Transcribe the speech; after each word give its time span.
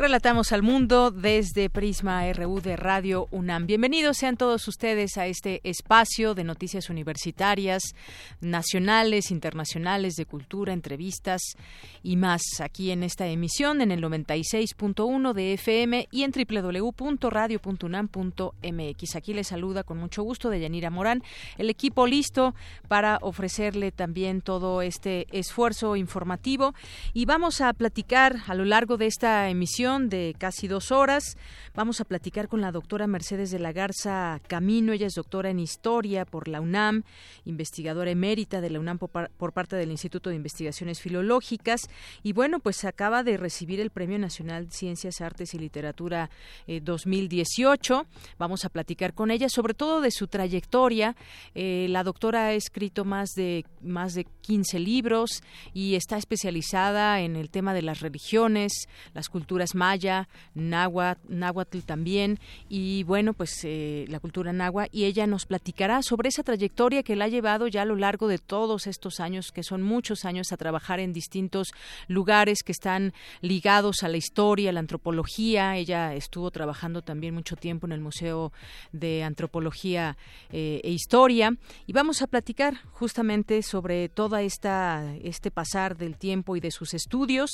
Relatamos 0.00 0.52
al 0.52 0.62
mundo 0.62 1.10
desde 1.10 1.68
Prisma 1.68 2.32
RU 2.32 2.62
de 2.62 2.76
Radio 2.76 3.28
UNAM. 3.32 3.66
Bienvenidos 3.66 4.16
sean 4.16 4.38
todos 4.38 4.66
ustedes 4.66 5.18
a 5.18 5.26
este 5.26 5.60
espacio 5.62 6.34
de 6.34 6.42
noticias 6.42 6.88
universitarias, 6.88 7.82
nacionales, 8.40 9.30
internacionales, 9.30 10.14
de 10.14 10.24
cultura, 10.24 10.72
entrevistas 10.72 11.42
y 12.02 12.16
más 12.16 12.40
aquí 12.60 12.92
en 12.92 13.02
esta 13.02 13.26
emisión 13.26 13.82
en 13.82 13.90
el 13.90 14.02
96.1 14.02 15.34
de 15.34 15.52
FM 15.52 16.08
y 16.10 16.22
en 16.22 16.32
www.radio.unam.mx. 16.32 19.16
Aquí 19.16 19.34
les 19.34 19.48
saluda 19.48 19.82
con 19.82 19.98
mucho 19.98 20.22
gusto 20.22 20.48
de 20.48 20.60
Yanira 20.60 20.88
Morán, 20.88 21.22
el 21.58 21.68
equipo 21.68 22.06
listo 22.06 22.54
para 22.88 23.18
ofrecerle 23.20 23.92
también 23.92 24.40
todo 24.40 24.80
este 24.80 25.26
esfuerzo 25.30 25.96
informativo 25.96 26.74
y 27.12 27.26
vamos 27.26 27.60
a 27.60 27.70
platicar 27.74 28.36
a 28.46 28.54
lo 28.54 28.64
largo 28.64 28.96
de 28.96 29.04
esta 29.04 29.50
emisión 29.50 29.89
de 29.98 30.36
casi 30.38 30.68
dos 30.68 30.92
horas. 30.92 31.36
Vamos 31.74 32.00
a 32.00 32.04
platicar 32.04 32.46
con 32.46 32.60
la 32.60 32.70
doctora 32.70 33.08
Mercedes 33.08 33.50
de 33.50 33.58
la 33.58 33.72
Garza 33.72 34.40
Camino. 34.46 34.92
Ella 34.92 35.08
es 35.08 35.14
doctora 35.14 35.50
en 35.50 35.58
Historia 35.58 36.24
por 36.24 36.46
la 36.46 36.60
UNAM, 36.60 37.02
investigadora 37.44 38.12
emérita 38.12 38.60
de 38.60 38.70
la 38.70 38.78
UNAM 38.78 38.98
por, 38.98 39.52
parte 39.52 39.74
del 39.74 39.90
Instituto 39.90 40.30
de 40.30 40.36
Investigaciones 40.36 41.00
Filológicas. 41.00 41.80
Y 42.22 42.32
bueno, 42.32 42.60
pues 42.60 42.84
acaba 42.84 43.24
de 43.24 43.36
recibir 43.36 43.80
el 43.80 43.90
Premio 43.90 44.18
Nacional 44.18 44.66
de 44.68 44.74
Ciencias, 44.74 45.20
Artes 45.20 45.54
y 45.54 45.58
Literatura 45.58 46.30
2018. 46.68 48.00
Eh, 48.00 48.06
Vamos 48.38 48.64
a 48.64 48.68
platicar 48.68 49.12
con 49.12 49.32
ella 49.32 49.48
sobre 49.48 49.74
todo 49.74 50.00
de 50.00 50.12
su 50.12 50.28
trayectoria. 50.28 51.16
Eh, 51.56 51.88
la 51.90 52.04
doctora 52.04 52.46
ha 52.46 52.52
escrito 52.52 53.04
más 53.04 53.30
de, 53.30 53.64
más 53.82 54.14
de 54.14 54.24
15 54.42 54.78
libros 54.78 55.42
y 55.74 55.96
está 55.96 56.16
especializada 56.16 57.20
en 57.20 57.34
el 57.34 57.50
tema 57.50 57.74
de 57.74 57.82
las 57.82 58.00
religiones, 58.00 58.72
las 59.14 59.28
culturas 59.28 59.74
maya, 59.80 60.28
náhuatl, 60.54 61.78
también, 61.86 62.38
y 62.68 63.02
bueno, 63.04 63.32
pues 63.32 63.52
eh, 63.64 64.04
la 64.08 64.20
cultura 64.20 64.52
náhuatl, 64.52 64.94
y 64.94 65.04
ella 65.04 65.26
nos 65.26 65.46
platicará 65.46 66.02
sobre 66.02 66.28
esa 66.28 66.42
trayectoria 66.42 67.02
que 67.02 67.16
la 67.16 67.24
ha 67.24 67.28
llevado 67.28 67.66
ya 67.66 67.82
a 67.82 67.86
lo 67.86 67.96
largo 67.96 68.28
de 68.28 68.36
todos 68.38 68.86
estos 68.86 69.20
años, 69.20 69.52
que 69.52 69.62
son 69.62 69.80
muchos 69.82 70.24
años, 70.26 70.52
a 70.52 70.58
trabajar 70.58 71.00
en 71.00 71.14
distintos 71.14 71.68
lugares 72.08 72.62
que 72.62 72.72
están 72.72 73.14
ligados 73.40 74.02
a 74.02 74.08
la 74.08 74.18
historia, 74.18 74.68
a 74.68 74.72
la 74.72 74.80
antropología. 74.80 75.76
Ella 75.76 76.14
estuvo 76.14 76.50
trabajando 76.50 77.00
también 77.00 77.34
mucho 77.34 77.56
tiempo 77.56 77.86
en 77.86 77.92
el 77.92 78.00
Museo 78.00 78.52
de 78.92 79.24
Antropología 79.24 80.18
eh, 80.52 80.80
e 80.84 80.90
Historia, 80.90 81.56
y 81.86 81.92
vamos 81.92 82.20
a 82.20 82.26
platicar 82.26 82.74
justamente 82.92 83.62
sobre 83.62 84.08
toda 84.10 84.42
esta 84.42 85.14
este 85.22 85.50
pasar 85.50 85.96
del 85.96 86.16
tiempo 86.16 86.56
y 86.56 86.60
de 86.60 86.70
sus 86.70 86.92
estudios 86.92 87.50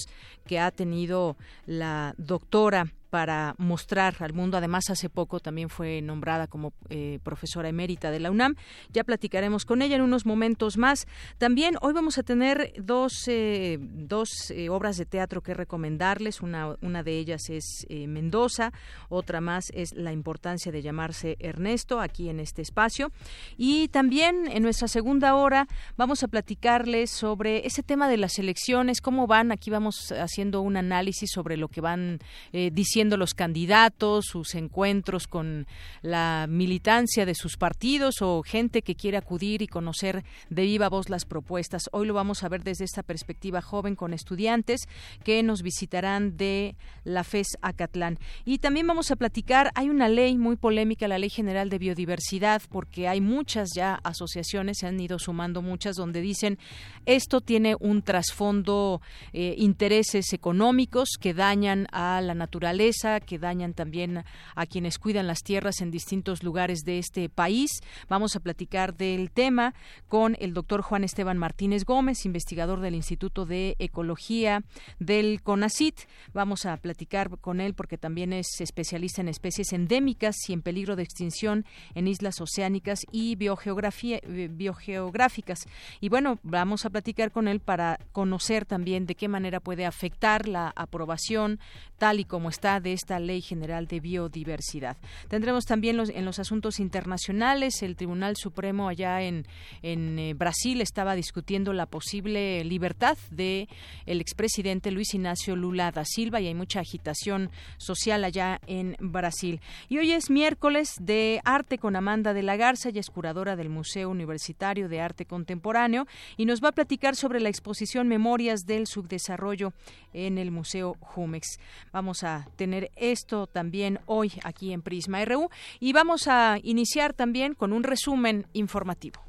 que 0.47 0.59
ha 0.59 0.71
tenido 0.71 1.37
la 1.67 2.15
doctora 2.17 2.87
para 3.11 3.55
mostrar 3.59 4.17
al 4.21 4.33
mundo. 4.33 4.57
Además, 4.57 4.91
hace 4.91 5.09
poco 5.09 5.41
también 5.41 5.69
fue 5.69 6.03
nombrada 6.03 6.47
como 6.47 6.73
eh, 6.89 7.19
profesora 7.23 7.69
emérita 7.69 8.11
de 8.11 8.21
la 8.21 8.31
UNAM. 8.31 8.57
Ya 8.93 9.05
platicaremos 9.05 9.65
con 9.65 9.83
ella 9.83 9.97
en 9.97 10.03
unos 10.03 10.27
momentos 10.27 10.77
más. 10.77 11.07
También 11.39 11.77
hoy 11.81 11.93
vamos 11.93 12.19
a 12.19 12.23
tener 12.23 12.73
dos, 12.79 13.25
eh, 13.29 13.79
dos 13.81 14.51
eh, 14.51 14.69
obras 14.69 14.97
de 14.97 15.07
teatro 15.07 15.43
que 15.43 15.55
recomendarles. 15.55 16.41
Una, 16.41 16.77
una 16.83 17.03
de 17.03 17.19
ellas 17.19 17.49
es 17.49 17.87
Mendoza, 17.89 18.73
otra 19.09 19.41
más 19.41 19.67
es 19.73 19.95
La 19.95 20.13
importancia 20.13 20.73
de 20.73 20.83
llamarse 20.83 21.37
Ernesto, 21.39 22.01
aquí 22.01 22.29
en 22.29 22.41
este 22.41 22.63
espacio. 22.63 23.13
Y 23.57 23.89
también 23.89 24.49
en 24.51 24.63
nuestra 24.63 24.89
segunda 24.89 25.35
hora 25.35 25.67
vamos 25.97 26.23
a 26.23 26.29
platicarles 26.29 27.11
sobre 27.11 27.67
ese 27.67 27.83
tema 27.83 28.09
de 28.09 28.17
las 28.17 28.39
elecciones, 28.39 29.01
cómo 29.01 29.27
van. 29.27 29.53
Aquí 29.53 29.71
vamos 29.71 30.13
haciendo 30.13 30.61
un 30.61 30.77
análisis 30.77 31.31
sobre 31.33 31.57
lo 31.57 31.69
que 31.69 31.81
van 31.81 32.19
diciendo 32.53 33.06
los 33.17 33.35
candidatos, 33.35 34.25
sus 34.27 34.57
encuentros 34.57 35.29
con 35.29 35.69
la 36.03 36.47
militancia 36.49 37.25
de 37.25 37.37
sus 37.37 37.57
partidos 37.57 38.23
o 38.23 38.43
gente 38.43 38.83
que 38.83 38.97
quiere 38.97 39.17
acudir 39.17 39.63
y 39.63 39.69
conocer 39.69 40.25
de 40.51 40.63
viva 40.63 40.89
voz 40.89 41.09
las 41.09 41.25
propuestas. 41.25 41.85
Hoy 41.93 42.09
lo 42.09 42.15
vamos 42.15 42.43
a 42.43 42.49
ver 42.49 42.65
desde 42.65 42.85
esta 42.85 43.05
perspectiva 43.05 43.63
joven 43.63 43.95
con 43.95 44.13
estudiantes 44.13 44.89
que 45.23 45.43
nos 45.45 45.63
visitarán 45.63 46.37
de 46.37 46.75
la 47.05 47.23
FES 47.23 47.59
Acatlán. 47.63 48.19
Y 48.45 48.59
también 48.59 48.89
vamos 48.89 49.13
a 49.13 49.17
platicar, 49.17 49.71
hay 49.77 49.91
una 49.91 50.09
ley 50.09 50.37
muy 50.37 50.57
polémica, 50.57 51.07
la 51.07 51.19
Ley 51.19 51.31
General 51.31 51.71
de 51.71 51.79
Biodiversidad, 51.79 52.63
porque 52.69 53.07
hay 53.07 53.21
muchas 53.21 53.71
ya 53.75 54.01
asociaciones, 54.03 54.79
se 54.79 54.87
han 54.87 54.99
ido 54.99 55.19
sumando 55.19 55.63
muchas, 55.63 55.97
donde 55.97 56.21
dicen 56.21 56.59
esto 57.05 57.41
tiene 57.41 57.77
un 57.79 58.03
trasfondo, 58.03 59.01
eh, 59.33 59.55
intereses 59.59 60.33
económicos 60.33 61.11
que 61.21 61.35
dañan 61.35 61.87
a 61.93 62.21
la 62.21 62.35
naturaleza 62.35 62.86
que 63.27 63.39
dañan 63.39 63.75
también 63.75 64.25
a 64.55 64.67
quienes 64.67 64.99
cuidan 64.99 65.27
las 65.27 65.43
tierras 65.43 65.81
en 65.81 65.91
distintos 65.91 66.43
lugares 66.43 66.81
de 66.85 66.99
este 66.99 67.29
país. 67.29 67.71
Vamos 68.09 68.37
a 68.37 68.41
platicar 68.41 68.97
del 68.97 69.31
tema 69.31 69.75
con 70.09 70.37
el 70.39 70.55
doctor 70.55 70.83
Juan 70.83 71.03
Esteban 71.03 71.37
Martínez 71.37 71.85
Gómez, 71.85 72.25
investigador 72.25 72.81
del 72.81 72.95
Instituto 72.95 73.45
de 73.45 73.75
Ecología 73.81 74.63
del 75.01 75.43
CONACIT. 75.43 76.01
Vamos 76.33 76.65
a 76.65 76.77
platicar 76.77 77.29
con 77.41 77.61
él 77.61 77.75
porque 77.75 77.99
también 77.99 78.33
es 78.33 78.61
especialista 78.61 79.21
en 79.21 79.29
especies 79.29 79.73
endémicas 79.73 80.37
y 80.49 80.53
en 80.53 80.63
peligro 80.63 80.95
de 80.95 81.03
extinción 81.03 81.65
en 81.95 82.07
islas 82.07 82.41
oceánicas 82.41 83.01
y 83.11 83.33
eh, 83.33 84.49
biogeográficas. 84.51 85.67
Y 86.01 86.09
bueno, 86.09 86.39
vamos 86.45 86.85
a 86.85 86.91
platicar 86.91 87.33
con 87.33 87.49
él 87.49 87.59
para 87.59 87.99
conocer 88.13 88.65
también 88.65 89.07
de 89.07 89.17
qué 89.17 89.27
manera 89.27 89.59
puede 89.59 89.87
afectar 89.87 90.47
la 90.47 90.73
aprobación 90.77 91.59
tal 91.99 92.21
y 92.21 92.25
como 92.25 92.49
está 92.49 92.76
de 92.81 92.93
esta 92.93 93.19
Ley 93.19 93.41
General 93.41 93.87
de 93.87 94.01
Biodiversidad. 94.01 94.97
Tendremos 95.29 95.65
también 95.65 95.97
los, 95.97 96.09
en 96.09 96.25
los 96.25 96.39
asuntos 96.39 96.81
internacionales, 96.81 97.83
el 97.83 97.97
Tribunal 97.97 98.37
Supremo 98.37 98.89
allá 98.89 99.23
en, 99.23 99.47
en 99.83 100.19
eh, 100.19 100.35
Brasil 100.35 100.81
estaba 100.81 101.15
discutiendo 101.15 101.73
la 101.73 101.87
posible 101.87 102.65
libertad 102.65 103.17
de 103.31 103.69
el 104.07 104.21
expresidente 104.21 104.91
Luis 104.91 105.15
Ignacio 105.15 105.57
Lula 105.57 105.91
da 105.91 106.05
Silva 106.05 106.41
y 106.41 106.47
hay 106.47 106.55
mucha 106.55 106.81
agitación 106.81 107.51
social 107.79 108.25
allá 108.25 108.61
en 108.67 108.97
Brasil. 109.01 109.61
Y 109.89 109.99
hoy 109.99 110.13
es 110.13 110.31
miércoles 110.31 110.95
de 111.01 111.41
arte 111.45 111.79
con 111.79 111.97
Amanda 111.97 112.35
de 112.35 112.43
la 112.43 112.57
Garza, 112.57 112.89
ella 112.89 113.01
es 113.01 113.11
curadora 113.11 113.57
del 113.57 113.69
Museo 113.69 114.11
Universitario 114.11 114.89
de 114.89 115.01
Arte 115.01 115.25
Contemporáneo 115.25 116.07
y 116.37 116.45
nos 116.47 116.63
va 116.63 116.69
a 116.69 116.73
platicar 116.73 117.17
sobre 117.17 117.41
la 117.41 117.49
exposición 117.49 118.09
Memorias 118.09 118.67
del 118.67 118.87
Subdesarrollo 118.87 119.73
en 120.13 120.39
el 120.39 120.51
Museo 120.51 120.97
Jumex. 121.01 121.59
Vamos 121.93 122.25
a 122.25 122.49
tener 122.57 122.66
tener 122.67 122.91
esto 122.97 123.47
también 123.47 124.01
hoy 124.07 124.33
aquí 124.43 124.73
en 124.73 124.83
Prisma 124.83 125.25
RU 125.25 125.51
y 125.79 125.93
vamos 125.93 126.27
a 126.27 126.59
iniciar 126.65 127.13
también 127.13 127.55
con 127.55 127.73
un 127.73 127.85
resumen 127.85 128.49
informativo. 128.55 129.21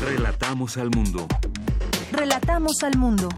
Relatamos 0.00 0.76
al 0.76 0.90
mundo. 0.90 1.26
Relatamos 2.12 2.84
al 2.84 2.96
mundo. 2.96 3.28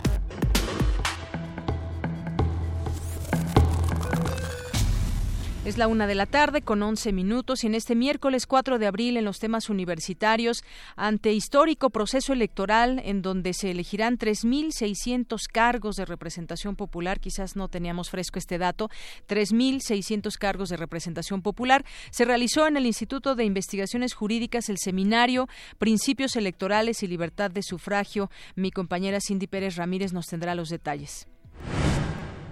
Es 5.66 5.78
la 5.78 5.88
una 5.88 6.06
de 6.06 6.14
la 6.14 6.26
tarde 6.26 6.62
con 6.62 6.80
once 6.84 7.12
minutos 7.12 7.64
y 7.64 7.66
en 7.66 7.74
este 7.74 7.96
miércoles 7.96 8.46
4 8.46 8.78
de 8.78 8.86
abril 8.86 9.16
en 9.16 9.24
los 9.24 9.40
temas 9.40 9.68
universitarios 9.68 10.62
ante 10.94 11.32
histórico 11.32 11.90
proceso 11.90 12.32
electoral 12.32 13.02
en 13.04 13.20
donde 13.20 13.52
se 13.52 13.72
elegirán 13.72 14.16
3.600 14.16 15.40
cargos 15.52 15.96
de 15.96 16.04
representación 16.04 16.76
popular, 16.76 17.18
quizás 17.18 17.56
no 17.56 17.66
teníamos 17.66 18.10
fresco 18.10 18.38
este 18.38 18.58
dato, 18.58 18.90
3.600 19.26 20.38
cargos 20.38 20.68
de 20.68 20.76
representación 20.76 21.42
popular, 21.42 21.84
se 22.10 22.24
realizó 22.24 22.68
en 22.68 22.76
el 22.76 22.86
Instituto 22.86 23.34
de 23.34 23.44
Investigaciones 23.44 24.14
Jurídicas 24.14 24.68
el 24.68 24.78
seminario 24.78 25.48
Principios 25.78 26.36
Electorales 26.36 27.02
y 27.02 27.08
Libertad 27.08 27.50
de 27.50 27.64
Sufragio. 27.64 28.30
Mi 28.54 28.70
compañera 28.70 29.18
Cindy 29.20 29.48
Pérez 29.48 29.74
Ramírez 29.74 30.12
nos 30.12 30.28
tendrá 30.28 30.54
los 30.54 30.68
detalles. 30.68 31.26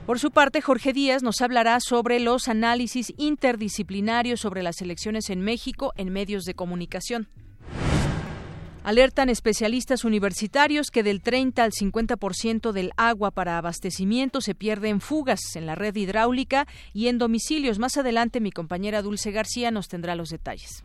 Por 0.06 0.18
su 0.18 0.32
parte, 0.32 0.60
Jorge 0.60 0.92
Díaz 0.92 1.22
nos 1.22 1.40
hablará 1.40 1.80
sobre 1.80 2.20
los 2.20 2.48
análisis 2.48 3.14
interdisciplinarios 3.16 4.40
sobre 4.40 4.62
las 4.62 4.82
elecciones 4.82 5.30
en 5.30 5.40
México 5.40 5.94
en 5.96 6.12
medios 6.12 6.44
de 6.44 6.52
comunicación. 6.52 7.26
Alertan 8.82 9.30
especialistas 9.30 10.04
universitarios 10.04 10.90
que 10.90 11.02
del 11.02 11.22
30 11.22 11.64
al 11.64 11.72
50% 11.72 12.72
del 12.72 12.92
agua 12.98 13.30
para 13.30 13.56
abastecimiento 13.56 14.42
se 14.42 14.54
pierde 14.54 14.90
en 14.90 15.00
fugas 15.00 15.40
en 15.56 15.64
la 15.64 15.74
red 15.74 15.96
hidráulica 15.96 16.66
y 16.92 17.08
en 17.08 17.16
domicilios. 17.16 17.78
Más 17.78 17.96
adelante 17.96 18.40
mi 18.40 18.52
compañera 18.52 19.00
Dulce 19.00 19.30
García 19.30 19.70
nos 19.70 19.88
tendrá 19.88 20.16
los 20.16 20.28
detalles. 20.28 20.84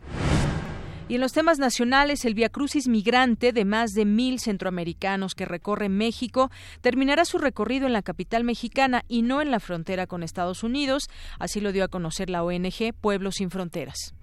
Y 1.10 1.16
en 1.16 1.20
los 1.20 1.32
temas 1.32 1.58
nacionales, 1.58 2.24
el 2.24 2.36
Crucis 2.52 2.86
migrante 2.86 3.52
de 3.52 3.64
más 3.64 3.94
de 3.94 4.04
mil 4.04 4.38
centroamericanos 4.38 5.34
que 5.34 5.44
recorre 5.44 5.88
México 5.88 6.52
terminará 6.82 7.24
su 7.24 7.38
recorrido 7.38 7.88
en 7.88 7.92
la 7.92 8.02
capital 8.02 8.44
mexicana 8.44 9.02
y 9.08 9.22
no 9.22 9.42
en 9.42 9.50
la 9.50 9.58
frontera 9.58 10.06
con 10.06 10.22
Estados 10.22 10.62
Unidos, 10.62 11.10
así 11.40 11.60
lo 11.60 11.72
dio 11.72 11.82
a 11.82 11.88
conocer 11.88 12.30
la 12.30 12.44
ONG 12.44 12.94
Pueblos 13.00 13.34
sin 13.38 13.50
Fronteras. 13.50 14.14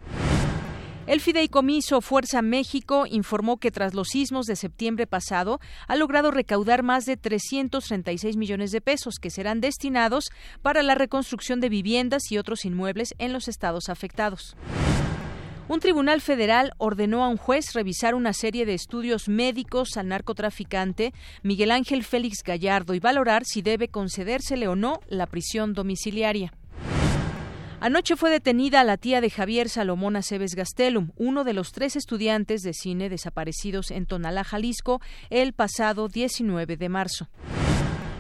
El 1.07 1.19
fideicomiso 1.19 1.99
Fuerza 1.99 2.41
México 2.41 3.03
informó 3.05 3.57
que 3.57 3.69
tras 3.71 3.93
los 3.93 4.07
sismos 4.07 4.45
de 4.45 4.55
septiembre 4.55 5.07
pasado 5.07 5.59
ha 5.89 5.97
logrado 5.97 6.31
recaudar 6.31 6.83
más 6.83 7.03
de 7.03 7.17
336 7.17 8.37
millones 8.37 8.71
de 8.71 8.79
pesos 8.79 9.15
que 9.21 9.29
serán 9.29 9.59
destinados 9.59 10.29
para 10.61 10.83
la 10.83 10.95
reconstrucción 10.95 11.59
de 11.59 11.67
viviendas 11.67 12.31
y 12.31 12.37
otros 12.37 12.63
inmuebles 12.63 13.13
en 13.17 13.33
los 13.33 13.49
estados 13.49 13.89
afectados. 13.89 14.55
Un 15.69 15.81
tribunal 15.81 16.21
federal 16.21 16.71
ordenó 16.77 17.25
a 17.25 17.27
un 17.27 17.35
juez 17.35 17.73
revisar 17.73 18.15
una 18.15 18.31
serie 18.31 18.65
de 18.65 18.73
estudios 18.73 19.27
médicos 19.27 19.97
al 19.97 20.07
narcotraficante 20.07 21.13
Miguel 21.43 21.71
Ángel 21.71 22.05
Félix 22.05 22.41
Gallardo 22.41 22.93
y 22.93 22.99
valorar 22.99 23.43
si 23.45 23.61
debe 23.61 23.89
concedérsele 23.89 24.69
o 24.69 24.77
no 24.77 25.01
la 25.09 25.25
prisión 25.25 25.73
domiciliaria. 25.73 26.53
Anoche 27.81 28.15
fue 28.15 28.31
detenida 28.31 28.85
la 28.85 28.95
tía 28.95 29.19
de 29.19 29.29
Javier 29.29 29.67
Salomón 29.67 30.15
Aceves 30.15 30.55
Gastelum, 30.55 31.11
uno 31.17 31.43
de 31.43 31.53
los 31.53 31.73
tres 31.73 31.97
estudiantes 31.97 32.61
de 32.61 32.73
cine 32.73 33.09
desaparecidos 33.09 33.91
en 33.91 34.05
Tonalá, 34.05 34.45
Jalisco, 34.45 35.01
el 35.29 35.51
pasado 35.51 36.07
19 36.07 36.77
de 36.77 36.89
marzo. 36.89 37.27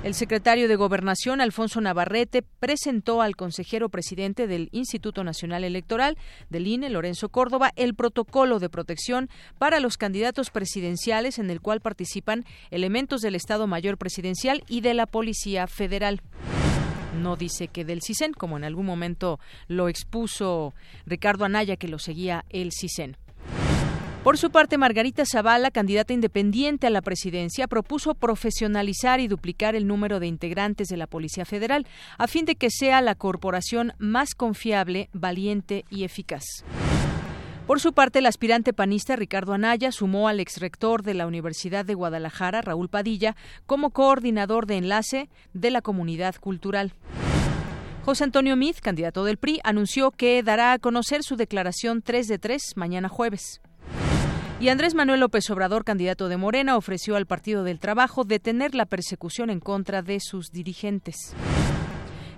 El 0.07 0.13
secretario 0.13 0.69
de 0.69 0.77
Gobernación, 0.77 1.41
Alfonso 1.41 1.81
Navarrete, 1.81 2.41
presentó 2.41 3.21
al 3.21 3.35
consejero 3.35 3.89
presidente 3.89 4.47
del 4.47 4.69
Instituto 4.71 5.25
Nacional 5.25 5.65
Electoral, 5.65 6.17
del 6.49 6.65
INE, 6.65 6.89
Lorenzo 6.89 7.27
Córdoba, 7.27 7.73
el 7.75 7.93
protocolo 7.93 8.59
de 8.59 8.69
protección 8.69 9.29
para 9.57 9.81
los 9.81 9.97
candidatos 9.97 10.49
presidenciales 10.49 11.39
en 11.39 11.49
el 11.49 11.59
cual 11.59 11.81
participan 11.81 12.45
elementos 12.71 13.19
del 13.19 13.35
Estado 13.35 13.67
Mayor 13.67 13.97
Presidencial 13.97 14.63
y 14.69 14.79
de 14.79 14.93
la 14.93 15.07
Policía 15.07 15.67
Federal 15.67 16.21
no 17.21 17.35
dice 17.35 17.67
que 17.67 17.83
del 17.83 18.01
CISEN, 18.01 18.31
como 18.31 18.55
en 18.55 18.63
algún 18.63 18.85
momento 18.85 19.41
lo 19.67 19.89
expuso 19.89 20.73
Ricardo 21.05 21.43
Anaya, 21.43 21.75
que 21.75 21.89
lo 21.89 21.99
seguía 21.99 22.45
el 22.49 22.71
CISEN. 22.71 23.17
Por 24.27 24.37
su 24.37 24.51
parte, 24.51 24.77
Margarita 24.77 25.23
Zavala, 25.25 25.71
candidata 25.71 26.11
independiente 26.11 26.85
a 26.85 26.89
la 26.89 27.01
presidencia, 27.01 27.65
propuso 27.65 28.13
profesionalizar 28.13 29.21
y 29.21 29.29
duplicar 29.29 29.73
el 29.73 29.87
número 29.87 30.19
de 30.19 30.27
integrantes 30.27 30.89
de 30.89 30.97
la 30.97 31.07
Policía 31.07 31.45
Federal, 31.45 31.87
a 32.17 32.27
fin 32.27 32.43
de 32.43 32.55
que 32.55 32.69
sea 32.69 32.99
la 32.99 33.15
corporación 33.15 33.93
más 33.99 34.35
confiable, 34.35 35.09
valiente 35.13 35.85
y 35.89 36.03
eficaz. 36.03 36.43
Por 37.67 37.79
su 37.79 37.93
parte, 37.93 38.19
el 38.19 38.25
aspirante 38.25 38.73
panista 38.73 39.15
Ricardo 39.15 39.53
Anaya 39.53 39.93
sumó 39.93 40.27
al 40.27 40.41
exrector 40.41 41.03
de 41.03 41.13
la 41.13 41.25
Universidad 41.25 41.85
de 41.85 41.93
Guadalajara, 41.93 42.61
Raúl 42.61 42.89
Padilla, 42.89 43.37
como 43.65 43.91
coordinador 43.91 44.65
de 44.65 44.75
enlace 44.75 45.29
de 45.53 45.71
la 45.71 45.81
comunidad 45.81 46.35
cultural. 46.35 46.91
José 48.03 48.25
Antonio 48.25 48.57
Mid, 48.57 48.75
candidato 48.81 49.23
del 49.23 49.37
PRI, 49.37 49.61
anunció 49.63 50.11
que 50.11 50.43
dará 50.43 50.73
a 50.73 50.79
conocer 50.79 51.23
su 51.23 51.37
declaración 51.37 52.01
3 52.01 52.27
de 52.27 52.39
3 52.39 52.73
mañana 52.75 53.07
jueves. 53.07 53.61
Y 54.59 54.69
Andrés 54.69 54.95
Manuel 54.95 55.19
López 55.19 55.47
Obrador, 55.51 55.83
candidato 55.83 56.29
de 56.29 56.37
Morena, 56.37 56.77
ofreció 56.77 57.15
al 57.15 57.27
Partido 57.27 57.63
del 57.63 57.79
Trabajo 57.79 58.23
detener 58.23 58.73
la 58.73 58.87
persecución 58.87 59.51
en 59.51 59.59
contra 59.59 60.01
de 60.01 60.19
sus 60.19 60.51
dirigentes. 60.51 61.35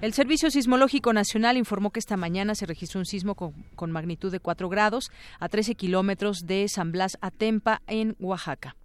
El 0.01 0.13
Servicio 0.13 0.51
Sismológico 0.51 1.13
Nacional 1.13 1.55
informó 1.55 1.91
que 1.91 1.99
esta 1.99 2.17
mañana 2.17 2.55
se 2.55 2.65
registró 2.65 2.99
un 2.99 3.05
sismo 3.05 3.35
con, 3.35 3.91
magnitud 3.91 4.33
de 4.33 4.41
4 4.41 4.67
grados 4.67 5.11
a 5.39 5.47
13 5.47 5.75
kilómetros 5.75 6.39
de 6.45 6.67
San 6.67 6.91
Blas 6.91 7.17
Atempa, 7.21 7.81
en 7.87 8.17
Oaxaca. 8.19 8.75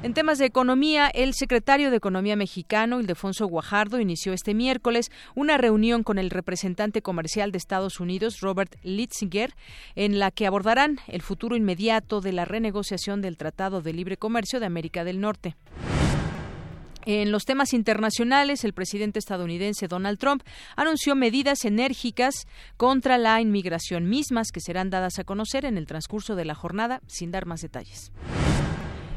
En 0.00 0.14
temas 0.14 0.38
de 0.38 0.46
economía, 0.46 1.08
el 1.08 1.34
secretario 1.34 1.90
de 1.90 1.96
Economía 1.96 2.36
mexicano, 2.36 3.00
Ildefonso 3.00 3.48
Guajardo, 3.48 3.98
inició 3.98 4.32
este 4.32 4.54
miércoles 4.54 5.10
una 5.34 5.58
reunión 5.58 6.04
con 6.04 6.18
el 6.18 6.30
representante 6.30 7.02
comercial 7.02 7.50
de 7.50 7.58
Estados 7.58 7.98
Unidos, 7.98 8.38
Robert 8.40 8.76
Litzinger, 8.84 9.54
en 9.96 10.20
la 10.20 10.30
que 10.30 10.46
abordarán 10.46 11.00
el 11.08 11.20
futuro 11.20 11.56
inmediato 11.56 12.20
de 12.20 12.30
la 12.30 12.44
renegociación 12.44 13.22
del 13.22 13.36
Tratado 13.36 13.82
de 13.82 13.92
Libre 13.92 14.16
Comercio 14.16 14.60
de 14.60 14.66
América 14.66 15.02
del 15.02 15.20
Norte. 15.20 15.56
En 17.04 17.32
los 17.32 17.44
temas 17.44 17.72
internacionales, 17.72 18.62
el 18.62 18.74
presidente 18.74 19.18
estadounidense 19.18 19.88
Donald 19.88 20.18
Trump 20.18 20.44
anunció 20.76 21.16
medidas 21.16 21.64
enérgicas 21.64 22.46
contra 22.76 23.18
la 23.18 23.40
inmigración 23.40 24.08
mismas 24.08 24.52
que 24.52 24.60
serán 24.60 24.90
dadas 24.90 25.18
a 25.18 25.24
conocer 25.24 25.64
en 25.64 25.76
el 25.76 25.86
transcurso 25.86 26.36
de 26.36 26.44
la 26.44 26.54
jornada, 26.54 27.00
sin 27.08 27.32
dar 27.32 27.46
más 27.46 27.62
detalles. 27.62 28.12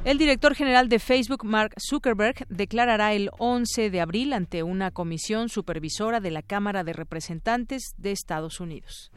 El 0.04 0.18
director 0.18 0.56
general 0.56 0.90
de 0.90 0.98
Facebook, 0.98 1.46
Mark 1.46 1.76
Zuckerberg, 1.80 2.48
declarará 2.50 3.14
el 3.14 3.30
11 3.38 3.92
de 3.92 4.02
abril 4.02 4.34
ante 4.34 4.64
una 4.64 4.90
comisión 4.90 5.48
supervisora 5.48 6.20
de 6.20 6.32
la 6.32 6.42
Cámara 6.42 6.84
de 6.84 6.94
Representantes 6.94 7.94
de 7.98 8.12
Estados 8.12 8.60
Unidos. 8.60 9.12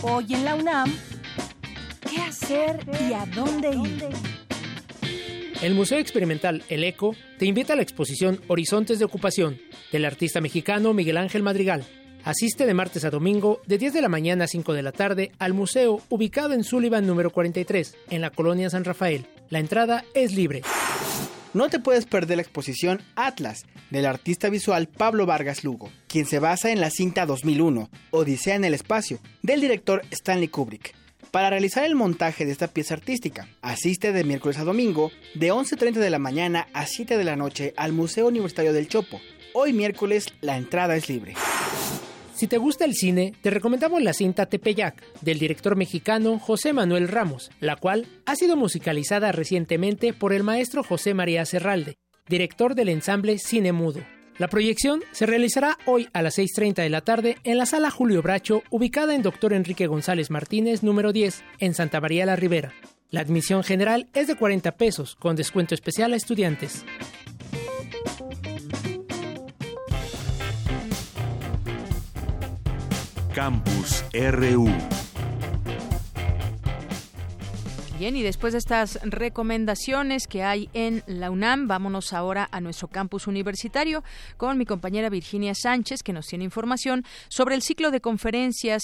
Hoy 0.00 0.32
en 0.32 0.44
la 0.46 0.54
UNAM, 0.54 0.90
¿qué 2.08 2.22
hacer 2.22 2.80
y 3.06 3.12
a 3.12 3.26
dónde 3.26 3.70
ir? 3.70 4.08
El 5.60 5.74
Museo 5.74 5.98
Experimental 5.98 6.62
El 6.70 6.82
Eco 6.82 7.14
te 7.38 7.44
invita 7.44 7.74
a 7.74 7.76
la 7.76 7.82
exposición 7.82 8.40
Horizontes 8.48 8.98
de 8.98 9.04
Ocupación 9.04 9.58
del 9.92 10.06
artista 10.06 10.40
mexicano 10.40 10.94
Miguel 10.94 11.18
Ángel 11.18 11.42
Madrigal 11.42 11.84
Asiste 12.28 12.66
de 12.66 12.74
martes 12.74 13.06
a 13.06 13.10
domingo 13.10 13.62
de 13.64 13.78
10 13.78 13.94
de 13.94 14.02
la 14.02 14.10
mañana 14.10 14.44
a 14.44 14.48
5 14.48 14.74
de 14.74 14.82
la 14.82 14.92
tarde 14.92 15.32
al 15.38 15.54
museo 15.54 16.02
ubicado 16.10 16.52
en 16.52 16.62
Sullivan 16.62 17.06
número 17.06 17.30
43, 17.30 17.96
en 18.10 18.20
la 18.20 18.28
colonia 18.28 18.68
San 18.68 18.84
Rafael. 18.84 19.24
La 19.48 19.60
entrada 19.60 20.04
es 20.12 20.34
libre. 20.34 20.60
No 21.54 21.70
te 21.70 21.78
puedes 21.78 22.04
perder 22.04 22.36
la 22.36 22.42
exposición 22.42 23.00
Atlas 23.16 23.64
del 23.88 24.04
artista 24.04 24.50
visual 24.50 24.88
Pablo 24.88 25.24
Vargas 25.24 25.64
Lugo, 25.64 25.90
quien 26.06 26.26
se 26.26 26.38
basa 26.38 26.70
en 26.70 26.82
la 26.82 26.90
cinta 26.90 27.24
2001, 27.24 27.88
Odisea 28.10 28.56
en 28.56 28.66
el 28.66 28.74
espacio, 28.74 29.20
del 29.40 29.62
director 29.62 30.02
Stanley 30.10 30.48
Kubrick. 30.48 30.94
Para 31.30 31.48
realizar 31.48 31.84
el 31.84 31.94
montaje 31.94 32.44
de 32.44 32.52
esta 32.52 32.68
pieza 32.68 32.92
artística, 32.92 33.48
asiste 33.62 34.12
de 34.12 34.24
miércoles 34.24 34.58
a 34.58 34.64
domingo 34.64 35.12
de 35.34 35.50
11.30 35.50 35.94
de 35.94 36.10
la 36.10 36.18
mañana 36.18 36.68
a 36.74 36.84
7 36.84 37.16
de 37.16 37.24
la 37.24 37.36
noche 37.36 37.72
al 37.78 37.94
Museo 37.94 38.26
Universitario 38.26 38.74
del 38.74 38.88
Chopo. 38.88 39.18
Hoy 39.54 39.72
miércoles 39.72 40.26
la 40.42 40.58
entrada 40.58 40.94
es 40.94 41.08
libre. 41.08 41.34
Si 42.38 42.46
te 42.46 42.56
gusta 42.56 42.84
el 42.84 42.94
cine, 42.94 43.34
te 43.42 43.50
recomendamos 43.50 44.00
la 44.00 44.12
cinta 44.12 44.46
Tepeyac, 44.46 45.02
del 45.22 45.40
director 45.40 45.74
mexicano 45.74 46.38
José 46.38 46.72
Manuel 46.72 47.08
Ramos, 47.08 47.50
la 47.58 47.74
cual 47.74 48.06
ha 48.26 48.36
sido 48.36 48.56
musicalizada 48.56 49.32
recientemente 49.32 50.12
por 50.12 50.32
el 50.32 50.44
maestro 50.44 50.84
José 50.84 51.14
María 51.14 51.44
Serralde, 51.44 51.96
director 52.28 52.76
del 52.76 52.90
ensamble 52.90 53.38
Cine 53.38 53.72
Mudo. 53.72 54.04
La 54.38 54.46
proyección 54.46 55.02
se 55.10 55.26
realizará 55.26 55.78
hoy 55.84 56.08
a 56.12 56.22
las 56.22 56.38
6.30 56.38 56.74
de 56.74 56.90
la 56.90 57.00
tarde 57.00 57.38
en 57.42 57.58
la 57.58 57.66
sala 57.66 57.90
Julio 57.90 58.22
Bracho, 58.22 58.62
ubicada 58.70 59.16
en 59.16 59.22
Dr. 59.22 59.52
Enrique 59.52 59.88
González 59.88 60.30
Martínez, 60.30 60.84
número 60.84 61.12
10, 61.12 61.42
en 61.58 61.74
Santa 61.74 62.00
María 62.00 62.24
la 62.24 62.36
Ribera. 62.36 62.72
La 63.10 63.20
admisión 63.20 63.64
general 63.64 64.06
es 64.14 64.28
de 64.28 64.36
40 64.36 64.76
pesos, 64.76 65.16
con 65.16 65.34
descuento 65.34 65.74
especial 65.74 66.12
a 66.12 66.16
estudiantes. 66.16 66.84
Campus 73.34 74.04
RU. 74.12 75.07
Bien, 77.98 78.14
y 78.14 78.22
después 78.22 78.52
de 78.52 78.60
estas 78.60 79.00
recomendaciones 79.02 80.28
que 80.28 80.44
hay 80.44 80.68
en 80.72 81.02
la 81.08 81.32
UNAM, 81.32 81.66
vámonos 81.66 82.12
ahora 82.12 82.46
a 82.52 82.60
nuestro 82.60 82.86
campus 82.86 83.26
universitario 83.26 84.04
con 84.36 84.56
mi 84.56 84.66
compañera 84.66 85.10
Virginia 85.10 85.52
Sánchez, 85.52 86.04
que 86.04 86.12
nos 86.12 86.28
tiene 86.28 86.44
información 86.44 87.02
sobre 87.28 87.56
el 87.56 87.62
ciclo 87.62 87.90
de 87.90 88.00
conferencias 88.00 88.82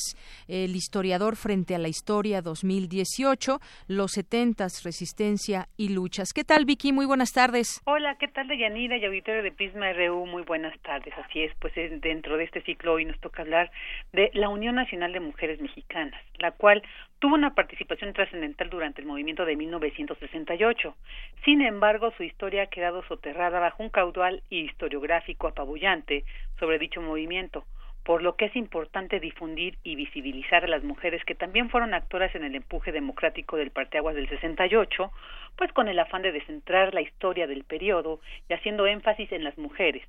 El 0.48 0.74
historiador 0.74 1.36
frente 1.36 1.76
a 1.76 1.78
la 1.78 1.86
historia 1.86 2.42
2018, 2.42 3.60
los 3.86 4.10
70 4.10 4.66
resistencia 4.82 5.68
y 5.76 5.90
luchas. 5.90 6.32
¿Qué 6.32 6.42
tal, 6.42 6.64
Vicky? 6.64 6.92
Muy 6.92 7.06
buenas 7.06 7.30
tardes. 7.30 7.82
Hola, 7.84 8.16
¿qué 8.18 8.26
tal, 8.26 8.48
Deyanira 8.48 8.96
y 8.96 9.04
auditorio 9.04 9.44
de 9.44 9.52
Prisma 9.52 9.92
RU? 9.92 10.26
Muy 10.26 10.42
buenas 10.42 10.76
tardes. 10.80 11.14
Así 11.24 11.40
es, 11.40 11.52
pues 11.60 11.72
dentro 12.02 12.36
de 12.36 12.42
este 12.42 12.62
ciclo 12.62 12.94
hoy 12.94 13.04
nos 13.04 13.20
toca 13.20 13.42
hablar 13.42 13.70
de 14.12 14.32
la 14.34 14.48
Unión 14.48 14.74
Nacional 14.74 15.12
de 15.12 15.20
Mujeres 15.20 15.60
Mexicanas, 15.60 16.20
la 16.38 16.50
cual 16.50 16.82
tuvo 17.24 17.36
una 17.36 17.54
participación 17.54 18.12
trascendental 18.12 18.68
durante 18.68 19.00
el 19.00 19.06
movimiento 19.06 19.46
de 19.46 19.56
1968. 19.56 20.94
Sin 21.42 21.62
embargo, 21.62 22.12
su 22.18 22.22
historia 22.22 22.64
ha 22.64 22.66
quedado 22.66 23.02
soterrada 23.04 23.60
bajo 23.60 23.82
un 23.82 23.88
caudal 23.88 24.42
historiográfico 24.50 25.48
apabullante 25.48 26.24
sobre 26.58 26.78
dicho 26.78 27.00
movimiento, 27.00 27.64
por 28.04 28.22
lo 28.22 28.36
que 28.36 28.44
es 28.44 28.56
importante 28.56 29.20
difundir 29.20 29.78
y 29.82 29.96
visibilizar 29.96 30.64
a 30.64 30.68
las 30.68 30.84
mujeres 30.84 31.24
que 31.24 31.34
también 31.34 31.70
fueron 31.70 31.94
actoras 31.94 32.34
en 32.34 32.44
el 32.44 32.56
empuje 32.56 32.92
democrático 32.92 33.56
del 33.56 33.70
Parteaguas 33.70 34.16
del 34.16 34.28
68, 34.28 35.10
pues 35.56 35.72
con 35.72 35.88
el 35.88 35.98
afán 36.00 36.20
de 36.20 36.32
descentrar 36.32 36.92
la 36.92 37.00
historia 37.00 37.46
del 37.46 37.64
periodo 37.64 38.20
y 38.50 38.52
haciendo 38.52 38.86
énfasis 38.86 39.32
en 39.32 39.44
las 39.44 39.56
mujeres. 39.56 40.02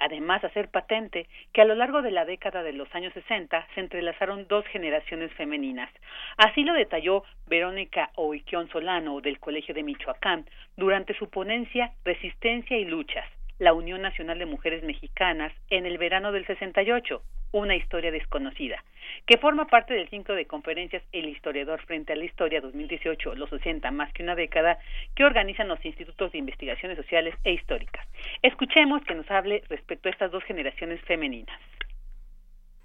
Además, 0.00 0.42
hacer 0.42 0.70
patente 0.70 1.28
que 1.52 1.60
a 1.60 1.66
lo 1.66 1.74
largo 1.74 2.00
de 2.00 2.10
la 2.10 2.24
década 2.24 2.62
de 2.62 2.72
los 2.72 2.92
años 2.94 3.12
60 3.12 3.66
se 3.74 3.80
entrelazaron 3.80 4.48
dos 4.48 4.66
generaciones 4.66 5.32
femeninas. 5.34 5.90
Así 6.38 6.64
lo 6.64 6.72
detalló 6.72 7.22
Verónica 7.46 8.10
Oiquión 8.16 8.68
Solano 8.70 9.20
del 9.20 9.38
Colegio 9.38 9.74
de 9.74 9.82
Michoacán 9.82 10.46
durante 10.76 11.14
su 11.14 11.28
ponencia 11.28 11.92
Resistencia 12.04 12.78
y 12.78 12.86
Luchas, 12.86 13.26
la 13.58 13.74
Unión 13.74 14.00
Nacional 14.00 14.38
de 14.38 14.46
Mujeres 14.46 14.82
Mexicanas 14.82 15.52
en 15.68 15.84
el 15.84 15.98
verano 15.98 16.32
del 16.32 16.46
68, 16.46 17.22
una 17.52 17.76
historia 17.76 18.10
desconocida, 18.10 18.82
que 19.26 19.38
forma 19.38 19.66
parte 19.66 19.94
del 19.94 20.08
ciclo 20.08 20.34
de 20.34 20.46
conferencias 20.46 21.02
El 21.12 21.28
historiador 21.28 21.80
frente 21.84 22.12
a 22.12 22.16
la 22.16 22.24
historia 22.24 22.60
2018, 22.60 23.34
los 23.34 23.50
60 23.50 23.90
más 23.90 24.12
que 24.12 24.22
una 24.22 24.34
década, 24.34 24.78
que 25.14 25.24
organizan 25.24 25.68
los 25.68 25.84
institutos 25.84 26.32
de 26.32 26.38
investigaciones 26.38 26.96
sociales 26.96 27.34
e 27.44 27.52
históricas. 27.52 28.06
Escuchemos 28.42 29.02
que 29.06 29.14
nos 29.14 29.30
hable 29.30 29.62
respecto 29.68 30.08
a 30.08 30.12
estas 30.12 30.32
dos 30.32 30.42
generaciones 30.44 31.00
femeninas. 31.02 31.58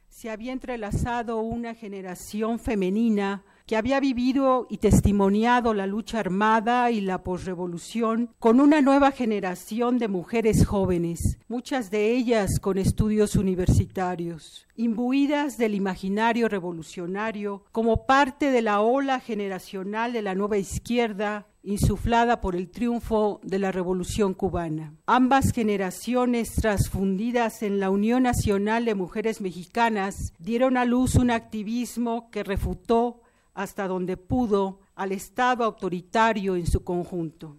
Se 0.09 0.29
había 0.29 0.53
entrelazado 0.53 1.39
una 1.39 1.75
generación 1.75 2.59
femenina 2.59 3.43
que 3.65 3.75
había 3.75 3.99
vivido 3.99 4.67
y 4.69 4.77
testimoniado 4.77 5.73
la 5.73 5.87
lucha 5.87 6.19
armada 6.19 6.91
y 6.91 7.01
la 7.01 7.23
posrevolución 7.23 8.29
con 8.39 8.59
una 8.59 8.81
nueva 8.81 9.11
generación 9.11 9.97
de 9.97 10.07
mujeres 10.07 10.65
jóvenes, 10.65 11.39
muchas 11.47 11.89
de 11.89 12.11
ellas 12.11 12.59
con 12.59 12.77
estudios 12.77 13.35
universitarios, 13.35 14.67
imbuidas 14.75 15.57
del 15.57 15.73
imaginario 15.73 16.47
revolucionario 16.47 17.65
como 17.71 18.05
parte 18.05 18.51
de 18.51 18.61
la 18.61 18.81
ola 18.81 19.19
generacional 19.19 20.13
de 20.13 20.21
la 20.21 20.35
nueva 20.35 20.57
izquierda 20.57 21.47
insuflada 21.65 22.39
por 22.39 22.55
el 22.55 22.71
triunfo 22.71 23.39
de 23.43 23.59
la 23.59 23.71
Revolución 23.71 24.33
cubana. 24.33 24.93
Ambas 25.07 25.51
generaciones, 25.53 26.55
transfundidas 26.55 27.63
en 27.63 27.79
la 27.79 27.89
Unión 27.89 28.23
Nacional 28.23 28.85
de 28.85 28.95
Mujeres 28.95 29.41
Mexicanas, 29.41 30.33
dieron 30.39 30.77
a 30.77 30.85
luz 30.85 31.15
un 31.15 31.31
activismo 31.31 32.29
que 32.31 32.43
refutó 32.43 33.21
hasta 33.53 33.87
donde 33.87 34.17
pudo 34.17 34.79
al 34.95 35.11
Estado 35.11 35.63
autoritario 35.63 36.55
en 36.55 36.67
su 36.67 36.83
conjunto. 36.83 37.57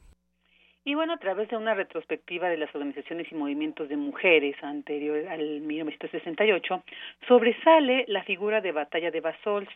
Y 0.85 0.95
bueno, 0.95 1.15
a 1.15 1.19
través 1.19 1.49
de 1.49 1.57
una 1.57 1.75
retrospectiva 1.75 2.49
de 2.49 2.59
las 2.59 2.73
organizaciones 2.73 3.27
y 3.33 3.35
movimientos 3.35 3.89
de 3.89 3.97
mujeres 3.97 4.55
anterior 4.63 5.27
al 5.27 5.61
1968, 5.63 6.85
sobresale 7.27 8.05
la 8.07 8.23
figura 8.23 8.61
de 8.61 8.71
Batalla 8.71 9.11
de 9.11 9.21
Basols, 9.21 9.69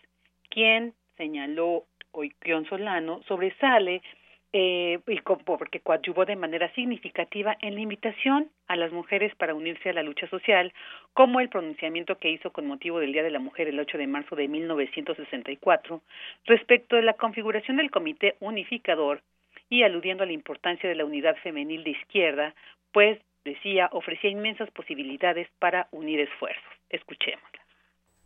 quien 0.51 0.95
señaló 1.17 1.85
Oiquión 2.13 2.65
Solano, 2.67 3.23
sobresale 3.27 4.03
eh, 4.53 4.99
y 5.07 5.21
porque 5.21 5.81
coadyuvó 5.81 6.25
de 6.25 6.37
manera 6.37 6.73
significativa 6.75 7.57
en 7.61 7.75
la 7.75 7.81
invitación 7.81 8.51
a 8.67 8.77
las 8.77 8.93
mujeres 8.93 9.35
para 9.37 9.55
unirse 9.55 9.91
a 9.91 9.93
la 9.93 10.03
lucha 10.03 10.29
social, 10.29 10.73
como 11.15 11.41
el 11.41 11.49
pronunciamiento 11.49 12.19
que 12.19 12.31
hizo 12.31 12.51
con 12.51 12.67
motivo 12.67 12.99
del 12.99 13.13
Día 13.13 13.23
de 13.23 13.31
la 13.31 13.39
Mujer 13.39 13.69
el 13.69 13.79
8 13.79 13.99
de 13.99 14.07
marzo 14.07 14.35
de 14.35 14.49
1964 14.49 16.03
respecto 16.47 16.97
de 16.97 17.03
la 17.03 17.15
configuración 17.15 17.77
del 17.77 17.91
Comité 17.91 18.37
Unificador 18.41 19.23
y 19.69 19.85
aludiendo 19.85 20.25
a 20.25 20.27
la 20.27 20.33
importancia 20.33 20.89
de 20.89 20.97
la 20.97 21.05
unidad 21.05 21.37
femenil 21.43 21.85
de 21.85 21.91
izquierda, 21.91 22.55
pues 22.93 23.21
decía 23.45 23.89
ofrecía 23.93 24.31
inmensas 24.31 24.71
posibilidades 24.73 25.49
para 25.61 25.87
unir 25.93 26.21
esfuerzos. 26.21 26.65
Escuchémosla. 26.89 27.61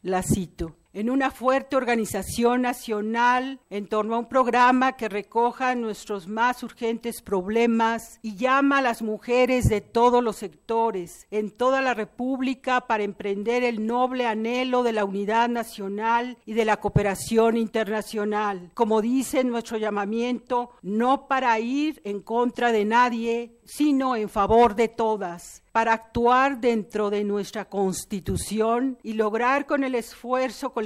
La 0.03 0.23
cito 0.23 0.77
en 0.95 1.11
una 1.11 1.31
fuerte 1.31 1.77
organización 1.77 2.63
nacional 2.63 3.59
en 3.69 3.89
torno 3.89 4.15
a 4.15 4.21
un 4.21 4.29
programa 4.29 4.97
que 4.97 5.09
recoja 5.09 5.75
nuestros 5.75 6.29
más 6.29 6.63
urgentes 6.63 7.21
problemas 7.21 8.21
y 8.23 8.37
llama 8.37 8.79
a 8.79 8.83
las 8.83 9.03
mujeres 9.03 9.65
de 9.65 9.81
todos 9.81 10.23
los 10.23 10.37
sectores 10.37 11.27
en 11.33 11.51
toda 11.51 11.83
la 11.83 11.95
República 11.95 12.83
para 12.83 13.03
emprender 13.03 13.65
el 13.65 13.85
noble 13.85 14.27
anhelo 14.27 14.85
de 14.85 14.93
la 14.93 15.05
unidad 15.05 15.49
nacional 15.49 16.39
y 16.47 16.55
de 16.55 16.65
la 16.65 16.79
cooperación 16.79 17.57
internacional. 17.57 18.71
Como 18.75 19.03
dice 19.03 19.43
nuestro 19.43 19.77
llamamiento, 19.77 20.71
no 20.81 21.27
para 21.27 21.59
ir 21.59 22.01
en 22.05 22.21
contra 22.21 22.71
de 22.71 22.85
nadie, 22.85 23.59
sino 23.65 24.15
en 24.15 24.29
favor 24.29 24.77
de 24.77 24.89
todas 24.89 25.65
para 25.73 25.93
actuar 25.93 26.61
dentro 26.61 27.11
de 27.11 27.25
nuestra 27.25 27.65
Constitución 27.65 28.97
y 29.03 29.15
lograr 29.15 29.67
con 29.67 29.83
el 29.83 29.97
esfuerzo 29.97 30.73
colectivo 30.73 30.84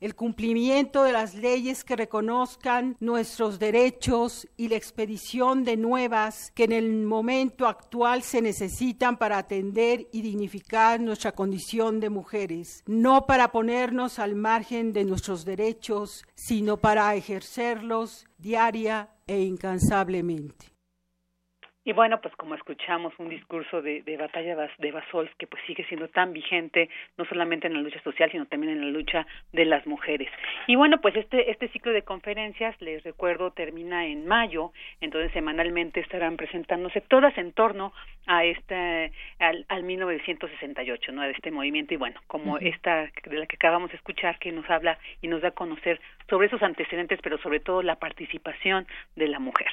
el 0.00 0.14
cumplimiento 0.14 1.04
de 1.04 1.12
las 1.12 1.34
leyes 1.34 1.84
que 1.84 1.96
reconozcan 1.96 2.96
nuestros 3.00 3.58
derechos 3.58 4.48
y 4.56 4.68
la 4.68 4.76
expedición 4.76 5.64
de 5.64 5.76
nuevas 5.76 6.50
que 6.54 6.64
en 6.64 6.72
el 6.72 7.04
momento 7.04 7.66
actual 7.66 8.22
se 8.22 8.42
necesitan 8.42 9.16
para 9.16 9.38
atender 9.38 10.08
y 10.12 10.22
dignificar 10.22 11.00
nuestra 11.00 11.32
condición 11.32 12.00
de 12.00 12.10
mujeres, 12.10 12.82
no 12.86 13.26
para 13.26 13.52
ponernos 13.52 14.18
al 14.18 14.34
margen 14.34 14.92
de 14.92 15.04
nuestros 15.04 15.44
derechos, 15.44 16.24
sino 16.34 16.76
para 16.78 17.14
ejercerlos 17.14 18.26
diaria 18.38 19.10
e 19.26 19.42
incansablemente. 19.42 20.71
Y 21.84 21.92
bueno, 21.92 22.20
pues 22.20 22.34
como 22.36 22.54
escuchamos 22.54 23.12
un 23.18 23.28
discurso 23.28 23.82
de, 23.82 24.02
de 24.02 24.16
batalla 24.16 24.68
de 24.78 24.92
Basols 24.92 25.30
que 25.36 25.48
pues 25.48 25.60
sigue 25.66 25.84
siendo 25.86 26.08
tan 26.08 26.32
vigente, 26.32 26.88
no 27.18 27.24
solamente 27.24 27.66
en 27.66 27.74
la 27.74 27.80
lucha 27.80 28.00
social, 28.02 28.30
sino 28.30 28.46
también 28.46 28.74
en 28.74 28.80
la 28.80 28.90
lucha 28.90 29.26
de 29.52 29.64
las 29.64 29.84
mujeres. 29.86 30.28
Y 30.68 30.76
bueno, 30.76 31.00
pues 31.00 31.16
este, 31.16 31.50
este 31.50 31.68
ciclo 31.68 31.92
de 31.92 32.02
conferencias, 32.02 32.80
les 32.80 33.02
recuerdo, 33.02 33.50
termina 33.50 34.06
en 34.06 34.26
mayo, 34.26 34.72
entonces 35.00 35.32
semanalmente 35.32 35.98
estarán 35.98 36.36
presentándose 36.36 37.00
todas 37.00 37.36
en 37.36 37.52
torno 37.52 37.92
a 38.26 38.44
este, 38.44 39.12
al, 39.40 39.66
al 39.68 39.82
1968, 39.82 41.10
¿no? 41.10 41.22
A 41.22 41.28
este 41.30 41.50
movimiento 41.50 41.94
y 41.94 41.96
bueno, 41.96 42.20
como 42.28 42.58
esta 42.58 43.10
de 43.24 43.38
la 43.38 43.46
que 43.46 43.56
acabamos 43.56 43.90
de 43.90 43.96
escuchar, 43.96 44.38
que 44.38 44.52
nos 44.52 44.68
habla 44.70 44.98
y 45.20 45.26
nos 45.26 45.42
da 45.42 45.48
a 45.48 45.52
conocer 45.52 46.00
sobre 46.28 46.46
esos 46.46 46.62
antecedentes, 46.62 47.18
pero 47.22 47.38
sobre 47.38 47.58
todo 47.58 47.82
la 47.82 47.96
participación 47.96 48.86
de 49.16 49.26
la 49.26 49.40
mujer. 49.40 49.72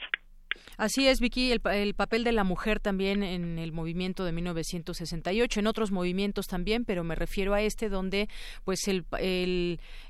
Así 0.77 1.07
es, 1.07 1.19
Vicky, 1.19 1.51
el, 1.51 1.93
papel 1.93 2.23
de 2.23 2.31
la 2.31 2.43
mujer 2.43 2.79
también 2.79 3.21
en 3.21 3.59
el 3.59 3.73
movimiento 3.73 4.23
de 4.23 4.31
1968, 4.31 5.59
en 5.59 5.67
otros 5.67 5.91
movimientos 5.91 6.47
también, 6.47 6.85
pero 6.85 7.03
me 7.03 7.15
refiero 7.15 7.53
a 7.53 7.61
este 7.61 7.89
donde 7.89 8.29
pues 8.63 8.87
el, 8.87 9.05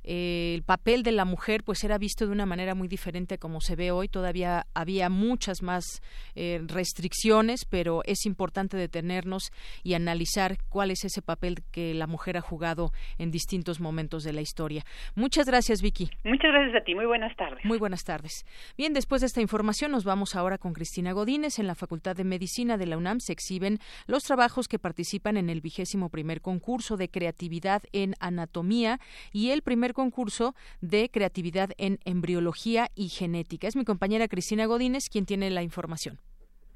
el, 0.04 0.64
papel 0.64 1.02
de 1.04 1.12
la 1.12 1.26
mujer 1.26 1.64
pues 1.64 1.84
era 1.84 1.98
visto 1.98 2.28
de 2.28 2.32
una 2.32 2.46
manera 2.46 2.76
muy 2.76 2.88
diferente 2.88 3.40
como 3.40 3.62
se 3.62 3.76
ve 3.76 3.90
hoy. 3.90 4.10
Todavía 4.10 4.68
había 4.76 5.10
muchas 5.10 5.64
más 5.64 6.04
eh, 6.36 6.62
restricciones, 6.68 7.66
pero 7.66 8.04
es 8.06 8.26
importante 8.26 8.78
detenernos 8.78 9.52
y 9.84 9.96
analizar 9.96 10.58
cuál 10.70 10.92
es 10.92 11.04
ese 11.04 11.22
papel 11.22 11.64
que 11.72 11.94
la 11.96 12.06
mujer 12.06 12.38
ha 12.38 12.42
jugado 12.42 12.92
en 13.18 13.32
distintos 13.32 13.80
momentos 13.80 14.24
de 14.24 14.34
la 14.34 14.42
historia. 14.42 14.84
Muchas 15.16 15.48
gracias, 15.48 15.82
Vicky. 15.82 16.12
Muchas 16.24 16.52
gracias 16.52 16.82
a 16.82 16.84
ti. 16.84 16.94
Muy 16.94 17.08
buenas 17.08 17.36
tardes. 17.36 17.66
Muy 17.66 17.80
buenas 17.80 18.04
tardes. 18.04 18.46
Bien, 18.78 18.94
después 18.94 19.22
de 19.22 19.28
esta 19.28 19.42
información 19.42 19.92
nos 19.92 20.04
vamos 20.04 20.29
ahora 20.36 20.58
con 20.58 20.74
Cristina 20.74 21.12
Godínez. 21.14 21.60
En 21.60 21.68
la 21.68 21.76
Facultad 21.76 22.16
de 22.16 22.24
Medicina 22.24 22.78
de 22.78 22.86
la 22.86 22.98
UNAM 22.98 23.20
se 23.20 23.34
exhiben 23.34 23.80
los 24.08 24.24
trabajos 24.24 24.68
que 24.68 24.80
participan 24.80 25.38
en 25.38 25.50
el 25.50 25.62
vigésimo 25.62 26.10
primer 26.10 26.42
concurso 26.42 26.98
de 26.98 27.10
creatividad 27.10 27.84
en 27.92 28.16
anatomía 28.20 29.00
y 29.32 29.50
el 29.52 29.62
primer 29.62 29.94
concurso 29.94 30.56
de 30.82 31.10
creatividad 31.10 31.72
en 31.78 32.00
embriología 32.06 32.92
y 32.96 33.10
genética. 33.10 33.68
Es 33.68 33.76
mi 33.76 33.86
compañera 33.86 34.28
Cristina 34.28 34.66
Godínez 34.66 35.10
quien 35.10 35.26
tiene 35.26 35.50
la 35.50 35.64
información. 35.64 36.20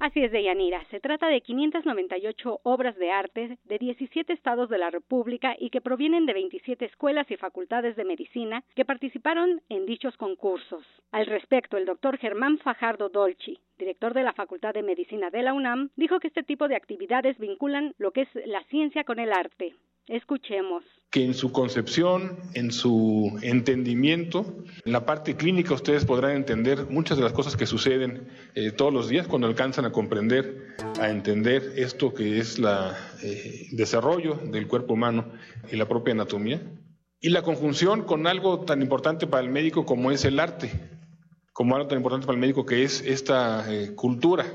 Así 0.04 0.22
es, 0.22 0.34
Deyanira. 0.34 0.84
Se 0.92 1.00
trata 1.00 1.28
de 1.28 1.40
598 1.40 2.60
obras 2.64 2.98
de 2.98 3.10
arte 3.10 3.58
de 3.64 3.80
17 3.80 4.34
estados 4.34 4.68
de 4.68 4.78
la 4.78 4.90
República 4.90 5.56
y 5.58 5.70
que 5.70 5.80
provienen 5.80 6.26
de 6.26 6.34
27 6.34 6.84
escuelas 6.84 7.32
y 7.32 7.38
facultades 7.38 7.96
de 7.96 8.04
medicina 8.04 8.66
que 8.76 8.84
participaron 8.84 9.62
en 9.70 9.86
dichos 9.86 10.18
concursos. 10.18 10.84
Al 11.14 11.26
respecto, 11.26 11.78
el 11.78 11.86
doctor 11.86 12.18
Germán 12.18 12.58
Fajardo 12.58 13.08
Dolci, 13.08 13.58
director 13.78 14.14
de 14.14 14.24
la 14.24 14.34
Facultad 14.34 14.74
de 14.74 14.84
Medicina 14.84 15.30
de 15.30 15.44
la 15.44 15.54
UNAM, 15.54 15.90
dijo 15.96 16.20
que 16.20 16.28
este 16.28 16.44
tipo 16.44 16.68
de 16.68 16.76
actividades 16.76 17.38
vinculan 17.38 17.94
lo 17.98 18.12
que 18.12 18.22
es 18.22 18.30
la 18.46 18.64
ciencia 18.66 19.04
con 19.04 19.20
el 19.20 19.32
arte. 19.32 19.76
Escuchemos. 20.08 20.84
Que 21.12 21.24
en 21.24 21.34
su 21.34 21.54
concepción, 21.54 22.38
en 22.56 22.72
su 22.72 23.40
entendimiento, 23.42 24.46
en 24.84 24.92
la 24.92 25.06
parte 25.06 25.38
clínica 25.38 25.74
ustedes 25.74 26.04
podrán 26.04 26.36
entender 26.36 26.88
muchas 26.90 27.18
de 27.18 27.24
las 27.24 27.32
cosas 27.32 27.56
que 27.56 27.66
suceden 27.66 28.28
eh, 28.56 28.72
todos 28.72 28.94
los 28.94 29.08
días 29.08 29.28
cuando 29.28 29.48
alcanzan 29.48 29.86
a 29.86 29.92
comprender, 29.92 30.76
a 31.00 31.10
entender 31.10 31.74
esto 31.78 32.14
que 32.14 32.40
es 32.40 32.58
el 32.58 32.66
eh, 33.24 33.68
desarrollo 33.72 34.36
del 34.36 34.68
cuerpo 34.68 34.96
humano 34.96 35.32
y 35.72 35.78
la 35.78 35.88
propia 35.88 36.14
anatomía. 36.14 36.62
Y 37.22 37.30
la 37.30 37.42
conjunción 37.42 38.04
con 38.04 38.28
algo 38.28 38.66
tan 38.66 38.82
importante 38.82 39.28
para 39.28 39.44
el 39.44 39.50
médico 39.50 39.86
como 39.86 40.12
es 40.12 40.26
el 40.26 40.38
arte. 40.40 40.72
Como 41.54 41.76
algo 41.76 41.88
tan 41.88 42.00
importante 42.00 42.26
para 42.26 42.36
el 42.36 42.42
médico 42.42 42.66
que 42.66 42.84
es 42.84 43.02
esta 43.02 43.72
eh, 43.72 43.94
cultura. 43.94 44.46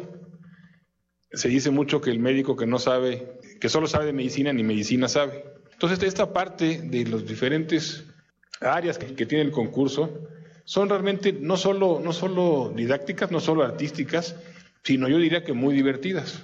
Se 1.32 1.48
dice 1.48 1.70
mucho 1.70 2.00
que 2.00 2.10
el 2.10 2.18
médico 2.18 2.56
que 2.56 2.66
no 2.66 2.78
sabe, 2.78 3.38
que 3.60 3.68
solo 3.68 3.86
sabe 3.86 4.06
de 4.06 4.12
medicina, 4.12 4.52
ni 4.52 4.64
medicina 4.64 5.08
sabe. 5.08 5.44
Entonces, 5.72 6.02
esta 6.02 6.32
parte 6.32 6.80
de 6.82 7.04
los 7.04 7.26
diferentes 7.26 8.04
áreas 8.60 8.98
que, 8.98 9.26
tiene 9.26 9.44
el 9.44 9.52
concurso 9.52 10.10
son 10.64 10.88
realmente 10.88 11.32
no 11.32 11.56
solo, 11.56 12.00
no 12.02 12.12
solo 12.12 12.72
didácticas, 12.74 13.30
no 13.30 13.38
solo 13.40 13.62
artísticas, 13.62 14.34
sino 14.82 15.08
yo 15.08 15.18
diría 15.18 15.44
que 15.44 15.52
muy 15.52 15.74
divertidas. 15.74 16.42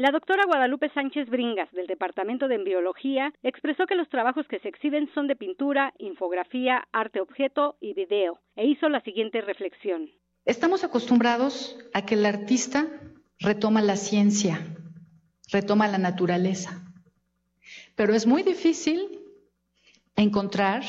La 0.00 0.12
doctora 0.12 0.46
Guadalupe 0.46 0.88
Sánchez 0.94 1.28
Bringas, 1.28 1.70
del 1.72 1.86
Departamento 1.86 2.48
de 2.48 2.54
Embriología, 2.54 3.34
expresó 3.42 3.84
que 3.84 3.94
los 3.94 4.08
trabajos 4.08 4.48
que 4.48 4.58
se 4.60 4.68
exhiben 4.68 5.10
son 5.12 5.26
de 5.26 5.36
pintura, 5.36 5.92
infografía, 5.98 6.88
arte 6.90 7.20
objeto 7.20 7.76
y 7.82 7.92
video, 7.92 8.40
e 8.56 8.66
hizo 8.66 8.88
la 8.88 9.02
siguiente 9.02 9.42
reflexión. 9.42 10.08
Estamos 10.46 10.84
acostumbrados 10.84 11.78
a 11.92 12.06
que 12.06 12.14
el 12.14 12.24
artista 12.24 12.86
retoma 13.40 13.82
la 13.82 13.96
ciencia, 13.96 14.74
retoma 15.52 15.86
la 15.86 15.98
naturaleza, 15.98 16.80
pero 17.94 18.14
es 18.14 18.26
muy 18.26 18.42
difícil 18.42 19.20
encontrar 20.16 20.82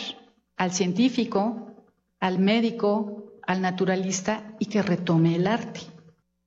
al 0.55 0.71
científico, 0.71 1.85
al 2.21 2.39
médico, 2.39 3.33
al 3.45 3.61
naturalista 3.61 4.55
y 4.57 4.67
que 4.67 4.81
retome 4.81 5.35
el 5.35 5.47
arte. 5.47 5.81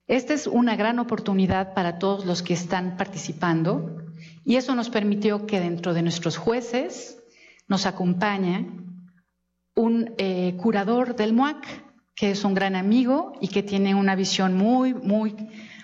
Esta 0.06 0.34
es 0.34 0.46
una 0.46 0.76
gran 0.76 0.98
oportunidad 0.98 1.72
para 1.72 1.98
todos 1.98 2.26
los 2.26 2.42
que 2.42 2.52
están 2.52 2.96
participando 2.96 4.02
y 4.44 4.56
eso 4.56 4.74
nos 4.74 4.90
permitió 4.90 5.46
que 5.46 5.60
dentro 5.60 5.94
de 5.94 6.02
nuestros 6.02 6.36
jueces 6.36 7.22
nos 7.68 7.86
acompañe 7.86 8.66
un 9.74 10.14
eh, 10.18 10.54
curador 10.56 11.16
del 11.16 11.32
MUAC, 11.32 11.66
que 12.14 12.30
es 12.30 12.44
un 12.44 12.54
gran 12.54 12.76
amigo 12.76 13.32
y 13.40 13.48
que 13.48 13.62
tiene 13.62 13.94
una 13.94 14.14
visión 14.14 14.54
muy, 14.54 14.92
muy, 14.92 15.34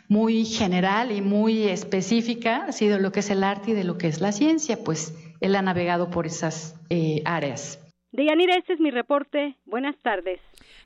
muy 0.09 0.45
general 0.45 1.13
y 1.13 1.23
muy 1.23 1.65
específica, 1.65 2.67
así 2.69 2.89
de 2.89 3.01
lo 3.01 3.13
que 3.13 3.21
es 3.21 3.31
el 3.31 3.43
arte 3.43 3.71
y 3.73 3.75
de 3.75 3.85
lo 3.85 3.97
que 3.97 4.07
es 4.07 4.21
la 4.21 4.33
ciencia, 4.33 4.79
pues 4.85 5.15
él 5.41 5.57
ha 5.57 5.63
navegado 5.63 6.11
por 6.11 6.27
esas 6.27 6.79
eh, 6.91 7.23
áreas. 7.25 7.79
Deyanira, 8.13 8.57
este 8.57 8.75
es 8.75 8.81
mi 8.81 8.91
reporte. 8.91 9.57
Buenas 9.65 9.97
tardes. 10.03 10.41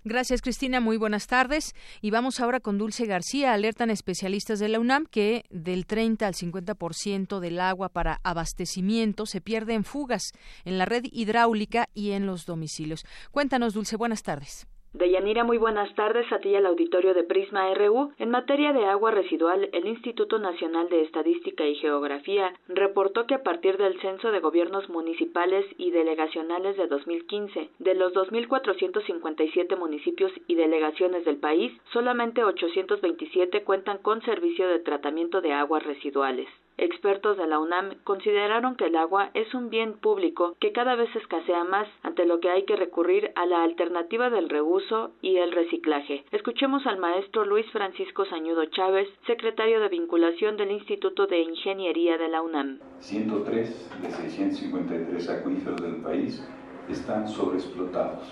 Gracias, 0.06 0.42
Cristina. 0.42 0.80
Muy 0.80 0.98
buenas 0.98 1.26
tardes. 1.26 1.74
Y 2.02 2.10
vamos 2.10 2.38
ahora 2.38 2.60
con 2.60 2.76
Dulce 2.76 3.06
García. 3.06 3.54
Alertan 3.54 3.88
especialistas 3.88 4.58
de 4.58 4.68
la 4.68 4.78
UNAM 4.78 5.06
que 5.06 5.44
del 5.48 5.86
30 5.86 6.26
al 6.26 6.34
50% 6.34 7.40
del 7.40 7.58
agua 7.58 7.88
para 7.88 8.20
abastecimiento 8.22 9.24
se 9.24 9.40
pierde 9.40 9.72
en 9.72 9.84
fugas 9.84 10.32
en 10.66 10.76
la 10.76 10.84
red 10.84 11.04
hidráulica 11.10 11.88
y 11.94 12.10
en 12.10 12.26
los 12.26 12.44
domicilios. 12.44 13.06
Cuéntanos, 13.30 13.72
Dulce. 13.72 13.96
Buenas 13.96 14.22
tardes. 14.22 14.66
Deyanira, 14.94 15.42
muy 15.42 15.58
buenas 15.58 15.92
tardes 15.96 16.32
a 16.32 16.38
ti 16.38 16.50
y 16.50 16.54
al 16.54 16.66
auditorio 16.66 17.14
de 17.14 17.24
Prisma 17.24 17.74
RU. 17.74 18.12
En 18.16 18.30
materia 18.30 18.72
de 18.72 18.86
agua 18.86 19.10
residual, 19.10 19.68
el 19.72 19.88
Instituto 19.88 20.38
Nacional 20.38 20.88
de 20.88 21.02
Estadística 21.02 21.66
y 21.66 21.74
Geografía 21.74 22.54
reportó 22.68 23.26
que 23.26 23.34
a 23.34 23.42
partir 23.42 23.76
del 23.76 24.00
censo 24.00 24.30
de 24.30 24.38
gobiernos 24.38 24.88
municipales 24.88 25.66
y 25.78 25.90
delegacionales 25.90 26.76
de 26.76 26.86
2015, 26.86 27.70
de 27.80 27.94
los 27.96 28.12
2.457 28.12 29.76
municipios 29.76 30.30
y 30.46 30.54
delegaciones 30.54 31.24
del 31.24 31.38
país, 31.38 31.72
solamente 31.92 32.44
827 32.44 33.64
cuentan 33.64 33.98
con 33.98 34.22
servicio 34.22 34.68
de 34.68 34.78
tratamiento 34.78 35.40
de 35.40 35.54
aguas 35.54 35.82
residuales. 35.82 36.46
Expertos 36.76 37.38
de 37.38 37.46
la 37.46 37.60
UNAM 37.60 37.94
consideraron 38.02 38.74
que 38.74 38.86
el 38.86 38.96
agua 38.96 39.30
es 39.34 39.54
un 39.54 39.70
bien 39.70 39.92
público 39.92 40.56
que 40.58 40.72
cada 40.72 40.96
vez 40.96 41.08
escasea 41.14 41.62
más, 41.62 41.86
ante 42.02 42.26
lo 42.26 42.40
que 42.40 42.50
hay 42.50 42.64
que 42.64 42.74
recurrir 42.74 43.30
a 43.36 43.46
la 43.46 43.62
alternativa 43.62 44.28
del 44.28 44.48
reuso 44.48 45.12
y 45.22 45.36
el 45.36 45.52
reciclaje. 45.52 46.24
Escuchemos 46.32 46.84
al 46.86 46.98
maestro 46.98 47.44
Luis 47.44 47.70
Francisco 47.70 48.24
Sañudo 48.24 48.64
Chávez, 48.66 49.08
secretario 49.24 49.78
de 49.80 49.88
vinculación 49.88 50.56
del 50.56 50.72
Instituto 50.72 51.28
de 51.28 51.42
Ingeniería 51.42 52.18
de 52.18 52.28
la 52.28 52.42
UNAM. 52.42 52.80
103 52.98 54.02
de 54.02 54.10
653 54.10 55.30
acuíferos 55.30 55.80
del 55.80 56.02
país 56.02 56.44
están 56.88 57.28
sobreexplotados. 57.28 58.24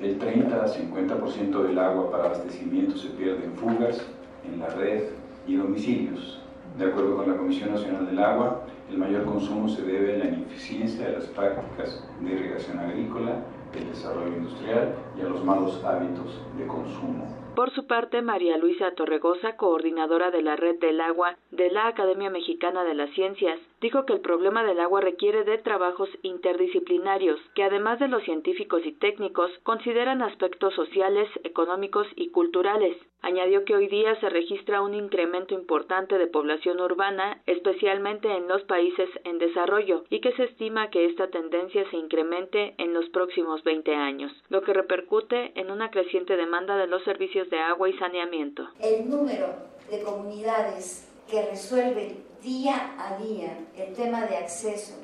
El 0.00 0.18
30 0.18 0.56
a 0.56 0.66
50% 0.66 1.62
del 1.62 1.78
agua 1.78 2.10
para 2.10 2.24
abastecimiento 2.24 2.96
se 2.96 3.10
pierde 3.10 3.44
en 3.44 3.56
fugas, 3.56 4.12
en 4.44 4.58
la 4.58 4.68
red 4.70 5.04
y 5.46 5.54
domicilios 5.54 6.45
de 6.78 6.84
acuerdo 6.84 7.16
con 7.16 7.30
la 7.30 7.36
Comisión 7.36 7.72
Nacional 7.72 8.06
del 8.06 8.18
Agua, 8.18 8.66
el 8.90 8.98
mayor 8.98 9.24
consumo 9.24 9.68
se 9.68 9.82
debe 9.82 10.14
a 10.14 10.18
la 10.18 10.24
ineficiencia 10.26 11.06
de 11.06 11.12
las 11.14 11.26
prácticas 11.28 12.06
de 12.20 12.32
irrigación 12.32 12.78
agrícola, 12.78 13.42
el 13.74 13.88
desarrollo 13.88 14.36
industrial 14.36 14.94
y 15.16 15.20
a 15.22 15.24
los 15.24 15.44
malos 15.44 15.82
hábitos 15.84 16.40
de 16.56 16.66
consumo. 16.66 17.26
Por 17.54 17.70
su 17.70 17.86
parte, 17.86 18.20
María 18.20 18.58
Luisa 18.58 18.90
Torregosa, 18.90 19.56
coordinadora 19.56 20.30
de 20.30 20.42
la 20.42 20.56
Red 20.56 20.78
del 20.78 21.00
Agua 21.00 21.36
de 21.50 21.70
la 21.70 21.86
Academia 21.88 22.28
Mexicana 22.28 22.84
de 22.84 22.94
las 22.94 23.10
Ciencias, 23.12 23.58
dijo 23.80 24.06
que 24.06 24.14
el 24.14 24.20
problema 24.20 24.64
del 24.64 24.80
agua 24.80 25.00
requiere 25.00 25.44
de 25.44 25.58
trabajos 25.58 26.08
interdisciplinarios, 26.22 27.38
que 27.54 27.62
además 27.62 27.98
de 27.98 28.08
los 28.08 28.22
científicos 28.24 28.82
y 28.84 28.92
técnicos, 28.92 29.50
consideran 29.62 30.22
aspectos 30.22 30.74
sociales, 30.74 31.28
económicos 31.44 32.06
y 32.16 32.30
culturales. 32.30 32.96
Añadió 33.22 33.64
que 33.64 33.74
hoy 33.74 33.88
día 33.88 34.18
se 34.20 34.28
registra 34.28 34.82
un 34.82 34.94
incremento 34.94 35.54
importante 35.54 36.16
de 36.18 36.26
población 36.26 36.80
urbana, 36.80 37.42
especialmente 37.46 38.28
en 38.30 38.48
los 38.48 38.62
países 38.64 39.08
en 39.24 39.38
desarrollo, 39.38 40.04
y 40.10 40.20
que 40.20 40.32
se 40.32 40.44
estima 40.44 40.90
que 40.90 41.06
esta 41.06 41.28
tendencia 41.28 41.88
se 41.90 41.96
incremente 41.96 42.74
en 42.78 42.94
los 42.94 43.08
próximos 43.10 43.62
20 43.64 43.94
años, 43.94 44.32
lo 44.48 44.62
que 44.62 44.72
repercute 44.72 45.52
en 45.58 45.70
una 45.70 45.90
creciente 45.90 46.36
demanda 46.36 46.76
de 46.76 46.86
los 46.86 47.02
servicios 47.04 47.50
de 47.50 47.58
agua 47.58 47.88
y 47.88 47.98
saneamiento. 47.98 48.68
El 48.80 49.08
número 49.10 49.48
de 49.90 50.02
comunidades 50.02 51.12
que 51.28 51.42
resuelven 51.42 52.24
día 52.42 52.94
a 52.98 53.16
día 53.22 53.58
el 53.76 53.94
tema 53.94 54.26
de 54.26 54.36
acceso 54.36 54.94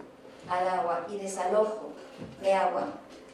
al 0.48 0.68
agua 0.68 1.06
y 1.10 1.16
desalojo 1.16 1.92
de 2.40 2.52
agua 2.52 2.88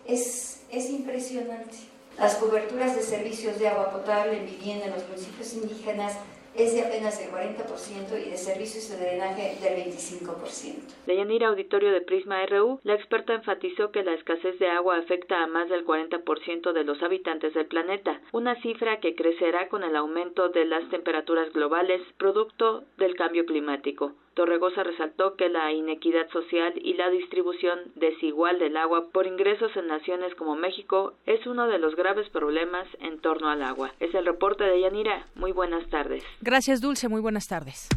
es, 0.07 0.62
es 0.70 0.90
impresionante. 0.90 1.77
Las 2.18 2.35
coberturas 2.37 2.96
de 2.96 3.03
servicios 3.03 3.59
de 3.59 3.68
agua 3.68 3.92
potable 3.92 4.38
en 4.38 4.46
vivienda 4.46 4.87
en 4.87 4.92
los 4.92 5.07
municipios 5.09 5.53
indígenas 5.55 6.14
es 6.59 6.75
de 6.75 6.83
apenas 6.83 7.21
el 7.25 7.31
40% 7.31 8.27
y 8.27 8.31
de 8.31 8.37
servicios 8.37 8.90
de 8.90 8.97
drenaje 8.97 9.57
del 9.62 9.85
25%. 9.87 10.75
Deyanira 11.07 11.49
Auditorio 11.49 11.92
de 11.92 12.01
Prisma 12.01 12.44
RU, 12.47 12.81
la 12.83 12.94
experta 12.94 13.35
enfatizó 13.35 13.92
que 13.92 14.03
la 14.03 14.14
escasez 14.14 14.59
de 14.59 14.68
agua 14.68 14.99
afecta 14.99 15.42
a 15.42 15.47
más 15.47 15.68
del 15.68 15.87
40% 15.87 16.73
de 16.73 16.85
los 16.85 17.01
habitantes 17.03 17.55
del 17.55 17.66
planeta, 17.66 18.21
una 18.33 18.61
cifra 18.61 18.99
que 18.99 19.14
crecerá 19.14 19.68
con 19.68 19.85
el 19.85 19.94
aumento 19.94 20.49
de 20.49 20.64
las 20.64 20.88
temperaturas 20.90 21.53
globales 21.53 22.03
producto 22.18 22.83
del 22.97 23.14
cambio 23.14 23.47
climático. 23.47 24.14
Torregosa 24.38 24.85
resaltó 24.85 25.35
que 25.35 25.48
la 25.48 25.72
inequidad 25.72 26.31
social 26.31 26.72
y 26.77 26.94
la 26.94 27.11
distribución 27.11 27.77
desigual 27.96 28.61
del 28.61 28.77
agua 28.77 29.07
por 29.12 29.27
ingresos 29.27 29.72
en 29.74 29.88
naciones 29.88 30.33
como 30.37 30.55
México 30.55 31.14
es 31.27 31.44
uno 31.48 31.66
de 31.66 31.81
los 31.81 31.96
graves 31.96 32.29
problemas 32.29 32.87
en 33.01 33.20
torno 33.20 33.48
al 33.48 33.64
agua. 33.64 33.92
Es 33.98 34.14
el 34.14 34.24
reporte 34.24 34.62
de 34.62 34.81
Yanira. 34.81 35.27
Muy 35.35 35.51
buenas 35.51 35.90
tardes. 35.90 36.22
Gracias, 36.40 36.81
Dulce. 36.81 37.09
Muy 37.09 37.20
buenas 37.20 37.48
tardes. 37.48 37.88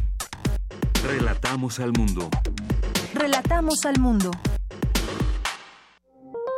Relatamos 1.06 1.78
al 1.78 1.92
mundo. 1.96 2.28
Relatamos 3.14 3.86
al 3.86 4.00
mundo. 4.00 4.32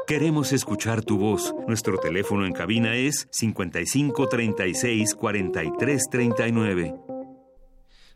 Queremos 0.07 0.55
escuchar 0.55 1.05
tu 1.05 1.18
voz. 1.18 1.55
Nuestro 1.68 1.99
teléfono 1.99 2.47
en 2.47 2.55
cabina 2.55 2.94
es 2.94 3.29
55 3.33 4.29
36 4.29 5.14
43 5.14 6.03
39. 6.11 7.13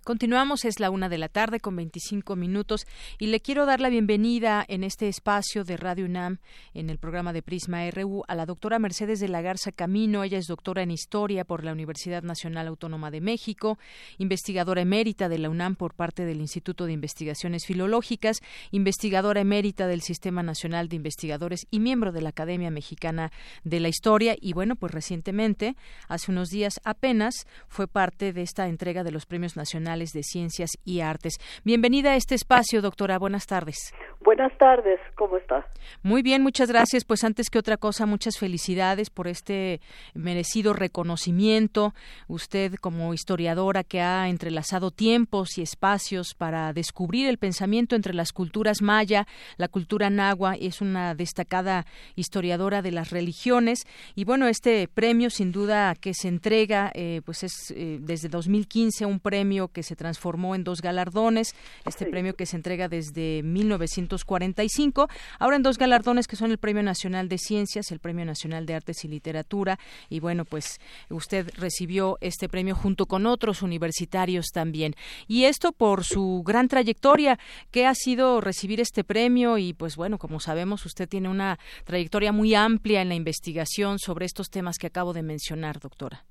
Continuamos, 0.09 0.65
es 0.65 0.81
la 0.81 0.89
una 0.89 1.11
de 1.11 1.19
la 1.19 1.29
tarde 1.29 1.61
con 1.61 1.77
25 1.77 2.35
minutos 2.35 2.87
y 3.19 3.27
le 3.27 3.41
quiero 3.41 3.67
dar 3.67 3.79
la 3.79 3.91
bienvenida 3.91 4.65
en 4.67 4.83
este 4.83 5.07
espacio 5.07 5.65
de 5.65 5.77
Radio 5.77 6.07
UNAM, 6.07 6.39
en 6.73 6.89
el 6.89 6.97
programa 6.97 7.35
de 7.35 7.43
Prisma 7.43 7.91
RU, 7.91 8.25
a 8.27 8.35
la 8.35 8.47
doctora 8.47 8.79
Mercedes 8.79 9.21
de 9.21 9.29
la 9.29 9.43
Garza 9.43 9.71
Camino. 9.71 10.25
Ella 10.25 10.39
es 10.39 10.47
doctora 10.47 10.83
en 10.83 10.91
Historia 10.91 11.45
por 11.45 11.63
la 11.63 11.73
Universidad 11.73 12.23
Nacional 12.23 12.69
Autónoma 12.69 13.11
de 13.11 13.21
México, 13.21 13.79
investigadora 14.17 14.81
emérita 14.81 15.29
de 15.29 15.37
la 15.37 15.51
UNAM 15.51 15.77
por 15.77 15.93
parte 15.93 16.25
del 16.25 16.41
Instituto 16.41 16.87
de 16.87 16.93
Investigaciones 16.93 17.67
Filológicas, 17.67 18.41
investigadora 18.71 19.43
emérita 19.43 19.87
del 19.89 20.01
Sistema 20.01 20.43
Nacional 20.43 20.89
de 20.89 20.97
Investigadores 20.97 21.67
y 21.71 21.81
miembro 21.81 22.13
de 22.13 22.23
la 22.23 22.31
Academia 22.31 22.71
Mexicana 22.71 23.31
de 23.63 23.81
la 23.81 23.89
Historia. 23.89 24.37
Y 24.41 24.55
bueno, 24.55 24.75
pues 24.75 24.91
recientemente, 24.91 25.77
hace 26.09 26.31
unos 26.33 26.49
días 26.49 26.81
apenas, 26.85 27.47
fue 27.69 27.87
parte 27.87 28.33
de 28.33 28.41
esta 28.41 28.69
entrega 28.69 29.05
de 29.05 29.13
los 29.13 29.27
Premios 29.27 29.55
Nacionales 29.55 29.98
de 29.99 30.23
Ciencias 30.23 30.71
y 30.85 31.01
Artes. 31.01 31.35
Bienvenida 31.65 32.13
a 32.13 32.17
este 32.17 32.35
espacio, 32.35 32.81
doctora. 32.81 33.19
Buenas 33.19 33.47
tardes. 33.47 33.93
Buenas 34.21 34.57
tardes, 34.59 35.01
¿cómo 35.15 35.37
está? 35.37 35.67
Muy 36.03 36.23
bien, 36.23 36.43
muchas 36.43 36.69
gracias. 36.69 37.05
Pues 37.05 37.25
antes 37.25 37.51
que 37.51 37.59
otra 37.59 37.77
cosa, 37.77 38.05
muchas 38.05 38.37
felicidades 38.37 39.11
por 39.11 39.29
este 39.29 39.81
merecido 40.13 40.73
reconocimiento. 40.73 41.95
Usted 42.27 42.75
como 42.75 43.15
historiadora 43.15 43.85
que 43.85 44.01
ha 44.01 44.29
entrelazado 44.29 44.91
tiempos 44.91 45.57
y 45.57 45.63
espacios 45.63 46.35
para 46.35 46.73
descubrir 46.73 47.29
el 47.29 47.39
pensamiento 47.39 47.97
entre 47.97 48.13
las 48.13 48.33
culturas 48.33 48.83
maya, 48.83 49.27
la 49.57 49.69
cultura 49.69 50.11
nahua, 50.11 50.57
es 50.61 50.81
una 50.81 51.15
destacada 51.15 51.87
historiadora 52.15 52.83
de 52.83 52.93
las 52.93 53.11
religiones. 53.11 53.87
Y 54.15 54.25
bueno, 54.25 54.47
este 54.47 54.89
premio 54.89 55.31
sin 55.31 55.53
duda 55.53 55.95
que 55.95 56.13
se 56.13 56.29
entrega, 56.29 56.91
eh, 56.95 57.23
pues 57.25 57.45
es 57.45 57.73
eh, 57.75 57.99
desde 58.01 58.29
2015 58.29 59.07
un 59.07 59.21
premio 59.21 59.69
que 59.69 59.83
se 59.89 59.97
transformó 59.97 60.55
en 60.55 60.65
dos 60.65 60.81
galardones. 60.81 61.55
Este 61.85 62.07
premio 62.07 62.35
que 62.35 62.47
se 62.47 62.57
entrega 62.57 62.89
desde 62.89 63.43
1900 63.43 63.89
1945. 63.89 65.09
Ahora 65.39 65.57
en 65.57 65.63
dos 65.63 65.79
galardones 65.79 66.27
que 66.27 66.37
son 66.37 66.51
el 66.51 66.59
Premio 66.59 66.83
Nacional 66.83 67.29
de 67.29 67.39
Ciencias, 67.39 67.91
el 67.91 68.01
Premio 68.01 68.25
Nacional 68.25 68.67
de 68.67 68.75
Artes 68.75 69.05
y 69.05 69.09
Literatura. 69.09 69.79
Y 70.09 70.21
bueno, 70.21 70.45
pues 70.45 70.79
usted 71.11 71.47
recibió 71.57 72.19
este 72.21 72.49
premio 72.49 72.75
junto 72.75 73.07
con 73.07 73.27
otros 73.27 73.63
universitarios 73.63 74.47
también. 74.53 74.95
Y 75.27 75.45
esto 75.45 75.73
por 75.73 76.05
su 76.05 76.43
gran 76.45 76.69
trayectoria. 76.69 77.39
¿Qué 77.71 77.87
ha 77.87 77.95
sido 77.95 78.41
recibir 78.41 78.81
este 78.81 79.05
premio? 79.05 79.59
Y 79.59 79.75
pues 79.75 79.97
bueno, 79.97 80.19
como 80.19 80.41
sabemos, 80.41 80.85
usted 80.87 81.09
tiene 81.09 81.29
una 81.29 81.59
trayectoria 81.85 82.33
muy 82.33 82.55
amplia 82.55 83.03
en 83.03 83.09
la 83.09 83.15
investigación 83.15 83.99
sobre 83.99 84.27
estos 84.27 84.51
temas 84.51 84.79
que 84.79 84.87
acabo 84.87 85.13
de 85.13 85.23
mencionar, 85.23 85.79
doctora. 85.79 86.25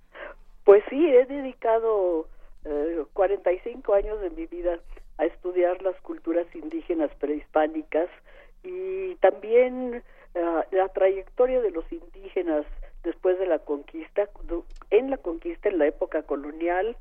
Pues 0.64 0.84
sí, 0.90 0.98
he 0.98 1.26
dedicado 1.26 2.28
45 3.14 3.96
eh, 3.96 3.98
años 3.98 4.22
de 4.22 4.30
mi 4.32 4.46
vida 4.46 4.80
a 5.18 5.26
estudiar 5.26 5.82
las 5.82 6.00
culturas 6.02 6.46
indígenas 6.54 7.12
prehispánicas 7.20 8.10
y 8.64 9.16
también 9.16 10.04
uh, 10.36 10.76
la 10.76 10.90
trayectoria 10.90 11.62
de 11.62 11.72
los 11.72 11.92
indígenas 11.92 12.66
después 13.04 13.40
de 13.40 13.48
la 13.48 13.60
conquista, 13.60 14.30
en 14.90 15.10
la 15.10 15.18
conquista 15.18 15.70
en 15.70 15.80
la 15.80 15.88
época 15.88 16.24
colonial 16.24 16.96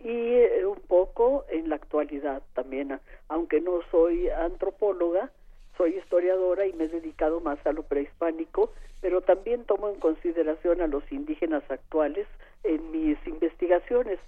y 0.00 0.08
eh, 0.08 0.64
un 0.66 0.80
poco 0.80 1.44
en 1.50 1.68
la 1.68 1.76
actualidad 1.76 2.42
también, 2.54 2.98
aunque 3.28 3.60
no 3.60 3.80
soy 3.90 4.30
antropóloga, 4.30 5.30
soy 5.76 5.96
historiadora 5.98 6.66
y 6.66 6.72
me 6.72 6.84
he 6.84 6.88
dedicado 6.88 7.40
más 7.40 7.64
a 7.66 7.72
lo 7.72 7.82
prehispánico, 7.82 8.72
pero 9.00 9.20
también 9.20 9.64
tomo 9.64 9.88
en 9.90 10.00
consideración 10.00 10.80
a 10.80 10.86
los 10.86 11.10
indígenas 11.12 11.62
actuales 11.70 12.26
en 12.64 12.90
mis 12.90 13.18
investigaciones 13.26 14.18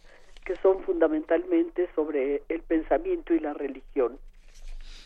que 0.44 0.56
son 0.56 0.82
fundamentalmente 0.82 1.88
sobre 1.94 2.42
el 2.48 2.62
pensamiento 2.62 3.34
y 3.34 3.40
la 3.40 3.54
religión. 3.54 4.18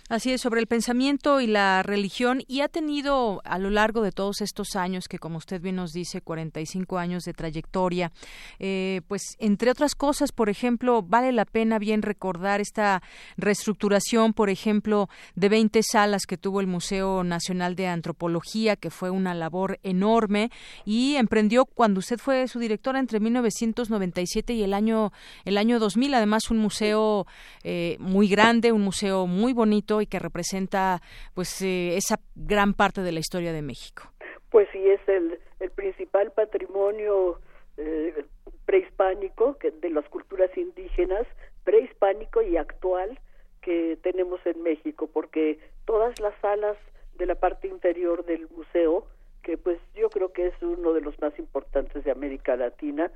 Así 0.08 0.30
es, 0.30 0.40
sobre 0.40 0.60
el 0.60 0.68
pensamiento 0.68 1.40
y 1.40 1.48
la 1.48 1.82
religión, 1.82 2.40
y 2.46 2.60
ha 2.60 2.68
tenido 2.68 3.42
a 3.44 3.58
lo 3.58 3.70
largo 3.70 4.02
de 4.02 4.12
todos 4.12 4.40
estos 4.40 4.76
años, 4.76 5.08
que 5.08 5.18
como 5.18 5.38
usted 5.38 5.60
bien 5.60 5.74
nos 5.74 5.90
dice, 5.90 6.20
45 6.20 6.98
años 6.98 7.24
de 7.24 7.32
trayectoria, 7.32 8.12
eh, 8.60 9.00
pues 9.08 9.34
entre 9.40 9.68
otras 9.68 9.96
cosas, 9.96 10.30
por 10.30 10.48
ejemplo, 10.48 11.02
vale 11.02 11.32
la 11.32 11.44
pena 11.44 11.80
bien 11.80 12.02
recordar 12.02 12.60
esta 12.60 13.02
reestructuración, 13.36 14.32
por 14.32 14.48
ejemplo, 14.48 15.08
de 15.34 15.48
20 15.48 15.82
salas 15.82 16.26
que 16.26 16.38
tuvo 16.38 16.60
el 16.60 16.68
Museo 16.68 17.24
Nacional 17.24 17.74
de 17.74 17.88
Antropología, 17.88 18.76
que 18.76 18.90
fue 18.90 19.10
una 19.10 19.34
labor 19.34 19.80
enorme, 19.82 20.52
y 20.84 21.16
emprendió 21.16 21.64
cuando 21.64 21.98
usted 21.98 22.18
fue 22.18 22.46
su 22.46 22.60
directora 22.60 23.00
entre 23.00 23.18
1997 23.18 24.54
y 24.54 24.62
el 24.62 24.72
año, 24.72 25.12
el 25.44 25.58
año 25.58 25.80
2000, 25.80 26.14
además 26.14 26.48
un 26.48 26.58
museo 26.58 27.26
eh, 27.64 27.96
muy 27.98 28.28
grande, 28.28 28.70
un 28.70 28.82
museo 28.82 29.26
muy 29.26 29.52
bonito, 29.52 29.95
y 30.00 30.06
que 30.06 30.18
representa 30.18 31.00
pues 31.34 31.62
eh, 31.62 31.96
esa 31.96 32.16
gran 32.34 32.74
parte 32.74 33.02
de 33.02 33.12
la 33.12 33.20
historia 33.20 33.52
de 33.52 33.62
México. 33.62 34.04
Pues 34.50 34.68
sí, 34.72 34.78
es 34.88 35.00
el, 35.08 35.38
el 35.60 35.70
principal 35.70 36.32
patrimonio 36.32 37.40
eh, 37.76 38.24
prehispánico 38.64 39.58
que, 39.58 39.70
de 39.70 39.90
las 39.90 40.08
culturas 40.08 40.50
indígenas, 40.56 41.26
prehispánico 41.64 42.42
y 42.42 42.56
actual 42.56 43.18
que 43.62 43.98
tenemos 44.02 44.40
en 44.46 44.62
México, 44.62 45.08
porque 45.12 45.58
todas 45.84 46.18
las 46.20 46.34
salas 46.40 46.76
de 47.18 47.26
la 47.26 47.34
parte 47.34 47.68
inferior 47.68 48.24
del 48.24 48.48
museo, 48.48 49.06
que 49.42 49.56
pues 49.56 49.78
yo 49.94 50.10
creo 50.10 50.32
que 50.32 50.48
es 50.48 50.54
uno 50.62 50.92
de 50.92 51.00
los 51.00 51.18
más 51.20 51.38
importantes 51.38 52.04
de 52.04 52.10
América 52.10 52.56
Latina, 52.56 53.10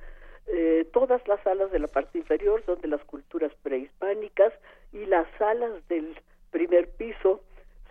eh, 0.46 0.86
todas 0.92 1.26
las 1.28 1.40
salas 1.42 1.70
de 1.70 1.78
la 1.78 1.86
parte 1.86 2.18
inferior 2.18 2.62
son 2.64 2.80
de 2.80 2.88
las 2.88 3.04
culturas 3.04 3.52
prehispánicas 3.62 4.52
y 4.92 5.06
las 5.06 5.26
salas 5.38 5.86
del 5.88 6.16
primer 6.50 6.88
piso 6.90 7.40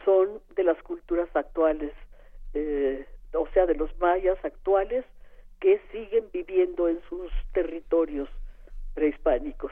son 0.05 0.41
de 0.55 0.63
las 0.63 0.81
culturas 0.83 1.29
actuales, 1.33 1.91
eh, 2.53 3.05
o 3.33 3.47
sea, 3.53 3.65
de 3.65 3.75
los 3.75 3.95
mayas 3.99 4.37
actuales 4.43 5.05
que 5.59 5.81
siguen 5.91 6.25
viviendo 6.31 6.87
en 6.87 7.01
sus 7.09 7.31
territorios 7.53 8.29
prehispánicos. 8.93 9.71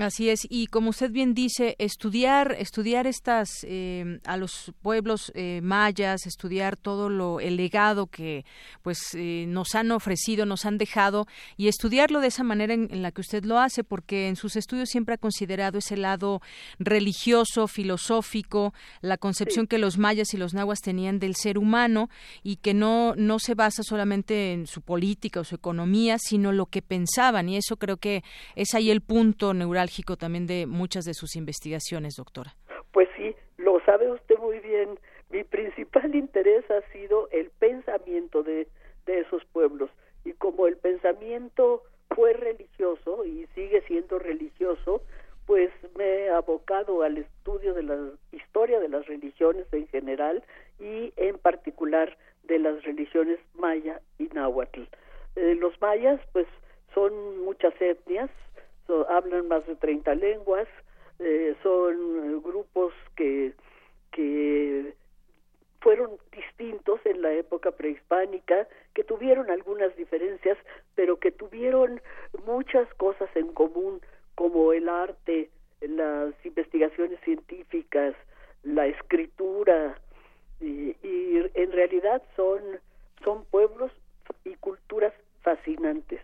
Así 0.00 0.30
es, 0.30 0.46
y 0.48 0.68
como 0.68 0.90
usted 0.90 1.10
bien 1.10 1.34
dice, 1.34 1.74
estudiar, 1.78 2.54
estudiar 2.58 3.08
estas 3.08 3.64
eh, 3.64 4.20
a 4.24 4.36
los 4.36 4.72
pueblos 4.80 5.32
eh, 5.34 5.60
mayas, 5.62 6.26
estudiar 6.26 6.76
todo 6.76 7.08
lo 7.08 7.40
el 7.40 7.56
legado 7.56 8.06
que 8.06 8.44
pues 8.82 9.14
eh, 9.14 9.46
nos 9.48 9.74
han 9.74 9.90
ofrecido, 9.90 10.46
nos 10.46 10.66
han 10.66 10.78
dejado 10.78 11.26
y 11.56 11.66
estudiarlo 11.66 12.20
de 12.20 12.28
esa 12.28 12.44
manera 12.44 12.74
en, 12.74 13.02
la 13.02 13.10
que 13.10 13.22
usted 13.22 13.44
lo 13.44 13.58
hace, 13.58 13.82
porque 13.82 14.28
en 14.28 14.36
sus 14.36 14.54
estudios 14.54 14.88
siempre 14.88 15.14
ha 15.14 15.18
considerado 15.18 15.78
ese 15.78 15.96
lado 15.96 16.42
religioso, 16.78 17.66
filosófico, 17.66 18.74
la 19.00 19.16
concepción 19.16 19.66
que 19.66 19.78
los 19.78 19.98
mayas 19.98 20.32
y 20.32 20.36
los 20.36 20.54
nahuas 20.54 20.80
tenían 20.80 21.18
del 21.18 21.34
ser 21.34 21.58
humano 21.58 22.08
y 22.44 22.56
que 22.56 22.72
no 22.72 23.14
no 23.16 23.38
se 23.40 23.54
basa 23.54 23.82
solamente 23.82 24.52
en 24.52 24.66
su 24.66 24.80
política 24.80 25.40
o 25.40 25.44
su 25.44 25.56
economía, 25.56 26.18
sino 26.18 26.52
lo 26.52 26.66
que 26.66 26.82
pensaban 26.82 27.48
y 27.48 27.56
eso 27.56 27.76
creo 27.76 27.96
que 27.96 28.22
es 28.54 28.74
ahí 28.74 28.90
el 28.90 29.00
punto 29.00 29.54
neural 29.54 29.87
también 30.16 30.46
de 30.46 30.66
muchas 30.66 31.04
de 31.04 31.14
sus 31.14 31.36
investigaciones, 31.36 32.16
doctora. 32.16 32.54
Pues 32.92 33.08
sí, 33.16 33.34
lo 33.56 33.80
sabe 33.84 34.10
usted 34.10 34.38
muy 34.38 34.60
bien. 34.60 34.98
Mi 35.30 35.44
principal 35.44 36.14
interés 36.14 36.64
ha 36.70 36.80
sido 36.92 37.28
el 37.30 37.50
pensamiento 37.58 38.42
de, 38.42 38.68
de 39.06 39.20
esos 39.20 39.44
pueblos. 39.46 39.90
Y 40.24 40.32
como 40.32 40.66
el 40.66 40.76
pensamiento 40.76 41.82
fue 42.14 42.32
religioso 42.32 43.24
y 43.24 43.46
sigue 43.54 43.82
siendo 43.82 44.18
religioso, 44.18 45.02
pues 45.46 45.70
me 45.96 46.04
he 46.04 46.30
abocado 46.30 47.02
al 47.02 47.16
estudio 47.16 47.72
de 47.72 47.82
la 47.82 47.96
historia 48.32 48.80
de 48.80 48.88
las 48.88 49.06
religiones 49.06 49.66
en 49.72 49.88
general 49.88 50.44
y 50.78 51.12
en 51.16 51.38
particular 51.38 52.16
de 52.44 52.58
las 52.58 52.82
religiones 52.82 53.38
maya 53.54 54.00
y 54.18 54.24
náhuatl. 54.28 54.82
Eh, 55.36 55.54
los 55.54 55.80
mayas, 55.80 56.20
pues, 56.32 56.46
son 56.94 57.44
muchas 57.44 57.72
etnias, 57.80 58.30
hablan 59.08 59.48
más 59.48 59.66
de 59.66 59.76
30 59.76 60.14
lenguas, 60.14 60.68
eh, 61.18 61.56
son 61.62 62.42
grupos 62.42 62.92
que, 63.16 63.52
que 64.12 64.94
fueron 65.80 66.10
distintos 66.32 67.00
en 67.04 67.22
la 67.22 67.32
época 67.32 67.70
prehispánica, 67.72 68.68
que 68.94 69.04
tuvieron 69.04 69.50
algunas 69.50 69.94
diferencias, 69.96 70.58
pero 70.94 71.18
que 71.18 71.30
tuvieron 71.30 72.00
muchas 72.44 72.92
cosas 72.94 73.28
en 73.36 73.52
común, 73.52 74.00
como 74.34 74.72
el 74.72 74.88
arte, 74.88 75.50
las 75.80 76.34
investigaciones 76.44 77.20
científicas, 77.20 78.14
la 78.62 78.86
escritura, 78.86 79.98
y, 80.60 80.96
y 81.02 81.50
en 81.54 81.72
realidad 81.72 82.22
son, 82.34 82.60
son 83.22 83.44
pueblos 83.44 83.92
y 84.44 84.54
culturas 84.56 85.12
fascinantes. 85.42 86.20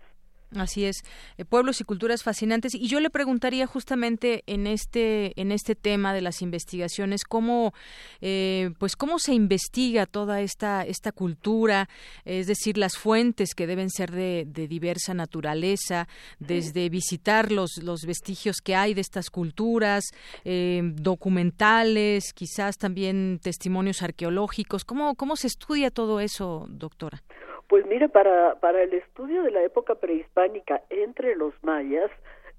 Así 0.56 0.84
es, 0.84 1.02
eh, 1.36 1.44
pueblos 1.44 1.80
y 1.80 1.84
culturas 1.84 2.22
fascinantes. 2.22 2.74
Y 2.74 2.86
yo 2.86 3.00
le 3.00 3.10
preguntaría 3.10 3.66
justamente 3.66 4.44
en 4.46 4.66
este 4.66 5.32
en 5.40 5.50
este 5.50 5.74
tema 5.74 6.14
de 6.14 6.20
las 6.20 6.42
investigaciones 6.42 7.24
cómo 7.24 7.74
eh, 8.20 8.70
pues 8.78 8.94
cómo 8.94 9.18
se 9.18 9.34
investiga 9.34 10.06
toda 10.06 10.40
esta 10.40 10.84
esta 10.84 11.10
cultura, 11.10 11.88
es 12.24 12.46
decir, 12.46 12.78
las 12.78 12.96
fuentes 12.96 13.54
que 13.54 13.66
deben 13.66 13.90
ser 13.90 14.12
de, 14.12 14.44
diversa 14.44 15.12
naturaleza, 15.12 16.08
desde 16.38 16.88
visitar 16.88 17.50
los 17.50 17.78
los 17.82 18.02
vestigios 18.06 18.58
que 18.62 18.76
hay 18.76 18.94
de 18.94 19.00
estas 19.00 19.30
culturas, 19.30 20.04
eh, 20.44 20.82
documentales, 20.84 22.32
quizás 22.32 22.78
también 22.78 23.40
testimonios 23.42 24.02
arqueológicos. 24.02 24.84
¿Cómo 24.84 25.16
cómo 25.16 25.34
se 25.34 25.48
estudia 25.48 25.90
todo 25.90 26.20
eso, 26.20 26.66
doctora? 26.68 27.22
Pues 27.68 27.86
mire, 27.86 28.08
para, 28.08 28.56
para 28.60 28.82
el 28.82 28.92
estudio 28.92 29.42
de 29.42 29.50
la 29.50 29.62
época 29.62 29.94
prehispánica 29.94 30.82
entre 30.90 31.34
los 31.34 31.54
mayas, 31.62 32.10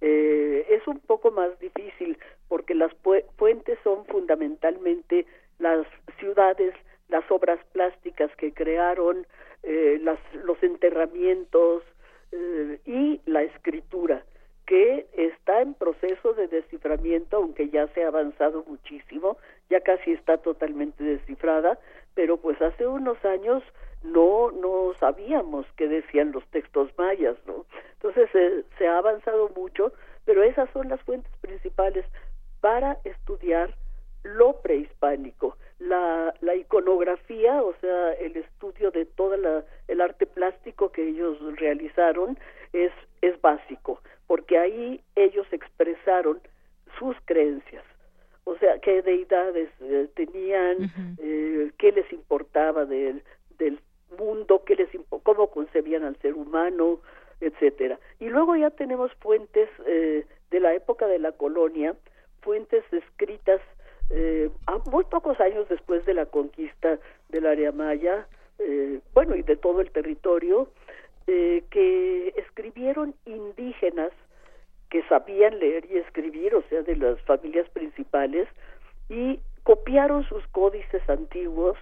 eh, 0.01 0.65
es 0.69 0.85
un 0.87 0.99
poco 0.99 1.31
más 1.31 1.57
difícil 1.59 2.17
porque 2.47 2.75
las 2.75 2.91
fuentes 3.37 3.79
son 3.83 4.05
fundamentalmente 4.05 5.25
las 5.59 5.87
ciudades, 6.19 6.73
las 7.07 7.29
obras 7.31 7.59
plásticas 7.71 8.29
que 8.35 8.53
crearon, 8.53 9.25
eh, 9.63 9.99
las, 10.01 10.19
los 10.43 10.61
enterramientos 10.63 11.83
eh, 12.31 12.79
y 12.85 13.21
la 13.25 13.43
escritura, 13.43 14.23
que 14.65 15.05
está 15.13 15.61
en 15.61 15.75
proceso 15.75 16.33
de 16.33 16.47
desciframiento, 16.47 17.37
aunque 17.37 17.69
ya 17.69 17.87
se 17.89 18.03
ha 18.03 18.07
avanzado 18.07 18.63
muchísimo, 18.67 19.37
ya 19.69 19.81
casi 19.81 20.11
está 20.11 20.37
totalmente 20.37 21.03
descifrada, 21.03 21.79
pero 22.15 22.37
pues 22.37 22.59
hace 22.61 22.87
unos 22.87 23.23
años 23.23 23.63
no 24.05 24.51
no 24.51 24.93
sabíamos 24.99 25.65
qué 25.75 25.87
decían 25.87 26.31
los 26.31 26.45
textos 26.47 26.89
mayas, 26.97 27.37
¿no? 27.45 27.65
Entonces 27.93 28.29
se 28.77 28.87
ha 28.87 28.97
avanzado 28.97 29.49
mucho, 29.55 29.91
pero 30.25 30.43
esas 30.43 30.69
son 30.71 30.89
las 30.89 31.01
fuentes 31.01 31.31
principales 31.41 32.05
para 32.61 32.97
estudiar 33.03 33.73
lo 34.23 34.59
prehispánico, 34.61 35.55
la, 35.77 36.33
la 36.41 36.55
iconografía, 36.55 37.61
o 37.61 37.75
sea, 37.79 38.13
el 38.13 38.35
estudio 38.37 38.89
de 38.91 39.05
todo 39.05 39.35
el 39.87 40.01
arte 40.01 40.25
plástico 40.25 40.91
que 40.91 41.07
ellos 41.07 41.37
realizaron 41.57 42.37
es, 42.73 42.91
es 43.21 43.39
básico, 43.41 44.01
porque 44.25 44.57
ahí 44.57 45.01
ellos 45.15 45.45
expresaron 45.51 46.39
sus 46.97 47.15
creencias, 47.25 47.83
o 48.45 48.57
sea, 48.57 48.79
qué 48.79 49.01
deidades 49.01 49.69
eh, 49.81 50.07
tenían, 50.15 50.91
eh, 51.19 51.71
qué 51.77 51.91
les 51.91 52.11
importaba 52.11 52.85
del, 52.85 53.23
del 53.59 53.79
mundo, 54.17 54.63
qué 54.65 54.75
les 54.75 54.89
cómo 55.23 55.47
concebían 55.47 56.03
al 56.03 56.15
ser 56.17 56.33
humano, 56.33 56.99
etcétera. 57.41 57.99
Y 58.19 58.29
luego 58.29 58.55
ya 58.55 58.69
tenemos 58.69 59.11
fuentes 59.15 59.69
eh, 59.85 60.25
de 60.51 60.59
la 60.59 60.73
época 60.73 61.07
de 61.07 61.19
la 61.19 61.31
colonia, 61.33 61.95
fuentes 62.41 62.83
escritas 62.91 63.61
eh, 64.09 64.49
muy 64.91 65.03
pocos 65.05 65.39
años 65.39 65.67
después 65.67 66.05
de 66.05 66.13
la 66.13 66.25
conquista 66.27 66.99
del 67.29 67.47
área 67.47 67.71
maya, 67.71 68.27
eh, 68.59 68.99
bueno, 69.13 69.35
y 69.35 69.41
de 69.41 69.57
todo 69.57 69.81
el 69.81 69.91
territorio, 69.91 70.69
eh, 71.27 71.63
que 71.71 72.29
escribieron 72.37 73.15
indígenas 73.25 74.11
que 74.89 75.01
sabían 75.09 75.59
leer 75.59 75.85
y 75.91 75.97
escribir, 75.97 76.55
o 76.55 76.61
sea, 76.69 76.83
de 76.83 76.95
las 76.95 77.19
familias 77.21 77.67
principales, 77.71 78.47
y 79.09 79.39
copiaron 79.63 80.23
sus 80.25 80.45
códices 80.49 81.01
antiguos 81.09 81.77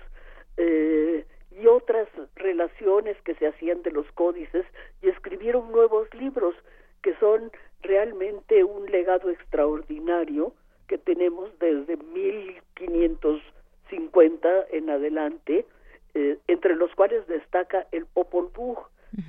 eh, 0.57 1.25
y 1.59 1.67
otras 1.67 2.07
relaciones 2.35 3.15
que 3.23 3.35
se 3.35 3.47
hacían 3.47 3.83
de 3.83 3.91
los 3.91 4.09
códices 4.13 4.65
y 5.01 5.09
escribieron 5.09 5.69
nuevos 5.71 6.07
libros 6.13 6.55
que 7.01 7.13
son 7.15 7.51
realmente 7.81 8.63
un 8.63 8.89
legado 8.89 9.29
extraordinario 9.29 10.53
que 10.87 10.97
tenemos 10.97 11.49
desde 11.59 11.97
1550 11.97 14.49
en 14.71 14.89
adelante, 14.89 15.65
eh, 16.13 16.37
entre 16.47 16.75
los 16.75 16.95
cuales 16.95 17.27
destaca 17.27 17.85
el 17.91 18.05
Popol 18.05 18.49
Vuh 18.55 18.77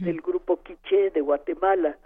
del 0.00 0.22
grupo 0.22 0.62
Quiché 0.62 1.10
de 1.10 1.20
Guatemala. 1.20 1.98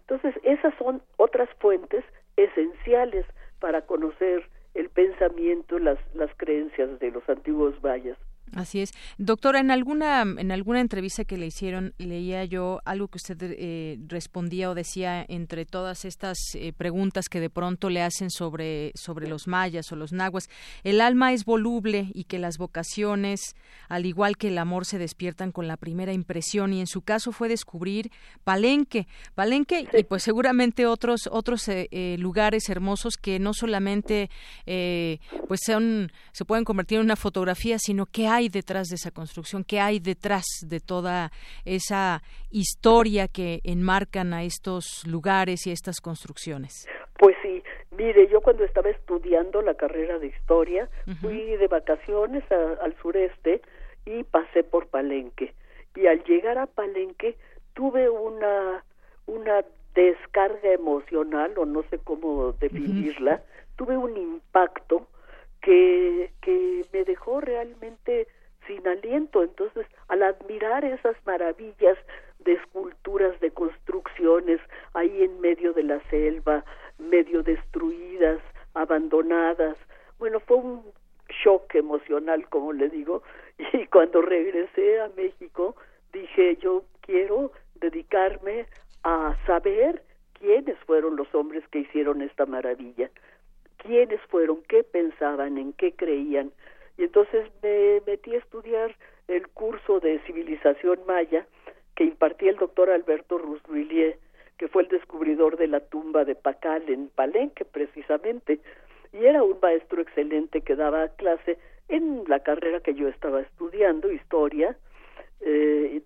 Entonces, 0.00 0.34
esas 0.44 0.72
son 0.78 1.02
otras 1.16 1.48
fuentes 1.58 2.04
esenciales 2.36 3.26
para 3.58 3.82
conocer 3.82 4.48
el 4.74 4.88
pensamiento, 4.88 5.78
las, 5.78 5.98
las 6.14 6.30
creencias 6.36 6.98
de 7.00 7.10
los 7.10 7.28
antiguos 7.28 7.74
mayas. 7.82 8.16
Así 8.54 8.80
es. 8.80 8.92
Doctora, 9.18 9.58
en 9.58 9.72
alguna, 9.72 10.22
en 10.22 10.52
alguna 10.52 10.80
entrevista 10.80 11.24
que 11.24 11.36
le 11.36 11.46
hicieron, 11.46 11.92
leía 11.98 12.44
yo 12.44 12.80
algo 12.84 13.08
que 13.08 13.16
usted 13.16 13.36
eh, 13.40 13.98
respondía 14.06 14.70
o 14.70 14.74
decía 14.74 15.24
entre 15.28 15.66
todas 15.66 16.04
estas 16.04 16.38
eh, 16.54 16.72
preguntas 16.72 17.28
que 17.28 17.40
de 17.40 17.50
pronto 17.50 17.90
le 17.90 18.02
hacen 18.02 18.30
sobre, 18.30 18.92
sobre 18.94 19.28
los 19.28 19.48
mayas 19.48 19.90
o 19.90 19.96
los 19.96 20.12
nahuas. 20.12 20.48
El 20.84 21.00
alma 21.00 21.32
es 21.32 21.44
voluble 21.44 22.12
y 22.14 22.24
que 22.24 22.38
las 22.38 22.56
vocaciones, 22.56 23.56
al 23.88 24.06
igual 24.06 24.36
que 24.36 24.48
el 24.48 24.58
amor, 24.58 24.86
se 24.86 24.98
despiertan 24.98 25.50
con 25.50 25.66
la 25.66 25.76
primera 25.76 26.12
impresión 26.12 26.72
y 26.72 26.80
en 26.80 26.86
su 26.86 27.02
caso 27.02 27.32
fue 27.32 27.48
descubrir 27.48 28.12
Palenque. 28.44 29.08
Palenque 29.34 29.88
y 29.98 30.04
pues 30.04 30.22
seguramente 30.22 30.86
otros, 30.86 31.28
otros 31.32 31.66
eh, 31.66 32.16
lugares 32.20 32.68
hermosos 32.68 33.16
que 33.16 33.40
no 33.40 33.52
solamente 33.52 34.30
pues 35.48 35.60
son, 35.66 36.12
se 36.32 36.44
pueden 36.44 36.64
convertir 36.64 36.98
en 36.98 37.04
una 37.04 37.16
fotografía, 37.16 37.78
sino 37.78 38.06
que 38.06 38.28
hay 38.28 38.43
detrás 38.48 38.88
de 38.88 38.96
esa 38.96 39.10
construcción? 39.10 39.64
¿Qué 39.64 39.80
hay 39.80 40.00
detrás 40.00 40.44
de 40.66 40.80
toda 40.80 41.30
esa 41.64 42.22
historia 42.50 43.28
que 43.28 43.60
enmarcan 43.64 44.32
a 44.32 44.44
estos 44.44 45.06
lugares 45.06 45.66
y 45.66 45.70
a 45.70 45.72
estas 45.72 46.00
construcciones? 46.00 46.86
Pues 47.18 47.36
sí, 47.42 47.62
mire, 47.96 48.28
yo 48.28 48.40
cuando 48.40 48.64
estaba 48.64 48.90
estudiando 48.90 49.62
la 49.62 49.74
carrera 49.74 50.18
de 50.18 50.28
historia, 50.28 50.88
fui 51.20 51.56
de 51.56 51.68
vacaciones 51.68 52.44
al 52.50 52.94
sureste 53.00 53.62
y 54.04 54.24
pasé 54.24 54.64
por 54.64 54.88
Palenque. 54.88 55.54
Y 55.94 56.06
al 56.06 56.24
llegar 56.24 56.58
a 56.58 56.66
Palenque 56.66 57.36
tuve 57.72 58.10
una, 58.10 58.84
una 59.26 59.64
descarga 59.94 60.72
emocional, 60.72 61.54
o 61.56 61.64
no 61.64 61.84
sé 61.90 61.98
cómo 61.98 62.52
definirla, 62.52 63.42
tuve 63.76 63.96
un 63.96 64.16
impacto 64.16 65.06
que, 65.64 66.84
me 66.92 67.04
dejó 67.04 67.40
realmente 67.40 68.28
sin 68.66 68.86
aliento. 68.86 69.42
Entonces, 69.42 69.86
al 70.08 70.22
admirar 70.22 70.84
esas 70.84 71.16
maravillas 71.26 71.98
de 72.40 72.52
esculturas, 72.52 73.38
de 73.40 73.50
construcciones, 73.50 74.60
ahí 74.92 75.22
en 75.22 75.40
medio 75.40 75.72
de 75.72 75.82
la 75.82 76.00
selva, 76.10 76.64
medio 76.98 77.42
destruidas, 77.42 78.40
abandonadas, 78.74 79.76
bueno, 80.18 80.40
fue 80.40 80.58
un 80.58 80.82
shock 81.42 81.74
emocional, 81.74 82.48
como 82.48 82.72
le 82.72 82.88
digo, 82.88 83.22
y 83.72 83.86
cuando 83.86 84.22
regresé 84.22 85.00
a 85.00 85.08
México, 85.16 85.74
dije, 86.12 86.56
yo 86.56 86.84
quiero 87.00 87.52
dedicarme 87.76 88.66
a 89.02 89.36
saber 89.46 90.02
quiénes 90.34 90.78
fueron 90.80 91.16
los 91.16 91.32
hombres 91.34 91.66
que 91.68 91.80
hicieron 91.80 92.22
esta 92.22 92.46
maravilla 92.46 93.10
quiénes 93.84 94.20
fueron, 94.28 94.62
qué 94.68 94.82
pensaban, 94.82 95.58
en 95.58 95.72
qué 95.74 95.92
creían. 95.92 96.50
Y 96.96 97.04
entonces 97.04 97.48
me 97.62 98.00
metí 98.06 98.34
a 98.34 98.38
estudiar 98.38 98.94
el 99.28 99.48
curso 99.48 100.00
de 100.00 100.18
civilización 100.20 101.00
maya 101.06 101.46
que 101.94 102.04
impartía 102.04 102.50
el 102.50 102.56
doctor 102.56 102.90
Alberto 102.90 103.38
Rusruillier, 103.38 104.18
que 104.58 104.68
fue 104.68 104.82
el 104.82 104.88
descubridor 104.88 105.56
de 105.56 105.68
la 105.68 105.80
tumba 105.80 106.24
de 106.24 106.34
Pacal 106.34 106.84
en 106.88 107.08
Palenque 107.08 107.64
precisamente, 107.64 108.60
y 109.12 109.24
era 109.24 109.42
un 109.42 109.58
maestro 109.62 110.02
excelente 110.02 110.62
que 110.62 110.76
daba 110.76 111.08
clase 111.08 111.58
en 111.88 112.24
la 112.26 112.40
carrera 112.40 112.80
que 112.80 112.94
yo 112.94 113.08
estaba 113.08 113.40
estudiando, 113.42 114.10
historia, 114.10 114.76
eh, 115.40 116.02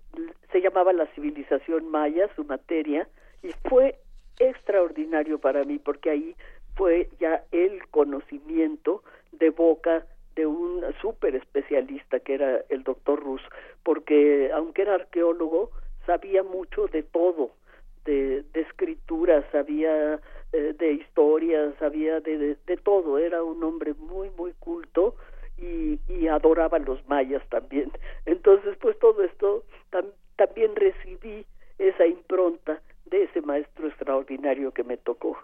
se 0.51 0.61
llamaba 0.61 0.93
la 0.93 1.07
civilización 1.15 1.91
maya, 1.91 2.29
su 2.35 2.45
materia, 2.45 3.09
y 3.43 3.51
fue 3.69 3.99
extraordinario 4.39 5.39
para 5.39 5.65
mí 5.65 5.79
porque 5.79 6.11
ahí 6.11 6.35
fue 6.79 7.11
ya 7.19 7.43
el 7.51 7.87
conocimiento 7.89 9.03
de 9.33 9.51
boca 9.51 10.07
de 10.37 10.47
un 10.47 10.85
súper 11.03 11.35
especialista 11.35 12.21
que 12.21 12.35
era 12.35 12.63
el 12.69 12.85
doctor 12.85 13.21
Rus, 13.21 13.43
porque 13.83 14.51
aunque 14.55 14.83
era 14.83 14.95
arqueólogo, 14.95 15.73
sabía 16.07 16.45
mucho 16.45 16.87
de 16.87 17.03
todo, 17.03 17.51
de, 18.05 18.45
escritura, 18.55 19.45
sabía 19.51 20.21
eh, 20.53 20.75
de 20.79 20.93
historia, 20.93 21.75
sabía 21.81 22.21
de, 22.21 22.57
de, 22.65 22.77
todo, 22.77 23.19
era 23.19 23.43
un 23.43 23.63
hombre 23.65 23.95
muy, 23.95 24.31
muy 24.31 24.53
culto 24.61 25.17
y, 25.59 25.99
y 26.09 26.29
adoraba 26.29 26.79
a 26.79 26.81
los 26.81 27.07
mayas 27.09 27.43
también. 27.49 27.91
Entonces, 28.25 28.77
pues 28.81 28.97
todo 29.01 29.25
esto 29.25 29.65
también 30.37 30.77
recibí 30.77 31.45
esa 31.79 32.07
impronta 32.07 32.81
de 33.07 33.25
ese 33.25 33.41
maestro 33.43 33.89
extraordinario 33.89 34.71
que 34.71 34.85
me 34.85 34.97
tocó. 34.97 35.37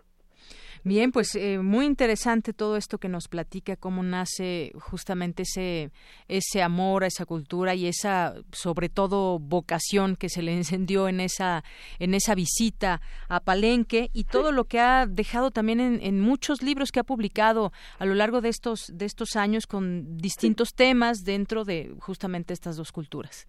Bien, 0.87 1.13
pues 1.13 1.35
eh, 1.35 1.61
muy 1.61 1.87
interesante 1.87 2.53
todo 2.53 2.77
esto 2.77 2.99
que 2.99 3.09
nos 3.09 3.27
platica, 3.27 3.75
cómo 3.75 4.03
nace 4.03 4.71
justamente 4.75 5.45
ese, 5.45 5.91
ese 6.29 6.63
amor 6.63 7.05
a 7.05 7.07
esa 7.07 7.25
cultura 7.25 7.75
y 7.75 7.87
esa, 7.87 8.35
sobre 8.53 8.91
todo, 8.91 9.39
vocación 9.39 10.15
que 10.15 10.29
se 10.29 10.43
le 10.43 10.53
encendió 10.53 11.09
en 11.09 11.21
esa, 11.21 11.65
en 11.99 12.13
esa 12.13 12.35
visita 12.35 13.01
a 13.31 13.41
Palenque 13.41 14.11
y 14.13 14.25
todo 14.25 14.53
lo 14.53 14.65
que 14.65 14.79
ha 14.79 15.07
dejado 15.07 15.51
también 15.51 15.81
en, 15.81 16.21
muchos 16.21 16.63
libros 16.63 16.93
que 16.93 17.01
ha 17.01 17.05
publicado 17.05 17.73
a 17.99 18.05
lo 18.05 18.13
largo 18.13 18.43
de 18.43 18.51
estos, 18.51 18.93
de 18.93 19.07
estos 19.07 19.37
años 19.37 19.67
con 19.67 20.19
distintos 20.19 20.75
temas 20.75 21.25
dentro 21.25 21.65
de 21.65 21.95
justamente 21.99 22.53
estas 22.53 22.77
dos 22.77 22.93
culturas. 22.93 23.49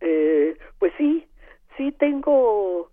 Eh, 0.00 0.56
pues 0.78 0.94
sí, 0.96 1.26
sí 1.76 1.92
tengo 1.92 2.90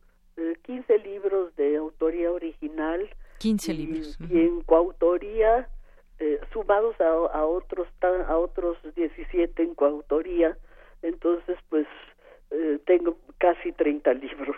15 0.64 0.94
eh, 0.94 1.00
libros 1.00 1.56
de 1.56 1.78
autoría 1.78 2.34
original 2.34 3.10
15 3.46 3.74
libros. 3.76 4.18
Y 4.28 4.40
en 4.40 4.62
coautoría, 4.62 5.70
eh, 6.18 6.40
sumados 6.52 7.00
a, 7.00 7.10
a, 7.38 7.46
otros 7.46 7.88
a 8.02 8.38
otros 8.38 8.76
17 8.96 9.62
en 9.62 9.76
coautoría, 9.76 10.58
entonces 11.04 11.56
pues 11.70 11.86
eh, 12.50 12.80
tengo 12.88 13.20
casi 13.38 13.72
30 13.72 14.16
libros. 14.16 14.58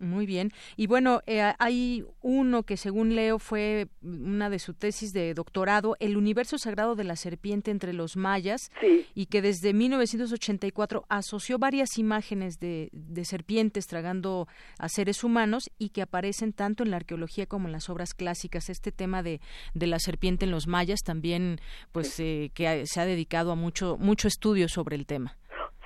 Muy 0.00 0.24
bien. 0.24 0.50
Y 0.78 0.86
bueno, 0.86 1.20
eh, 1.26 1.52
hay 1.58 2.06
uno 2.22 2.62
que 2.62 2.78
según 2.78 3.14
leo 3.14 3.38
fue 3.38 3.88
una 4.02 4.48
de 4.48 4.58
su 4.58 4.72
tesis 4.72 5.12
de 5.12 5.34
doctorado, 5.34 5.94
El 6.00 6.16
universo 6.16 6.56
sagrado 6.56 6.94
de 6.96 7.04
la 7.04 7.16
serpiente 7.16 7.70
entre 7.70 7.92
los 7.92 8.16
mayas, 8.16 8.70
y 9.14 9.26
que 9.26 9.42
desde 9.42 9.74
1984 9.74 11.04
asoció 11.10 11.58
varias 11.58 11.98
imágenes 11.98 12.58
de, 12.58 12.88
de, 12.92 13.24
serpientes 13.26 13.86
tragando 13.86 14.48
a 14.78 14.88
seres 14.88 15.22
humanos 15.22 15.70
y 15.78 15.90
que 15.90 16.00
aparecen 16.00 16.54
tanto 16.54 16.82
en 16.82 16.90
la 16.90 16.96
arqueología 16.96 17.44
como 17.44 17.68
en 17.68 17.72
las 17.72 17.90
obras 17.90 18.14
clásicas. 18.14 18.70
Este 18.70 18.92
tema 18.92 19.22
de, 19.22 19.40
de 19.74 19.86
la 19.86 19.98
serpiente 19.98 20.46
en 20.46 20.50
los 20.50 20.66
mayas 20.66 21.00
también, 21.04 21.58
pues, 21.92 22.18
eh, 22.20 22.50
que 22.54 22.86
se 22.86 23.00
ha 23.00 23.04
dedicado 23.04 23.52
a 23.52 23.54
mucho, 23.54 23.98
mucho 23.98 24.28
estudio 24.28 24.68
sobre 24.68 24.96
el 24.96 25.04
tema. 25.04 25.36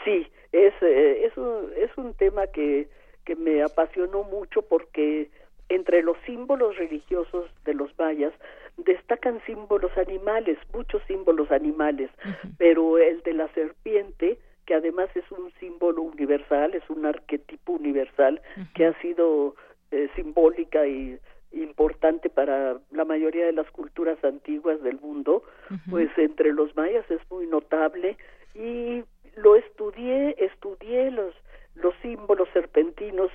Sí, 0.04 0.24
es, 0.52 0.72
eh, 0.82 1.26
es, 1.26 1.36
un, 1.36 1.72
es 1.76 1.90
un 1.96 2.14
tema 2.14 2.46
que 2.46 2.88
que 3.24 3.36
me 3.36 3.62
apasionó 3.62 4.22
mucho 4.24 4.62
porque 4.62 5.30
entre 5.68 6.02
los 6.02 6.16
símbolos 6.26 6.76
religiosos 6.76 7.50
de 7.64 7.74
los 7.74 7.90
mayas 7.98 8.32
destacan 8.76 9.40
símbolos 9.46 9.96
animales, 9.96 10.58
muchos 10.72 11.02
símbolos 11.06 11.50
animales, 11.50 12.10
pero 12.58 12.98
el 12.98 13.22
de 13.22 13.34
la 13.34 13.48
serpiente, 13.54 14.38
que 14.66 14.74
además 14.74 15.08
es 15.14 15.30
un 15.30 15.52
símbolo 15.60 16.02
universal, 16.02 16.74
es 16.74 16.88
un 16.90 17.06
arquetipo 17.06 17.72
universal 17.72 18.40
que 18.74 18.86
ha 18.86 19.00
sido 19.00 19.54
eh, 19.90 20.08
simbólica 20.16 20.86
y 20.86 21.18
importante 21.52 22.30
para 22.30 22.78
la 22.90 23.04
mayoría 23.04 23.46
de 23.46 23.52
las 23.52 23.70
culturas 23.70 24.22
antiguas 24.24 24.82
del 24.82 25.00
mundo, 25.00 25.44
pues 25.88 26.10
entre 26.16 26.52
los 26.52 26.74
mayas 26.74 27.08
es 27.10 27.20
muy 27.30 27.46
notable 27.46 28.16
y 28.54 29.04
lo 29.36 29.56
estudié, 29.56 30.34
estudié 30.38 31.10
los 31.10 31.34
los 31.74 31.94
símbolos 32.02 32.48
serpentinos 32.52 33.30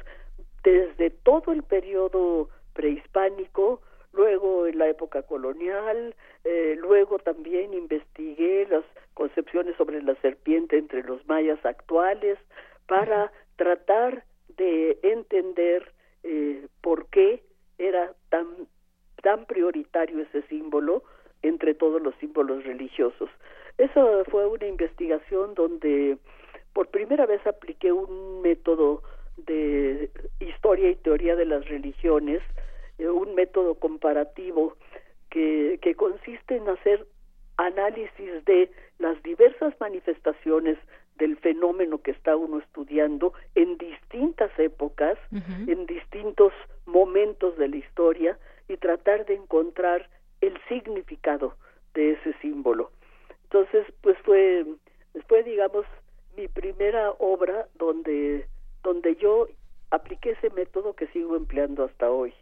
desde 0.64 1.10
todo 1.10 1.52
el 1.52 1.64
periodo 1.64 2.50
prehispánico, 2.74 3.82
luego 4.14 4.68
en 4.68 4.78
la 4.78 4.88
época 4.88 5.24
colonial, 5.24 6.16
eh, 6.44 6.76
luego 6.80 7.20
también 7.20 7.74
investigué 7.74 8.68
las 8.70 8.84
concepciones 9.14 9.76
sobre 9.78 10.02
la 10.02 10.16
serpiente 10.22 10.78
entre 10.78 11.04
los 11.04 11.26
mayas 11.28 11.64
actuales 11.66 12.38
para 12.88 13.32
tratar 13.56 14.24
de 14.58 15.00
entender 15.04 15.92
eh, 16.24 16.68
por 16.82 17.08
qué 17.08 17.44
era 17.78 18.14
tan 18.30 18.48
tan 19.22 19.46
prioritario 19.46 20.22
ese 20.22 20.42
símbolo 20.44 21.04
entre 21.42 21.74
todos 21.74 22.02
los 22.02 22.16
símbolos 22.16 22.64
religiosos. 22.64 23.30
Esa 23.78 24.24
fue 24.30 24.48
una 24.48 24.68
investigación 24.68 25.54
donde 25.56 26.18
por 26.74 26.88
primera 26.88 27.26
vez 27.26 27.46
apliqué 27.46 27.92
un 27.92 28.42
método 28.42 29.04
de 29.38 30.12
historia 30.40 30.90
y 30.90 30.96
teoría 30.96 31.36
de 31.36 31.46
las 31.46 31.68
religiones, 31.68 32.42
eh, 32.98 33.08
un 33.08 33.36
método 33.36 33.76
comparativo 33.76 34.76
que, 35.30 35.80
que 35.82 35.96
consiste 35.96 36.58
en 36.58 36.68
hacer 36.70 37.06
análisis 37.58 38.46
de 38.46 38.72
las 39.00 39.22
diversas 39.24 39.74
manifestaciones 39.80 40.78
del 41.20 41.38
fenómeno 41.38 42.02
que 42.02 42.12
está 42.12 42.36
uno 42.36 42.60
estudiando 42.60 43.34
en 43.54 43.78
distintas 43.78 44.58
épocas, 44.58 45.18
en 45.68 45.86
distintos 45.86 46.54
momentos 46.86 47.58
de 47.58 47.68
la 47.68 47.76
historia 47.76 48.40
y 48.70 48.78
tratar 48.78 49.26
de 49.26 49.36
encontrar 49.36 50.10
el 50.40 50.58
significado 50.70 51.56
de 51.94 52.14
ese 52.14 52.34
símbolo. 52.42 52.92
Entonces, 53.44 53.86
pues 54.02 54.18
fue, 54.20 54.66
fue 55.28 55.44
digamos, 55.44 55.86
mi 56.40 56.48
primera 56.48 57.12
obra 57.20 57.68
donde, 57.78 58.48
donde 58.82 59.18
yo 59.22 59.48
apliqué 59.92 60.32
ese 60.32 60.50
método 60.52 60.94
que 60.94 61.08
sigo 61.08 61.36
empleando 61.36 61.84
hasta 61.84 62.10
hoy. 62.10 62.34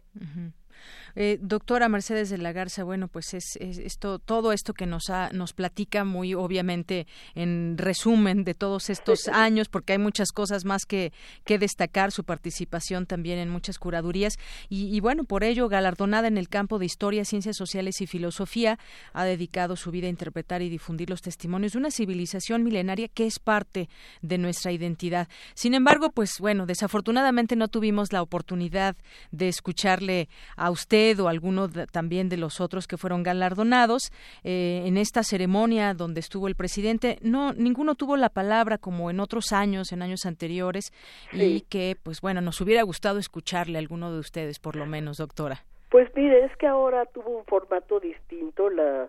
Eh, 1.16 1.38
doctora 1.40 1.88
Mercedes 1.88 2.30
de 2.30 2.38
la 2.38 2.52
Garza, 2.52 2.84
bueno, 2.84 3.08
pues 3.08 3.34
es, 3.34 3.56
esto, 3.60 4.18
todo 4.18 4.52
esto 4.52 4.74
que 4.74 4.86
nos 4.86 5.10
ha, 5.10 5.30
nos 5.32 5.52
platica 5.52 6.04
muy 6.04 6.34
obviamente 6.34 7.06
en 7.34 7.76
resumen 7.78 8.44
de 8.44 8.54
todos 8.54 8.90
estos 8.90 9.28
años, 9.32 9.68
porque 9.68 9.94
hay 9.94 9.98
muchas 9.98 10.32
cosas 10.32 10.64
más 10.64 10.84
que, 10.84 11.12
que 11.44 11.58
destacar, 11.58 12.12
su 12.12 12.24
participación 12.24 13.06
también 13.06 13.38
en 13.38 13.48
muchas 13.48 13.78
curadurías 13.78 14.38
y, 14.68 15.00
bueno, 15.00 15.24
por 15.24 15.44
ello 15.44 15.68
galardonada 15.68 16.28
en 16.28 16.38
el 16.38 16.48
campo 16.48 16.78
de 16.78 16.86
historia, 16.86 17.24
ciencias 17.24 17.56
sociales 17.56 18.00
y 18.00 18.06
filosofía, 18.06 18.78
ha 19.12 19.24
dedicado 19.24 19.76
su 19.76 19.90
vida 19.90 20.06
a 20.06 20.10
interpretar 20.10 20.62
y 20.62 20.68
difundir 20.68 21.10
los 21.10 21.22
testimonios 21.22 21.72
de 21.72 21.78
una 21.78 21.90
civilización 21.90 22.62
milenaria 22.62 23.08
que 23.08 23.26
es 23.26 23.38
parte 23.38 23.88
de 24.22 24.38
nuestra 24.38 24.72
identidad. 24.72 25.28
Sin 25.54 25.74
embargo, 25.74 26.10
pues 26.10 26.38
bueno, 26.40 26.66
desafortunadamente 26.66 27.56
no 27.56 27.68
tuvimos 27.68 28.12
la 28.12 28.22
oportunidad 28.22 28.96
de 29.30 29.48
escucharle 29.48 30.28
a 30.56 30.70
usted 30.70 30.97
o 31.20 31.28
alguno 31.28 31.68
también 31.90 32.28
de 32.28 32.36
los 32.36 32.60
otros 32.60 32.86
que 32.86 32.96
fueron 32.96 33.22
galardonados 33.22 34.10
eh, 34.42 34.82
en 34.84 34.96
esta 34.96 35.22
ceremonia 35.22 35.94
donde 35.94 36.20
estuvo 36.20 36.48
el 36.48 36.54
presidente. 36.54 37.18
No, 37.22 37.52
ninguno 37.52 37.94
tuvo 37.94 38.16
la 38.16 38.28
palabra 38.28 38.78
como 38.78 39.10
en 39.10 39.20
otros 39.20 39.52
años, 39.52 39.92
en 39.92 40.02
años 40.02 40.26
anteriores, 40.26 40.92
y 41.32 41.60
que, 41.62 41.96
pues 42.02 42.20
bueno, 42.20 42.40
nos 42.40 42.60
hubiera 42.60 42.82
gustado 42.82 43.18
escucharle 43.18 43.78
a 43.78 43.80
alguno 43.80 44.12
de 44.12 44.18
ustedes, 44.18 44.58
por 44.58 44.76
lo 44.76 44.86
menos, 44.86 45.18
doctora. 45.18 45.64
Pues 45.90 46.08
mire, 46.14 46.44
es 46.44 46.56
que 46.56 46.66
ahora 46.66 47.06
tuvo 47.06 47.38
un 47.38 47.44
formato 47.44 48.00
distinto 48.00 48.68
la, 48.68 49.08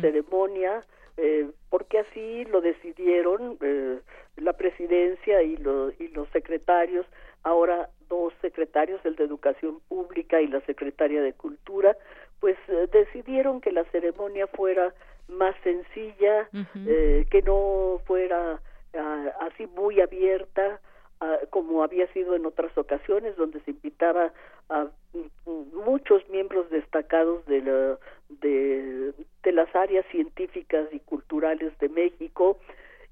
ceremonia, 0.00 0.82
eh, 1.16 1.48
porque 1.70 2.00
así 2.00 2.44
lo 2.46 2.60
decidieron 2.60 3.56
eh, 3.62 4.00
la 4.36 4.52
presidencia 4.54 5.42
y, 5.42 5.54
y 5.98 6.08
los 6.08 6.28
secretarios. 6.30 7.06
Ahora 7.44 7.88
secretarios, 8.78 9.04
el 9.04 9.16
de 9.16 9.24
Educación 9.24 9.80
Pública 9.88 10.40
y 10.40 10.46
la 10.46 10.60
secretaria 10.60 11.20
de 11.20 11.32
Cultura, 11.32 11.96
pues 12.40 12.56
eh, 12.68 12.88
decidieron 12.92 13.60
que 13.60 13.72
la 13.72 13.84
ceremonia 13.90 14.46
fuera 14.46 14.94
más 15.28 15.54
sencilla, 15.62 16.48
eh, 16.86 17.26
que 17.30 17.42
no 17.42 18.00
fuera 18.06 18.60
ah, 18.94 19.26
así 19.40 19.66
muy 19.66 20.00
abierta, 20.00 20.80
ah, 21.20 21.38
como 21.50 21.82
había 21.82 22.06
sido 22.12 22.36
en 22.36 22.46
otras 22.46 22.76
ocasiones, 22.78 23.36
donde 23.36 23.60
se 23.60 23.72
invitaba 23.72 24.32
a 24.70 24.86
muchos 25.84 26.22
miembros 26.28 26.70
destacados 26.70 27.44
de, 27.46 27.60
la, 27.62 27.98
de, 28.28 29.12
de 29.42 29.52
las 29.52 29.74
áreas 29.74 30.06
científicas 30.10 30.88
y 30.92 31.00
culturales 31.00 31.76
de 31.78 31.88
México. 31.88 32.58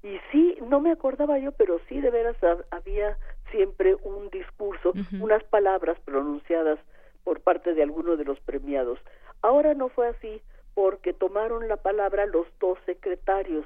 Y 0.03 0.17
sí, 0.31 0.57
no 0.69 0.79
me 0.79 0.91
acordaba 0.91 1.37
yo, 1.39 1.51
pero 1.51 1.79
sí 1.89 1.99
de 1.99 2.11
veras 2.11 2.37
había 2.71 3.17
siempre 3.51 3.95
un 4.03 4.29
discurso, 4.29 4.93
unas 5.19 5.43
palabras 5.45 5.97
pronunciadas 6.05 6.79
por 7.23 7.41
parte 7.41 7.73
de 7.73 7.83
alguno 7.83 8.15
de 8.15 8.25
los 8.25 8.39
premiados. 8.39 8.99
Ahora 9.41 9.73
no 9.73 9.89
fue 9.89 10.07
así 10.07 10.41
porque 10.73 11.11
tomaron 11.11 11.67
la 11.67 11.77
palabra 11.77 12.25
los 12.25 12.47
dos 12.59 12.77
secretarios. 12.85 13.65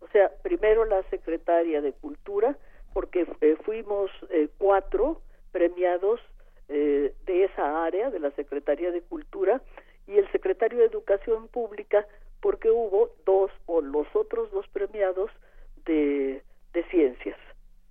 O 0.00 0.08
sea, 0.12 0.30
primero 0.42 0.84
la 0.84 1.02
secretaria 1.04 1.80
de 1.80 1.92
Cultura, 1.92 2.56
porque 2.92 3.26
eh, 3.40 3.56
fuimos 3.64 4.10
eh, 4.30 4.48
cuatro 4.58 5.20
premiados 5.52 6.20
eh, 6.68 7.14
de 7.26 7.44
esa 7.44 7.84
área, 7.84 8.10
de 8.10 8.20
la 8.20 8.30
Secretaría 8.32 8.90
de 8.90 9.02
Cultura, 9.02 9.60
y 10.06 10.18
el 10.18 10.30
secretario 10.32 10.78
de 10.78 10.84
Educación 10.84 11.48
Pública, 11.48 12.06
porque 12.40 12.70
hubo 12.70 13.10
dos 13.24 13.50
o 13.66 13.80
los 13.80 14.06
otros 14.14 14.50
dos 14.52 14.68
premiados 14.68 15.30
de. 15.86 16.42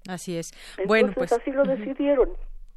Así 0.08 0.38
es. 0.38 0.52
bueno, 0.86 1.14
pues 1.16 1.32
así 1.32 1.52
lo 1.52 1.64
decidieron. 1.64 2.30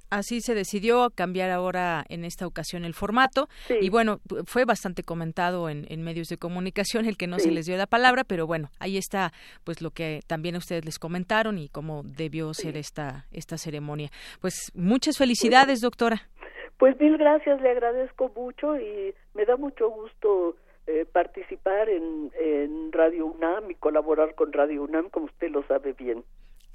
Así 0.09 0.41
se 0.41 0.55
decidió 0.55 1.11
cambiar 1.11 1.51
ahora 1.51 2.05
en 2.09 2.25
esta 2.25 2.47
ocasión 2.47 2.85
el 2.85 2.95
formato 2.95 3.49
y 3.81 3.91
bueno, 3.91 4.21
fue 4.47 4.65
bastante 4.65 5.03
comentado 5.03 5.69
en, 5.69 5.85
medios 6.05 6.29
de 6.29 6.37
comunicación 6.37 7.07
el 7.07 7.17
que 7.17 7.27
no 7.27 7.41
se 7.41 7.51
les 7.51 7.67
dio 7.67 7.77
la 7.77 7.89
palabra, 7.89 8.23
pero 8.23 8.47
bueno, 8.47 8.69
ahí 8.79 8.99
está 8.99 9.33
pues 9.65 9.83
lo 9.83 9.91
que 9.91 10.21
también 10.29 10.55
ustedes 10.55 10.85
les 10.85 11.01
comentaron 11.01 11.59
y 11.59 11.69
cómo 11.69 12.03
debió 12.05 12.55
ser 12.55 12.77
esta, 12.77 13.27
esta 13.33 13.59
ceremonia. 13.59 14.11
Pues 14.41 14.71
muchas 14.75 15.19
felicidades, 15.19 15.81
doctora. 15.81 16.29
Pues 16.79 16.99
mil 17.01 17.19
gracias, 17.19 17.61
le 17.61 17.71
agradezco 17.71 18.31
mucho 18.37 18.79
y 18.79 19.13
me 19.35 19.45
da 19.45 19.57
mucho 19.57 19.91
gusto 19.91 20.55
eh, 20.87 21.05
participar 21.11 21.89
en, 21.89 22.31
en 22.39 22.93
Radio 22.93 23.27
UNAM 23.27 23.73
y 23.73 23.75
colaborar 23.75 24.37
con 24.37 24.53
Radio 24.53 24.85
UNAM, 24.85 25.11
como 25.11 25.27
usted 25.27 25.51
lo 25.51 25.67
sabe 25.67 25.95
bien. 25.95 26.23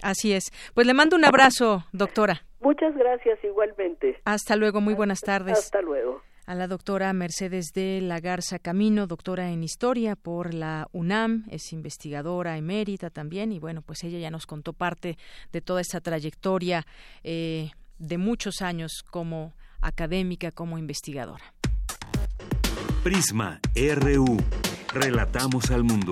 Así 0.02 0.34
es. 0.34 0.52
Pues 0.74 0.88
le 0.88 0.94
mando 0.94 1.16
un 1.16 1.26
abrazo, 1.26 1.86
doctora. 1.92 2.44
Muchas 2.60 2.96
gracias 2.96 3.44
igualmente. 3.44 4.20
Hasta 4.26 4.56
luego, 4.56 4.82
muy 4.82 4.94
buenas 4.94 5.20
tardes. 5.22 5.58
Hasta 5.58 5.82
luego. 5.82 6.22
A 6.46 6.56
la 6.56 6.68
doctora 6.68 7.14
Mercedes 7.14 7.68
de 7.74 8.02
la 8.02 8.20
Garza 8.20 8.60
Camino, 8.60 9.08
doctora 9.08 9.52
en 9.52 9.64
Historia 9.64 10.16
por 10.16 10.54
la 10.54 10.88
UNAM, 10.92 11.46
es 11.50 11.72
investigadora 11.72 12.58
emérita 12.58 13.10
también 13.10 13.52
y 13.52 13.60
bueno, 13.60 13.82
pues 13.82 14.04
ella 14.04 14.20
ya 14.20 14.32
nos 14.32 14.48
contó 14.48 14.74
parte 14.74 15.18
de 15.52 15.62
toda 15.62 15.82
esa 15.82 16.02
trayectoria 16.02 16.86
eh, 17.24 17.70
de 18.00 18.18
muchos 18.18 18.62
años 18.62 19.04
como 19.10 19.54
académica, 19.82 20.52
como 20.52 20.78
investigadora. 20.78 21.54
Prisma 23.04 23.60
RU. 23.76 24.38
Relatamos 24.94 25.72
al 25.72 25.84
mundo. 25.84 26.12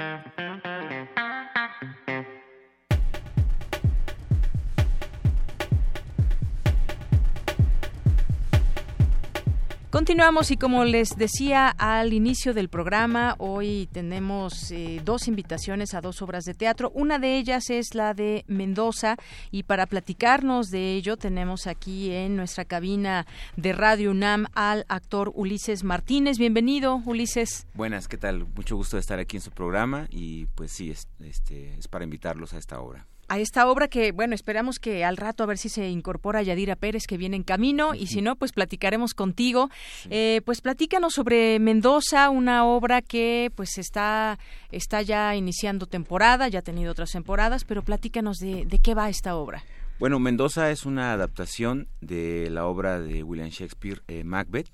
Continuamos 9.91 10.51
y 10.51 10.55
como 10.55 10.85
les 10.85 11.17
decía 11.17 11.67
al 11.67 12.13
inicio 12.13 12.53
del 12.53 12.69
programa, 12.69 13.35
hoy 13.39 13.89
tenemos 13.91 14.71
eh, 14.71 15.01
dos 15.03 15.27
invitaciones 15.27 15.93
a 15.93 15.99
dos 15.99 16.21
obras 16.21 16.45
de 16.45 16.53
teatro. 16.53 16.91
Una 16.95 17.19
de 17.19 17.37
ellas 17.37 17.69
es 17.69 17.93
la 17.93 18.13
de 18.13 18.45
Mendoza 18.47 19.17
y 19.51 19.63
para 19.63 19.87
platicarnos 19.87 20.69
de 20.69 20.95
ello 20.95 21.17
tenemos 21.17 21.67
aquí 21.67 22.09
en 22.09 22.37
nuestra 22.37 22.63
cabina 22.63 23.27
de 23.57 23.73
Radio 23.73 24.11
UNAM 24.11 24.45
al 24.53 24.85
actor 24.87 25.29
Ulises 25.35 25.83
Martínez. 25.83 26.37
Bienvenido, 26.37 27.01
Ulises. 27.05 27.67
Buenas, 27.73 28.07
¿qué 28.07 28.17
tal? 28.17 28.47
Mucho 28.55 28.77
gusto 28.77 28.95
de 28.95 29.01
estar 29.01 29.19
aquí 29.19 29.35
en 29.35 29.41
su 29.41 29.51
programa 29.51 30.07
y 30.09 30.45
pues 30.55 30.71
sí, 30.71 30.89
este, 31.19 31.73
es 31.77 31.89
para 31.89 32.05
invitarlos 32.05 32.53
a 32.53 32.59
esta 32.59 32.79
obra 32.79 33.10
a 33.31 33.39
esta 33.39 33.65
obra 33.69 33.87
que, 33.87 34.11
bueno, 34.11 34.35
esperamos 34.35 34.77
que 34.77 35.05
al 35.05 35.15
rato 35.15 35.43
a 35.43 35.45
ver 35.45 35.57
si 35.57 35.69
se 35.69 35.89
incorpora 35.89 36.43
Yadira 36.43 36.75
Pérez 36.75 37.07
que 37.07 37.15
viene 37.15 37.37
en 37.37 37.43
camino 37.43 37.95
y 37.95 38.07
si 38.07 38.21
no, 38.21 38.35
pues 38.35 38.51
platicaremos 38.51 39.13
contigo. 39.13 39.69
Eh, 40.09 40.41
pues 40.43 40.59
platícanos 40.59 41.13
sobre 41.13 41.57
Mendoza, 41.59 42.29
una 42.29 42.65
obra 42.65 43.01
que 43.01 43.49
pues 43.55 43.77
está, 43.77 44.37
está 44.69 45.01
ya 45.01 45.33
iniciando 45.33 45.85
temporada, 45.85 46.49
ya 46.49 46.59
ha 46.59 46.61
tenido 46.61 46.91
otras 46.91 47.11
temporadas, 47.11 47.63
pero 47.63 47.83
platícanos 47.83 48.35
de, 48.39 48.65
de 48.65 48.79
qué 48.79 48.95
va 48.95 49.07
esta 49.07 49.37
obra. 49.37 49.63
Bueno, 49.97 50.19
Mendoza 50.19 50.69
es 50.69 50.85
una 50.85 51.13
adaptación 51.13 51.87
de 52.01 52.49
la 52.49 52.65
obra 52.65 52.99
de 52.99 53.23
William 53.23 53.47
Shakespeare, 53.47 54.01
eh, 54.09 54.25
Macbeth. 54.25 54.67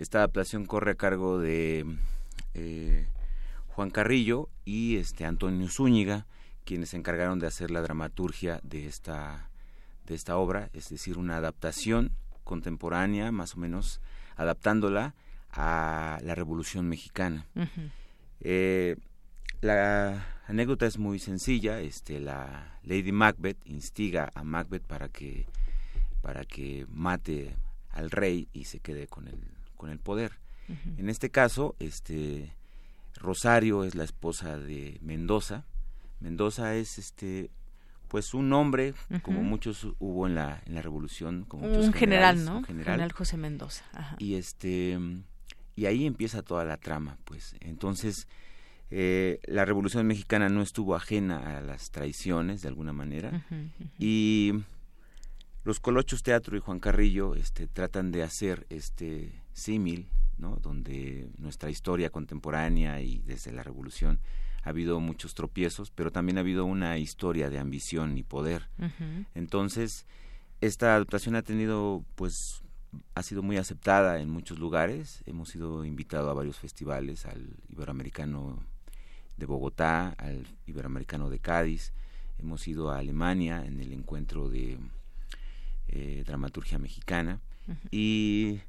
Esta 0.00 0.18
adaptación 0.18 0.66
corre 0.66 0.90
a 0.90 0.94
cargo 0.96 1.38
de 1.38 1.86
eh, 2.54 3.06
Juan 3.68 3.90
Carrillo 3.90 4.48
y 4.64 4.96
este 4.96 5.24
Antonio 5.24 5.68
Zúñiga 5.68 6.26
quienes 6.64 6.90
se 6.90 6.96
encargaron 6.96 7.38
de 7.38 7.46
hacer 7.46 7.70
la 7.70 7.82
dramaturgia 7.82 8.60
de 8.62 8.86
esta, 8.86 9.50
de 10.06 10.14
esta 10.14 10.36
obra, 10.36 10.70
es 10.72 10.88
decir, 10.88 11.18
una 11.18 11.36
adaptación 11.36 12.12
contemporánea, 12.42 13.32
más 13.32 13.54
o 13.54 13.58
menos 13.58 14.00
adaptándola 14.36 15.14
a 15.50 16.18
la 16.22 16.34
Revolución 16.34 16.88
Mexicana. 16.88 17.46
Eh, 18.40 18.96
la 19.60 20.26
anécdota 20.46 20.86
es 20.86 20.98
muy 20.98 21.18
sencilla, 21.18 21.80
este, 21.80 22.20
la 22.20 22.78
Lady 22.82 23.12
Macbeth 23.12 23.58
instiga 23.64 24.30
a 24.34 24.44
Macbeth 24.44 24.82
para 24.82 25.08
que, 25.08 25.46
para 26.22 26.44
que 26.44 26.86
mate 26.90 27.56
al 27.90 28.10
rey 28.10 28.48
y 28.52 28.64
se 28.64 28.80
quede 28.80 29.06
con 29.06 29.28
el, 29.28 29.40
con 29.76 29.90
el 29.90 29.98
poder. 29.98 30.32
En 30.96 31.10
este 31.10 31.28
caso, 31.28 31.76
este, 31.78 32.54
Rosario 33.16 33.84
es 33.84 33.94
la 33.94 34.04
esposa 34.04 34.58
de 34.58 34.98
Mendoza, 35.02 35.64
Mendoza 36.20 36.74
es 36.74 36.98
este 36.98 37.50
pues 38.08 38.32
un 38.32 38.52
hombre, 38.52 38.94
como 39.22 39.42
muchos 39.42 39.88
hubo 39.98 40.28
en 40.28 40.36
la, 40.36 40.62
en 40.66 40.76
la 40.76 40.82
revolución, 40.82 41.44
como 41.48 41.66
un 41.66 41.92
general, 41.92 42.44
¿no? 42.44 42.62
general. 42.62 43.10
José 43.10 43.36
Mendoza. 43.36 43.84
Y 44.18 44.36
este 44.36 44.96
y 45.76 45.86
ahí 45.86 46.06
empieza 46.06 46.42
toda 46.42 46.64
la 46.64 46.76
trama, 46.76 47.18
pues. 47.24 47.56
Entonces, 47.60 48.28
eh, 48.90 49.40
la 49.46 49.64
revolución 49.64 50.06
mexicana 50.06 50.48
no 50.48 50.62
estuvo 50.62 50.94
ajena 50.94 51.58
a 51.58 51.60
las 51.60 51.90
traiciones 51.90 52.62
de 52.62 52.68
alguna 52.68 52.92
manera. 52.92 53.44
Y 53.98 54.52
los 55.64 55.80
Colochos 55.80 56.22
Teatro 56.22 56.56
y 56.56 56.60
Juan 56.60 56.78
Carrillo 56.78 57.34
este, 57.34 57.66
tratan 57.66 58.12
de 58.12 58.22
hacer 58.22 58.66
este 58.70 59.42
símil, 59.52 60.08
¿no? 60.38 60.56
Donde 60.56 61.28
nuestra 61.38 61.70
historia 61.70 62.10
contemporánea 62.10 63.00
y 63.00 63.18
desde 63.26 63.50
la 63.50 63.64
revolución 63.64 64.20
ha 64.64 64.70
habido 64.70 64.98
muchos 65.00 65.34
tropiezos, 65.34 65.90
pero 65.90 66.10
también 66.10 66.38
ha 66.38 66.40
habido 66.40 66.64
una 66.64 66.98
historia 66.98 67.50
de 67.50 67.58
ambición 67.58 68.16
y 68.16 68.22
poder. 68.22 68.68
Entonces, 69.34 70.06
esta 70.60 70.94
adaptación 70.94 71.36
ha 71.36 71.42
tenido, 71.42 72.04
pues, 72.14 72.62
ha 73.14 73.22
sido 73.22 73.42
muy 73.42 73.58
aceptada 73.58 74.20
en 74.20 74.30
muchos 74.30 74.58
lugares. 74.58 75.22
Hemos 75.26 75.50
sido 75.50 75.84
invitados 75.84 76.30
a 76.30 76.34
varios 76.34 76.58
festivales, 76.58 77.26
al 77.26 77.56
Iberoamericano 77.68 78.64
de 79.36 79.46
Bogotá, 79.46 80.10
al 80.16 80.46
Iberoamericano 80.66 81.28
de 81.28 81.40
Cádiz. 81.40 81.92
Hemos 82.38 82.66
ido 82.66 82.90
a 82.90 82.98
Alemania 82.98 83.64
en 83.66 83.80
el 83.80 83.92
encuentro 83.92 84.48
de 84.48 84.78
eh, 85.88 86.24
dramaturgia 86.26 86.78
mexicana 86.78 87.40
y 87.90 88.60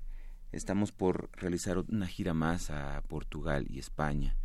estamos 0.52 0.92
por 0.92 1.30
realizar 1.34 1.78
una 1.78 2.08
gira 2.08 2.34
más 2.34 2.70
a 2.70 3.02
Portugal 3.08 3.66
y 3.70 3.80
España. 3.80 4.36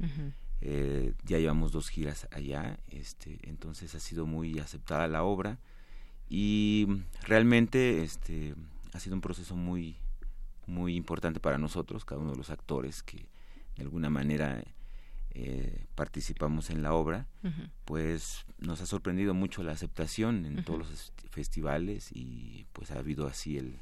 Eh, 0.63 1.15
ya 1.25 1.39
llevamos 1.39 1.73
dos 1.73 1.89
giras 1.89 2.29
allá, 2.31 2.79
este, 2.89 3.39
entonces 3.43 3.95
ha 3.95 4.01
sido 4.01 4.27
muy 4.27 4.59
aceptada 4.59 5.09
la 5.09 5.23
obra 5.23 5.59
y 6.29 6.87
realmente 7.23 8.03
este, 8.03 8.55
ha 8.93 9.01
sido 9.01 9.15
un 9.15 9.23
proceso 9.23 9.57
muy, 9.57 9.97
muy 10.67 10.97
importante 10.97 11.41
para 11.41 11.57
nosotros, 11.57 12.05
cada 12.05 12.21
uno 12.21 12.33
de 12.33 12.37
los 12.37 12.51
actores 12.51 13.03
que 13.03 13.27
de 13.77 13.83
alguna 13.83 14.11
manera 14.11 14.63
eh, 15.33 15.87
participamos 15.95 16.71
en 16.71 16.83
la 16.83 16.93
obra, 16.93 17.27
pues 17.85 18.45
nos 18.59 18.81
ha 18.81 18.87
sorprendido 18.87 19.33
mucho 19.33 19.63
la 19.63 19.73
aceptación 19.73 20.45
en 20.45 20.65
todos 20.65 20.81
los 20.81 21.13
festivales 21.31 22.11
y 22.13 22.67
pues 22.73 22.91
ha 22.91 22.99
habido 22.99 23.27
así 23.27 23.57
el, 23.57 23.81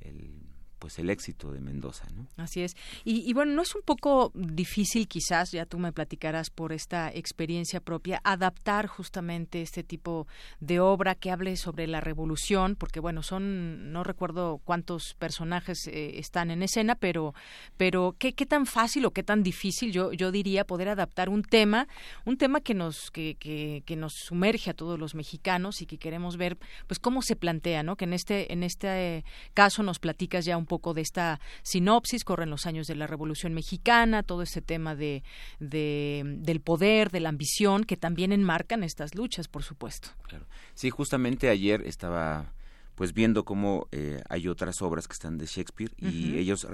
el 0.00 0.49
pues 0.80 0.98
el 0.98 1.10
éxito 1.10 1.52
de 1.52 1.60
Mendoza, 1.60 2.08
¿no? 2.16 2.26
Así 2.36 2.62
es. 2.62 2.74
Y, 3.04 3.32
bueno, 3.34 3.52
no 3.52 3.62
es 3.62 3.74
un 3.74 3.82
poco 3.82 4.32
difícil 4.34 5.06
quizás, 5.06 5.52
ya 5.52 5.66
tú 5.66 5.78
me 5.78 5.92
platicarás 5.92 6.50
por 6.50 6.72
esta 6.72 7.10
experiencia 7.10 7.80
propia, 7.80 8.20
adaptar 8.24 8.86
justamente 8.86 9.60
este 9.60 9.84
tipo 9.84 10.26
de 10.58 10.80
obra 10.80 11.14
que 11.14 11.30
hable 11.30 11.56
sobre 11.56 11.86
la 11.86 12.00
revolución, 12.00 12.76
porque 12.76 12.98
bueno, 12.98 13.22
son, 13.22 13.92
no 13.92 14.02
recuerdo 14.04 14.58
cuántos 14.64 15.14
personajes 15.18 15.86
eh, 15.86 16.18
están 16.18 16.50
en 16.50 16.62
escena, 16.62 16.94
pero, 16.94 17.34
pero 17.76 18.16
¿qué, 18.18 18.32
¿qué, 18.32 18.46
tan 18.46 18.64
fácil 18.64 19.04
o 19.04 19.10
qué 19.10 19.22
tan 19.22 19.42
difícil 19.42 19.92
yo, 19.92 20.12
yo 20.12 20.32
diría 20.32 20.64
poder 20.64 20.88
adaptar 20.88 21.28
un 21.28 21.42
tema, 21.42 21.88
un 22.24 22.38
tema 22.38 22.62
que 22.62 22.72
nos, 22.72 23.10
que, 23.10 23.36
que, 23.38 23.82
que 23.84 23.96
nos 23.96 24.14
sumerge 24.14 24.70
a 24.70 24.74
todos 24.74 24.98
los 24.98 25.14
mexicanos 25.14 25.82
y 25.82 25.86
que 25.86 25.98
queremos 25.98 26.38
ver 26.38 26.56
pues 26.86 26.98
cómo 26.98 27.20
se 27.20 27.36
plantea, 27.36 27.82
¿no? 27.82 27.96
Que 27.96 28.06
en 28.06 28.14
este, 28.14 28.50
en 28.52 28.62
este 28.62 29.24
caso 29.52 29.82
nos 29.82 29.98
platicas 29.98 30.46
ya 30.46 30.56
un 30.56 30.69
poco 30.70 30.94
de 30.94 31.02
esta 31.02 31.40
sinopsis, 31.64 32.22
corren 32.22 32.48
los 32.48 32.64
años 32.64 32.86
de 32.86 32.94
la 32.94 33.08
Revolución 33.08 33.52
Mexicana, 33.54 34.22
todo 34.22 34.42
ese 34.42 34.62
tema 34.62 34.94
de, 34.94 35.24
del 35.58 36.60
poder, 36.60 37.10
de 37.10 37.18
la 37.18 37.28
ambición, 37.28 37.82
que 37.82 37.96
también 37.96 38.30
enmarcan 38.30 38.84
estas 38.84 39.16
luchas, 39.16 39.48
por 39.48 39.64
supuesto. 39.64 40.10
Claro. 40.22 40.46
Sí, 40.74 40.90
justamente 40.90 41.48
ayer 41.48 41.82
estaba 41.84 42.52
pues 42.94 43.12
viendo 43.12 43.44
cómo 43.44 43.88
eh, 43.90 44.22
hay 44.28 44.46
otras 44.46 44.80
obras 44.80 45.08
que 45.08 45.14
están 45.14 45.38
de 45.38 45.46
Shakespeare 45.46 45.90
y 45.98 46.38
ellos 46.38 46.68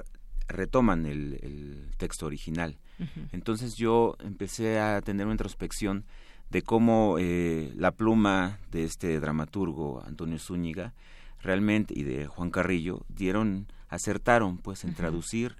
retoman 0.48 1.06
el, 1.06 1.88
texto 1.96 2.26
original. 2.26 2.76
Entonces 3.32 3.76
yo 3.76 4.16
empecé 4.20 4.78
a 4.78 5.00
tener 5.00 5.26
una 5.26 5.34
introspección 5.34 6.04
de 6.50 6.62
cómo 6.62 7.16
eh, 7.18 7.72
la 7.76 7.92
pluma 7.92 8.58
de 8.70 8.84
este 8.84 9.18
dramaturgo 9.20 10.02
Antonio 10.06 10.38
Zúñiga 10.38 10.94
realmente 11.40 11.94
y 11.96 12.02
de 12.04 12.26
Juan 12.26 12.50
Carrillo 12.50 13.04
dieron 13.08 13.66
acertaron 13.88 14.58
pues 14.58 14.84
en 14.84 14.94
traducir 14.94 15.56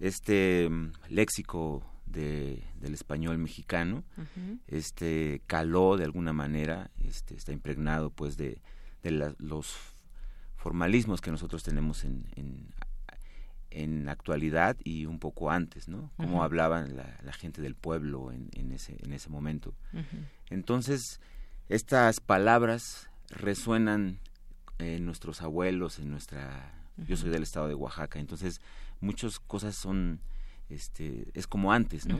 este 0.00 0.68
mm, 0.68 0.92
léxico 1.08 1.84
de, 2.06 2.62
del 2.80 2.94
español 2.94 3.38
mexicano. 3.38 4.04
Este 4.66 5.42
caló 5.46 5.96
de 5.96 6.04
alguna 6.04 6.32
manera 6.32 6.90
este 7.04 7.34
está 7.34 7.52
impregnado 7.52 8.10
pues 8.10 8.36
de, 8.36 8.60
de 9.02 9.34
los 9.38 9.74
formalismos 10.56 11.20
que 11.20 11.30
nosotros 11.30 11.62
tenemos 11.62 12.04
en, 12.04 12.26
en, 12.36 12.68
en 13.70 14.08
actualidad 14.08 14.76
y 14.84 15.06
un 15.06 15.18
poco 15.18 15.50
antes, 15.50 15.88
¿no? 15.88 16.10
Cómo 16.16 16.42
hablaban 16.44 16.96
la, 16.96 17.32
gente 17.32 17.60
del 17.60 17.74
pueblo 17.74 18.32
en, 18.32 18.48
en, 18.52 18.72
ese, 18.72 18.96
en 19.04 19.12
ese 19.12 19.28
momento. 19.28 19.74
Entonces, 20.48 21.20
estas 21.68 22.20
palabras 22.20 23.10
resuenan 23.28 24.20
en 24.78 25.04
nuestros 25.04 25.42
abuelos, 25.42 25.98
en 25.98 26.10
nuestra 26.10 26.83
yo 26.96 27.16
soy 27.16 27.30
del 27.30 27.42
estado 27.42 27.68
de 27.68 27.74
Oaxaca, 27.74 28.18
entonces 28.18 28.60
muchas 29.00 29.40
cosas 29.40 29.74
son, 29.74 30.20
este, 30.68 31.26
es 31.34 31.46
como 31.46 31.72
antes, 31.72 32.06
¿no? 32.06 32.18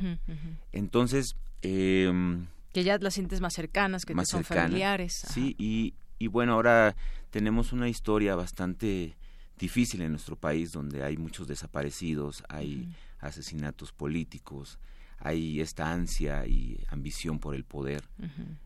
Entonces... 0.72 1.36
Em, 1.62 2.46
que 2.72 2.82
ya 2.82 2.98
las 2.98 3.14
sientes 3.14 3.40
más 3.40 3.54
cercanas, 3.54 4.04
que 4.04 4.14
te 4.14 4.26
son 4.26 4.42
familiares. 4.42 5.24
Sí, 5.32 5.54
y, 5.58 5.94
y 6.18 6.26
bueno, 6.26 6.54
ahora 6.54 6.96
tenemos 7.30 7.72
una 7.72 7.88
historia 7.88 8.34
bastante 8.34 9.16
difícil 9.58 10.02
en 10.02 10.10
nuestro 10.10 10.36
país 10.36 10.72
donde 10.72 11.04
hay 11.04 11.16
muchos 11.16 11.46
desaparecidos, 11.46 12.42
hay 12.48 12.92
asesinatos 13.20 13.92
políticos, 13.92 14.78
hay 15.18 15.60
esta 15.60 15.90
ansia 15.90 16.46
y 16.46 16.84
ambición 16.88 17.38
por 17.38 17.54
el 17.54 17.64
poder. 17.64 18.04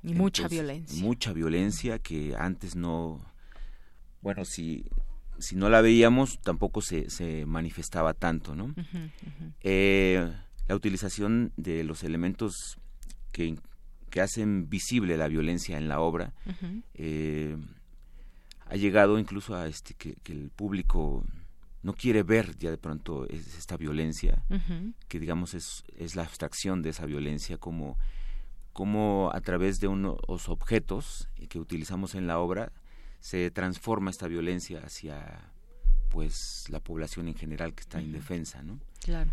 Y 0.02 0.14
mucha 0.14 0.48
violencia. 0.48 1.02
Mucha 1.02 1.32
violencia 1.32 1.98
que 1.98 2.34
antes 2.36 2.74
no, 2.74 3.20
bueno, 4.22 4.44
si, 4.44 4.84
si 5.38 5.56
no 5.56 5.68
la 5.68 5.80
veíamos 5.80 6.40
tampoco 6.40 6.82
se, 6.82 7.10
se 7.10 7.46
manifestaba 7.46 8.14
tanto, 8.14 8.54
¿no? 8.54 8.74
Eh, 9.60 10.30
la 10.66 10.74
utilización 10.74 11.52
de 11.56 11.84
los 11.84 12.02
elementos 12.02 12.78
que, 13.32 13.56
que, 14.10 14.20
hacen 14.20 14.68
visible 14.68 15.16
la 15.16 15.28
violencia 15.28 15.78
en 15.78 15.88
la 15.88 16.00
obra 16.00 16.34
eh, 16.94 17.56
ha 18.66 18.76
llegado 18.76 19.18
incluso 19.18 19.54
a 19.56 19.66
este 19.66 19.94
que, 19.94 20.14
que 20.22 20.32
el 20.32 20.50
público 20.50 21.24
no 21.82 21.94
quiere 21.94 22.22
ver 22.22 22.56
ya 22.58 22.70
de 22.70 22.78
pronto 22.78 23.26
esta 23.28 23.76
violencia, 23.76 24.44
que 25.08 25.20
digamos 25.20 25.54
es, 25.54 25.84
es 25.96 26.16
la 26.16 26.22
abstracción 26.22 26.82
de 26.82 26.90
esa 26.90 27.06
violencia 27.06 27.56
como, 27.56 27.96
como 28.72 29.30
a 29.32 29.40
través 29.40 29.80
de 29.80 29.88
unos 29.88 30.48
objetos 30.48 31.28
que 31.48 31.58
utilizamos 31.58 32.14
en 32.14 32.26
la 32.26 32.40
obra 32.40 32.72
se 33.20 33.50
transforma 33.50 34.10
esta 34.10 34.28
violencia 34.28 34.80
hacia 34.84 35.52
pues 36.10 36.66
la 36.68 36.80
población 36.80 37.28
en 37.28 37.34
general 37.34 37.74
que 37.74 37.82
está 37.82 38.00
indefensa, 38.00 38.62
¿no? 38.62 38.80
Claro. 39.00 39.30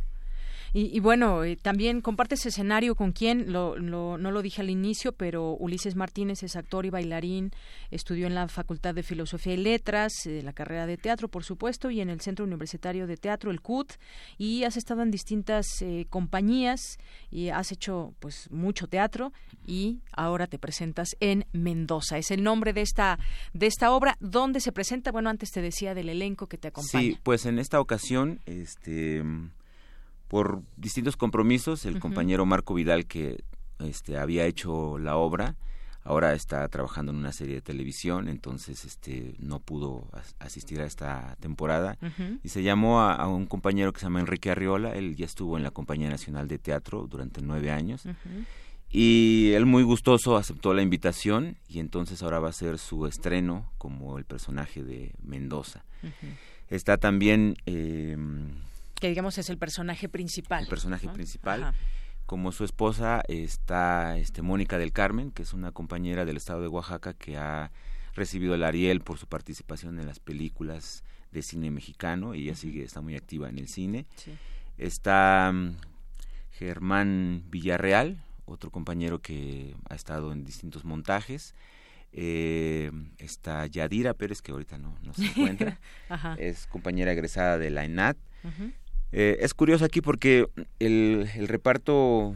Y, 0.78 1.00
bueno, 1.00 1.46
eh, 1.46 1.56
también 1.56 2.02
compartes 2.02 2.46
escenario 2.46 2.96
con 2.96 3.14
quién, 3.14 3.54
lo, 3.54 3.80
no 3.80 4.18
lo 4.18 4.42
dije 4.42 4.62
al 4.62 4.70
inicio, 4.70 5.14
pero 5.14 5.56
Ulises 5.56 5.96
Martínez 5.96 6.44
es 6.44 6.58
actor 6.58 6.86
y 6.86 6.90
bailarín, 6.90 7.52
estudió 7.92 8.28
en 8.28 8.36
la 8.36 8.50
Facultad 8.50 8.94
de 8.94 9.02
Filosofía 9.02 9.54
y 9.54 9.58
Letras, 9.58 10.12
eh, 10.26 10.42
la 10.44 10.52
carrera 10.52 10.86
de 10.86 10.98
teatro, 10.98 11.30
por 11.30 11.46
supuesto, 11.46 11.92
y 11.92 12.02
en 12.02 12.10
el 12.10 12.20
Centro 12.20 12.44
Universitario 12.44 13.08
de 13.08 13.16
Teatro, 13.16 13.52
el 13.52 13.62
CUT, 13.62 13.94
y 14.38 14.66
has 14.66 14.76
estado 14.76 15.02
en 15.02 15.12
distintas 15.12 15.66
eh, 15.82 16.08
compañías 16.10 16.98
y 17.32 17.48
has 17.48 17.72
hecho 17.72 18.14
pues 18.20 18.52
mucho 18.52 18.88
teatro 18.88 19.32
y 19.66 20.02
ahora 20.12 20.46
te 20.46 20.60
presentas 20.60 21.16
en 21.22 21.46
Mendoza. 21.54 22.18
Es 22.18 22.32
el 22.32 22.44
nombre 22.44 22.74
de 22.74 22.82
esta, 22.82 23.18
de 23.54 23.68
esta 23.68 23.92
obra. 23.92 24.18
¿Dónde 24.20 24.60
se 24.60 24.74
presenta? 24.74 25.14
Bueno, 25.14 25.30
antes 25.30 25.52
te 25.52 25.62
decía 25.62 25.94
del 25.94 26.10
elenco 26.10 26.48
que 26.48 26.58
te 26.58 26.68
acompaña. 26.68 27.02
Sí, 27.02 27.18
pues 27.24 27.46
en 27.46 27.60
esta 27.60 27.80
ocasión, 27.80 28.42
este 28.46 29.24
por 30.28 30.64
distintos 30.78 31.18
compromisos, 31.18 31.86
el 31.86 32.00
compañero 32.00 32.46
Marco 32.46 32.74
Vidal, 32.74 33.06
que 33.06 33.44
este, 33.80 34.18
había 34.18 34.46
hecho 34.46 34.98
la 34.98 35.18
obra, 35.18 35.56
ahora 36.04 36.34
está 36.34 36.68
trabajando 36.70 37.12
en 37.12 37.18
una 37.18 37.32
serie 37.32 37.56
de 37.56 37.62
televisión, 37.62 38.28
entonces 38.28 38.86
este, 38.86 39.36
no 39.40 39.60
pudo 39.60 40.08
asistir 40.40 40.82
a 40.82 40.86
esta 40.86 41.36
temporada. 41.40 41.98
Y 42.44 42.50
se 42.50 42.64
llamó 42.64 43.02
a, 43.02 43.28
un 43.28 43.48
compañero 43.48 43.92
que 43.92 44.00
se 44.00 44.06
llama 44.06 44.20
Enrique 44.20 44.52
Arriola, 44.52 44.94
él 44.94 45.16
ya 45.16 45.26
estuvo 45.26 45.58
en 45.58 45.64
la 45.64 45.72
Compañía 45.72 46.10
Nacional 46.10 46.48
de 46.48 46.60
Teatro 46.60 47.08
durante 47.08 47.42
nueve 47.42 47.72
años. 47.72 48.04
Y 48.90 49.52
él 49.54 49.66
muy 49.66 49.84
gustoso 49.84 50.38
aceptó 50.38 50.74
la 50.74 50.84
invitación 50.84 51.58
y 51.68 51.80
entonces 51.80 52.22
ahora 52.24 52.40
va 52.40 52.50
a 52.50 52.54
ser 52.54 52.78
su 52.78 53.08
estreno 53.08 53.72
como 53.78 54.18
el 54.18 54.26
personaje 54.26 54.84
de 54.84 55.14
Mendoza. 55.22 55.84
Está 56.70 56.98
también... 56.98 57.56
Eh, 57.66 58.16
que 59.00 59.10
digamos 59.10 59.38
es 59.38 59.50
el 59.50 59.58
personaje 59.58 60.10
principal. 60.10 60.64
El 60.64 60.70
personaje 60.70 61.08
principal. 61.10 61.74
Como 62.26 62.52
su 62.52 62.64
esposa 62.64 63.22
está 63.28 64.18
este, 64.18 64.42
Mónica 64.42 64.78
del 64.80 64.92
Carmen, 64.92 65.32
que 65.32 65.44
es 65.44 65.54
una 65.54 65.72
compañera 65.72 66.26
del 66.26 66.38
estado 66.38 66.62
de 66.62 66.68
Oaxaca 66.68 67.14
que 67.14 67.38
ha 67.38 67.72
recibido 68.16 68.56
el 68.56 68.64
Ariel 68.64 69.02
por 69.02 69.20
su 69.20 69.28
participación 69.28 70.00
en 70.00 70.08
las 70.08 70.20
películas 70.20 71.04
de 71.32 71.42
cine 71.44 71.70
mexicano 71.70 72.34
y 72.34 72.44
ella 72.44 72.56
sigue, 72.56 72.84
está 72.84 73.02
muy 73.02 73.16
activa 73.16 73.50
en 73.50 73.60
el 73.60 73.68
cine. 73.68 74.08
Está 74.78 75.52
mm, 75.54 75.76
Germán 76.52 77.44
Villarreal, 77.50 78.24
otro 78.46 78.72
compañero 78.72 79.22
que 79.22 79.76
ha 79.90 79.96
estado 79.96 80.32
en 80.32 80.46
distintos 80.46 80.84
montajes. 80.86 81.54
Eh, 82.12 82.92
está 83.18 83.68
Yadira 83.68 84.14
Pérez, 84.14 84.42
que 84.42 84.54
ahorita 84.54 84.78
no, 84.78 84.98
no 85.04 85.14
se 85.14 85.26
encuentra. 85.26 85.80
es 86.40 86.66
compañera 86.68 87.12
egresada 87.12 87.58
de 87.58 87.70
la 87.70 87.84
ENAT. 87.84 88.18
Eh, 89.12 89.38
es 89.42 89.54
curioso 89.54 89.86
aquí 89.86 90.02
porque 90.02 90.48
el, 90.80 91.30
reparto 91.48 92.36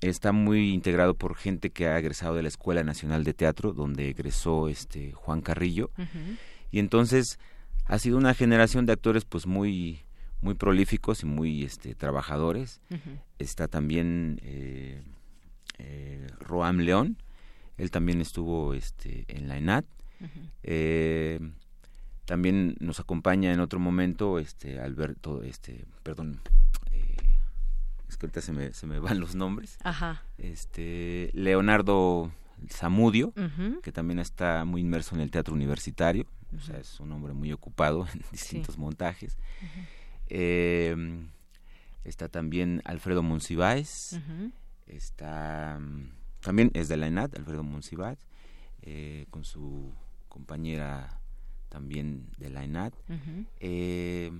está 0.00 0.32
muy 0.32 0.72
integrado 0.72 1.14
por 1.14 1.36
gente 1.36 1.70
que 1.70 1.86
ha 1.86 1.98
egresado 1.98 2.34
de 2.34 2.42
la 2.42 2.48
Escuela 2.48 2.82
Nacional 2.82 3.24
de 3.24 3.34
Teatro, 3.34 3.72
donde 3.72 4.08
egresó 4.08 4.68
este 4.68 5.12
Juan 5.12 5.40
Carrillo. 5.40 5.90
Y 6.70 6.78
entonces 6.78 7.38
ha 7.86 7.98
sido 7.98 8.16
una 8.16 8.34
generación 8.34 8.86
de 8.86 8.92
actores 8.92 9.24
pues 9.24 9.46
muy 9.46 10.04
muy 10.40 10.54
prolíficos 10.54 11.22
y 11.22 11.26
muy 11.26 11.64
este 11.64 11.94
trabajadores. 11.94 12.80
Está 13.38 13.68
también 13.68 14.40
eh, 14.42 15.02
eh, 15.78 16.26
Roam 16.40 16.78
León, 16.78 17.18
él 17.76 17.90
también 17.90 18.20
estuvo 18.20 18.74
este 18.74 19.24
en 19.28 19.48
la 19.48 19.58
ENAT. 19.58 19.84
También 22.30 22.76
nos 22.78 23.00
acompaña 23.00 23.52
en 23.52 23.58
otro 23.58 23.80
momento 23.80 24.38
este 24.38 24.78
Alberto, 24.78 25.42
este, 25.42 25.84
perdón, 26.04 26.38
eh, 26.92 27.16
es 28.08 28.16
que 28.16 28.26
ahorita 28.26 28.40
se 28.40 28.52
me, 28.52 28.72
se 28.72 28.86
me 28.86 29.00
van 29.00 29.18
los 29.18 29.34
nombres. 29.34 29.78
Ajá. 29.82 30.22
Este, 30.38 31.32
Leonardo 31.34 32.30
Zamudio, 32.68 33.32
que 33.82 33.90
también 33.90 34.20
está 34.20 34.64
muy 34.64 34.82
inmerso 34.82 35.16
en 35.16 35.22
el 35.22 35.32
teatro 35.32 35.54
universitario, 35.54 36.28
o 36.56 36.60
sea, 36.60 36.78
es 36.78 37.00
un 37.00 37.10
hombre 37.10 37.32
muy 37.32 37.52
ocupado 37.52 38.06
en 38.14 38.22
distintos 38.30 38.78
montajes. 38.78 39.36
Em, 40.28 41.30
está 42.04 42.28
también 42.28 42.80
Alfredo 42.84 43.24
Monsiváis, 43.24 44.20
está 44.86 45.80
también 46.42 46.70
es 46.74 46.86
de 46.86 46.96
la 46.96 47.08
ENAD, 47.08 47.34
Alfredo 47.34 47.64
Monsiváis, 47.64 48.20
eh, 48.82 49.26
con 49.30 49.44
su 49.44 49.92
compañera 50.28 51.19
también 51.70 52.26
de 52.36 52.50
la 52.50 52.64
ENAT. 52.64 52.92
eh, 53.60 54.30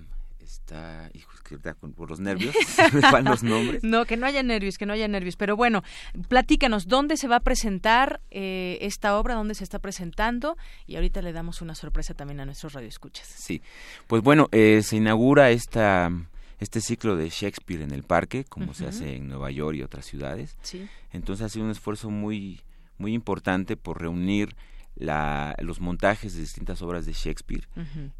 está, 0.43 1.11
hijo, 1.14 1.31
es 1.33 1.41
que 1.41 1.59
por 1.59 2.11
los 2.11 2.20
nervios, 2.20 2.55
me 2.93 3.01
van 3.12 3.24
los 3.24 3.43
nombres. 3.43 3.83
No, 3.83 4.05
que 4.05 4.16
no 4.16 4.26
haya 4.26 4.43
nervios, 4.43 4.76
que 4.76 4.85
no 4.85 4.93
haya 4.93 5.09
nervios. 5.09 5.37
Pero 5.37 5.57
bueno, 5.57 5.83
platícanos, 6.28 6.89
¿dónde 6.89 7.16
se 7.16 7.28
va 7.28 7.37
a 7.37 7.41
presentar 7.41 8.20
eh, 8.31 8.78
esta 8.83 9.18
obra? 9.18 9.35
¿Dónde 9.35 9.55
se 9.55 9.64
está 9.64 9.78
presentando? 9.78 10.57
Y 10.87 10.97
ahorita 10.97 11.22
le 11.22 11.33
damos 11.33 11.62
una 11.62 11.74
sorpresa 11.74 12.14
también 12.14 12.41
a 12.41 12.45
nuestros 12.45 12.72
radioescuchas. 12.74 13.26
Sí, 13.26 13.62
pues 14.07 14.22
bueno, 14.22 14.49
eh, 14.53 14.83
se 14.83 14.97
inaugura 14.97 15.51
esta 15.51 16.11
este 16.59 16.83
ciclo 16.83 17.16
de 17.16 17.31
Shakespeare 17.31 17.81
en 17.81 17.91
el 17.91 18.03
parque, 18.03 18.45
como 18.45 18.74
se 18.74 18.87
hace 18.87 19.16
en 19.16 19.28
Nueva 19.28 19.51
York 19.51 19.78
y 19.78 19.83
otras 19.83 20.05
ciudades. 20.05 20.59
Sí. 20.61 20.87
Entonces 21.11 21.47
ha 21.47 21.49
sido 21.49 21.64
un 21.64 21.70
esfuerzo 21.70 22.11
muy, 22.11 22.61
muy 22.99 23.14
importante 23.14 23.78
por 23.78 23.99
reunir 23.99 24.55
la, 24.97 25.57
los 25.61 25.80
montajes 25.80 26.34
de 26.34 26.41
distintas 26.41 26.82
obras 26.82 27.07
de 27.07 27.12
Shakespeare. 27.12 27.66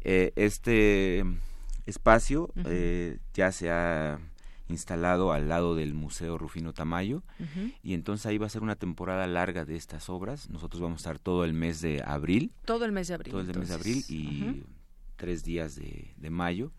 Eh, 0.01 0.33
este 0.35 1.23
espacio 1.85 2.51
eh, 2.65 3.19
ya 3.33 3.51
se 3.51 3.69
ha 3.71 4.19
instalado 4.67 5.33
al 5.33 5.49
lado 5.49 5.75
del 5.75 5.93
Museo 5.93 6.37
Rufino 6.37 6.73
Tamayo 6.73 7.23
y 7.83 7.93
entonces 7.93 8.25
ahí 8.25 8.37
va 8.37 8.47
a 8.47 8.49
ser 8.49 8.63
una 8.63 8.75
temporada 8.75 9.27
larga 9.27 9.65
de 9.65 9.75
estas 9.75 10.09
obras. 10.09 10.49
Nosotros 10.49 10.81
vamos 10.81 10.99
a 10.99 11.01
estar 11.01 11.19
todo 11.19 11.43
el 11.43 11.53
mes 11.53 11.81
de 11.81 12.01
abril. 12.05 12.51
Todo 12.65 12.85
el 12.85 12.91
mes 12.91 13.09
de 13.09 13.15
abril. 13.15 13.31
Todo 13.31 13.41
el 13.41 13.57
mes 13.57 13.67
de 13.67 13.73
abril 13.73 14.05
y 14.07 14.63
tres 15.21 15.43
días 15.43 15.75
de, 15.75 16.29
mayo. 16.31 16.71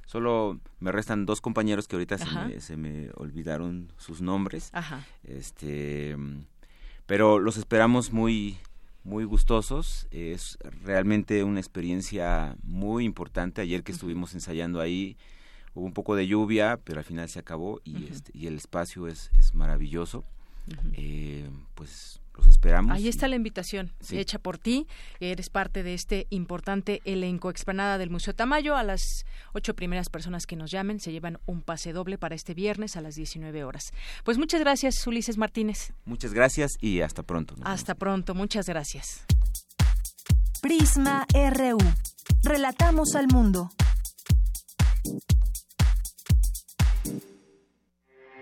solo 0.06 0.58
me 0.80 0.90
restan 0.90 1.24
dos 1.24 1.40
compañeros 1.40 1.86
que 1.86 1.94
ahorita 1.96 2.18
se 2.18 2.76
me, 2.76 3.10
olvidaron 3.14 3.92
sus 3.96 4.20
nombres. 4.20 4.72
Este, 5.22 6.16
pero 7.06 7.38
los 7.38 7.56
esperamos 7.56 8.12
muy 8.12 8.58
muy 9.04 9.24
gustosos. 9.24 10.06
Es 10.10 10.58
realmente 10.82 11.44
una 11.44 11.60
experiencia 11.60 12.56
muy 12.62 13.04
importante. 13.04 13.62
Ayer 13.62 13.82
que 13.82 13.92
estuvimos 13.92 14.34
ensayando 14.34 14.80
ahí 14.80 15.16
hubo 15.74 15.86
un 15.86 15.92
poco 15.92 16.16
de 16.16 16.26
lluvia, 16.26 16.78
pero 16.82 16.98
al 16.98 17.04
final 17.04 17.28
se 17.28 17.38
acabó 17.38 17.80
y, 17.84 18.08
este, 18.08 18.36
y 18.36 18.46
el 18.46 18.56
espacio 18.56 19.06
es, 19.06 19.30
es 19.38 19.54
maravilloso. 19.54 20.24
eh, 20.92 21.48
pues 21.74 22.19
los 22.36 22.46
esperamos. 22.46 22.96
Ahí 22.96 23.08
está 23.08 23.28
la 23.28 23.36
invitación 23.36 23.92
hecha 24.10 24.38
por 24.38 24.58
ti. 24.58 24.86
Eres 25.20 25.50
parte 25.50 25.82
de 25.82 25.94
este 25.94 26.26
importante 26.30 27.00
elenco 27.04 27.50
explanada 27.50 27.98
del 27.98 28.10
Museo 28.10 28.34
Tamayo. 28.34 28.76
A 28.76 28.82
las 28.82 29.24
ocho 29.52 29.74
primeras 29.74 30.08
personas 30.08 30.46
que 30.46 30.56
nos 30.56 30.70
llamen 30.70 31.00
se 31.00 31.12
llevan 31.12 31.38
un 31.46 31.62
pase 31.62 31.92
doble 31.92 32.18
para 32.18 32.34
este 32.34 32.54
viernes 32.54 32.96
a 32.96 33.00
las 33.00 33.14
19 33.14 33.64
horas. 33.64 33.92
Pues 34.24 34.38
muchas 34.38 34.60
gracias, 34.60 35.06
Ulises 35.06 35.38
Martínez. 35.38 35.92
Muchas 36.04 36.32
gracias 36.32 36.72
y 36.80 37.00
hasta 37.00 37.22
pronto. 37.22 37.54
Hasta 37.62 37.94
pronto, 37.94 38.34
muchas 38.34 38.66
gracias. 38.66 39.24
Prisma 40.60 41.26
RU. 41.32 41.78
Relatamos 42.42 43.14
al 43.14 43.28
mundo. 43.28 43.70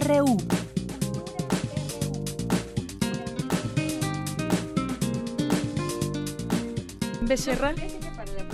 RU. 0.00 0.36
Becerra. 7.22 7.74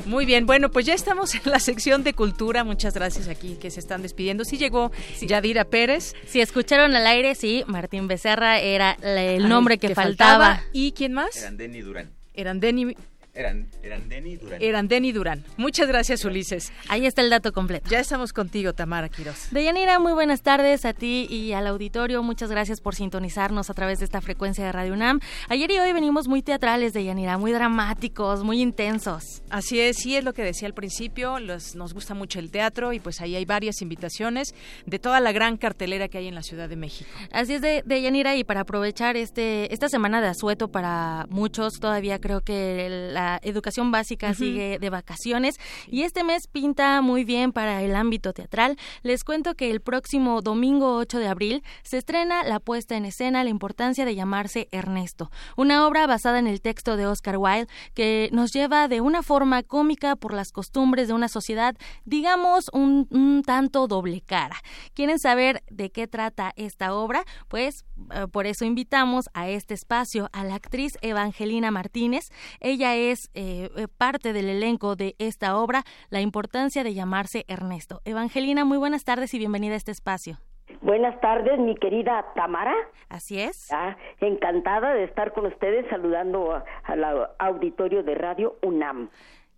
Muy 0.07 0.27
bien, 0.27 0.47
bueno, 0.47 0.71
pues 0.71 0.85
ya 0.85 0.95
estamos 0.95 1.35
en 1.35 1.43
la 1.45 1.61
sección 1.61 2.03
de 2.03 2.13
cultura. 2.13 2.65
Muchas 2.65 2.95
gracias 2.95 3.29
aquí 3.29 3.57
que 3.61 3.71
se 3.71 3.79
están 3.81 4.03
despidiendo. 4.03 4.45
Sí 4.45 4.59
llegó 4.59 4.91
Yadira 5.21 5.65
Pérez. 5.65 6.15
Si 6.27 6.41
escucharon 6.41 6.95
al 6.97 7.07
aire, 7.07 7.35
sí, 7.35 7.63
Martín 7.69 8.09
Becerra 8.09 8.59
era 8.59 8.93
el 9.03 9.43
Ay, 9.45 9.49
nombre 9.49 9.79
que, 9.79 9.89
que 9.89 9.95
faltaba. 9.95 10.47
faltaba. 10.47 10.69
¿Y 10.73 10.93
quién 10.93 11.13
más? 11.13 11.37
Eran 11.37 11.57
Denny 11.57 11.81
Durán. 11.83 12.11
Eran 12.35 12.61
Denny, 12.61 12.97
Eran, 13.35 13.69
eran 13.83 14.11
Denny 14.11 14.37
Durán. 14.37 14.61
eran 14.63 14.89
Denny 14.89 15.11
Durán. 15.11 15.43
Muchas 15.57 15.89
gracias, 15.89 16.23
Ulises. 16.27 16.71
Ahí 16.89 17.07
está 17.07 17.23
el 17.23 17.31
dato 17.31 17.53
completo. 17.53 17.89
Ya 17.89 17.99
estamos 18.01 18.35
contigo, 18.35 18.75
Tamara 18.75 19.09
Quiroz. 19.09 19.49
Deyanira, 19.51 19.99
muy 19.99 20.13
buenas 20.13 20.43
tardes 20.43 20.85
a 20.85 20.93
ti 20.93 21.27
y 21.31 21.53
al 21.55 21.67
auditorio. 21.67 22.23
Muchas 22.23 22.51
gracias 22.51 22.83
por 22.83 22.95
sintonizarnos 22.95 23.71
a 23.71 23.75
través 23.75 24.01
de 24.01 24.05
esta 24.05 24.21
frecuencia 24.21 24.67
de 24.67 24.73
Radio 24.73 24.93
UNAM. 24.93 25.21
Ayer 25.49 25.71
y 25.71 25.79
hoy 25.79 25.95
venimos 25.95 26.29
muy 26.29 26.43
teatrales, 26.43 26.93
Deyanira, 26.93 27.39
muy 27.39 27.53
dramáticos, 27.53 28.45
muy 28.45 28.61
intensos. 28.61 29.43
Así 29.49 29.81
es, 29.81 29.97
sí 29.97 30.15
es 30.15 30.25
lo 30.25 30.35
que 30.35 30.43
decía 30.43 30.69
al 30.69 30.75
principio, 30.75 31.39
los- 31.41 31.75
nos 31.75 31.95
gusta 31.95 32.13
mucho 32.13 32.39
el 32.39 32.51
teatro 32.51 32.93
y 32.93 33.01
pues 33.01 33.23
ahí 33.23 33.35
hay 33.35 33.47
varias 33.47 33.81
invitaciones 33.81 34.55
de 34.85 34.99
toda 34.99 35.21
la 35.21 35.33
gran 35.33 35.57
cartelera 35.57 36.09
que 36.09 36.19
hay 36.19 36.29
en 36.29 36.35
la 36.35 36.43
Ciudad 36.43 36.69
de 36.69 36.77
México. 36.77 37.09
Así 37.33 37.55
es 37.55 37.63
de, 37.63 37.83
de 37.87 38.03
Yanira 38.03 38.37
y 38.37 38.45
para 38.45 38.61
aprovechar 38.61 39.17
este 39.17 39.73
esta 39.73 39.89
semana 39.89 40.21
de 40.21 40.29
asueto 40.29 40.69
para 40.69 41.27
muchos 41.31 41.73
todavía 41.81 42.19
creo 42.21 42.43
que 42.43 42.89
la 43.13 43.22
educación 43.43 43.91
básica 43.91 44.35
sigue 44.35 44.79
de 44.79 44.91
vacaciones 44.91 45.57
y 45.89 46.03
este 46.03 46.25
mes 46.25 46.47
pinta 46.47 47.01
muy 47.01 47.25
bien 47.25 47.53
para 47.53 47.83
el 47.83 47.95
ámbito 47.97 48.33
teatral. 48.33 48.77
Les 49.03 49.25
cuento 49.25 49.55
que 49.55 49.71
el 49.71 49.81
próximo 49.81 50.43
domingo 50.43 50.97
8 50.97 51.19
de 51.19 51.29
abril 51.29 51.63
se 51.83 51.99
estrena 51.99 52.45
la 52.45 52.61
puesta 52.61 52.97
en 52.97 53.05
escena 53.05 53.45
La 53.45 53.51
importancia 53.51 54.05
de 54.05 54.15
llamarse 54.15 54.69
Ernesto, 54.73 55.31
una 55.57 55.87
obra 55.87 56.07
basada 56.07 56.39
en 56.39 56.47
el 56.47 56.61
texto 56.61 56.97
de 56.97 57.07
Oscar 57.07 57.37
Wilde 57.39 57.69
que 57.95 58.29
nos 58.33 58.53
lleva 58.53 58.89
de 58.89 59.01
una 59.01 59.23
forma 59.23 59.63
cómica 59.63 60.17
por 60.17 60.35
las 60.35 60.53
costumbres 60.53 61.09
de 61.09 61.15
una 61.15 61.29
sociedad, 61.29 61.77
digamos, 62.05 62.71
un, 62.73 63.07
un 63.11 63.43
tanto 63.45 63.87
doble 63.87 64.21
cara. 64.21 64.57
¿Quieren 64.95 65.19
saber 65.19 65.63
de 65.71 65.91
qué 65.91 66.07
trata 66.07 66.53
esta 66.57 66.95
obra? 66.95 67.25
Pues 67.49 67.85
eh, 68.15 68.27
por 68.31 68.47
eso 68.47 68.65
invitamos 68.65 69.27
a 69.35 69.49
este 69.49 69.75
espacio 69.75 70.29
a 70.33 70.45
la 70.45 70.55
actriz 70.55 70.93
Evangelina 71.03 71.71
Martínez. 71.71 72.31
Ella 72.61 72.95
es 72.95 73.12
eh, 73.35 73.69
eh, 73.77 73.87
parte 73.99 74.33
del 74.33 74.49
elenco 74.49 74.97
de 74.97 75.15
esta 75.19 75.57
obra, 75.57 75.85
La 76.11 76.21
importancia 76.21 76.83
de 76.85 76.95
llamarse 76.95 77.45
Ernesto. 77.49 78.01
Evangelina, 78.05 78.65
muy 78.65 78.79
buenas 78.79 79.05
tardes 79.05 79.33
y 79.35 79.39
bienvenida 79.39 79.75
a 79.75 79.77
este 79.77 79.93
espacio. 79.93 80.39
Buenas 80.81 81.21
tardes, 81.21 81.59
mi 81.61 81.75
querida 81.77 82.25
Tamara. 82.35 82.75
Así 83.09 83.39
es. 83.39 83.69
Ah, 83.73 83.97
encantada 84.21 84.95
de 84.95 85.05
estar 85.05 85.33
con 85.33 85.47
ustedes 85.47 85.85
saludando 85.91 86.63
al 86.85 87.05
au- 87.05 87.29
auditorio 87.39 88.03
de 88.03 88.15
Radio 88.15 88.57
UNAM. 88.63 89.11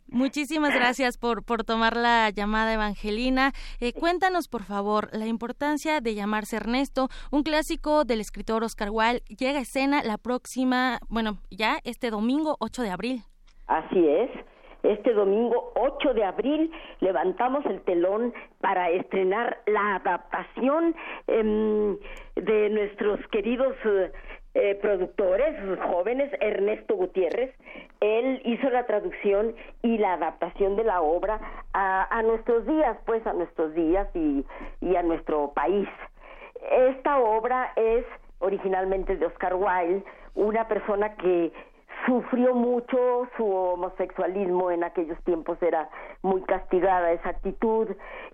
Muchísimas 0.07 0.75
gracias 0.75 1.17
por, 1.17 1.43
por 1.45 1.65
tomar 1.65 1.97
la 1.97 2.29
llamada, 2.31 2.75
Evangelina. 2.75 3.53
Eh, 3.81 3.93
cuéntanos, 3.93 4.49
por 4.49 4.65
favor, 4.65 5.09
la 5.13 5.27
importancia 5.27 6.01
de 6.01 6.15
llamarse 6.15 6.57
Ernesto, 6.57 7.09
un 7.31 7.43
clásico 7.43 8.05
del 8.05 8.21
escritor 8.21 8.63
Oscar 8.65 8.89
Wilde, 8.91 9.23
llega 9.29 9.61
a 9.61 9.63
escena 9.63 10.03
la 10.03 10.19
próxima, 10.19 10.99
bueno, 11.09 11.39
ya 11.51 11.79
este 11.85 12.11
domingo 12.11 12.57
8 12.61 12.83
de 12.83 12.91
abril. 12.91 13.23
Así 13.67 14.09
es. 14.09 14.31
Este 14.83 15.15
domingo 15.15 15.73
8 15.77 16.13
de 16.13 16.25
abril 16.25 16.71
levantamos 17.01 17.65
el 17.65 17.81
telón 17.83 18.35
para 18.61 18.91
estrenar 18.91 19.59
la 19.67 19.97
adaptación 19.97 20.95
em, 21.27 21.97
de 22.37 22.69
nuestros 22.69 23.19
queridos 23.29 23.75
eh, 23.87 24.13
eh, 24.53 24.79
productores 24.83 25.57
jóvenes, 25.81 26.31
Ernesto 26.39 26.97
Gutiérrez. 26.97 27.55
Él 28.01 28.43
hizo 28.45 28.69
la 28.69 28.85
traducción 28.85 29.55
y 29.81 29.97
la 29.97 30.13
adaptación 30.13 30.77
de 30.77 30.85
la 30.85 31.01
obra 31.01 31.41
a, 31.73 32.19
a 32.19 32.23
nuestros 32.23 32.67
días, 32.67 32.99
pues 33.07 33.27
a 33.27 33.33
nuestros 33.33 33.75
días 33.75 34.07
y, 34.15 34.45
y 34.83 34.97
a 34.97 35.03
nuestro 35.03 35.53
país. 35.55 35.89
Esta 36.71 37.19
obra 37.19 37.73
es 37.77 38.05
originalmente 38.39 39.17
de 39.17 39.25
Oscar 39.27 39.55
Wilde, 39.55 40.05
una 40.35 40.69
persona 40.69 41.15
que 41.17 41.53
sufrió 42.07 42.55
mucho 42.55 43.29
su 43.37 43.47
homosexualismo 43.47 44.71
en 44.71 44.85
aquellos 44.85 45.19
tiempos 45.25 45.63
era 45.63 45.89
muy 46.23 46.43
castigada 46.43 47.13
esa 47.13 47.31
actitud 47.31 47.89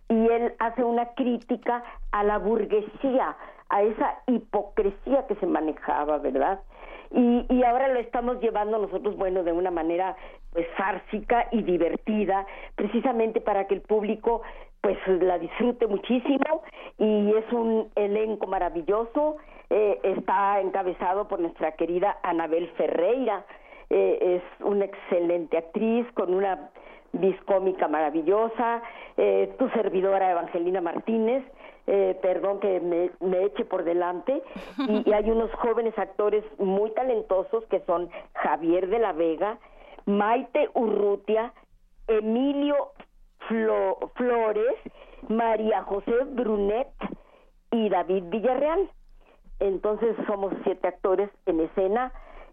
y 0.08 0.28
él 0.28 0.54
hace 0.58 0.84
una 0.84 1.14
crítica 1.14 1.82
a 2.12 2.24
la 2.24 2.38
burguesía 2.38 3.36
a 3.68 3.82
esa 3.82 4.18
hipocresía 4.26 5.26
que 5.26 5.36
se 5.36 5.46
manejaba 5.46 6.18
verdad 6.18 6.60
y, 7.12 7.46
y 7.48 7.64
ahora 7.64 7.88
lo 7.88 8.00
estamos 8.00 8.40
llevando 8.40 8.78
nosotros 8.78 9.16
bueno 9.16 9.42
de 9.42 9.52
una 9.52 9.70
manera 9.70 10.16
pues 10.52 10.66
fársica 10.76 11.46
y 11.52 11.62
divertida 11.62 12.46
precisamente 12.74 13.40
para 13.40 13.66
que 13.66 13.74
el 13.74 13.82
público 13.82 14.42
pues 14.80 14.96
la 15.06 15.38
disfrute 15.38 15.86
muchísimo 15.86 16.62
y 16.98 17.32
es 17.34 17.52
un 17.52 17.90
elenco 17.94 18.46
maravilloso 18.46 19.36
eh, 19.70 19.98
está 20.02 20.60
encabezado 20.60 21.28
por 21.28 21.40
nuestra 21.40 21.72
querida 21.72 22.18
Anabel 22.22 22.68
Ferreira. 22.76 23.44
Eh, 23.88 24.36
es 24.36 24.64
una 24.66 24.84
excelente 24.84 25.56
actriz 25.58 26.06
con 26.14 26.34
una 26.34 26.70
viscómica 27.12 27.88
maravillosa. 27.88 28.82
Eh, 29.16 29.52
tu 29.58 29.68
servidora 29.70 30.30
Evangelina 30.30 30.80
Martínez 30.80 31.42
eh, 31.86 32.16
perdón 32.22 32.60
que 32.60 32.78
me, 32.78 33.10
eche 33.46 33.64
por 33.64 33.82
delante. 33.84 34.42
Y, 34.88 35.08
y 35.10 35.12
hay 35.12 35.28
unos 35.30 35.50
jóvenes 35.54 35.98
actores 35.98 36.44
muy 36.58 36.90
talentosos 36.92 37.64
que 37.66 37.80
son 37.80 38.10
Javier 38.34 38.88
de 38.88 38.98
la 39.00 39.12
Vega 39.12 39.58
Maite 40.06 40.68
Urrutia 40.74 41.52
Emilio 42.06 42.76
Flo- 43.48 44.10
Flores, 44.14 44.74
María 45.28 45.82
José 45.82 46.12
Brunet 46.26 46.88
y 47.72 47.88
David 47.88 48.24
Villarreal. 48.28 48.88
Entonces 49.60 50.16
somos 50.26 50.52
siete 50.64 50.88
actores 50.88 51.30
en 51.46 51.60
escena 51.60 52.12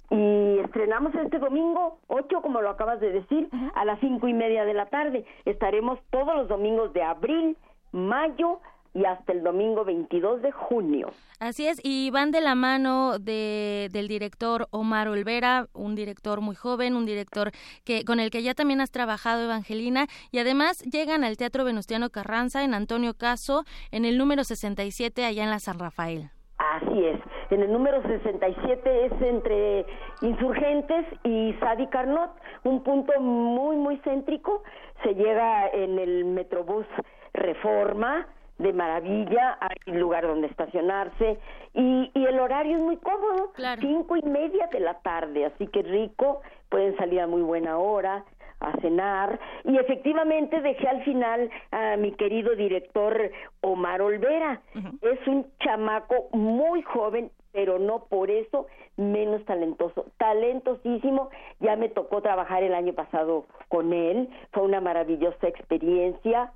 y 0.10 0.60
estrenamos 0.60 1.14
este 1.16 1.40
domingo 1.40 2.00
8, 2.08 2.42
como 2.42 2.62
lo 2.62 2.70
acabas 2.70 3.00
de 3.00 3.12
decir, 3.12 3.50
a 3.76 3.84
las 3.84 4.00
cinco 4.00 4.28
y 4.28 4.34
media 4.34 4.64
de 4.64 4.74
la 4.74 4.86
tarde. 4.86 5.26
Estaremos 5.46 6.00
todos 6.12 6.36
los 6.36 6.48
domingos 6.48 6.94
de 6.94 7.04
abril, 7.04 7.58
mayo 7.92 8.60
y 8.94 9.06
hasta 9.06 9.32
el 9.32 9.44
domingo 9.44 9.84
22 9.84 10.42
de 10.42 10.52
junio. 10.52 11.12
Así 11.40 11.68
es, 11.68 11.80
y 11.84 12.10
van 12.10 12.32
de 12.32 12.42
la 12.42 12.56
mano 12.56 13.20
de, 13.20 13.90
del 13.92 14.08
director 14.08 14.68
Omar 14.72 15.08
Olvera, 15.08 15.68
un 15.74 15.94
director 15.94 16.42
muy 16.42 16.56
joven, 16.56 16.96
un 16.96 17.06
director 17.06 17.52
que 17.84 18.06
con 18.06 18.20
el 18.20 18.32
que 18.32 18.42
ya 18.42 18.56
también 18.56 18.82
has 18.82 18.92
trabajado, 18.92 19.44
Evangelina, 19.44 20.08
y 20.32 20.40
además 20.40 20.80
llegan 20.84 21.24
al 21.24 21.38
Teatro 21.38 21.64
Venustiano 21.64 22.10
Carranza 22.10 22.64
en 22.64 22.74
Antonio 22.74 23.14
Caso, 23.14 23.66
en 23.92 24.06
el 24.06 24.18
número 24.18 24.44
67, 24.44 25.26
allá 25.26 25.44
en 25.44 25.52
la 25.52 25.60
San 25.60 25.80
Rafael. 25.80 26.32
Así 26.58 27.06
es. 27.06 27.20
En 27.52 27.62
el 27.62 27.72
número 27.72 28.02
67 28.02 29.06
es 29.06 29.22
entre 29.22 29.86
Insurgentes 30.22 31.06
y 31.24 31.54
Sadi 31.60 31.88
Carnot, 31.88 32.32
un 32.64 32.84
punto 32.84 33.20
muy, 33.20 33.76
muy 33.76 33.98
céntrico. 34.00 34.64
Se 35.04 35.14
llega 35.14 35.70
en 35.70 36.00
el 36.00 36.26
Metrobús 36.26 36.88
Reforma, 37.34 38.28
de 38.58 38.74
maravilla, 38.74 39.58
hay 39.60 39.94
lugar 39.94 40.26
donde 40.26 40.48
estacionarse 40.48 41.38
y, 41.76 42.12
y 42.14 42.26
el 42.26 42.40
horario 42.40 42.78
es 42.78 42.82
muy 42.82 42.98
cómodo, 42.98 43.52
cinco 43.80 44.16
y 44.18 44.24
media 44.24 44.68
de 44.72 44.80
la 44.80 44.96
tarde, 44.96 45.46
así 45.46 45.68
que 45.68 45.84
rico, 45.84 46.42
pueden 46.70 46.98
salir 46.98 47.22
a 47.22 47.28
muy 47.28 47.44
buena 47.44 47.78
hora 47.78 48.26
a 48.60 48.72
cenar. 48.82 49.40
Y 49.64 49.78
efectivamente 49.78 50.62
dejé 50.62 50.88
al 50.88 51.04
final 51.04 51.50
a 51.72 51.98
mi 51.98 52.12
querido 52.14 52.56
director 52.56 53.32
Omar 53.62 54.02
Olvera. 54.02 54.62
Es 55.02 55.28
un 55.28 55.48
chamaco 55.60 56.30
muy 56.32 56.82
joven, 56.82 57.32
pero 57.52 57.80
no 57.80 58.06
por 58.06 58.30
eso 58.32 58.68
menos 58.98 59.44
talentoso, 59.46 60.06
talentosísimo. 60.18 61.30
Ya 61.60 61.76
me 61.76 61.90
tocó 61.90 62.22
trabajar 62.22 62.64
el 62.64 62.74
año 62.74 62.94
pasado 62.94 63.46
con 63.70 63.94
él, 63.94 64.30
fue 64.52 64.64
una 64.64 64.82
maravillosa 64.82 65.48
experiencia. 65.48 66.52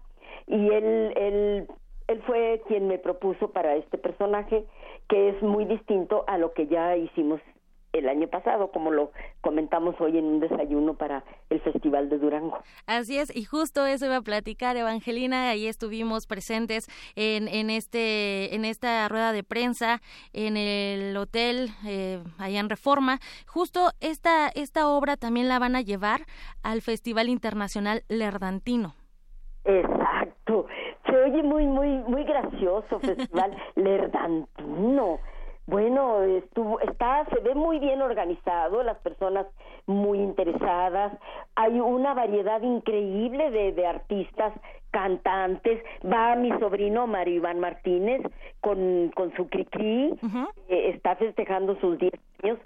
Y 0.48 0.70
él, 0.70 1.14
él 1.16 1.68
él 2.12 2.22
fue 2.24 2.62
quien 2.68 2.88
me 2.88 2.98
propuso 2.98 3.52
para 3.52 3.76
este 3.76 3.98
personaje 3.98 4.66
que 5.08 5.30
es 5.30 5.42
muy 5.42 5.64
distinto 5.64 6.26
a 6.28 6.38
lo 6.38 6.54
que 6.54 6.68
ya 6.68 6.98
hicimos 6.98 7.40
el 7.94 8.08
año 8.08 8.28
pasado, 8.28 8.72
como 8.72 8.92
lo 8.92 9.12
comentamos 9.42 10.00
hoy 10.00 10.18
en 10.18 10.26
un 10.26 10.40
desayuno 10.40 10.96
para 10.96 11.24
el 11.50 11.60
Festival 11.62 12.10
de 12.10 12.18
Durango. 12.18 12.60
Así 12.88 13.18
es, 13.18 13.36
y 13.36 13.44
justo 13.44 13.86
eso 13.86 14.06
iba 14.06 14.18
a 14.18 14.22
platicar 14.22 14.78
Evangelina, 14.78 15.50
ahí 15.50 15.68
estuvimos 15.68 16.28
presentes 16.28 16.88
en, 17.16 17.48
en 17.48 17.70
este 17.70 18.56
en 18.56 18.66
esta 18.66 19.08
rueda 19.10 19.32
de 19.32 19.44
prensa 19.44 20.02
en 20.34 20.58
el 20.58 21.16
hotel 21.18 21.70
eh, 21.86 22.24
allá 22.38 22.60
en 22.60 22.70
Reforma. 22.70 23.20
Justo 23.48 23.92
esta 24.00 24.50
esta 24.50 24.88
obra 24.88 25.18
también 25.18 25.48
la 25.48 25.60
van 25.60 25.76
a 25.76 25.82
llevar 25.82 26.22
al 26.64 26.82
Festival 26.82 27.30
Internacional 27.30 28.04
Lerdantino. 28.08 28.96
Exacto 29.64 30.66
se 31.12 31.18
oye 31.18 31.44
muy, 31.44 31.66
muy, 31.66 31.90
muy 32.08 32.24
gracioso, 32.24 33.00
Festival 33.00 33.56
Lerdantino. 33.76 35.20
Bueno, 35.72 36.22
estuvo, 36.24 36.82
está, 36.82 37.26
se 37.34 37.40
ve 37.40 37.56
muy 37.56 37.80
bien 37.80 38.02
organizado, 38.02 38.84
las 38.84 38.98
personas 38.98 39.48
muy 39.86 40.20
interesadas, 40.20 41.18
hay 41.56 41.80
una 41.80 42.14
variedad 42.14 42.62
increíble 42.62 43.50
de, 43.52 43.72
de 43.72 43.88
artistas, 43.88 44.54
cantantes, 44.92 45.82
va 46.06 46.36
mi 46.36 46.50
sobrino 46.60 47.08
Mario 47.08 47.36
Iván 47.36 47.62
Martínez 47.62 48.22
con, 48.60 49.12
con 49.16 49.34
su 49.38 49.48
cri-cri, 49.48 50.14
eh, 50.68 50.92
está 50.94 51.16
festejando 51.16 51.80
sus 51.80 51.98
10 51.98 52.14
años. 52.44 52.60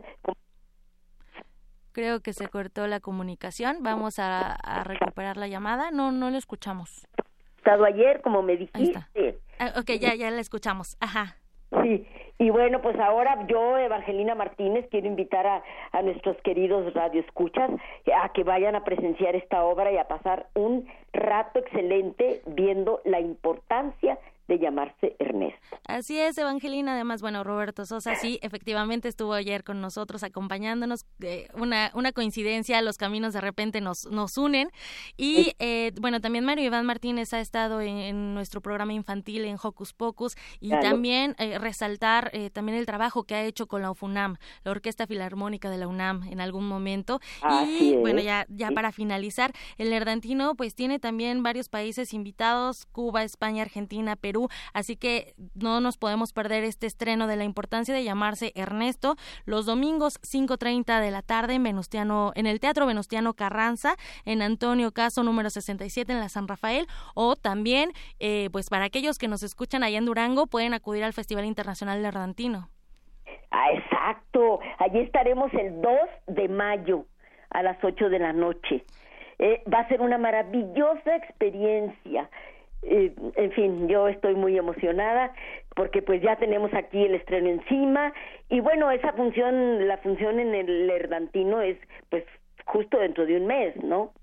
Creo 1.92 2.22
que 2.22 2.34
se 2.34 2.48
cortó 2.48 2.88
la 2.88 3.00
comunicación, 3.00 3.78
vamos 3.82 4.18
a, 4.18 4.52
a 4.54 4.84
recuperar 4.84 5.38
la 5.38 5.48
llamada, 5.48 5.92
no, 5.92 6.12
no 6.12 6.32
lo 6.32 6.38
escuchamos 6.38 7.08
estado 7.66 7.86
ayer, 7.86 8.22
como 8.22 8.44
me 8.44 8.58
dijiste. 8.58 9.40
Ah, 9.58 9.74
ok, 9.78 9.92
ya, 10.00 10.14
ya 10.14 10.30
la 10.30 10.40
escuchamos. 10.40 10.98
Ajá. 11.00 11.36
Sí, 11.82 12.06
y 12.38 12.50
bueno, 12.50 12.82
pues 12.82 13.00
ahora 13.00 13.46
yo, 13.48 13.78
Evangelina 13.78 14.36
Martínez, 14.36 14.88
quiero 14.92 15.08
invitar 15.08 15.48
a, 15.48 15.64
a 15.94 16.02
nuestros 16.02 16.36
queridos 16.42 16.94
radioescuchas 16.94 17.72
a 18.22 18.30
que 18.30 18.44
vayan 18.44 18.76
a 18.76 18.84
presenciar 18.84 19.36
esta 19.36 19.64
obra 19.64 19.92
y 19.92 19.98
a 19.98 20.08
pasar 20.08 20.48
un 20.54 20.88
rato 21.14 21.60
excelente 21.60 22.42
viendo 22.46 23.02
la 23.06 23.20
importancia 23.20 24.18
de 24.48 24.60
llamarse 24.60 25.16
Ernesto. 25.20 25.80
Así 25.88 26.20
es, 26.20 26.38
Evangelina. 26.38 26.94
Además, 26.94 27.22
bueno, 27.22 27.44
Roberto 27.44 27.86
Sosa 27.86 28.16
sí, 28.16 28.40
efectivamente 28.42 29.08
estuvo 29.08 29.34
ayer 29.34 29.64
con 29.64 29.82
nosotros 29.82 30.24
acompañándonos. 30.24 31.06
Eh, 31.22 31.48
una, 31.56 31.92
una 31.96 32.12
coincidencia, 32.12 32.82
los 32.82 32.98
caminos 32.98 33.34
de 33.34 33.42
repente 33.42 33.82
nos, 33.82 34.06
nos 34.06 34.38
unen. 34.38 34.70
Y 35.18 35.54
eh, 35.60 35.92
bueno, 36.00 36.22
también 36.22 36.46
Mario 36.46 36.66
Iván 36.66 36.86
Martínez 36.86 37.34
ha 37.34 37.40
estado 37.40 37.82
en, 37.82 38.36
nuestro 38.36 38.62
programa 38.62 38.94
infantil 38.94 39.46
en 39.46 39.58
Hocus 39.62 39.94
Pocus 39.94 40.36
y 40.60 40.70
también 40.70 41.36
eh, 41.38 41.58
resaltar 41.58 42.32
también 42.54 42.78
el 42.78 42.86
trabajo 42.86 43.24
que 43.24 43.36
ha 43.36 43.44
hecho 43.44 43.68
con 43.68 43.82
la 43.82 43.92
UFUNAM, 43.92 44.38
la 44.64 44.72
Orquesta 44.72 45.08
Filarmónica 45.08 45.70
de 45.70 45.78
la 45.78 45.88
UNAM 45.88 46.24
en 46.30 46.42
algún 46.42 46.68
momento. 46.68 47.20
y 47.80 47.96
bueno, 47.98 48.22
ya, 48.22 48.46
ya 48.50 48.72
para 48.72 48.92
finalizar, 48.92 49.52
el 49.78 49.90
Nerdantino 49.90 50.56
pues 50.56 50.76
tiene 50.76 51.00
también 51.00 51.44
varios 51.44 51.70
países 51.70 52.14
invitados, 52.14 52.86
Cuba, 52.88 53.24
España, 53.24 53.64
Argentina, 53.64 54.16
Perú 54.16 54.35
así 54.74 54.96
que 54.96 55.34
no 55.54 55.80
nos 55.82 55.98
podemos 55.98 56.34
perder 56.34 56.64
este 56.64 56.88
estreno 56.88 57.28
de 57.28 57.36
la 57.36 57.44
importancia 57.44 57.94
de 57.94 58.04
llamarse 58.04 58.52
Ernesto 58.56 59.16
los 59.46 59.66
domingos 59.66 60.20
5.30 60.22 61.00
de 61.00 61.12
la 61.12 61.22
tarde 61.22 61.56
en 61.56 61.64
Venustiano, 61.64 62.32
en 62.36 62.48
el 62.48 62.60
Teatro 62.60 62.86
Venustiano 62.86 63.34
Carranza, 63.34 63.96
en 64.26 64.42
Antonio 64.42 64.92
Caso 64.92 65.24
número 65.24 65.50
67 65.50 66.12
en 66.12 66.20
la 66.20 66.30
San 66.30 66.48
Rafael, 66.48 66.88
o 67.14 67.36
también, 67.36 67.92
eh, 68.20 68.50
pues 68.52 68.70
para 68.70 68.86
aquellos 68.86 69.18
que 69.18 69.28
nos 69.28 69.44
escuchan 69.44 69.84
allá 69.84 69.98
en 69.98 70.06
Durango, 70.06 70.48
pueden 70.48 70.74
acudir 70.74 71.04
al 71.04 71.14
Festival 71.14 71.46
Internacional 71.46 72.02
de 72.02 72.08
Ardantino. 72.08 72.70
Ah, 73.52 73.72
exacto. 73.74 74.60
Allí 74.80 75.00
estaremos 75.00 75.54
el 75.54 75.82
2 75.82 75.92
de 76.28 76.50
mayo 76.50 77.06
a 77.50 77.64
las 77.64 77.82
8 77.84 78.10
de 78.10 78.20
la 78.20 78.34
noche. 78.34 78.84
Eh, 79.40 79.64
va 79.72 79.80
a 79.80 79.88
ser 79.88 80.02
una 80.02 80.18
maravillosa 80.18 81.16
experiencia 81.16 82.30
en 82.88 83.52
fin, 83.52 83.88
yo 83.88 84.08
estoy 84.08 84.36
muy 84.36 84.58
emocionada 84.58 85.34
porque 85.76 86.02
pues 86.02 86.22
ya 86.22 86.36
tenemos 86.38 86.74
aquí 86.74 87.04
el 87.04 87.16
estreno 87.16 87.50
encima 87.50 88.14
y 88.50 88.60
bueno, 88.60 88.92
esa 88.92 89.14
función, 89.14 89.88
la 89.88 89.98
función 89.98 90.40
en 90.40 90.54
el 90.54 90.88
Lerdantino 90.88 91.62
es 91.62 91.78
pues 92.10 92.24
justo 92.66 93.00
dentro 93.00 93.26
de 93.26 93.38
un 93.38 93.48
mes, 93.48 93.76
¿no? 93.84 94.14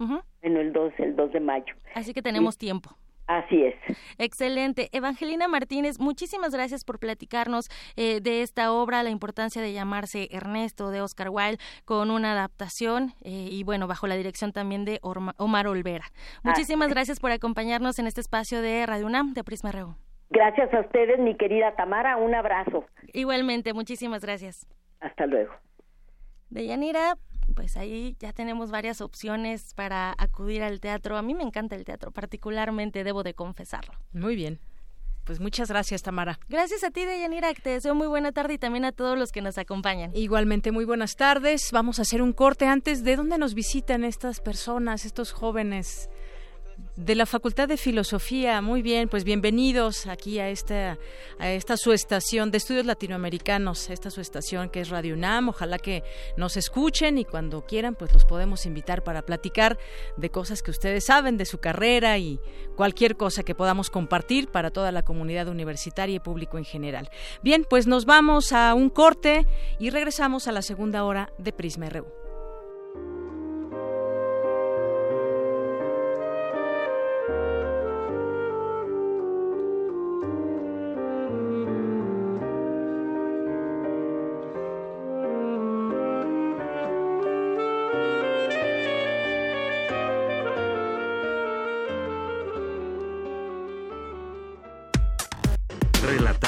En 0.43 0.57
el 0.57 0.73
2, 0.73 0.93
el 0.99 1.17
2 1.17 1.33
de 1.33 1.41
mayo. 1.41 1.75
Así 1.95 2.13
que 2.13 2.23
tenemos 2.23 2.57
tiempo. 2.59 2.91
Así 3.39 3.65
es. 3.65 3.75
Excelente. 4.19 4.91
Evangelina 4.93 5.49
Martínez, 5.49 5.99
muchísimas 5.99 6.53
gracias 6.53 6.85
por 6.85 6.99
platicarnos 6.99 7.71
eh, 7.97 8.21
de 8.21 8.43
esta 8.43 8.73
obra, 8.73 9.03
la 9.03 9.09
importancia 9.09 9.63
de 9.63 9.73
llamarse 9.73 10.29
Ernesto 10.33 10.91
de 10.91 11.01
Oscar 11.01 11.31
Wilde 11.31 11.57
con 11.87 12.11
una 12.11 12.33
adaptación 12.33 13.15
eh, 13.25 13.49
y 13.51 13.65
bueno, 13.65 13.87
bajo 13.87 14.07
la 14.07 14.17
dirección 14.17 14.53
también 14.53 14.85
de 14.85 15.01
Omar 15.03 15.67
Olvera. 15.67 16.05
Muchísimas 16.43 16.91
gracias 16.91 17.21
por 17.21 17.31
acompañarnos 17.31 17.99
en 17.99 18.07
este 18.07 18.21
espacio 18.21 18.61
de 18.61 18.85
Radio 18.85 19.07
UNAM 19.07 19.33
de 19.33 19.45
Prisma 19.45 19.73
Reu. 19.73 19.95
Gracias 20.29 20.73
a 20.75 20.81
ustedes, 20.81 21.19
mi 21.19 21.35
querida 21.35 21.75
Tamara. 21.75 22.19
Un 22.19 22.35
abrazo. 22.35 22.85
Igualmente, 23.15 23.73
muchísimas 23.73 24.23
gracias. 24.23 24.67
Hasta 25.01 25.27
luego. 25.27 25.53
Deyanira, 26.51 27.15
pues 27.55 27.77
ahí 27.77 28.17
ya 28.19 28.33
tenemos 28.33 28.71
varias 28.71 29.01
opciones 29.01 29.75
para 29.75 30.15
acudir 30.19 30.63
al 30.63 30.81
teatro. 30.81 31.17
A 31.17 31.23
mí 31.23 31.35
me 31.35 31.43
encanta 31.43 31.77
el 31.77 31.85
teatro, 31.85 32.11
particularmente, 32.11 33.05
debo 33.05 33.23
de 33.23 33.35
confesarlo. 33.35 33.95
Muy 34.13 34.37
bien. 34.37 34.61
Pues 35.25 35.39
muchas 35.39 35.69
gracias, 35.69 36.03
Tamara. 36.03 36.41
Gracias 36.49 36.83
a 36.83 36.91
ti, 36.91 37.05
Deyanira, 37.05 37.55
te 37.55 37.71
deseo 37.71 37.95
muy 37.95 38.09
buena 38.09 38.33
tarde 38.33 38.55
y 38.55 38.59
también 38.59 38.85
a 38.85 38.91
todos 38.91 39.17
los 39.17 39.31
que 39.31 39.41
nos 39.41 39.57
acompañan. 39.57 40.11
Igualmente, 40.15 40.73
muy 40.73 40.85
buenas 40.85 41.15
tardes. 41.15 41.71
Vamos 41.71 42.01
a 42.01 42.03
hacer 42.03 42.23
un 42.23 42.33
corte 42.33 42.67
antes. 42.67 43.05
¿De 43.05 43.15
dónde 43.15 43.39
nos 43.39 43.55
visitan 43.55 44.03
estas 44.03 44.41
personas, 44.41 45.05
estos 45.05 45.33
jóvenes? 45.33 46.11
De 46.97 47.15
la 47.15 47.25
Facultad 47.25 47.69
de 47.69 47.77
Filosofía. 47.77 48.61
Muy 48.61 48.83
bien, 48.83 49.09
pues 49.09 49.25
bienvenidos 49.25 50.07
aquí 50.07 50.39
a 50.39 50.51
esta, 50.51 50.99
a 51.39 51.51
esta 51.51 51.77
su 51.77 51.93
estación 51.93 52.51
de 52.51 52.59
estudios 52.59 52.85
latinoamericanos, 52.85 53.89
esta 53.89 54.11
su 54.11 54.21
estación 54.21 54.69
que 54.69 54.81
es 54.81 54.91
Radio 54.91 55.15
UNAM. 55.15 55.49
Ojalá 55.49 55.79
que 55.79 56.05
nos 56.37 56.57
escuchen 56.57 57.17
y 57.17 57.25
cuando 57.25 57.65
quieran, 57.65 57.95
pues 57.95 58.13
los 58.13 58.25
podemos 58.25 58.67
invitar 58.67 59.03
para 59.03 59.23
platicar 59.23 59.79
de 60.17 60.31
cosas 60.31 60.63
que 60.63 60.71
ustedes 60.71 61.07
saben 61.07 61.39
de 61.39 61.47
su 61.47 61.59
carrera 61.59 62.19
y 62.19 62.39
cualquier 62.77 63.17
cosa 63.17 63.43
que 63.43 63.55
podamos 63.55 63.89
compartir 63.89 64.49
para 64.49 64.71
toda 64.71 64.93
la 64.93 65.03
comunidad 65.03 65.49
universitaria 65.49 66.17
y 66.17 66.21
público 66.21 66.59
en 66.59 66.65
general. 66.65 67.11
Bien, 67.43 67.67
pues 67.69 67.87
nos 67.87 68.05
vamos 68.05 68.53
a 68.53 68.75
un 68.75 68.91
corte 68.91 69.47
y 69.79 69.91
regresamos 69.91 70.47
a 70.47 70.53
la 70.53 70.63
segunda 70.63 71.05
hora 71.05 71.33
de 71.39 71.53
Prisma 71.53 71.89
RU. 71.89 72.22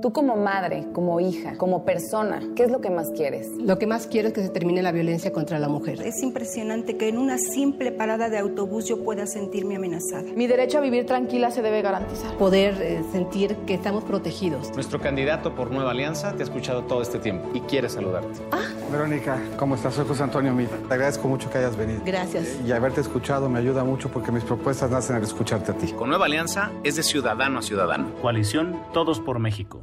Tú 0.00 0.12
como 0.14 0.36
madre, 0.36 0.86
como 0.94 1.20
hija, 1.20 1.58
como 1.58 1.84
persona, 1.84 2.40
¿qué 2.56 2.62
es 2.62 2.70
lo 2.70 2.80
que 2.80 2.88
más 2.88 3.10
quieres? 3.10 3.48
Lo 3.58 3.78
que 3.78 3.86
más 3.86 4.06
quiero 4.06 4.28
es 4.28 4.34
que 4.34 4.42
se 4.42 4.48
termine 4.48 4.80
la 4.80 4.92
violencia 4.92 5.30
contra 5.30 5.58
la 5.58 5.68
mujer. 5.68 6.00
Es 6.00 6.22
impresionante 6.22 6.96
que 6.96 7.08
en 7.08 7.18
una 7.18 7.36
simple 7.36 7.92
parada 7.92 8.30
de 8.30 8.38
autobús 8.38 8.86
yo 8.86 9.04
pueda 9.04 9.26
sentirme 9.26 9.76
amenazada. 9.76 10.22
Mi 10.34 10.46
derecho 10.46 10.78
a 10.78 10.80
vivir 10.80 11.04
tranquila 11.04 11.50
se 11.50 11.60
debe 11.60 11.82
garantizar. 11.82 12.34
Poder 12.38 12.80
eh, 12.80 13.02
sentir 13.12 13.56
que 13.66 13.74
estamos 13.74 14.04
protegidos. 14.04 14.72
Nuestro 14.74 15.00
candidato 15.00 15.54
por 15.54 15.70
Nueva 15.70 15.90
Alianza 15.90 16.32
te 16.32 16.42
ha 16.42 16.44
escuchado 16.44 16.84
todo 16.84 17.02
este 17.02 17.18
tiempo 17.18 17.50
y 17.52 17.60
quiere 17.60 17.90
saludarte. 17.90 18.40
Ah. 18.52 18.62
Verónica, 18.90 19.38
¿cómo 19.58 19.74
estás? 19.74 19.94
Soy 19.94 20.06
José 20.06 20.22
Antonio 20.22 20.54
Mid. 20.54 20.68
Te 20.88 20.94
agradezco 20.94 21.28
mucho 21.28 21.50
que 21.50 21.58
hayas 21.58 21.76
venido. 21.76 22.00
Gracias. 22.06 22.46
Eh, 22.46 22.62
y 22.68 22.72
haberte 22.72 23.02
escuchado 23.02 23.50
me 23.50 23.58
ayuda 23.58 23.84
mucho 23.84 24.08
porque 24.08 24.32
mis 24.32 24.44
propuestas 24.44 24.90
nacen 24.90 25.16
al 25.16 25.24
escucharte 25.24 25.72
a 25.72 25.74
ti. 25.74 25.88
Con 25.92 26.08
Nueva 26.08 26.24
Alianza 26.24 26.70
es 26.84 26.96
de 26.96 27.02
ciudadano 27.02 27.58
a 27.58 27.62
ciudadano. 27.62 28.14
Coalición 28.22 28.80
Todos 28.94 29.20
por 29.20 29.38
México. 29.38 29.82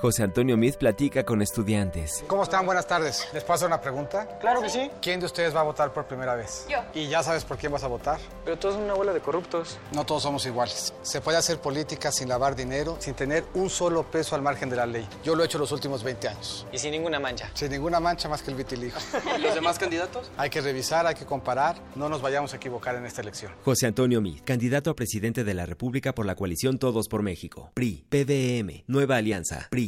José 0.00 0.22
Antonio 0.22 0.56
Mid 0.56 0.76
platica 0.76 1.24
con 1.24 1.42
estudiantes. 1.42 2.22
¿Cómo 2.28 2.44
están? 2.44 2.64
Buenas 2.64 2.86
tardes. 2.86 3.26
¿Les 3.32 3.42
puedo 3.42 3.54
hacer 3.56 3.66
una 3.66 3.80
pregunta? 3.80 4.38
Claro 4.40 4.62
que 4.62 4.70
sí. 4.70 4.88
¿Quién 5.02 5.18
de 5.18 5.26
ustedes 5.26 5.54
va 5.54 5.60
a 5.60 5.64
votar 5.64 5.92
por 5.92 6.06
primera 6.06 6.36
vez? 6.36 6.66
Yo. 6.70 6.78
¿Y 6.94 7.08
ya 7.08 7.24
sabes 7.24 7.44
por 7.44 7.58
quién 7.58 7.72
vas 7.72 7.82
a 7.82 7.88
votar? 7.88 8.20
Pero 8.44 8.56
todos 8.56 8.76
son 8.76 8.84
una 8.84 8.94
bola 8.94 9.12
de 9.12 9.18
corruptos. 9.20 9.76
No 9.92 10.06
todos 10.06 10.22
somos 10.22 10.46
iguales. 10.46 10.94
Se 11.02 11.20
puede 11.20 11.38
hacer 11.38 11.58
política 11.58 12.12
sin 12.12 12.28
lavar 12.28 12.54
dinero, 12.54 12.96
sin 13.00 13.14
tener 13.14 13.44
un 13.54 13.68
solo 13.70 14.04
peso 14.04 14.36
al 14.36 14.42
margen 14.42 14.70
de 14.70 14.76
la 14.76 14.86
ley. 14.86 15.04
Yo 15.24 15.34
lo 15.34 15.42
he 15.42 15.46
hecho 15.46 15.58
los 15.58 15.72
últimos 15.72 16.04
20 16.04 16.28
años. 16.28 16.64
¿Y 16.72 16.78
sin 16.78 16.92
ninguna 16.92 17.18
mancha? 17.18 17.50
Sin 17.54 17.72
ninguna 17.72 17.98
mancha 17.98 18.28
más 18.28 18.40
que 18.42 18.52
el 18.52 18.56
vitiligo. 18.56 18.96
¿Y 19.36 19.40
los 19.42 19.52
demás 19.52 19.80
candidatos? 19.80 20.30
Hay 20.36 20.48
que 20.48 20.60
revisar, 20.60 21.08
hay 21.08 21.16
que 21.16 21.26
comparar. 21.26 21.74
No 21.96 22.08
nos 22.08 22.22
vayamos 22.22 22.52
a 22.52 22.56
equivocar 22.56 22.94
en 22.94 23.04
esta 23.04 23.20
elección. 23.22 23.50
José 23.64 23.86
Antonio 23.88 24.20
Mid, 24.20 24.42
candidato 24.44 24.90
a 24.90 24.94
presidente 24.94 25.42
de 25.42 25.54
la 25.54 25.66
República 25.66 26.14
por 26.14 26.24
la 26.24 26.36
coalición 26.36 26.78
Todos 26.78 27.08
por 27.08 27.22
México. 27.24 27.72
PRI, 27.74 28.04
PDM, 28.08 28.84
Nueva 28.86 29.16
Alianza, 29.16 29.66
PRI. 29.70 29.87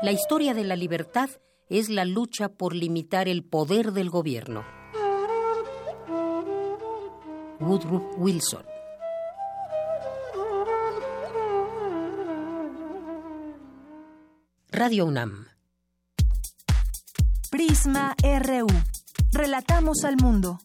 La 0.00 0.12
historia 0.12 0.54
de 0.54 0.62
la 0.62 0.76
libertad 0.76 1.28
es 1.68 1.88
la 1.88 2.04
lucha 2.04 2.48
por 2.50 2.72
limitar 2.72 3.26
el 3.26 3.42
poder 3.42 3.90
del 3.90 4.10
gobierno. 4.10 4.64
Woodrow 7.58 8.14
Wilson. 8.16 8.64
Radio 14.70 15.06
UNAM. 15.06 15.48
Prisma 17.50 18.14
RU. 18.22 18.68
Relatamos 19.32 20.04
al 20.04 20.16
mundo. 20.16 20.60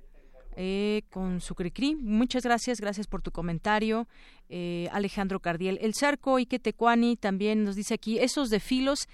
Eh, 0.58 1.02
con 1.10 1.42
su 1.42 1.54
cricri. 1.54 1.96
Muchas 1.96 2.42
gracias, 2.42 2.80
gracias 2.80 3.06
por 3.06 3.20
tu 3.20 3.30
comentario, 3.30 4.08
eh, 4.48 4.88
Alejandro 4.90 5.38
Cardiel. 5.38 5.78
El 5.82 5.92
Zarco 5.94 6.38
y 6.38 6.46
Tecuani 6.46 7.16
también 7.16 7.62
nos 7.62 7.76
dice 7.76 7.92
aquí, 7.92 8.18
esos 8.18 8.48
de 8.48 8.58
filos 8.58 9.06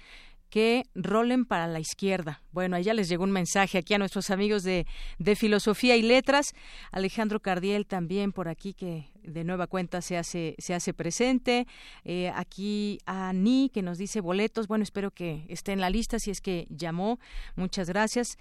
que 0.49 0.85
rolen 0.95 1.43
para 1.43 1.67
la 1.67 1.81
izquierda. 1.81 2.41
Bueno, 2.53 2.77
ahí 2.77 2.83
ya 2.83 2.93
les 2.93 3.09
llegó 3.09 3.25
un 3.25 3.31
mensaje 3.31 3.77
aquí 3.77 3.93
a 3.93 3.97
nuestros 3.97 4.29
amigos 4.29 4.63
de, 4.63 4.87
de 5.19 5.35
Filosofía 5.35 5.97
y 5.97 6.01
Letras. 6.01 6.53
Alejandro 6.93 7.41
Cardiel 7.41 7.87
también 7.87 8.31
por 8.31 8.47
aquí 8.47 8.73
que 8.73 9.09
de 9.23 9.43
nueva 9.43 9.67
cuenta 9.67 10.01
se 10.01 10.15
hace, 10.15 10.55
se 10.59 10.73
hace 10.73 10.93
presente. 10.93 11.67
Eh, 12.05 12.31
aquí 12.35 12.99
a 13.05 13.33
Ni 13.33 13.69
que 13.73 13.81
nos 13.81 13.97
dice 13.97 14.21
boletos. 14.21 14.67
Bueno, 14.69 14.83
espero 14.83 15.11
que 15.11 15.45
esté 15.49 15.73
en 15.73 15.81
la 15.81 15.89
lista 15.89 16.19
si 16.19 16.31
es 16.31 16.39
que 16.39 16.67
llamó. 16.69 17.19
Muchas 17.57 17.89
gracias. 17.89 18.37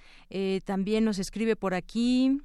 también 0.64 1.04
nos 1.04 1.18
escribe 1.18 1.56
por 1.56 1.74
aquí 1.74 2.42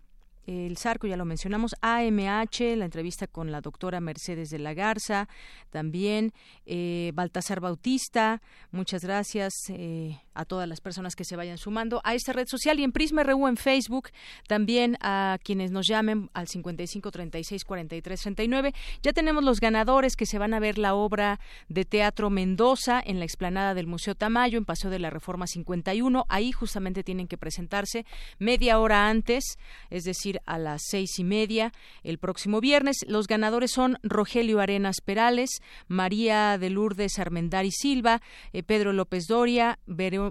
el 0.48 0.78
Zarco, 0.78 1.08
ya 1.08 1.18
lo 1.18 1.26
mencionamos, 1.26 1.76
AMH, 1.82 2.76
la 2.78 2.86
entrevista 2.86 3.28
con 3.28 3.52
la 3.52 3.62
doctora 3.62 4.00
Mercedes 4.00 4.50
de 4.50 4.60
la 4.60 4.74
Garza, 4.74 5.28
también 5.70 6.32
eh, 6.66 7.12
Baltasar 7.14 7.60
Bautista, 7.60 8.42
muchas 8.72 9.04
gracias 9.04 9.54
eh, 9.70 10.20
a 10.38 10.46
todas 10.46 10.70
las 10.70 10.80
personas 10.80 11.16
que 11.16 11.26
se 11.26 11.36
vayan 11.36 11.58
sumando 11.58 12.00
a 12.04 12.14
esta 12.14 12.32
red 12.32 12.48
social 12.48 12.80
y 12.80 12.84
en 12.84 12.92
Prisma 12.92 13.24
RU 13.24 13.48
en 13.48 13.58
Facebook, 13.58 14.10
también 14.48 14.98
a 15.02 15.40
quienes 15.44 15.72
nos 15.72 15.88
llamen 15.88 16.30
al 16.34 16.48
55 16.48 17.12
36 17.12 17.66
43 17.66 18.22
39. 18.22 18.74
Ya 19.02 19.14
tenemos 19.14 19.44
los 19.44 19.60
ganadores 19.60 20.16
que 20.16 20.26
se 20.26 20.38
van 20.38 20.54
a 20.54 20.60
ver 20.60 20.78
la 20.78 20.94
obra 20.94 21.40
de 21.70 21.86
teatro 21.86 22.30
Mendoza 22.30 23.02
en 23.04 23.20
la 23.20 23.26
explanada 23.26 23.74
del 23.74 23.88
Museo 23.88 24.16
Tamayo, 24.16 24.58
en 24.58 24.66
Paseo 24.66 24.92
de 24.92 25.00
la 25.00 25.10
Reforma 25.10 25.48
51. 25.48 26.26
Ahí 26.30 26.52
justamente 26.52 27.04
tienen 27.04 27.28
que 27.28 27.38
presentarse 27.38 28.06
media 28.38 28.80
hora 28.80 29.10
antes, 29.10 29.58
es 29.90 30.04
decir, 30.04 30.40
a 30.46 30.60
las 30.60 30.84
seis 30.86 31.18
y 31.18 31.24
media 31.24 31.74
el 32.04 32.20
próximo 32.20 32.62
viernes. 32.62 32.98
Los 33.08 33.28
ganadores 33.28 33.72
son 33.72 33.98
Rogelio 34.04 34.60
Arenas 34.60 35.02
Perales, 35.04 35.50
María 35.88 36.58
de 36.60 36.70
Lourdes 36.70 37.18
Armendari 37.18 37.72
Silva, 37.72 38.22
eh, 38.54 38.64
Pedro 38.64 38.94
López 38.94 39.26
Doria, 39.28 39.80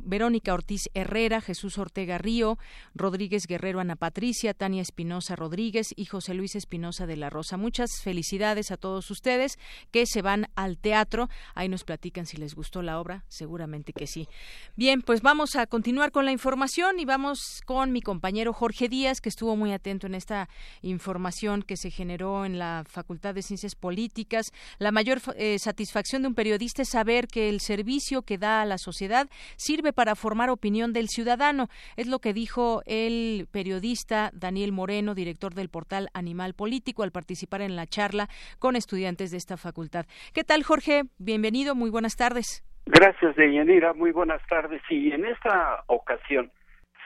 Verónica 0.05 0.55
Ortiz 0.55 0.89
Herrera, 0.95 1.41
Jesús 1.41 1.79
Ortega 1.79 2.19
Río, 2.19 2.59
Rodríguez 2.95 3.47
Guerrero 3.47 3.81
Ana 3.81 3.97
Patricia, 3.97 4.55
Tania 4.55 4.83
Espinosa 4.83 5.37
Rodríguez 5.37 5.93
y 5.97 6.07
José 6.07 6.35
Luis 6.35 6.55
Espinosa 6.57 7.07
de 7.07 7.17
la 7.17 7.31
Rosa. 7.31 7.57
Muchas 7.57 8.01
felicidades 8.03 8.71
a 8.71 8.77
todos 8.77 9.11
ustedes 9.11 9.59
que 9.91 10.07
se 10.07 10.23
van 10.23 10.49
al 10.55 10.79
teatro. 10.79 11.29
Ahí 11.55 11.69
nos 11.69 11.85
platican 11.85 12.27
si 12.27 12.37
les 12.37 12.55
gustó 12.55 12.83
la 12.83 13.01
obra, 13.01 13.25
seguramente 13.29 13.93
que 13.93 14.07
sí. 14.07 14.29
Bien, 14.77 15.03
pues 15.03 15.23
vamos 15.23 15.57
a 15.57 15.67
continuar 15.67 16.13
con 16.13 16.25
la 16.25 16.33
información 16.33 16.99
y 16.99 17.05
vamos 17.05 17.63
con 17.65 17.93
mi 17.93 18.03
compañero 18.03 18.53
Jorge 18.53 18.89
Díaz, 18.89 19.21
que 19.21 19.29
estuvo 19.29 19.57
muy 19.57 19.73
atento 19.73 20.07
en 20.07 20.15
esta 20.15 20.49
información 20.83 21.63
que 21.63 21.77
se 21.77 21.91
generó 21.91 22.45
en 22.45 22.59
la 22.59 22.85
Facultad 22.87 23.35
de 23.35 23.43
Ciencias 23.43 23.75
Políticas. 23.75 24.53
La 24.79 24.93
mayor 24.93 25.21
eh, 25.37 25.59
satisfacción 25.59 26.23
de 26.23 26.29
un 26.29 26.35
periodista 26.35 26.83
es 26.83 26.89
saber 26.89 27.29
que 27.29 27.49
el 27.49 27.61
servicio 27.61 28.23
que 28.23 28.39
da 28.39 28.63
a 28.63 28.67
la 28.67 28.79
sociedad 28.79 29.29
sirve 29.57 29.86
para 29.93 30.15
formar 30.15 30.51
opinión 30.51 30.93
del 30.93 31.09
ciudadano. 31.09 31.69
Es 31.97 32.07
lo 32.07 32.19
que 32.19 32.33
dijo 32.33 32.83
el 32.87 33.47
periodista 33.51 34.31
Daniel 34.33 34.73
Moreno, 34.73 35.15
director 35.15 35.55
del 35.55 35.69
portal 35.69 36.09
Animal 36.15 36.55
Político, 36.55 37.03
al 37.03 37.13
participar 37.13 37.61
en 37.61 37.77
la 37.77 37.87
charla 37.87 38.29
con 38.59 38.77
estudiantes 38.77 39.31
de 39.31 39.37
esta 39.37 39.57
facultad. 39.57 40.07
¿Qué 40.35 40.45
tal, 40.45 40.63
Jorge? 40.63 41.05
Bienvenido, 41.19 41.75
muy 41.75 41.91
buenas 41.91 42.17
tardes. 42.17 42.65
Gracias, 42.87 43.35
Deyanira. 43.35 43.95
Muy 43.95 44.13
buenas 44.13 44.41
tardes. 44.49 44.81
Y 44.89 45.11
en 45.11 45.25
esta 45.25 45.83
ocasión 45.89 46.53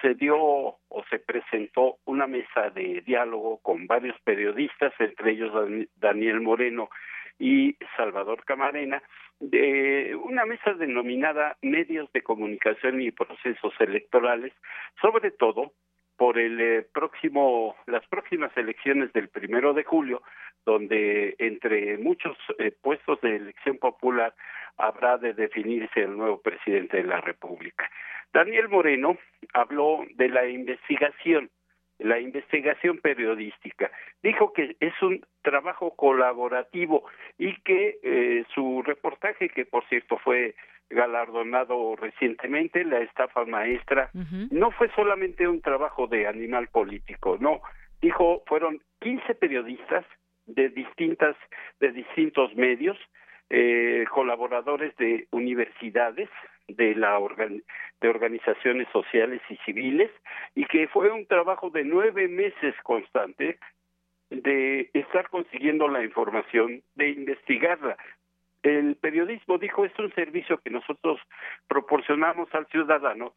se 0.03 0.15
dio 0.15 0.37
o 0.39 1.05
se 1.11 1.19
presentó 1.19 1.97
una 2.05 2.27
mesa 2.27 2.71
de 2.75 3.03
diálogo 3.07 3.59
con 3.63 3.87
varios 3.87 4.17
periodistas, 4.25 4.93
entre 4.99 5.33
ellos 5.33 5.53
Daniel 5.97 6.41
Moreno 6.41 6.91
y 7.39 7.77
Salvador 7.97 8.45
Camarena, 8.45 9.03
de 9.41 10.15
una 10.23 10.45
mesa 10.45 10.75
denominada 10.75 11.57
Medios 11.63 12.13
de 12.13 12.23
Comunicación 12.23 13.01
y 13.01 13.11
Procesos 13.11 13.73
Electorales, 13.81 14.53
sobre 15.01 15.31
todo 15.31 15.73
por 16.17 16.39
el 16.39 16.61
eh, 16.61 16.87
próximo, 16.93 17.75
las 17.87 18.07
próximas 18.09 18.55
elecciones 18.55 19.11
del 19.15 19.29
primero 19.29 19.73
de 19.73 19.85
julio, 19.85 20.23
donde 20.67 21.35
entre 21.39 21.97
muchos 21.97 22.37
eh, 22.59 22.73
puestos 22.83 23.19
de 23.23 23.37
elección 23.37 23.79
popular 23.79 24.35
habrá 24.77 25.17
de 25.17 25.33
definirse 25.33 26.01
el 26.01 26.17
nuevo 26.19 26.41
presidente 26.43 26.99
de 26.99 27.05
la 27.05 27.23
República. 27.23 27.91
Daniel 28.35 28.69
Moreno 28.69 29.17
habló 29.55 30.05
de 30.15 30.29
la 30.29 30.47
investigación, 30.47 31.51
la 32.01 32.19
investigación 32.19 32.99
periodística. 32.99 33.91
Dijo 34.23 34.53
que 34.53 34.77
es 34.81 34.93
un 35.03 35.25
trabajo 35.43 35.95
colaborativo 35.97 37.05
y 37.39 37.55
que 37.63 37.99
eh, 38.03 38.45
su 38.55 38.83
reportaje, 38.83 39.49
que 39.49 39.65
por 39.65 39.87
cierto 39.89 40.19
fue 40.19 40.55
galardonado 40.89 41.95
recientemente, 41.97 42.85
la 42.85 42.99
estafa 42.99 43.45
maestra, 43.45 44.11
no 44.51 44.73
fue 44.73 44.91
solamente 44.97 45.47
un 45.47 45.61
trabajo 45.61 46.09
de 46.09 46.27
animal 46.27 46.67
político, 46.67 47.39
no, 47.41 47.61
dijo, 48.03 48.43
fueron 48.47 48.81
15 49.01 49.37
periodistas 49.37 50.05
de 50.47 50.69
distintas, 50.69 51.37
de 51.79 51.93
distintos 51.93 52.55
medios, 52.57 52.99
eh, 53.51 54.05
colaboradores 54.11 54.97
de 54.97 55.27
universidades, 55.33 56.29
de 56.69 56.95
la 56.95 57.19
de 58.01 58.09
organizaciones 58.09 58.87
sociales 58.93 59.41
y 59.49 59.57
civiles 59.65 60.11
y 60.55 60.65
que 60.67 60.87
fue 60.89 61.11
un 61.11 61.27
trabajo 61.27 61.71
de 61.71 61.85
nueve 61.85 62.29
meses 62.29 62.75
constante 62.85 63.59
de 64.31 64.89
estar 64.95 65.29
consiguiendo 65.29 65.89
la 65.89 66.05
información, 66.05 66.83
de 66.95 67.09
investigarla. 67.09 67.97
El 68.63 68.95
periodismo, 68.97 69.59
dijo, 69.59 69.85
es 69.85 69.99
un 69.99 70.15
servicio 70.15 70.59
que 70.59 70.71
nosotros 70.71 71.19
proporcionamos 71.67 72.49
al 72.55 72.67
ciudadano 72.69 73.33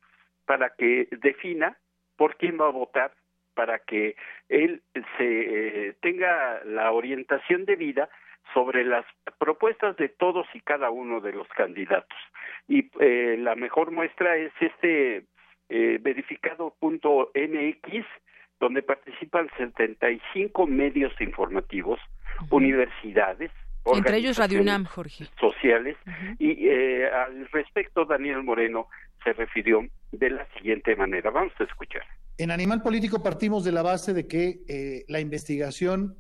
para 0.45 0.75
que 0.75 1.07
defina 1.11 1.77
por 2.17 2.35
quién 2.37 2.59
va 2.59 2.67
a 2.67 2.71
votar, 2.71 3.11
para 3.55 3.79
que 3.79 4.15
él 4.49 4.83
se 5.17 5.87
eh, 5.87 5.95
tenga 6.01 6.63
la 6.65 6.91
orientación 6.91 7.65
de 7.65 7.75
vida 7.75 8.09
sobre 8.53 8.85
las 8.85 9.05
propuestas 9.37 9.95
de 9.97 10.09
todos 10.09 10.45
y 10.53 10.61
cada 10.61 10.89
uno 10.89 11.21
de 11.21 11.33
los 11.33 11.47
candidatos. 11.49 12.17
Y 12.67 12.89
eh, 12.99 13.37
la 13.39 13.55
mejor 13.55 13.91
muestra 13.91 14.35
es 14.37 14.51
este 14.59 15.25
eh, 15.69 15.99
verificado.mx, 16.01 18.05
donde 18.59 18.83
participan 18.83 19.49
75 19.57 20.67
medios 20.67 21.13
informativos, 21.19 21.99
universidades, 22.49 23.51
entre 23.85 24.17
ellos 24.17 24.37
Radio 24.37 24.61
UNAM, 24.61 24.85
Jorge. 24.85 25.25
Sociales. 25.39 25.97
Y 26.39 26.67
eh, 26.67 27.09
al 27.09 27.47
respecto, 27.51 28.05
Daniel 28.05 28.43
Moreno 28.43 28.87
se 29.23 29.33
refirió 29.33 29.85
de 30.11 30.29
la 30.29 30.47
siguiente 30.53 30.95
manera. 30.95 31.31
Vamos 31.31 31.53
a 31.59 31.63
escuchar. 31.63 32.03
En 32.37 32.51
Animal 32.51 32.81
Político 32.81 33.21
partimos 33.21 33.63
de 33.63 33.71
la 33.71 33.83
base 33.83 34.13
de 34.13 34.27
que 34.27 34.61
eh, 34.67 35.03
la 35.07 35.19
investigación 35.19 36.15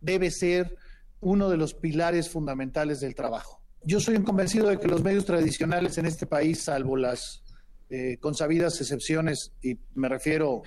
debe 0.00 0.30
ser 0.30 0.76
uno 1.20 1.48
de 1.48 1.56
los 1.56 1.74
pilares 1.74 2.28
fundamentales 2.28 3.00
del 3.00 3.14
trabajo. 3.14 3.60
Yo 3.82 4.00
soy 4.00 4.22
convencido 4.22 4.68
de 4.68 4.78
que 4.78 4.88
los 4.88 5.02
medios 5.02 5.24
tradicionales 5.24 5.98
en 5.98 6.06
este 6.06 6.26
país, 6.26 6.64
salvo 6.64 6.96
las 6.96 7.42
eh, 7.88 8.18
consabidas 8.18 8.80
excepciones, 8.80 9.52
y 9.62 9.78
me 9.94 10.08
refiero 10.08 10.62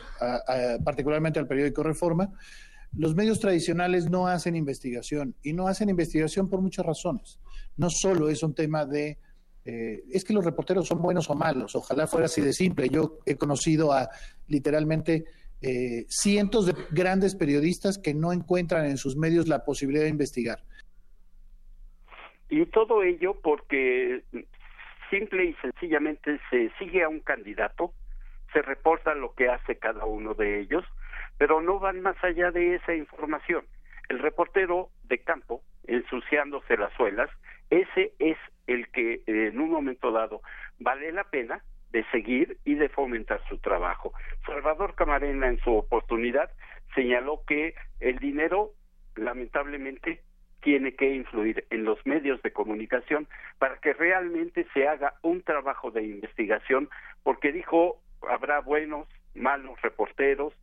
particularmente 0.83 1.39
al 1.39 1.47
periódico 1.47 1.83
Reforma, 1.83 2.31
los 2.93 3.15
medios 3.15 3.39
tradicionales 3.39 4.09
no 4.09 4.27
hacen 4.27 4.55
investigación 4.55 5.35
y 5.43 5.53
no 5.53 5.67
hacen 5.67 5.89
investigación 5.89 6.49
por 6.49 6.61
muchas 6.61 6.85
razones. 6.85 7.39
No 7.77 7.89
solo 7.89 8.29
es 8.29 8.41
un 8.41 8.55
tema 8.55 8.85
de 8.85 9.19
eh, 9.65 10.03
es 10.11 10.23
que 10.23 10.33
los 10.33 10.43
reporteros 10.43 10.87
son 10.87 11.01
buenos 11.01 11.29
o 11.29 11.35
malos, 11.35 11.75
ojalá 11.75 12.07
fuera 12.07 12.25
así 12.25 12.41
de 12.41 12.53
simple. 12.53 12.89
Yo 12.89 13.19
he 13.25 13.35
conocido 13.35 13.91
a 13.91 14.09
literalmente 14.47 15.25
eh, 15.61 16.05
cientos 16.07 16.65
de 16.65 16.73
grandes 16.91 17.35
periodistas 17.35 17.97
que 17.97 18.13
no 18.13 18.31
encuentran 18.31 18.85
en 18.85 18.97
sus 18.97 19.15
medios 19.15 19.47
la 19.47 19.65
posibilidad 19.65 20.03
de 20.03 20.09
investigar. 20.09 20.59
Y 22.49 22.65
todo 22.67 23.03
ello 23.03 23.39
porque 23.41 24.23
simple 25.09 25.45
y 25.45 25.53
sencillamente 25.55 26.39
se 26.49 26.71
sigue 26.79 27.03
a 27.03 27.09
un 27.09 27.19
candidato, 27.19 27.93
se 28.53 28.61
reporta 28.61 29.13
lo 29.13 29.33
que 29.33 29.49
hace 29.49 29.77
cada 29.77 30.05
uno 30.05 30.33
de 30.33 30.59
ellos, 30.59 30.83
pero 31.37 31.61
no 31.61 31.79
van 31.79 32.01
más 32.01 32.15
allá 32.23 32.51
de 32.51 32.75
esa 32.75 32.95
información. 32.95 33.65
El 34.07 34.19
reportero 34.19 34.89
de 35.03 35.19
campo, 35.19 35.61
ensuciándose 35.85 36.77
las 36.77 36.93
suelas, 36.93 37.29
ese 37.69 38.13
es 38.19 38.37
el 38.65 38.87
que 38.89 39.21
en 39.27 39.59
un 39.59 39.69
momento 39.71 40.11
dado 40.11 40.41
vale 40.79 41.11
la 41.11 41.23
pena 41.25 41.63
de 41.91 42.03
seguir 42.11 42.57
y 42.65 42.75
de 42.75 42.89
fomentar 42.89 43.41
su 43.49 43.57
trabajo. 43.57 44.13
Salvador 44.45 44.95
Camarena 44.95 45.47
en 45.47 45.59
su 45.59 45.73
oportunidad 45.75 46.51
señaló 46.95 47.43
que 47.47 47.75
el 47.99 48.19
dinero 48.19 48.71
lamentablemente 49.15 50.21
tiene 50.61 50.95
que 50.95 51.13
influir 51.13 51.65
en 51.69 51.85
los 51.85 52.05
medios 52.05 52.41
de 52.41 52.51
comunicación 52.51 53.27
para 53.59 53.77
que 53.77 53.93
realmente 53.93 54.67
se 54.73 54.87
haga 54.87 55.13
un 55.21 55.41
trabajo 55.41 55.91
de 55.91 56.03
investigación, 56.03 56.89
porque 57.23 57.51
dijo 57.51 58.01
habrá 58.29 58.59
buenos, 58.59 59.07
malos 59.33 59.81
reporteros, 59.81 60.53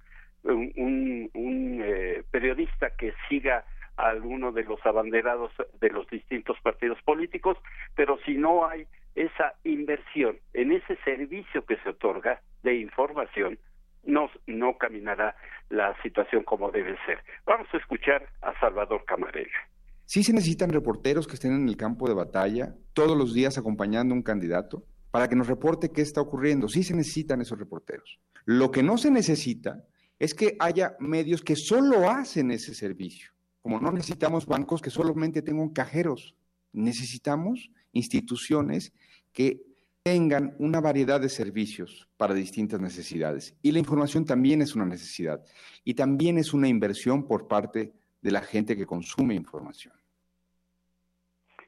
un, 0.42 1.30
un, 1.34 1.80
eh, 1.82 2.22
periodista 2.30 2.90
que 2.96 3.14
siga 3.28 3.64
a 3.96 4.08
alguno 4.08 4.52
de 4.52 4.64
los 4.64 4.84
abanderados 4.84 5.50
de 5.80 5.90
los 5.90 6.06
distintos 6.08 6.60
partidos 6.60 7.00
políticos, 7.02 7.56
pero 7.94 8.18
si 8.26 8.34
no 8.34 8.66
hay 8.68 8.86
esa 9.16 9.54
inversión 9.64 10.38
en 10.52 10.72
ese 10.72 10.96
servicio 11.04 11.64
que 11.64 11.78
se 11.78 11.88
otorga 11.88 12.40
de 12.62 12.76
información, 12.76 13.58
no, 14.04 14.30
no 14.46 14.78
caminará 14.78 15.34
la 15.68 16.00
situación 16.02 16.44
como 16.44 16.70
debe 16.70 16.96
ser. 17.06 17.18
Vamos 17.44 17.66
a 17.72 17.78
escuchar 17.78 18.28
a 18.42 18.58
Salvador 18.60 19.04
Camarena. 19.04 19.50
Sí 20.04 20.22
se 20.22 20.32
necesitan 20.32 20.70
reporteros 20.70 21.26
que 21.26 21.34
estén 21.34 21.52
en 21.52 21.68
el 21.68 21.76
campo 21.76 22.06
de 22.06 22.14
batalla 22.14 22.74
todos 22.92 23.16
los 23.16 23.34
días 23.34 23.58
acompañando 23.58 24.14
a 24.14 24.16
un 24.16 24.22
candidato 24.22 24.84
para 25.10 25.28
que 25.28 25.34
nos 25.34 25.48
reporte 25.48 25.90
qué 25.90 26.02
está 26.02 26.20
ocurriendo. 26.20 26.68
Sí 26.68 26.84
se 26.84 26.94
necesitan 26.94 27.40
esos 27.40 27.58
reporteros. 27.58 28.20
Lo 28.44 28.70
que 28.70 28.82
no 28.82 28.98
se 28.98 29.10
necesita 29.10 29.84
es 30.18 30.34
que 30.34 30.56
haya 30.60 30.94
medios 31.00 31.42
que 31.42 31.56
solo 31.56 32.08
hacen 32.08 32.50
ese 32.50 32.74
servicio. 32.74 33.32
Como 33.62 33.80
no 33.80 33.90
necesitamos 33.90 34.46
bancos 34.46 34.80
que 34.80 34.90
solamente 34.90 35.42
tengan 35.42 35.70
cajeros, 35.70 36.36
necesitamos 36.72 37.70
instituciones 37.92 38.92
que 39.36 39.60
tengan 40.02 40.54
una 40.58 40.80
variedad 40.80 41.20
de 41.20 41.28
servicios 41.28 42.08
para 42.16 42.32
distintas 42.32 42.80
necesidades. 42.80 43.54
Y 43.62 43.70
la 43.72 43.80
información 43.80 44.24
también 44.24 44.62
es 44.62 44.74
una 44.74 44.86
necesidad 44.86 45.44
y 45.84 45.92
también 45.92 46.38
es 46.38 46.54
una 46.54 46.68
inversión 46.68 47.28
por 47.28 47.46
parte 47.46 47.92
de 48.22 48.30
la 48.30 48.40
gente 48.40 48.76
que 48.76 48.86
consume 48.86 49.34
información. 49.34 49.92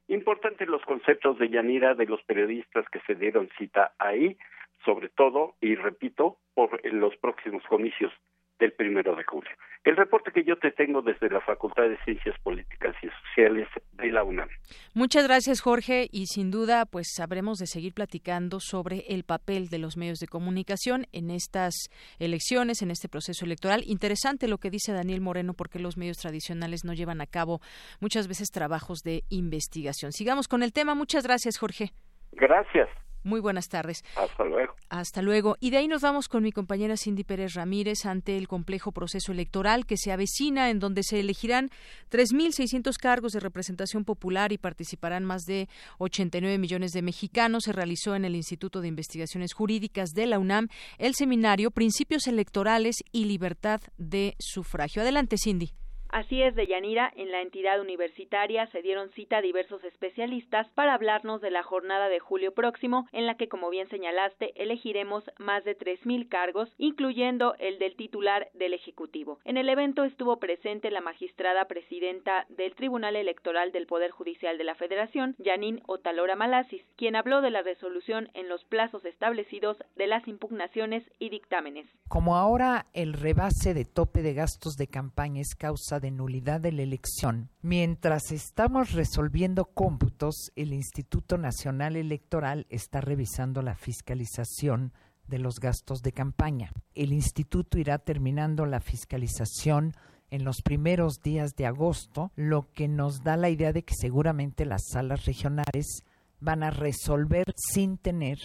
Importantes 0.07 0.67
los 0.67 0.83
conceptos 0.87 1.39
de 1.39 1.51
Yanira 1.51 1.95
de 1.95 2.07
los 2.07 2.23
periodistas 2.23 2.87
que 2.91 3.01
se 3.07 3.15
dieron 3.15 3.51
cita 3.59 3.93
ahí, 3.99 4.39
sobre 4.83 5.11
todo, 5.11 5.57
y 5.61 5.75
repito, 5.75 6.39
por 6.55 6.83
los 6.91 7.15
próximos 7.19 7.63
comicios 7.69 8.13
del 8.59 8.73
primero 8.73 9.15
de 9.15 9.25
julio. 9.25 9.51
El 9.85 9.97
reporte 9.97 10.33
que 10.33 10.45
yo 10.45 10.57
te 10.57 10.71
tengo 10.73 11.03
desde 11.03 11.31
la 11.31 11.41
Facultad 11.41 11.85
de 11.89 11.97
Ciencias 12.05 12.39
Políticas 12.43 12.95
y 13.03 13.09
Sociales 13.09 13.69
de 13.93 14.11
la 14.11 14.25
UNAM. 14.25 14.49
Muchas 14.95 15.27
gracias, 15.27 15.61
Jorge, 15.61 16.09
y 16.11 16.27
sin 16.27 16.51
duda, 16.51 16.85
pues 16.85 17.09
sabremos 17.15 17.59
de 17.59 17.67
seguir 17.67 17.95
platicando 17.95 18.59
sobre 18.61 19.05
el 19.09 19.25
papel 19.25 19.69
de 19.69 19.79
los 19.79 19.97
medios 19.97 20.19
de 20.19 20.27
comunicación 20.27 21.07
en 21.13 21.31
estas 21.31 21.75
elecciones, 22.19 22.83
en 22.83 22.91
este 22.91 23.09
proceso 23.09 23.45
electoral. 23.45 23.83
Interesante 23.87 24.49
lo 24.49 24.59
que 24.59 24.71
dice 24.71 24.93
Daniel 24.93 25.21
Moreno, 25.21 25.55
porque 25.55 25.79
los 25.79 25.97
medios 25.97 26.19
tradicionales 26.19 26.85
no 26.85 26.93
llevan 26.93 27.21
a 27.21 27.27
cabo 27.27 27.61
muchas 28.01 28.29
veces 28.29 28.51
trabajos 28.51 28.99
de 29.05 29.23
investigación. 29.31 30.13
Sigamos 30.13 30.49
con 30.49 30.63
el 30.63 30.73
tema. 30.73 30.95
Muchas 30.95 31.25
gracias, 31.25 31.59
Jorge. 31.59 31.93
Gracias. 32.33 32.89
Muy 33.25 33.41
buenas 33.41 33.69
tardes. 33.69 34.03
Hasta 34.17 34.45
luego. 34.45 34.75
Hasta 34.91 35.21
luego. 35.21 35.57
Y 35.61 35.71
de 35.71 35.77
ahí 35.77 35.89
nos 35.89 36.01
vamos 36.01 36.29
con 36.29 36.43
mi 36.43 36.51
compañera 36.51 36.97
Cindy 36.97 37.23
Pérez 37.23 37.55
Ramírez 37.55 38.07
ante 38.07 38.39
el 38.39 38.49
complejo 38.49 38.91
proceso 38.91 39.33
electoral 39.33 39.85
que 39.85 39.99
se 39.99 40.13
avecina, 40.13 40.71
en 40.71 40.79
donde 40.79 41.03
se 41.03 41.21
elegirán 41.21 41.71
3.600 42.11 42.97
cargos 42.97 43.33
de 43.33 43.41
representación 43.41 44.05
popular 44.05 44.51
y 44.53 44.59
participarán 44.59 45.25
más 45.25 45.43
de 45.43 45.69
89 45.99 46.57
millones 46.57 46.93
de 46.93 47.03
mexicanos. 47.03 47.65
Se 47.65 47.73
realizó 47.73 48.15
en 48.15 48.25
el 48.25 48.35
Instituto 48.35 48.81
de 48.81 48.89
Investigaciones 48.89 49.53
Jurídicas 49.53 50.11
de 50.15 50.27
la 50.27 50.39
UNAM 50.39 50.69
el 50.97 51.15
seminario 51.15 51.71
Principios 51.71 52.27
Electorales 52.27 52.97
y 53.13 53.27
Libertad 53.27 53.83
de 53.99 54.37
Sufragio. 54.39 55.03
Adelante, 55.03 55.37
Cindy. 55.37 55.73
Así 56.11 56.43
es, 56.43 56.55
Deyanira, 56.55 57.13
en 57.17 57.31
la 57.31 57.43
entidad 57.43 57.81
universitaria 57.81 58.67
se 58.69 58.81
dieron 58.81 59.11
cita 59.11 59.39
a 59.39 59.43
diversos 59.43 59.85
especialistas 59.85 60.67
para 60.71 60.95
hablarnos 60.95 61.43
de 61.43 61.51
la 61.51 61.63
jornada 61.63 62.09
de 62.09 62.19
julio 62.19 62.55
próximo, 62.55 63.07
en 63.13 63.27
la 63.27 63.37
que, 63.37 63.49
como 63.49 63.69
bien 63.69 63.89
señalaste, 63.91 64.53
elegiremos 64.63 65.25
más 65.39 65.65
de 65.65 65.77
3.000 65.77 66.29
cargos, 66.29 66.71
incluyendo 66.79 67.55
el 67.59 67.79
del 67.79 67.95
titular 67.97 68.49
del 68.55 68.73
Ejecutivo. 68.73 69.39
En 69.45 69.59
el 69.59 69.69
evento 69.69 70.05
estuvo 70.05 70.39
presente 70.39 70.91
la 70.91 71.03
magistrada 71.03 71.67
presidenta 71.67 72.47
del 72.49 72.75
Tribunal 72.75 73.15
Electoral 73.15 73.71
del 73.73 73.87
Poder 73.87 74.11
Judicial 74.11 74.57
de 74.57 74.65
la 74.65 74.75
Federación, 74.75 75.37
Janine 75.45 75.83
Otalora 75.87 76.37
Malasis, 76.37 76.83
quien 76.97 77.17
habló 77.17 77.43
de 77.43 77.51
la 77.51 77.63
resolución 77.63 78.31
en 78.33 78.49
los 78.49 78.65
plazos 78.65 79.05
establecidos 79.05 79.77
de 79.97 80.07
las 80.07 80.27
impugnaciones 80.27 81.05
y 81.19 81.29
dictámenes. 81.29 81.87
Como 82.09 82.37
ahora 82.37 82.87
el 82.95 83.13
rebase 83.13 83.75
de 83.75 83.85
tope 83.85 84.23
de 84.23 84.35
gastos 84.35 84.77
de 84.77 84.87
campaña 84.87 85.43
es 85.43 85.55
causa 85.55 85.98
de 86.01 86.11
nulidad 86.11 86.61
de 86.61 86.73
la 86.73 86.83
elección, 86.83 87.51
mientras 87.63 88.33
estamos 88.33 88.93
resolviendo 88.93 89.67
cómputos, 89.67 90.53
el 90.57 90.73
Instituto 90.73 91.39
Nacional 91.39 91.97
Electoral 91.97 92.67
está 92.71 93.01
revisando 93.01 93.63
la 93.63 93.75
fiscalización 93.75 94.93
de 95.27 95.39
los 95.39 95.61
gastos 95.61 96.03
de 96.03 96.13
campaña. 96.13 96.73
El 96.95 97.13
instituto 97.13 97.79
irá 97.79 97.99
terminando 97.99 98.67
la 98.67 98.81
fiscalización 98.81 99.95
en 100.31 100.45
los 100.45 100.63
primeros 100.63 101.21
días 101.23 101.55
de 101.57 101.67
agosto, 101.67 102.33
lo 102.35 102.73
que 102.73 102.89
nos 102.89 103.23
da 103.23 103.37
la 103.37 103.51
idea 103.51 103.73
de 103.73 103.85
que 103.85 103.95
seguramente 103.95 104.65
las 104.65 104.89
salas 104.91 105.25
regionales 105.25 106.03
van 106.41 106.63
a 106.63 106.71
resolver 106.71 107.53
sin 107.57 107.99
tener 107.99 108.39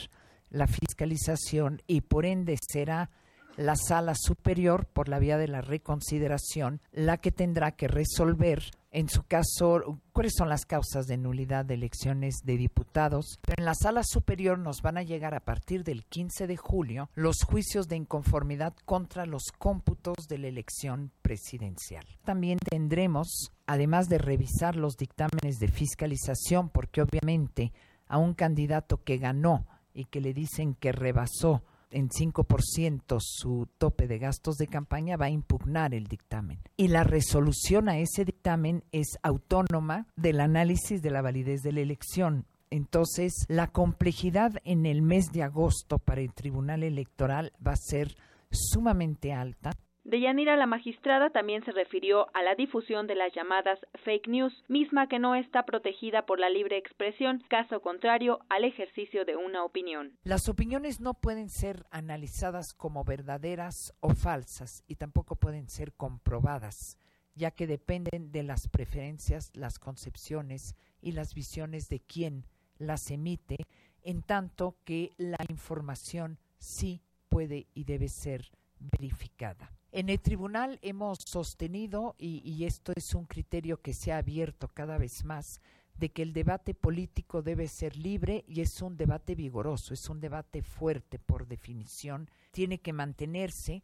la 0.50 0.68
fiscalización 0.68 1.82
y 1.88 2.02
por 2.02 2.26
ende 2.26 2.58
será 2.72 3.10
la 3.58 3.76
sala 3.76 4.14
superior, 4.16 4.86
por 4.86 5.10
la 5.10 5.20
vía 5.20 5.38
de 5.38 5.48
la 5.48 5.62
reconsideración, 5.62 6.82
la 6.92 7.18
que 7.18 7.32
tendrá 7.32 7.72
que 7.72 7.88
resolver, 7.88 8.64
en 8.92 9.10
su 9.10 9.24
caso, 9.24 10.00
cuáles 10.12 10.34
son 10.38 10.50
las 10.50 10.66
causas 10.66 11.08
de 11.08 11.18
nulidad 11.18 11.66
de 11.66 11.76
elecciones 11.76 12.36
de 12.44 12.58
diputados. 12.58 13.40
Pero 13.42 13.62
en 13.62 13.66
la 13.66 13.76
sala 13.76 14.02
superior 14.04 14.60
nos 14.60 14.82
van 14.82 14.98
a 14.98 15.04
llegar 15.04 15.34
a 15.34 15.40
partir 15.40 15.84
del 15.84 16.06
15 16.06 16.48
de 16.48 16.58
julio 16.58 17.10
los 17.16 17.38
juicios 17.44 17.88
de 17.88 17.96
inconformidad 17.96 18.74
contra 18.86 19.26
los 19.26 19.44
cómputos 19.58 20.28
de 20.28 20.38
la 20.38 20.48
elección 20.48 21.12
presidencial. 21.22 22.06
También 22.24 22.60
tendremos, 22.60 23.52
además 23.66 24.10
de 24.10 24.20
revisar 24.20 24.76
los 24.76 24.96
dictámenes 24.98 25.58
de 25.60 25.68
fiscalización, 25.68 26.70
porque 26.70 27.02
obviamente 27.02 27.74
a 28.08 28.18
un 28.18 28.34
candidato 28.34 29.04
que 29.04 29.18
ganó 29.18 29.66
y 29.94 30.06
que 30.06 30.22
le 30.22 30.34
dicen 30.34 30.76
que 30.76 30.92
rebasó 30.92 31.64
en 31.94 32.10
5% 32.10 33.18
su 33.20 33.68
tope 33.78 34.08
de 34.08 34.20
gastos 34.20 34.58
de 34.58 34.68
campaña, 34.68 35.18
va 35.18 35.28
a 35.28 35.32
impugnar 35.32 35.94
el 35.94 36.08
dictamen. 36.08 36.60
Y 36.78 36.90
la 36.90 37.04
resolución 37.04 37.90
a 37.90 38.00
ese 38.00 38.26
dictamen 38.26 38.84
es 38.92 39.18
autónoma 39.22 40.08
del 40.16 40.40
análisis 40.40 41.02
de 41.02 41.12
la 41.12 41.22
validez 41.22 41.62
de 41.62 41.72
la 41.72 41.82
elección. 41.82 42.46
Entonces, 42.70 43.46
la 43.48 43.68
complejidad 43.68 44.54
en 44.64 44.86
el 44.86 45.04
mes 45.04 45.32
de 45.32 45.44
agosto 45.44 46.00
para 46.00 46.22
el 46.22 46.34
Tribunal 46.34 46.84
Electoral 46.84 47.54
va 47.66 47.74
a 47.74 47.78
ser 47.78 48.16
sumamente 48.50 49.34
alta 49.34 49.72
Deyanira, 50.06 50.58
la 50.58 50.66
magistrada, 50.66 51.30
también 51.30 51.64
se 51.64 51.72
refirió 51.72 52.28
a 52.36 52.44
la 52.44 52.56
difusión 52.56 53.08
de 53.08 53.16
las 53.16 53.34
llamadas 53.34 53.80
fake 54.04 54.28
news, 54.28 54.54
misma 54.68 55.08
que 55.08 55.18
no 55.18 55.34
está 55.34 55.64
protegida 55.64 56.26
por 56.26 56.42
la 56.42 56.50
libre 56.50 56.78
expresión, 56.78 57.42
caso 57.48 57.82
contrario 57.82 58.40
al 58.50 58.66
ejercicio 58.66 59.24
de 59.24 59.38
una 59.38 59.64
opinión. 59.64 60.18
Las 60.24 60.50
opiniones 60.50 61.00
no 61.00 61.14
pueden 61.14 61.50
ser 61.50 61.86
analizadas 61.90 62.74
como 62.74 63.06
verdaderas 63.06 63.94
o 64.02 64.10
falsas 64.10 64.84
y 64.88 64.96
tampoco 64.96 65.38
pueden 65.38 65.70
ser 65.70 65.94
comprobadas, 65.94 66.98
ya 67.34 67.52
que 67.52 67.66
dependen 67.66 68.34
de 68.34 68.44
las 68.44 68.68
preferencias, 68.68 69.56
las 69.56 69.80
concepciones 69.80 70.76
y 71.02 71.14
las 71.14 71.34
visiones 71.34 71.88
de 71.88 72.02
quien 72.02 72.46
las 72.78 73.10
emite, 73.10 73.56
en 74.02 74.22
tanto 74.22 74.76
que 74.84 75.12
la 75.18 75.38
información 75.50 76.40
sí 76.58 77.02
puede 77.30 77.68
y 77.74 77.86
debe 77.86 78.10
ser 78.10 78.52
verificada. 78.80 79.72
En 79.96 80.10
el 80.10 80.20
tribunal 80.20 80.80
hemos 80.82 81.20
sostenido, 81.20 82.16
y, 82.18 82.66
esto 82.66 82.94
es 82.96 83.14
un 83.14 83.26
criterio 83.26 83.80
que 83.80 83.94
se 83.94 84.12
ha 84.12 84.18
abierto 84.18 84.68
cada 84.68 84.98
vez 84.98 85.24
más, 85.24 85.62
de 85.94 86.10
que 86.10 86.24
el 86.24 86.34
debate 86.34 86.74
político 86.74 87.44
debe 87.44 87.68
ser 87.68 87.96
libre 87.96 88.44
y 88.48 88.62
es 88.62 88.82
un 88.82 88.98
debate 88.98 89.36
vigoroso, 89.36 89.94
es 89.94 90.10
un 90.10 90.20
debate 90.20 90.64
fuerte 90.64 91.20
por 91.20 91.46
definición, 91.46 92.28
tiene 92.50 92.80
que 92.80 92.92
mantenerse. 92.92 93.84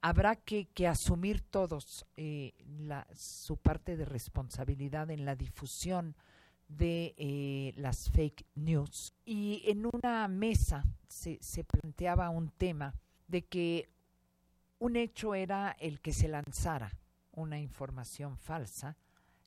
Habrá 0.00 0.36
que, 0.36 0.70
asumir 0.88 1.42
todos 1.42 2.06
eh, 2.16 2.54
su 3.14 3.58
parte 3.58 3.98
de 3.98 4.06
responsabilidad 4.06 5.10
en 5.10 5.26
la 5.26 5.36
difusión 5.36 6.16
de 6.66 7.14
eh, 7.18 7.74
las 7.76 8.08
fake 8.10 8.46
news. 8.54 9.12
Y 9.26 9.64
en 9.66 9.84
una 9.84 10.28
mesa 10.28 10.82
se, 11.08 11.36
se 11.42 11.62
planteaba 11.62 12.30
un 12.30 12.48
tema 12.48 12.94
de 13.28 13.44
que 13.44 13.90
un 14.82 14.96
hecho 14.96 15.36
era 15.36 15.76
el 15.78 16.00
que 16.00 16.12
se 16.12 16.26
lanzara 16.26 16.90
una 17.30 17.60
información 17.60 18.36
falsa 18.36 18.96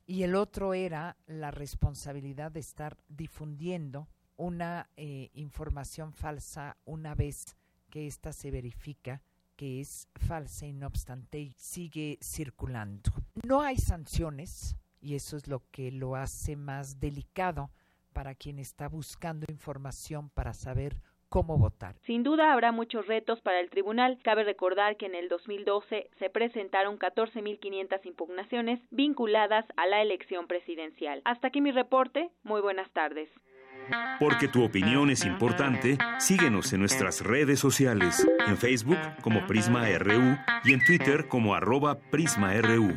y 0.06 0.22
el 0.22 0.34
otro 0.34 0.72
era 0.72 1.18
la 1.26 1.50
responsabilidad 1.50 2.50
de 2.50 2.60
estar 2.60 2.96
difundiendo 3.06 4.08
una 4.36 4.88
eh, 4.96 5.28
información 5.34 6.14
falsa 6.14 6.78
una 6.86 7.14
vez 7.14 7.54
que 7.90 8.06
ésta 8.06 8.32
se 8.32 8.50
verifica 8.50 9.20
que 9.56 9.82
es 9.82 10.08
falsa 10.14 10.64
y 10.64 10.72
no 10.72 10.86
obstante 10.86 11.52
sigue 11.58 12.18
circulando. 12.22 13.12
No 13.46 13.60
hay 13.60 13.76
sanciones 13.76 14.74
y 15.02 15.16
eso 15.16 15.36
es 15.36 15.48
lo 15.48 15.62
que 15.70 15.92
lo 15.92 16.16
hace 16.16 16.56
más 16.56 16.98
delicado 16.98 17.70
para 18.14 18.34
quien 18.34 18.58
está 18.58 18.88
buscando 18.88 19.44
información 19.50 20.30
para 20.30 20.54
saber 20.54 21.02
cómo 21.28 21.58
votar. 21.58 21.94
Sin 22.06 22.22
duda 22.22 22.52
habrá 22.52 22.72
muchos 22.72 23.06
retos 23.06 23.40
para 23.40 23.60
el 23.60 23.70
tribunal. 23.70 24.18
Cabe 24.22 24.44
recordar 24.44 24.96
que 24.96 25.06
en 25.06 25.14
el 25.14 25.28
2012 25.28 26.10
se 26.18 26.30
presentaron 26.30 26.98
14.500 26.98 28.04
impugnaciones 28.04 28.80
vinculadas 28.90 29.64
a 29.76 29.86
la 29.86 30.02
elección 30.02 30.46
presidencial. 30.46 31.22
Hasta 31.24 31.48
aquí 31.48 31.60
mi 31.60 31.72
reporte. 31.72 32.30
Muy 32.42 32.60
buenas 32.60 32.90
tardes. 32.92 33.28
Porque 34.18 34.48
tu 34.48 34.64
opinión 34.64 35.10
es 35.10 35.24
importante, 35.24 35.98
síguenos 36.18 36.72
en 36.72 36.80
nuestras 36.80 37.22
redes 37.22 37.60
sociales, 37.60 38.26
en 38.48 38.56
Facebook 38.56 38.98
como 39.22 39.46
Prisma 39.46 39.86
RU 39.98 40.36
y 40.64 40.72
en 40.72 40.84
Twitter 40.84 41.28
como 41.28 41.54
arroba 41.54 41.98
PrismaRU. 42.10 42.96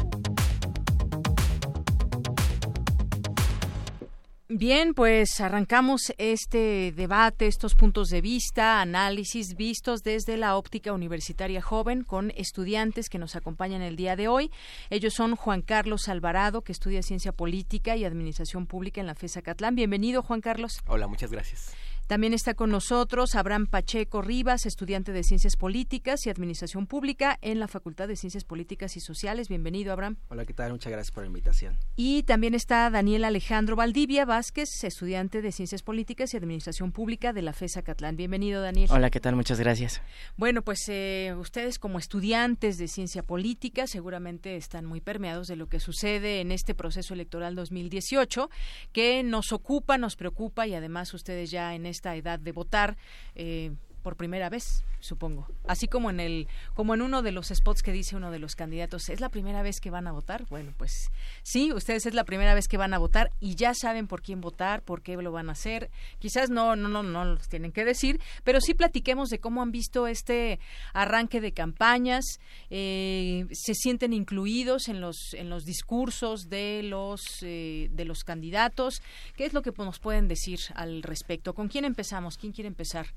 Bien, 4.53 4.93
pues 4.93 5.39
arrancamos 5.39 6.11
este 6.17 6.91
debate, 6.91 7.47
estos 7.47 7.73
puntos 7.73 8.09
de 8.09 8.19
vista, 8.19 8.81
análisis 8.81 9.55
vistos 9.55 10.03
desde 10.03 10.35
la 10.35 10.57
óptica 10.57 10.91
universitaria 10.91 11.61
joven 11.61 12.03
con 12.03 12.31
estudiantes 12.31 13.07
que 13.07 13.17
nos 13.17 13.37
acompañan 13.37 13.81
el 13.81 13.95
día 13.95 14.17
de 14.17 14.27
hoy. 14.27 14.51
Ellos 14.89 15.13
son 15.13 15.37
Juan 15.37 15.61
Carlos 15.61 16.09
Alvarado, 16.09 16.63
que 16.63 16.73
estudia 16.73 17.01
Ciencia 17.01 17.31
Política 17.31 17.95
y 17.95 18.03
Administración 18.03 18.67
Pública 18.67 18.99
en 18.99 19.07
la 19.07 19.15
FESA 19.15 19.41
Catlán. 19.41 19.75
Bienvenido, 19.75 20.21
Juan 20.21 20.41
Carlos. 20.41 20.81
Hola, 20.85 21.07
muchas 21.07 21.31
gracias. 21.31 21.73
También 22.11 22.33
está 22.33 22.55
con 22.55 22.71
nosotros 22.71 23.35
Abraham 23.35 23.67
Pacheco 23.67 24.21
Rivas, 24.21 24.65
estudiante 24.65 25.13
de 25.13 25.23
Ciencias 25.23 25.55
Políticas 25.55 26.25
y 26.25 26.29
Administración 26.29 26.85
Pública 26.85 27.39
en 27.41 27.57
la 27.61 27.69
Facultad 27.69 28.09
de 28.09 28.17
Ciencias 28.17 28.43
Políticas 28.43 28.97
y 28.97 28.99
Sociales. 28.99 29.47
Bienvenido, 29.47 29.93
Abraham. 29.93 30.17
Hola, 30.27 30.45
¿qué 30.45 30.53
tal? 30.53 30.73
Muchas 30.73 30.91
gracias 30.91 31.13
por 31.13 31.23
la 31.23 31.27
invitación. 31.27 31.77
Y 31.95 32.23
también 32.23 32.53
está 32.53 32.89
Daniel 32.89 33.23
Alejandro 33.23 33.77
Valdivia 33.77 34.25
Vázquez, 34.25 34.83
estudiante 34.83 35.41
de 35.41 35.53
Ciencias 35.53 35.83
Políticas 35.83 36.33
y 36.33 36.37
Administración 36.37 36.91
Pública 36.91 37.31
de 37.31 37.43
la 37.43 37.53
FESA 37.53 37.81
Catlán. 37.81 38.17
Bienvenido, 38.17 38.61
Daniel. 38.61 38.89
Hola, 38.91 39.09
¿qué 39.09 39.21
tal? 39.21 39.37
Muchas 39.37 39.61
gracias. 39.61 40.01
Bueno, 40.35 40.63
pues 40.63 40.79
eh, 40.89 41.33
ustedes 41.39 41.79
como 41.79 41.97
estudiantes 41.97 42.77
de 42.77 42.89
Ciencia 42.89 43.23
Política 43.23 43.87
seguramente 43.87 44.57
están 44.57 44.85
muy 44.85 44.99
permeados 44.99 45.47
de 45.47 45.55
lo 45.55 45.69
que 45.69 45.79
sucede 45.79 46.41
en 46.41 46.51
este 46.51 46.75
proceso 46.75 47.13
electoral 47.13 47.55
2018, 47.55 48.49
que 48.91 49.23
nos 49.23 49.53
ocupa, 49.53 49.97
nos 49.97 50.17
preocupa 50.17 50.67
y 50.67 50.75
además 50.75 51.13
ustedes 51.13 51.51
ya 51.51 51.73
en 51.73 51.85
esta 52.01 52.15
edad 52.15 52.39
de 52.39 52.51
votar 52.51 52.97
eh, 53.35 53.71
por 54.01 54.15
primera 54.15 54.49
vez, 54.49 54.83
supongo. 54.99 55.47
Así 55.67 55.87
como 55.87 56.09
en 56.09 56.19
el, 56.19 56.47
como 56.73 56.93
en 56.93 57.01
uno 57.01 57.21
de 57.21 57.31
los 57.31 57.47
spots 57.47 57.83
que 57.83 57.91
dice 57.91 58.15
uno 58.15 58.31
de 58.31 58.39
los 58.39 58.55
candidatos, 58.55 59.09
¿es 59.09 59.19
la 59.19 59.29
primera 59.29 59.61
vez 59.61 59.79
que 59.79 59.89
van 59.89 60.07
a 60.07 60.11
votar? 60.11 60.45
Bueno, 60.49 60.73
pues 60.77 61.11
sí, 61.43 61.71
ustedes 61.73 62.05
es 62.05 62.13
la 62.13 62.23
primera 62.23 62.53
vez 62.53 62.67
que 62.67 62.77
van 62.77 62.93
a 62.93 62.97
votar 62.97 63.31
y 63.39 63.55
ya 63.55 63.73
saben 63.73 64.07
por 64.07 64.21
quién 64.21 64.41
votar, 64.41 64.81
por 64.81 65.01
qué 65.01 65.15
lo 65.17 65.31
van 65.31 65.49
a 65.49 65.53
hacer. 65.53 65.89
Quizás 66.19 66.49
no, 66.49 66.75
no, 66.75 66.87
no, 66.87 67.03
no 67.03 67.25
los 67.25 67.47
tienen 67.47 67.71
que 67.71 67.85
decir, 67.85 68.19
pero 68.43 68.61
sí 68.61 68.73
platiquemos 68.73 69.29
de 69.29 69.39
cómo 69.39 69.61
han 69.61 69.71
visto 69.71 70.07
este 70.07 70.59
arranque 70.93 71.41
de 71.41 71.51
campañas, 71.51 72.39
eh, 72.69 73.45
se 73.51 73.73
sienten 73.73 74.13
incluidos 74.13 74.87
en 74.87 75.01
los, 75.01 75.33
en 75.33 75.49
los 75.49 75.65
discursos 75.65 76.49
de 76.49 76.81
los, 76.83 77.21
eh, 77.41 77.89
de 77.91 78.05
los 78.05 78.23
candidatos. 78.23 79.01
¿Qué 79.35 79.45
es 79.45 79.53
lo 79.53 79.61
que 79.61 79.71
nos 79.77 79.99
pueden 79.99 80.27
decir 80.27 80.59
al 80.75 81.03
respecto? 81.03 81.53
¿Con 81.53 81.67
quién 81.67 81.85
empezamos? 81.85 82.37
¿Quién 82.37 82.53
quiere 82.53 82.67
empezar? 82.67 83.07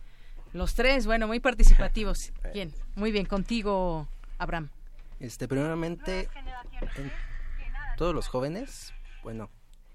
Los 0.54 0.74
tres, 0.74 1.04
bueno, 1.04 1.26
muy 1.26 1.40
participativos. 1.40 2.32
Bien, 2.54 2.72
muy 2.94 3.10
bien. 3.10 3.26
Contigo, 3.26 4.06
Abraham. 4.38 4.70
Este, 5.18 5.48
primeramente, 5.48 6.28
todos 7.96 8.14
los 8.14 8.28
jóvenes, 8.28 8.94
bueno, 9.24 9.50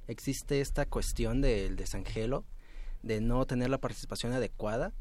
existe 0.09 0.59
esta 0.59 0.85
cuestión 0.85 1.39
del 1.39 1.77
desangelo, 1.77 2.43
de 3.03 3.21
no 3.21 3.45
tener 3.45 3.69
la 3.69 3.77
participación 3.77 4.33
adecuada 4.33 4.91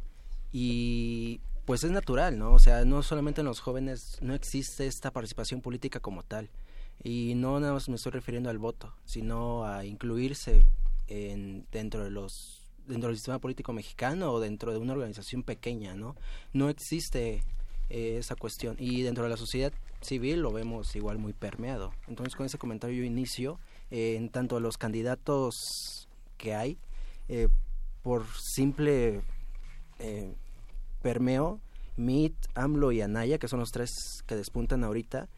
y 0.53 1.41
pues 1.65 1.83
es 1.83 1.91
natural, 1.91 2.39
¿no? 2.39 2.53
O 2.53 2.61
sea, 2.61 2.85
no 2.85 3.03
solamente 3.03 3.41
en 3.41 3.49
los 3.49 3.59
jóvenes 3.59 4.19
no 4.21 4.35
existe 4.35 4.87
esta 4.87 5.11
participación 5.11 5.61
política 5.61 5.99
como 5.99 6.23
tal. 6.23 6.51
Y 7.03 7.35
no 7.35 7.59
nada 7.59 7.73
más 7.73 7.89
me 7.89 7.97
estoy 7.97 8.13
refiriendo 8.13 8.49
al 8.49 8.59
voto, 8.59 8.95
sino 9.05 9.65
a 9.65 9.85
incluirse 9.85 10.65
en, 11.09 11.67
dentro 11.73 12.05
de 12.05 12.11
los 12.11 12.68
dentro 12.89 13.09
del 13.09 13.17
sistema 13.17 13.39
político 13.39 13.73
mexicano 13.73 14.33
o 14.33 14.41
dentro 14.41 14.73
de 14.73 14.79
una 14.79 14.95
organización 14.95 15.43
pequeña, 15.43 15.95
¿no? 15.95 16.17
No 16.53 16.69
existe 16.69 17.43
eh, 17.91 18.17
esa 18.19 18.35
cuestión 18.35 18.77
y 18.79 19.03
dentro 19.03 19.25
de 19.25 19.31
la 19.31 19.37
sociedad 19.37 19.73
civil 20.01 20.41
lo 20.41 20.53
vemos 20.53 20.95
igual 20.97 21.19
muy 21.19 21.33
permeado. 21.33 21.93
Entonces 22.07 22.35
con 22.35 22.47
ese 22.47 22.59
comentario 22.59 22.99
yo 22.99 23.05
inicio 23.05 23.59
eh, 23.91 24.17
en 24.17 24.29
tanto 24.29 24.61
los 24.61 24.77
candidatos 24.77 26.09
que 26.37 26.55
hay 26.55 26.79
eh, 27.29 27.49
por 28.03 28.27
simple 28.39 29.23
permeo, 31.03 31.61
MIT, 31.97 32.35
AMLO 32.55 32.93
y 32.93 33.01
Anaya, 33.01 33.39
que 33.39 33.49
son 33.49 33.59
los 33.59 33.73
tres 33.73 34.23
que 34.27 34.37
despuntan 34.37 34.85
ahorita, 34.85 35.29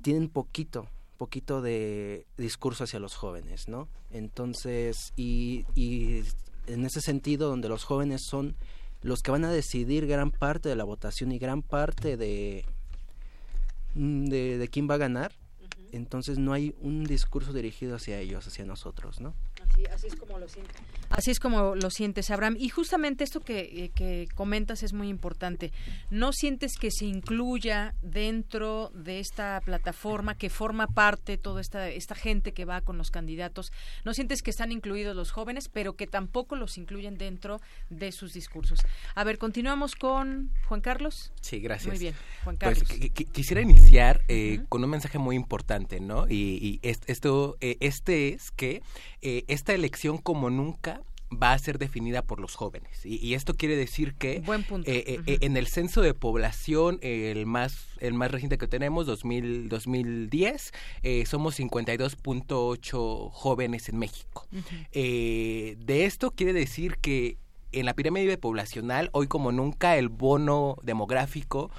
tienen 0.00 0.30
poquito, 0.30 0.88
poquito 1.18 1.60
de 1.60 2.26
discurso 2.38 2.84
hacia 2.84 3.00
los 3.00 3.14
jóvenes, 3.14 3.68
¿no? 3.68 3.88
Entonces, 4.10 5.12
y, 5.16 5.66
y 5.74 6.22
en 6.68 6.84
ese 6.84 7.00
sentido 7.00 7.48
donde 7.48 7.68
los 7.68 7.84
jóvenes 7.84 8.22
son 8.22 8.54
los 9.02 9.22
que 9.22 9.30
van 9.30 9.44
a 9.44 9.50
decidir 9.50 10.06
gran 10.06 10.30
parte 10.30 10.68
de 10.68 10.76
la 10.76 10.84
votación 10.84 11.32
y 11.32 11.38
gran 11.38 11.62
parte 11.62 12.16
de, 12.16 12.64
mm, 13.94 14.26
de, 14.26 14.68
quién 14.70 14.88
va 14.88 14.94
a 14.94 14.98
ganar, 14.98 15.32
entonces 15.92 16.38
no 16.38 16.52
hay 16.52 16.74
un 16.80 17.04
discurso 17.04 17.52
dirigido 17.52 17.96
hacia 17.96 18.18
ellos, 18.18 18.46
hacia 18.46 18.64
nosotros, 18.64 19.20
¿no? 19.20 19.34
Así, 19.92 20.08
es 20.08 20.16
como 20.16 20.38
lo 20.38 20.48
sientes. 20.48 20.76
Así 21.10 21.30
es 21.30 21.40
como 21.40 21.74
lo 21.74 21.90
sientes, 21.90 22.30
Abraham. 22.30 22.56
Y 22.58 22.68
justamente 22.68 23.24
esto 23.24 23.40
que, 23.40 23.90
eh, 23.98 24.28
comentas 24.34 24.82
es 24.82 24.92
muy 24.92 25.08
importante. 25.08 25.72
¿No 26.10 26.32
sientes 26.32 26.76
que 26.76 26.90
se 26.90 27.06
incluya 27.06 27.94
dentro 28.02 28.90
de 28.94 29.20
esta 29.20 29.60
plataforma 29.64 30.36
que 30.36 30.50
forma 30.50 30.86
parte 30.86 31.38
toda 31.38 31.60
esta, 31.60 31.88
esta 31.88 32.14
gente 32.14 32.52
que 32.52 32.64
va 32.64 32.80
con 32.80 32.98
los 32.98 33.10
candidatos? 33.10 33.72
¿No 34.04 34.14
sientes 34.14 34.42
que 34.42 34.50
están 34.50 34.72
incluidos 34.72 35.14
los 35.14 35.30
jóvenes, 35.30 35.68
pero 35.68 35.94
que 35.94 36.06
tampoco 36.06 36.56
los 36.56 36.78
incluyen 36.78 37.16
dentro 37.16 37.60
de 37.90 38.12
sus 38.12 38.32
discursos? 38.32 38.80
A 39.14 39.24
ver, 39.24 39.38
continuamos 39.38 39.94
con 39.94 40.50
Juan 40.66 40.80
Carlos. 40.80 41.32
Sí, 41.40 41.60
gracias. 41.60 41.88
Muy 41.88 41.98
bien, 41.98 42.14
Juan 42.44 42.56
pues, 42.56 42.82
Carlos. 42.82 43.12
quisiera 43.32 43.60
iniciar 43.60 44.22
eh, 44.28 44.60
con 44.68 44.82
un 44.84 44.90
mensaje 44.90 45.18
muy 45.18 45.36
importante, 45.36 46.00
¿no? 46.00 46.26
Y, 46.28 46.80
esto, 46.82 47.56
eh, 47.60 47.76
este 47.80 48.34
es 48.34 48.50
que 48.50 48.82
esta 49.22 49.74
elección 49.74 50.18
como 50.18 50.50
nunca 50.50 51.02
va 51.30 51.52
a 51.52 51.58
ser 51.58 51.78
definida 51.78 52.22
por 52.22 52.40
los 52.40 52.54
jóvenes. 52.54 53.04
Y, 53.04 53.34
esto 53.34 53.54
quiere 53.54 53.76
decir 53.76 54.14
que 54.14 54.36
eh, 54.36 54.42
eh, 54.86 55.20
eh, 55.26 55.38
en 55.42 55.56
el 55.56 55.66
censo 55.66 56.00
de 56.00 56.14
población, 56.14 56.98
el 57.02 57.46
más 57.46 57.86
el 58.00 58.14
más 58.14 58.30
reciente 58.30 58.58
que 58.58 58.66
tenemos, 58.66 59.06
2000, 59.06 59.68
2010, 59.68 60.72
somos 61.26 61.58
52.8 61.58 63.30
jóvenes 63.30 63.88
en 63.88 63.98
México. 63.98 64.46
de 64.92 65.76
esto 66.04 66.30
quiere 66.30 66.52
decir 66.52 66.96
que 66.98 67.36
en 67.70 67.84
la 67.84 67.94
pirámide 67.94 68.38
poblacional, 68.38 69.10
hoy 69.12 69.26
como 69.26 69.52
nunca, 69.52 69.96
el 69.96 70.08
bono 70.08 70.76
demográfico 70.82 71.70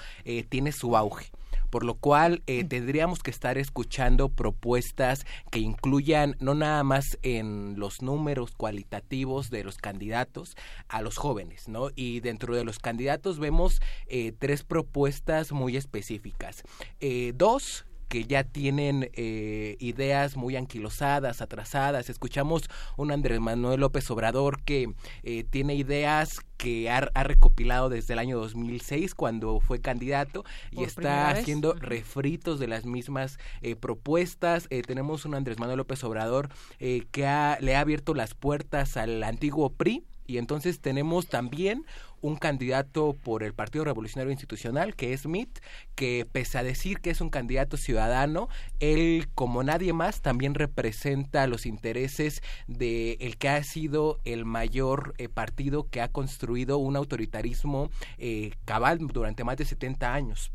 tiene 0.49 0.71
su 0.71 0.95
auge 0.95 1.31
por 1.69 1.83
lo 1.83 1.95
cual 1.95 2.43
eh, 2.47 2.63
tendríamos 2.63 3.19
que 3.19 3.31
estar 3.31 3.57
escuchando 3.57 4.29
propuestas 4.29 5.25
que 5.51 5.59
incluyan 5.59 6.35
no 6.39 6.55
nada 6.55 6.83
más 6.83 7.17
en 7.21 7.75
los 7.77 8.01
números 8.01 8.51
cualitativos 8.55 9.49
de 9.49 9.63
los 9.63 9.77
candidatos 9.77 10.55
a 10.87 11.01
los 11.01 11.17
jóvenes, 11.17 11.67
¿no? 11.67 11.89
Y 11.95 12.19
dentro 12.19 12.55
de 12.55 12.63
los 12.63 12.79
candidatos 12.79 13.39
vemos 13.39 13.81
eh, 14.07 14.33
tres 14.37 14.63
propuestas 14.63 15.51
muy 15.51 15.77
específicas. 15.77 16.63
Eh, 16.99 17.33
dos 17.35 17.85
que 18.09 18.25
ya 18.25 18.43
tienen 18.43 19.09
eh, 19.13 19.77
ideas 19.79 20.35
muy 20.35 20.55
anquilosadas, 20.55 21.41
atrasadas. 21.41 22.09
Escuchamos 22.09 22.63
un 22.97 23.11
Andrés 23.11 23.39
Manuel 23.39 23.79
López 23.79 24.09
Obrador 24.11 24.61
que 24.63 24.91
eh, 25.23 25.45
tiene 25.49 25.75
ideas 25.75 26.39
que 26.57 26.89
ha, 26.89 26.99
recopilado 27.23 27.87
desde 27.87 28.13
el 28.13 28.19
año 28.19 28.37
2006 28.37 29.15
cuando 29.15 29.61
fue 29.61 29.79
candidato 29.79 30.43
y 30.71 30.83
está 30.83 31.29
haciendo 31.29 31.73
refritos 31.73 32.59
de 32.59 32.67
las 32.67 32.85
mismas 32.85 33.37
eh, 33.61 33.77
propuestas. 33.77 34.67
tenemos 34.85 35.23
un 35.23 35.35
Andrés 35.35 35.57
Manuel 35.57 35.77
López 35.77 36.03
Obrador 36.03 36.49
que 36.79 37.57
le 37.61 37.75
ha 37.75 37.79
abierto 37.79 38.13
las 38.13 38.33
puertas 38.33 38.97
al 38.97 39.23
antiguo 39.23 39.69
PRI 39.69 40.03
y 40.29 40.37
entonces 40.37 40.79
tenemos 40.79 41.27
también 41.27 41.85
un 42.21 42.35
candidato 42.35 43.13
por 43.23 43.41
el 43.41 43.55
Partido 43.55 43.83
Revolucionario 43.85 44.31
Institucional, 44.31 44.95
que 44.95 45.13
es 45.13 45.25
MIT, 45.25 45.57
que 45.95 46.27
pese 46.31 46.59
a 46.59 46.63
decir 46.63 46.99
que 46.99 47.09
es 47.09 47.19
un 47.19 47.31
candidato 47.31 47.77
ciudadano, 47.77 48.47
él, 48.79 49.27
como 49.33 49.63
nadie 49.63 49.91
más, 49.91 50.21
también 50.21 50.53
representa 50.53 51.47
los 51.47 51.65
intereses 51.65 52.43
de 52.67 53.13
el 53.21 53.37
que 53.37 53.49
ha 53.49 53.63
sido 53.63 54.19
el 54.23 54.45
mayor 54.45 55.15
eh, 55.17 55.29
partido 55.29 55.89
que 55.89 56.01
ha 56.01 56.09
construido 56.09 56.77
un 56.77 56.95
autoritarismo 56.95 57.89
eh, 58.19 58.51
cabal 58.65 58.99
durante 58.99 59.43
más 59.43 59.57
de 59.57 59.65
70 59.65 60.13
años. 60.13 60.51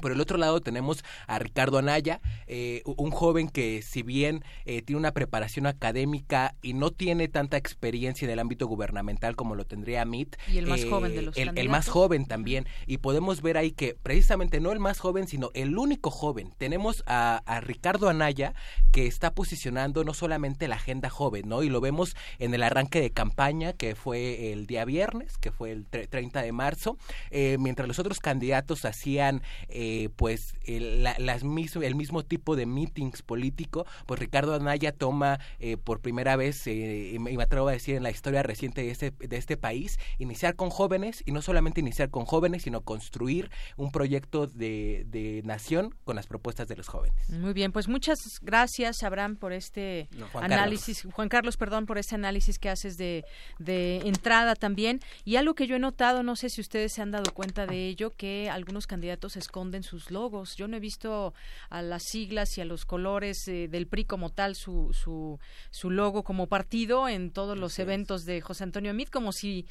Por 0.00 0.12
el 0.12 0.20
otro 0.20 0.36
lado 0.38 0.60
tenemos 0.60 1.04
a 1.26 1.38
Ricardo 1.38 1.78
Anaya, 1.78 2.20
eh, 2.46 2.82
un 2.84 3.10
joven 3.10 3.48
que 3.48 3.82
si 3.82 4.02
bien 4.02 4.44
eh, 4.64 4.82
tiene 4.82 4.98
una 4.98 5.12
preparación 5.12 5.66
académica 5.66 6.54
y 6.62 6.74
no 6.74 6.90
tiene 6.90 7.28
tanta 7.28 7.56
experiencia 7.56 8.26
en 8.26 8.32
el 8.32 8.38
ámbito 8.38 8.66
gubernamental 8.66 9.36
como 9.36 9.54
lo 9.54 9.64
tendría 9.64 10.04
MIT. 10.04 10.36
Y 10.48 10.58
el 10.58 10.66
más 10.66 10.84
joven 10.84 11.14
de 11.14 11.22
los 11.22 11.36
el, 11.36 11.56
el 11.56 11.68
más 11.68 11.88
joven 11.88 12.26
también. 12.26 12.66
Y 12.86 12.98
podemos 12.98 13.42
ver 13.42 13.56
ahí 13.56 13.72
que 13.72 13.94
precisamente 13.94 14.60
no 14.60 14.72
el 14.72 14.80
más 14.80 14.98
joven, 14.98 15.28
sino 15.28 15.50
el 15.54 15.76
único 15.78 16.10
joven. 16.10 16.52
Tenemos 16.58 17.02
a, 17.06 17.42
Ricardo 17.62 18.08
Anaya 18.08 18.54
que 18.92 19.06
está 19.06 19.32
posicionando 19.32 20.04
no 20.04 20.14
solamente 20.14 20.68
la 20.68 20.76
agenda 20.76 21.10
joven, 21.10 21.48
¿no? 21.48 21.62
Y 21.62 21.68
lo 21.68 21.80
vemos 21.80 22.16
en 22.38 22.54
el 22.54 22.62
arranque 22.62 23.00
de 23.00 23.10
campaña 23.10 23.72
que 23.72 23.94
fue 23.94 24.52
el 24.52 24.66
día 24.66 24.84
viernes, 24.84 25.36
que 25.38 25.52
fue 25.52 25.72
el 25.72 25.86
30 25.86 26.42
de 26.42 26.52
marzo, 26.52 26.96
eh, 27.30 27.56
mientras 27.58 27.86
los 27.86 27.98
otros 27.98 28.18
candidatos 28.18 28.84
hacían 28.84 29.42
eh, 29.68 30.08
pues 30.16 30.54
el, 30.64 31.02
las 31.02 31.44
mismo, 31.44 31.82
el 31.82 31.94
mismo 31.94 32.24
tipo 32.24 32.56
de 32.56 32.66
meetings 32.66 33.22
político, 33.22 33.86
pues 34.06 34.20
Ricardo 34.20 34.54
Anaya 34.54 34.92
toma 34.92 35.38
eh, 35.58 35.76
por 35.76 36.00
primera 36.00 36.36
vez, 36.36 36.66
eh, 36.66 37.12
y 37.14 37.18
me 37.18 37.42
atrevo 37.42 37.68
a 37.68 37.72
decir 37.72 37.96
en 37.96 38.02
la 38.02 38.10
historia 38.10 38.42
reciente 38.42 38.82
de 38.82 38.90
este, 38.90 39.10
de 39.10 39.36
este 39.36 39.56
país, 39.56 39.98
iniciar 40.18 40.56
con 40.56 40.70
jóvenes 40.70 41.22
y 41.26 41.32
no 41.32 41.42
solamente 41.42 41.80
iniciar 41.80 42.10
con 42.10 42.24
jóvenes, 42.24 42.62
sino 42.62 42.82
construir 42.82 43.50
un 43.76 43.90
proyecto 43.90 44.46
de, 44.46 45.04
de 45.08 45.42
nación 45.44 45.94
con 46.04 46.16
las 46.16 46.26
propuestas 46.26 46.68
de 46.68 46.76
los 46.76 46.88
jóvenes. 46.88 47.28
Muy 47.28 47.52
bien, 47.52 47.72
pues 47.72 47.88
muchas 47.88 48.40
gracias, 48.42 49.02
Abraham, 49.02 49.36
por 49.36 49.52
este 49.52 50.08
análisis, 50.34 51.06
Juan 51.12 51.28
Carlos, 51.28 51.56
perdón, 51.56 51.86
por 51.86 51.98
este 51.98 52.14
análisis 52.14 52.58
que 52.58 52.68
haces 52.68 52.96
de, 52.96 53.24
de 53.58 53.98
entrada 54.04 54.54
también. 54.54 55.00
Y 55.24 55.36
algo 55.36 55.54
que 55.54 55.66
yo 55.66 55.76
he 55.76 55.78
notado, 55.78 56.22
no 56.22 56.36
sé 56.36 56.50
si 56.50 56.60
ustedes 56.60 56.92
se 56.92 57.02
han 57.02 57.10
dado 57.10 57.32
cuenta 57.32 57.66
de 57.66 57.86
ello, 57.86 58.10
que 58.10 58.48
algunos 58.50 58.86
candidatos 58.86 59.36
esconden 59.50 59.82
sus 59.82 60.12
logos. 60.12 60.54
Yo 60.54 60.68
no 60.68 60.76
he 60.76 60.80
visto 60.80 61.34
a 61.70 61.82
las 61.82 62.04
siglas 62.04 62.56
y 62.56 62.60
a 62.60 62.64
los 62.64 62.84
colores 62.84 63.48
eh, 63.48 63.66
del 63.66 63.88
PRI 63.88 64.04
como 64.04 64.30
tal, 64.30 64.54
su, 64.54 64.92
su, 64.92 65.40
su 65.70 65.90
logo 65.90 66.22
como 66.22 66.46
partido 66.46 67.08
en 67.08 67.32
todos 67.32 67.58
los 67.58 67.80
eventos 67.80 68.24
de 68.24 68.40
José 68.40 68.62
Antonio 68.62 68.94
Mit, 68.94 69.10
como 69.10 69.32
si 69.32 69.66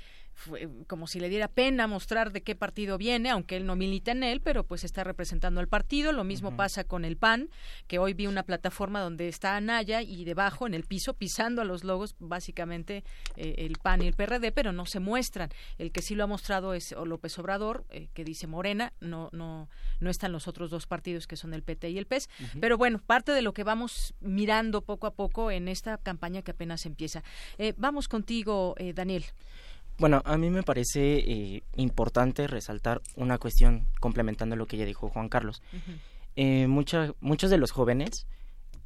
como 0.88 1.08
si 1.08 1.20
le 1.20 1.30
diera 1.30 1.48
pena 1.48 1.88
mostrar 1.88 2.32
de 2.32 2.42
qué 2.42 2.56
partido 2.56 2.98
viene, 2.98 3.30
aunque 3.30 3.58
él 3.58 3.66
no 3.66 3.76
milita 3.76 4.12
en 4.12 4.24
él, 4.24 4.42
pero 4.42 4.64
pues 4.64 4.84
está 4.84 5.04
representando 5.04 5.60
al 5.60 5.68
partido. 5.68 6.12
Lo 6.12 6.24
mismo 6.24 6.56
pasa 6.56 6.84
con 6.84 7.06
el 7.06 7.18
PAN, 7.18 7.50
que 7.88 8.00
hoy 8.00 8.14
vi 8.14 8.28
una 8.28 8.44
plataforma 8.44 9.02
donde 9.02 9.28
está 9.28 9.56
Anaya 9.56 10.02
y 10.02 10.24
debajo, 10.26 10.68
en 10.68 10.74
el 10.74 10.84
piso, 10.84 11.14
pisando 11.14 11.62
a 11.62 11.66
los 11.66 11.84
logos, 11.84 12.16
básicamente 12.20 13.04
eh, 13.36 13.56
el 13.60 13.78
PAN 13.78 14.02
y 14.02 14.08
el 14.08 14.14
PRD, 14.14 14.52
pero 14.52 14.72
no 14.72 14.86
se 14.86 15.00
muestran. 15.00 15.50
El 15.78 15.92
que 15.92 16.02
sí 16.02 16.16
lo 16.16 16.24
ha 16.24 16.28
mostrado 16.28 16.74
es 16.74 16.92
López 16.92 17.38
Obrador, 17.40 17.86
eh, 17.90 18.10
que 18.14 18.24
dice 18.24 18.48
Morena, 18.48 18.94
no, 19.00 19.30
no, 19.32 19.70
no 20.00 20.10
están 20.10 20.32
los 20.32 20.48
otros 20.48 20.70
dos 20.70 20.88
partidos 20.88 21.28
que 21.28 21.36
son 21.36 21.54
el 21.54 21.64
PT 21.64 21.90
y 21.90 21.98
el 21.98 22.06
PES. 22.06 22.30
Pero 22.60 22.78
bueno, 22.78 23.00
parte 23.00 23.32
de 23.32 23.42
lo 23.42 23.54
que 23.54 23.64
vamos 23.64 24.14
mirando 24.20 24.82
poco 24.82 25.08
a 25.08 25.14
poco 25.14 25.52
en 25.52 25.68
esta 25.68 25.98
campaña 25.98 26.42
que 26.42 26.52
apenas 26.52 26.86
empieza. 26.86 27.24
Eh, 27.58 27.74
vamos 27.78 28.08
contigo, 28.08 28.76
Daniel. 28.94 29.26
Bueno, 30.00 30.22
a 30.24 30.38
mí 30.38 30.50
me 30.50 30.64
parece 30.64 31.18
eh, 31.18 31.64
importante 31.76 32.48
resaltar 32.48 33.02
una 33.18 33.38
cuestión 33.38 33.86
complementando 34.00 34.56
lo 34.56 34.66
que 34.66 34.78
ya 34.78 34.86
dijo 34.86 35.10
Juan 35.10 35.28
Carlos. 35.28 35.62
Eh, 36.38 36.68
muchos 36.68 37.50
de 37.50 37.58
los 37.58 37.72
jóvenes 37.72 38.26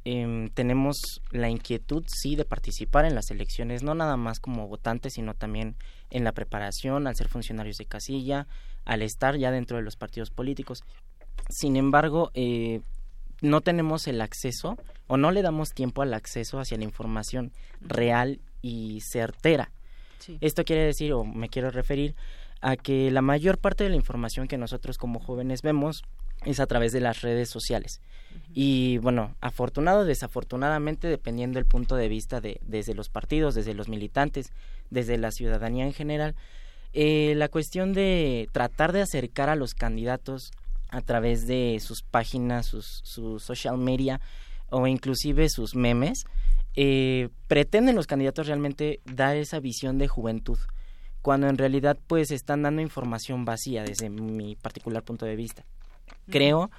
em, 0.04 0.48
tenemos 0.50 1.22
la 1.30 1.48
inquietud, 1.48 2.04
sí, 2.08 2.34
de 2.34 2.44
participar 2.44 3.04
en 3.04 3.14
las 3.14 3.30
elecciones, 3.30 3.84
no 3.84 3.94
nada 3.94 4.16
más 4.16 4.40
como 4.40 4.66
votantes, 4.66 5.14
sino 5.14 5.34
también 5.34 5.76
en 6.10 6.24
la 6.24 6.32
preparación, 6.32 7.06
al 7.06 7.14
ser 7.14 7.28
funcionarios 7.28 7.76
de 7.76 7.86
casilla, 7.86 8.48
al 8.84 9.00
estar 9.00 9.36
ya 9.36 9.52
dentro 9.52 9.76
de 9.76 9.84
los 9.84 9.94
partidos 9.94 10.32
políticos. 10.32 10.82
Sin 11.48 11.76
embargo, 11.76 12.32
eh, 12.34 12.80
no 13.40 13.60
tenemos 13.60 14.08
el 14.08 14.20
acceso 14.20 14.76
o 15.06 15.16
no 15.16 15.30
le 15.30 15.42
damos 15.42 15.74
tiempo 15.74 16.02
al 16.02 16.12
acceso 16.12 16.58
hacia 16.58 16.76
la 16.76 16.84
información 16.84 17.52
real 17.80 18.40
y 18.62 19.00
certera 19.00 19.70
esto 20.40 20.64
quiere 20.64 20.84
decir, 20.84 21.12
o 21.12 21.24
me 21.24 21.48
quiero 21.48 21.70
referir, 21.70 22.14
a 22.60 22.76
que 22.76 23.10
la 23.10 23.22
mayor 23.22 23.58
parte 23.58 23.84
de 23.84 23.90
la 23.90 23.96
información 23.96 24.48
que 24.48 24.56
nosotros 24.56 24.96
como 24.96 25.20
jóvenes 25.20 25.62
vemos 25.62 26.02
es 26.44 26.60
a 26.60 26.66
través 26.66 26.92
de 26.92 27.00
las 27.00 27.20
redes 27.20 27.50
sociales. 27.50 28.00
Y 28.52 28.98
bueno, 28.98 29.34
afortunado 29.40 30.00
o 30.00 30.04
desafortunadamente, 30.04 31.08
dependiendo 31.08 31.58
del 31.58 31.66
punto 31.66 31.96
de 31.96 32.08
vista 32.08 32.40
de 32.40 32.60
desde 32.66 32.94
los 32.94 33.08
partidos, 33.08 33.54
desde 33.54 33.74
los 33.74 33.88
militantes, 33.88 34.52
desde 34.90 35.18
la 35.18 35.30
ciudadanía 35.30 35.84
en 35.84 35.92
general, 35.92 36.34
eh, 36.92 37.34
la 37.36 37.48
cuestión 37.48 37.92
de 37.92 38.48
tratar 38.52 38.92
de 38.92 39.02
acercar 39.02 39.48
a 39.48 39.56
los 39.56 39.74
candidatos 39.74 40.52
a 40.90 41.00
través 41.00 41.46
de 41.46 41.78
sus 41.80 42.02
páginas, 42.02 42.66
sus, 42.66 43.00
sus 43.04 43.42
social 43.42 43.78
media 43.78 44.20
o 44.70 44.86
inclusive 44.86 45.48
sus 45.48 45.74
memes, 45.74 46.24
eh, 46.76 47.28
pretenden 47.46 47.94
los 47.94 48.06
candidatos 48.06 48.46
realmente 48.46 49.00
dar 49.04 49.36
esa 49.36 49.60
visión 49.60 49.98
de 49.98 50.08
juventud, 50.08 50.58
cuando 51.22 51.48
en 51.48 51.58
realidad 51.58 51.98
pues 52.06 52.30
están 52.30 52.62
dando 52.62 52.82
información 52.82 53.44
vacía 53.44 53.84
desde 53.84 54.10
mi 54.10 54.56
particular 54.56 55.02
punto 55.02 55.24
de 55.26 55.36
vista. 55.36 55.64
Creo 56.28 56.70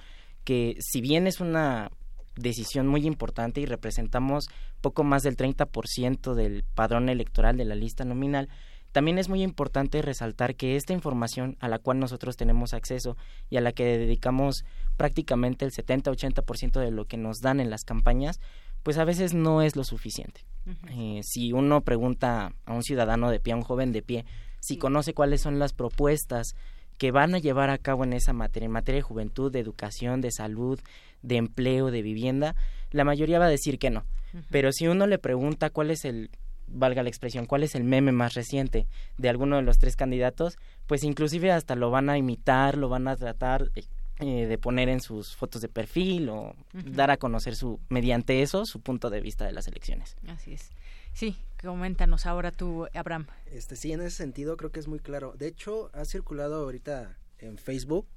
que 0.44 0.78
si 0.80 1.02
bien 1.02 1.28
es 1.28 1.40
una 1.40 1.92
decisión 2.36 2.88
muy 2.88 3.06
importante 3.08 3.62
y 3.62 3.66
representamos 3.66 4.50
poco 4.82 5.04
más 5.04 5.24
del 5.24 5.38
30% 5.38 6.34
del 6.34 6.64
padrón 6.64 7.10
electoral 7.10 7.58
de 7.58 7.66
la 7.66 7.76
lista 7.76 8.06
nominal, 8.06 8.50
También 8.96 9.18
es 9.18 9.28
muy 9.28 9.44
importante 9.44 10.02
resaltar 10.02 10.56
que 10.56 10.78
esta 10.78 10.94
información 10.94 11.58
a 11.60 11.68
la 11.68 11.80
cual 11.80 12.00
nosotros 12.00 12.38
tenemos 12.38 12.74
acceso 12.74 13.18
y 13.50 13.58
a 13.58 13.62
la 13.62 13.74
que 13.74 13.84
dedicamos 13.84 14.64
prácticamente 14.96 15.66
el 15.66 15.74
70-80% 15.74 16.80
de 16.80 16.92
lo 16.92 17.04
que 17.04 17.18
nos 17.18 17.42
dan 17.42 17.60
en 17.60 17.70
las 17.70 17.84
campañas, 17.84 18.40
pues 18.86 19.00
a 19.00 19.04
veces 19.04 19.34
no 19.34 19.64
es 19.64 19.76
lo 19.76 19.84
suficiente. 19.84 20.46
Eh, 20.92 21.22
si 21.24 21.52
uno 21.54 21.82
pregunta 21.82 22.54
a 22.66 22.74
un 22.74 22.84
ciudadano 22.84 23.32
de 23.32 23.40
pie, 23.40 23.54
a 23.54 23.56
un 23.56 23.64
joven 23.64 23.92
de 23.92 24.04
pie, 24.04 24.26
si 24.60 24.78
conoce 24.78 25.16
cuáles 25.16 25.42
son 25.42 25.58
las 25.58 25.74
propuestas 25.74 26.54
que 27.00 27.10
van 27.10 27.34
a 27.34 27.40
llevar 27.40 27.72
a 27.72 27.80
cabo 27.80 28.04
en 28.04 28.14
esa 28.14 28.32
materia, 28.32 28.68
en 28.68 28.74
materia 28.74 29.00
de 29.00 29.02
juventud, 29.02 29.52
de 29.52 29.60
educación, 29.60 30.22
de 30.22 30.30
salud, 30.30 30.80
de 31.24 31.38
empleo, 31.38 31.90
de 31.90 32.04
vivienda, 32.04 32.56
la 32.92 33.04
mayoría 33.04 33.40
va 33.40 33.48
a 33.48 33.50
decir 33.50 33.80
que 33.80 33.90
no. 33.90 34.06
Pero 34.52 34.72
si 34.72 34.88
uno 34.88 35.08
le 35.08 35.18
pregunta 35.18 35.72
cuál 35.72 35.90
es 35.90 36.06
el, 36.06 36.30
valga 36.68 37.02
la 37.02 37.10
expresión, 37.10 37.48
cuál 37.48 37.64
es 37.64 37.74
el 37.74 37.86
meme 37.86 38.12
más 38.12 38.36
reciente 38.36 38.86
de 39.18 39.30
alguno 39.30 39.56
de 39.56 39.64
los 39.64 39.80
tres 39.80 39.96
candidatos, 39.96 40.60
pues 40.86 41.04
inclusive 41.04 41.52
hasta 41.52 41.74
lo 41.74 41.90
van 41.90 42.12
a 42.12 42.20
imitar, 42.20 42.78
lo 42.78 42.88
van 42.88 43.08
a 43.08 43.16
tratar 43.16 43.72
eh, 44.20 44.46
de 44.46 44.58
poner 44.58 44.90
en 44.90 45.02
sus 45.02 45.36
fotos 45.36 45.62
de 45.62 45.68
perfil 45.68 46.30
o 46.30 46.56
dar 46.74 47.12
a 47.12 47.18
conocer 47.18 47.56
su 47.56 47.80
mediante 47.90 48.42
eso 48.42 48.66
su 48.66 48.80
punto 48.80 49.10
de 49.10 49.22
vista 49.22 49.46
de 49.46 49.52
las 49.52 49.68
elecciones. 49.68 50.16
Así 50.28 50.54
es. 50.54 50.72
Sí, 51.14 51.38
coméntanos 51.62 52.26
ahora 52.26 52.52
tú, 52.52 52.88
Abraham. 52.94 53.28
Este 53.52 53.76
sí, 53.76 53.92
en 53.92 54.02
ese 54.02 54.16
sentido 54.16 54.58
creo 54.58 54.72
que 54.72 54.80
es 54.80 54.88
muy 54.88 55.00
claro. 55.00 55.34
De 55.38 55.48
hecho, 55.48 55.90
ha 55.94 56.06
circulado 56.06 56.64
ahorita 56.64 57.18
en 57.40 57.58
Facebook 57.58 58.08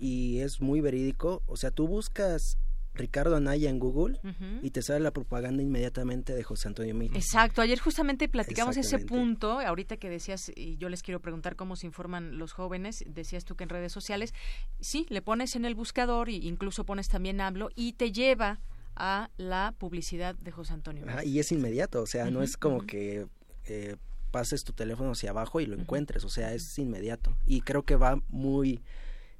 y 0.00 0.40
es 0.40 0.60
muy 0.60 0.80
verídico. 0.80 1.42
O 1.46 1.56
sea, 1.56 1.70
tú 1.70 1.86
buscas 1.86 2.58
Ricardo 2.96 3.36
Anaya 3.36 3.70
en 3.70 3.78
Google 3.78 4.18
y 4.62 4.70
te 4.70 4.82
sale 4.82 5.00
la 5.00 5.12
propaganda 5.12 5.62
inmediatamente 5.62 6.34
de 6.34 6.42
José 6.42 6.68
Antonio 6.68 6.94
Meade. 6.94 7.16
Exacto, 7.16 7.62
ayer 7.62 7.78
justamente 7.78 8.28
platicamos 8.28 8.76
ese 8.76 8.98
punto, 8.98 9.60
ahorita 9.60 9.96
que 9.96 10.10
decías, 10.10 10.50
y 10.54 10.76
yo 10.76 10.88
les 10.88 11.02
quiero 11.02 11.20
preguntar 11.20 11.56
cómo 11.56 11.76
se 11.76 11.86
informan 11.86 12.38
los 12.38 12.52
jóvenes, 12.52 13.04
decías 13.06 13.44
tú 13.44 13.56
que 13.56 13.64
en 13.64 13.70
redes 13.70 13.92
sociales, 13.92 14.34
sí, 14.80 15.06
le 15.08 15.22
pones 15.22 15.56
en 15.56 15.64
el 15.64 15.74
buscador 15.74 16.28
e 16.28 16.34
incluso 16.34 16.84
pones 16.84 17.08
también 17.08 17.40
hablo 17.40 17.70
y 17.74 17.92
te 17.92 18.12
lleva 18.12 18.60
a 18.96 19.30
la 19.36 19.74
publicidad 19.78 20.34
de 20.34 20.50
José 20.50 20.72
Antonio. 20.72 21.04
y 21.24 21.38
es 21.38 21.52
inmediato, 21.52 22.02
o 22.02 22.06
sea, 22.06 22.30
no 22.30 22.42
es 22.42 22.56
como 22.56 22.86
que 22.86 23.26
eh, 23.66 23.96
pases 24.30 24.64
tu 24.64 24.72
teléfono 24.72 25.12
hacia 25.12 25.30
abajo 25.30 25.60
y 25.60 25.66
lo 25.66 25.76
encuentres, 25.76 26.24
o 26.24 26.28
sea, 26.28 26.52
es 26.54 26.78
inmediato. 26.78 27.36
Y 27.46 27.60
creo 27.60 27.84
que 27.84 27.96
va 27.96 28.20
muy... 28.28 28.82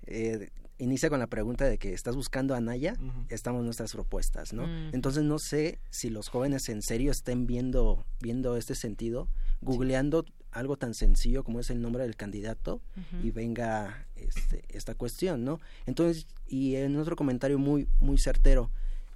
Eh, 0.06 0.50
inicia 0.78 1.08
con 1.08 1.18
la 1.18 1.26
pregunta 1.26 1.64
de 1.64 1.78
que 1.78 1.92
estás 1.92 2.16
buscando 2.16 2.54
a 2.54 2.60
Naya, 2.60 2.96
estamos 3.28 3.64
nuestras 3.64 3.92
propuestas, 3.92 4.52
¿no? 4.52 4.66
Entonces 4.92 5.24
no 5.24 5.38
sé 5.38 5.78
si 5.90 6.10
los 6.10 6.28
jóvenes 6.28 6.68
en 6.68 6.82
serio 6.82 7.10
estén 7.10 7.46
viendo, 7.46 8.04
viendo 8.20 8.56
este 8.56 8.74
sentido, 8.74 9.28
googleando 9.60 10.24
algo 10.52 10.76
tan 10.76 10.94
sencillo 10.94 11.44
como 11.44 11.60
es 11.60 11.70
el 11.70 11.80
nombre 11.80 12.02
del 12.02 12.16
candidato 12.16 12.80
y 13.22 13.30
venga 13.30 14.06
este, 14.16 14.64
esta 14.68 14.94
cuestión, 14.94 15.44
¿no? 15.44 15.60
Entonces, 15.86 16.26
y 16.46 16.76
en 16.76 16.96
otro 16.96 17.16
comentario 17.16 17.58
muy, 17.58 17.88
muy 18.00 18.18
certero, 18.18 18.70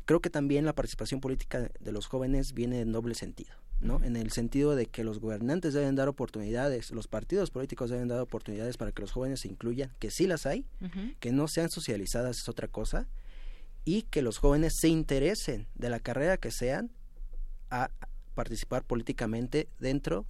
creo 0.04 0.20
que 0.20 0.30
también 0.30 0.64
la 0.64 0.74
participación 0.74 1.20
política 1.20 1.70
de 1.80 1.92
los 1.92 2.06
jóvenes 2.06 2.52
viene 2.52 2.80
en 2.80 2.92
doble 2.92 3.14
sentido. 3.14 3.54
¿No? 3.80 4.02
En 4.02 4.16
el 4.16 4.30
sentido 4.30 4.76
de 4.76 4.86
que 4.86 5.04
los 5.04 5.20
gobernantes 5.20 5.74
deben 5.74 5.94
dar 5.94 6.08
oportunidades, 6.08 6.90
los 6.90 7.08
partidos 7.08 7.50
políticos 7.50 7.90
deben 7.90 8.08
dar 8.08 8.20
oportunidades 8.20 8.76
para 8.76 8.92
que 8.92 9.02
los 9.02 9.12
jóvenes 9.12 9.40
se 9.40 9.48
incluyan, 9.48 9.92
que 9.98 10.10
sí 10.10 10.26
las 10.26 10.46
hay, 10.46 10.66
que 11.18 11.32
no 11.32 11.48
sean 11.48 11.70
socializadas 11.70 12.38
es 12.38 12.48
otra 12.48 12.68
cosa, 12.68 13.08
y 13.84 14.02
que 14.02 14.22
los 14.22 14.38
jóvenes 14.38 14.74
se 14.78 14.88
interesen 14.88 15.66
de 15.74 15.90
la 15.90 16.00
carrera 16.00 16.36
que 16.36 16.50
sean 16.50 16.90
a 17.70 17.90
participar 18.34 18.84
políticamente 18.84 19.68
dentro 19.78 20.26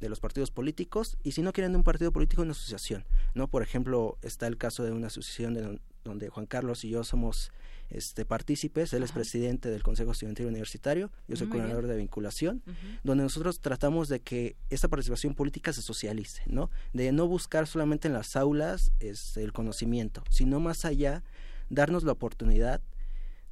de 0.00 0.08
los 0.08 0.20
partidos 0.20 0.50
políticos 0.50 1.16
y 1.24 1.32
si 1.32 1.42
no 1.42 1.52
quieren 1.52 1.72
de 1.72 1.78
un 1.78 1.84
partido 1.84 2.12
político 2.12 2.42
una 2.42 2.52
asociación 2.52 3.04
no 3.34 3.48
por 3.48 3.62
ejemplo 3.62 4.16
está 4.22 4.46
el 4.46 4.56
caso 4.56 4.84
de 4.84 4.92
una 4.92 5.08
asociación 5.08 5.54
de 5.54 5.80
donde 6.04 6.28
Juan 6.28 6.46
Carlos 6.46 6.84
y 6.84 6.90
yo 6.90 7.02
somos 7.02 7.50
este, 7.90 8.24
partícipes. 8.24 8.92
Él 8.92 9.02
es 9.02 9.12
presidente 9.12 9.70
del 9.70 9.82
Consejo 9.82 10.12
Estudiantil 10.12 10.46
Universitario, 10.46 11.10
yo 11.26 11.36
soy 11.36 11.48
coordinador 11.48 11.86
de 11.86 11.96
vinculación, 11.96 12.62
donde 13.04 13.24
nosotros 13.24 13.60
tratamos 13.60 14.08
de 14.08 14.20
que 14.20 14.56
esta 14.70 14.88
participación 14.88 15.34
política 15.34 15.72
se 15.72 15.82
socialice, 15.82 16.42
¿no? 16.46 16.70
De 16.92 17.12
no 17.12 17.26
buscar 17.26 17.66
solamente 17.66 18.08
en 18.08 18.14
las 18.14 18.36
aulas 18.36 18.92
este, 19.00 19.42
el 19.42 19.52
conocimiento, 19.52 20.22
sino 20.30 20.60
más 20.60 20.84
allá 20.84 21.22
darnos 21.70 22.04
la 22.04 22.12
oportunidad 22.12 22.80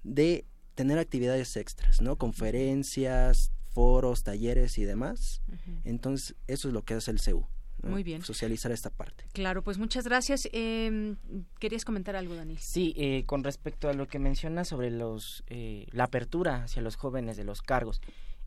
de 0.02 0.44
tener 0.74 0.98
actividades 0.98 1.56
extras, 1.56 2.00
¿no? 2.00 2.16
Conferencias, 2.16 3.50
foros, 3.70 4.22
talleres 4.22 4.78
y 4.78 4.84
demás. 4.84 5.42
Entonces, 5.84 6.36
eso 6.46 6.68
es 6.68 6.74
lo 6.74 6.82
que 6.82 6.94
hace 6.94 7.10
el 7.10 7.20
CEU. 7.20 7.46
Muy 7.82 8.02
bien. 8.02 8.22
Socializar 8.22 8.72
esta 8.72 8.90
parte. 8.90 9.24
Claro, 9.32 9.62
pues 9.62 9.78
muchas 9.78 10.04
gracias. 10.04 10.48
Eh, 10.52 11.14
¿Querías 11.58 11.84
comentar 11.84 12.16
algo, 12.16 12.34
Daniel? 12.34 12.58
Sí, 12.58 12.94
eh, 12.96 13.24
con 13.26 13.44
respecto 13.44 13.88
a 13.88 13.92
lo 13.92 14.06
que 14.06 14.18
menciona 14.18 14.64
sobre 14.64 14.90
los 14.90 15.44
eh, 15.48 15.86
la 15.92 16.04
apertura 16.04 16.64
hacia 16.64 16.82
los 16.82 16.96
jóvenes 16.96 17.36
de 17.36 17.44
los 17.44 17.62
cargos. 17.62 18.00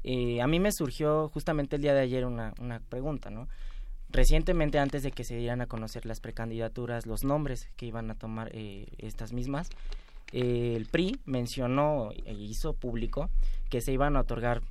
Eh, 0.03 0.41
a 0.41 0.47
mí 0.47 0.59
me 0.59 0.71
surgió 0.71 1.29
justamente 1.29 1.75
el 1.75 1.81
día 1.81 1.93
de 1.93 2.01
ayer 2.01 2.25
una, 2.25 2.53
una 2.59 2.79
pregunta, 2.79 3.29
¿no? 3.29 3.47
Recientemente, 4.09 4.79
antes 4.79 5.03
de 5.03 5.11
que 5.11 5.23
se 5.23 5.35
dieran 5.35 5.61
a 5.61 5.67
conocer 5.67 6.05
las 6.05 6.19
precandidaturas, 6.19 7.05
los 7.05 7.23
nombres 7.23 7.69
que 7.75 7.85
iban 7.85 8.09
a 8.09 8.15
tomar 8.15 8.49
estas 8.97 9.33
mismas, 9.33 9.69
el 10.31 10.87
PRI 10.87 11.19
mencionó 11.25 12.09
e 12.25 12.33
hizo 12.33 12.73
público 12.73 13.29
que 13.69 13.81
se 13.81 13.91
iban 13.91 14.15
a 14.15 14.21
otorgar 14.21 14.63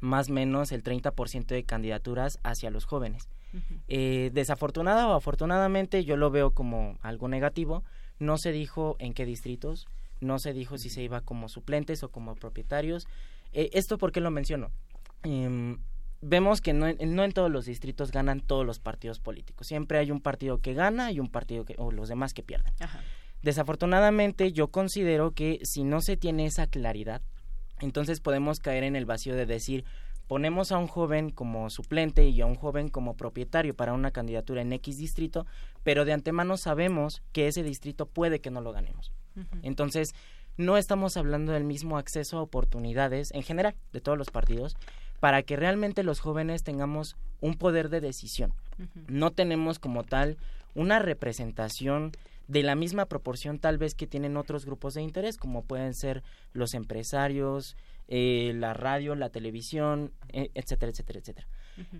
más 0.00 0.30
o 0.30 0.32
menos 0.32 0.72
el 0.72 0.82
30% 0.82 1.46
de 1.46 1.62
candidaturas 1.62 2.40
hacia 2.42 2.70
los 2.70 2.84
jóvenes. 2.86 3.28
Eh, 3.88 4.30
desafortunada 4.32 5.08
o 5.08 5.14
afortunadamente 5.14 6.04
yo 6.04 6.16
lo 6.16 6.30
veo 6.30 6.52
como 6.52 6.98
algo 7.02 7.28
negativo. 7.28 7.84
No 8.18 8.38
se 8.38 8.52
dijo 8.52 8.96
en 8.98 9.14
qué 9.14 9.26
distritos, 9.26 9.86
no 10.20 10.38
se 10.38 10.52
dijo 10.52 10.78
si 10.78 10.88
se 10.88 11.02
iba 11.02 11.20
como 11.20 11.48
suplentes 11.48 12.02
o 12.02 12.10
como 12.10 12.34
propietarios. 12.34 13.06
Eh, 13.52 13.70
¿Esto 13.72 13.98
por 13.98 14.12
qué 14.12 14.20
lo 14.20 14.30
menciono? 14.30 14.70
Em, 15.24 15.78
vemos 16.20 16.60
que 16.60 16.72
no, 16.72 16.86
no, 16.92 17.24
en 17.24 17.32
todos 17.32 17.50
los 17.50 17.66
distritos 17.66 18.10
ganan 18.10 18.40
todos 18.40 18.64
los 18.64 18.78
partidos 18.78 19.20
políticos. 19.20 19.66
Siempre 19.66 19.98
hay 19.98 20.10
un 20.10 20.20
partido 20.20 20.58
que 20.58 20.74
gana 20.74 21.12
y 21.12 21.20
un 21.20 21.28
partido 21.28 21.64
que, 21.64 21.74
o 21.78 21.90
los 21.92 22.08
demás 22.08 22.32
que 22.32 22.42
pierden. 22.42 22.72
Desafortunadamente 23.42 24.52
yo 24.52 24.68
considero 24.68 25.32
que 25.32 25.58
si 25.64 25.82
no 25.82 26.00
se 26.00 26.16
tiene 26.16 26.46
esa 26.46 26.68
claridad, 26.68 27.22
entonces 27.80 28.20
podemos 28.20 28.60
caer 28.60 28.84
en 28.84 28.94
el 28.94 29.04
vacío 29.04 29.34
de 29.34 29.46
decir, 29.46 29.84
ponemos 30.32 30.72
a 30.72 30.78
un 30.78 30.86
joven 30.86 31.28
como 31.28 31.68
suplente 31.68 32.26
y 32.26 32.40
a 32.40 32.46
un 32.46 32.54
joven 32.54 32.88
como 32.88 33.18
propietario 33.18 33.76
para 33.76 33.92
una 33.92 34.12
candidatura 34.12 34.62
en 34.62 34.72
X 34.72 34.96
distrito, 34.96 35.46
pero 35.82 36.06
de 36.06 36.14
antemano 36.14 36.56
sabemos 36.56 37.20
que 37.32 37.48
ese 37.48 37.62
distrito 37.62 38.06
puede 38.06 38.40
que 38.40 38.50
no 38.50 38.62
lo 38.62 38.72
ganemos. 38.72 39.12
Entonces, 39.60 40.14
no 40.56 40.78
estamos 40.78 41.18
hablando 41.18 41.52
del 41.52 41.64
mismo 41.64 41.98
acceso 41.98 42.38
a 42.38 42.42
oportunidades 42.42 43.30
en 43.32 43.42
general 43.42 43.74
de 43.92 44.00
todos 44.00 44.16
los 44.16 44.30
partidos 44.30 44.74
para 45.20 45.42
que 45.42 45.56
realmente 45.56 46.02
los 46.02 46.20
jóvenes 46.20 46.62
tengamos 46.62 47.14
un 47.42 47.58
poder 47.58 47.90
de 47.90 48.00
decisión. 48.00 48.54
No 49.08 49.32
tenemos 49.32 49.78
como 49.78 50.02
tal 50.02 50.38
una 50.74 50.98
representación 50.98 52.12
de 52.48 52.62
la 52.62 52.74
misma 52.74 53.04
proporción 53.04 53.58
tal 53.58 53.76
vez 53.76 53.94
que 53.94 54.06
tienen 54.06 54.38
otros 54.38 54.64
grupos 54.64 54.94
de 54.94 55.02
interés, 55.02 55.36
como 55.36 55.62
pueden 55.62 55.92
ser 55.92 56.22
los 56.54 56.72
empresarios, 56.72 57.76
eh, 58.08 58.52
la 58.56 58.74
radio, 58.74 59.14
la 59.14 59.30
televisión, 59.30 60.12
e, 60.28 60.50
etcétera, 60.54 60.90
etcétera, 60.90 61.18
etcétera. 61.18 61.48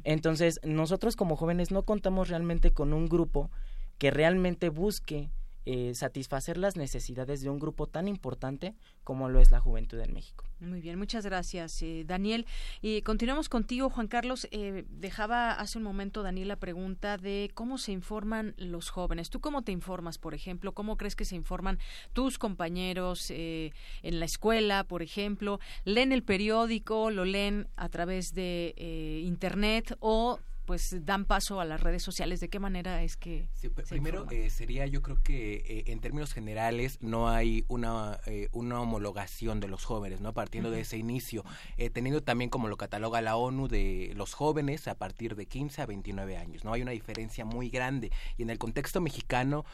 Entonces, 0.04 0.60
nosotros 0.64 1.16
como 1.16 1.36
jóvenes 1.36 1.70
no 1.70 1.84
contamos 1.84 2.28
realmente 2.28 2.72
con 2.72 2.92
un 2.92 3.08
grupo 3.08 3.50
que 3.98 4.10
realmente 4.10 4.68
busque 4.68 5.30
eh, 5.64 5.94
satisfacer 5.94 6.58
las 6.58 6.76
necesidades 6.76 7.40
de 7.40 7.48
un 7.48 7.60
grupo 7.60 7.86
tan 7.86 8.08
importante 8.08 8.74
como 9.04 9.28
lo 9.28 9.40
es 9.40 9.52
la 9.52 9.60
juventud 9.60 10.00
en 10.00 10.12
México. 10.12 10.44
Muy 10.58 10.80
bien, 10.80 10.98
muchas 10.98 11.24
gracias, 11.24 11.80
eh, 11.82 12.04
Daniel. 12.04 12.46
Y 12.80 13.02
continuamos 13.02 13.48
contigo, 13.48 13.88
Juan 13.88 14.08
Carlos. 14.08 14.48
Eh, 14.50 14.84
dejaba 14.88 15.52
hace 15.52 15.78
un 15.78 15.84
momento, 15.84 16.22
Daniel, 16.22 16.48
la 16.48 16.56
pregunta 16.56 17.16
de 17.16 17.50
cómo 17.54 17.78
se 17.78 17.92
informan 17.92 18.54
los 18.56 18.90
jóvenes. 18.90 19.30
¿Tú 19.30 19.40
cómo 19.40 19.62
te 19.62 19.70
informas, 19.70 20.18
por 20.18 20.34
ejemplo? 20.34 20.72
¿Cómo 20.72 20.96
crees 20.96 21.14
que 21.14 21.24
se 21.24 21.36
informan 21.36 21.78
tus 22.12 22.38
compañeros 22.38 23.30
en 23.30 23.72
la 24.02 24.24
escuela, 24.24 24.84
por 24.84 25.02
ejemplo? 25.02 25.60
¿Leen 25.84 26.12
el 26.12 26.24
periódico? 26.24 27.10
¿Lo 27.10 27.24
leen 27.24 27.68
a 27.76 27.88
través 27.88 28.34
de 28.34 29.22
Internet? 29.24 29.96
¿O 30.00 30.40
pues 30.64 31.04
dan 31.04 31.24
paso 31.24 31.60
a 31.60 31.64
las 31.64 31.80
redes 31.80 32.02
sociales. 32.02 32.40
¿De 32.40 32.48
qué 32.48 32.58
manera 32.58 33.02
es 33.02 33.16
que... 33.16 33.48
primero 33.88 34.26
eh, 34.30 34.50
sería, 34.50 34.86
yo 34.86 35.02
creo 35.02 35.22
que 35.22 35.54
eh, 35.54 35.84
en 35.86 36.00
términos 36.00 36.32
generales 36.32 36.98
no 37.00 37.28
hay 37.28 37.64
una, 37.68 38.20
eh, 38.26 38.48
una 38.52 38.80
homologación 38.80 39.60
de 39.60 39.68
los 39.68 39.84
jóvenes, 39.84 40.20
¿no? 40.20 40.32
Partiendo 40.32 40.70
de 40.70 40.80
ese 40.80 40.96
inicio, 40.96 41.44
teniendo 41.92 42.22
también 42.22 42.50
como 42.50 42.68
lo 42.68 42.76
cataloga 42.76 43.20
la 43.20 43.36
ONU 43.36 43.68
de 43.68 44.12
los 44.16 44.34
jóvenes 44.34 44.88
a 44.88 44.96
partir 44.96 45.36
de 45.36 45.46
15 45.46 45.82
a 45.82 45.86
29 45.86 46.36
años, 46.36 46.64
¿no? 46.64 46.72
Hay 46.72 46.82
una 46.82 46.92
diferencia 46.92 47.44
muy 47.44 47.68
grande 47.68 48.12
y 48.36 48.42
en 48.42 48.50
el 48.50 48.58
contexto 48.58 49.00
mexicano, 49.00 49.64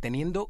teniendo 0.00 0.48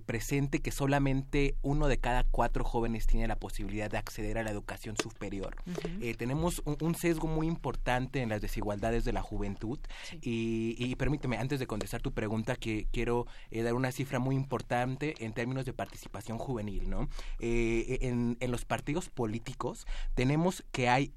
presente 0.00 0.60
que 0.60 0.70
solamente 0.70 1.56
uno 1.62 1.88
de 1.88 1.98
cada 1.98 2.24
cuatro 2.24 2.64
jóvenes 2.64 3.06
tiene 3.06 3.28
la 3.28 3.36
posibilidad 3.36 3.90
de 3.90 3.98
acceder 3.98 4.38
a 4.38 4.42
la 4.42 4.50
educación 4.50 4.96
superior. 4.96 5.56
Eh, 6.00 6.14
tenemos 6.14 6.62
un, 6.64 6.94
sesgo 6.94 7.26
muy 7.26 7.46
importante 7.46 8.20
en 8.20 8.28
las 8.28 8.40
desigualdades 8.40 9.04
de 9.04 9.12
la 9.12 9.22
juventud 9.22 9.78
y, 10.20 10.94
permíteme, 10.96 11.38
antes 11.38 11.58
de 11.58 11.66
contestar 11.66 12.00
tu 12.00 12.12
pregunta, 12.12 12.56
que 12.56 12.86
quiero 12.92 13.26
eh, 13.50 13.62
dar 13.62 13.74
una 13.74 13.92
cifra 13.92 14.18
muy 14.18 14.34
importante 14.34 15.14
en 15.24 15.32
términos 15.32 15.64
de 15.64 15.72
participación 15.72 16.38
juvenil. 16.38 16.88
¿no? 16.88 17.08
Eh, 17.38 17.98
en, 18.02 18.36
en, 18.40 18.50
los 18.50 18.64
partidos 18.64 19.08
políticos 19.08 19.86
tenemos 20.14 20.64
que 20.72 20.88
hay 20.88 21.12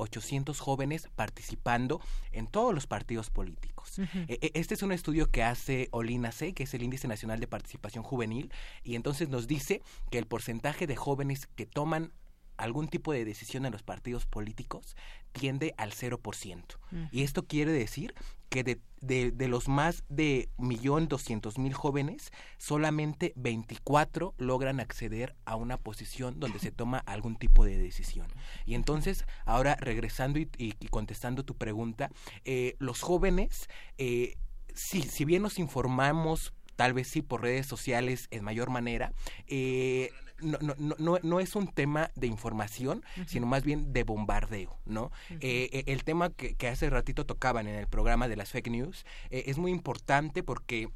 1.235.800 0.00 0.58
jóvenes 0.58 1.08
participando 1.14 2.00
en 2.32 2.46
todos 2.46 2.74
los 2.74 2.86
partidos 2.86 3.30
políticos. 3.30 3.98
E, 3.98 4.38
e, 4.40 4.50
este 4.54 4.74
es 4.74 4.82
un 4.82 4.92
estudio 4.92 5.30
que 5.30 5.42
hace 5.42 5.88
Olina 5.90 6.32
C, 6.32 6.52
que 6.54 6.64
es 6.64 6.74
el 6.74 6.82
Índice 6.82 7.08
Nacional 7.08 7.40
de 7.40 7.46
Participación 7.46 8.04
Juvenil, 8.04 8.52
y 8.82 8.94
entonces 8.94 9.28
nos 9.28 9.46
dice 9.46 9.82
que 10.10 10.18
el 10.18 10.26
porcentaje 10.26 10.86
de 10.86 10.96
jóvenes 10.96 11.46
que 11.46 11.66
toman 11.66 12.12
algún 12.60 12.88
tipo 12.88 13.12
de 13.12 13.24
decisión 13.24 13.66
en 13.66 13.72
los 13.72 13.82
partidos 13.82 14.26
políticos 14.26 14.96
tiende 15.32 15.74
al 15.76 15.92
0%. 15.92 16.64
Y 17.10 17.22
esto 17.22 17.46
quiere 17.46 17.72
decir 17.72 18.14
que 18.48 18.64
de, 18.64 18.80
de, 19.00 19.48
los 19.48 19.68
más 19.68 20.02
de 20.08 20.48
millón 20.58 21.06
doscientos 21.08 21.56
mil 21.56 21.72
jóvenes, 21.72 22.32
solamente 22.58 23.32
24 23.36 24.34
logran 24.38 24.80
acceder 24.80 25.36
a 25.44 25.54
una 25.54 25.76
posición 25.76 26.40
donde 26.40 26.58
se 26.58 26.72
toma 26.72 26.98
algún 27.06 27.36
tipo 27.36 27.64
de 27.64 27.78
decisión. 27.78 28.26
Y 28.66 28.74
entonces, 28.74 29.24
ahora 29.44 29.76
regresando 29.76 30.40
y, 30.40 30.72
contestando 30.90 31.44
tu 31.44 31.54
pregunta, 31.54 32.10
eh, 32.44 32.74
los 32.78 33.02
jóvenes, 33.02 33.68
eh, 33.98 34.34
sí, 34.74 35.02
si 35.02 35.24
bien 35.24 35.42
nos 35.42 35.58
informamos 35.58 36.52
tal 36.74 36.94
vez 36.94 37.08
sí 37.08 37.20
por 37.20 37.42
redes 37.42 37.66
sociales 37.66 38.26
en 38.30 38.42
mayor 38.42 38.70
manera, 38.70 39.12
eh, 39.46 40.10
no, 40.42 40.58
no, 40.60 40.96
no, 40.98 41.18
no 41.22 41.40
es 41.40 41.56
un 41.56 41.68
tema 41.68 42.10
de 42.14 42.26
información, 42.26 43.04
sino 43.26 43.46
más 43.46 43.64
bien 43.64 43.92
de 43.92 44.04
bombardeo, 44.04 44.78
¿no? 44.86 45.10
Eh, 45.30 45.68
eh, 45.72 45.84
el 45.86 46.04
tema 46.04 46.30
que, 46.30 46.54
que, 46.54 46.68
hace 46.68 46.90
ratito 46.90 47.26
tocaban 47.26 47.66
en 47.66 47.74
el 47.74 47.86
programa 47.86 48.28
de 48.28 48.36
las 48.36 48.50
fake 48.50 48.70
news 48.70 49.04
eh, 49.30 49.44
es 49.46 49.58
muy 49.58 49.70
importante 49.70 50.42
porque 50.42 50.88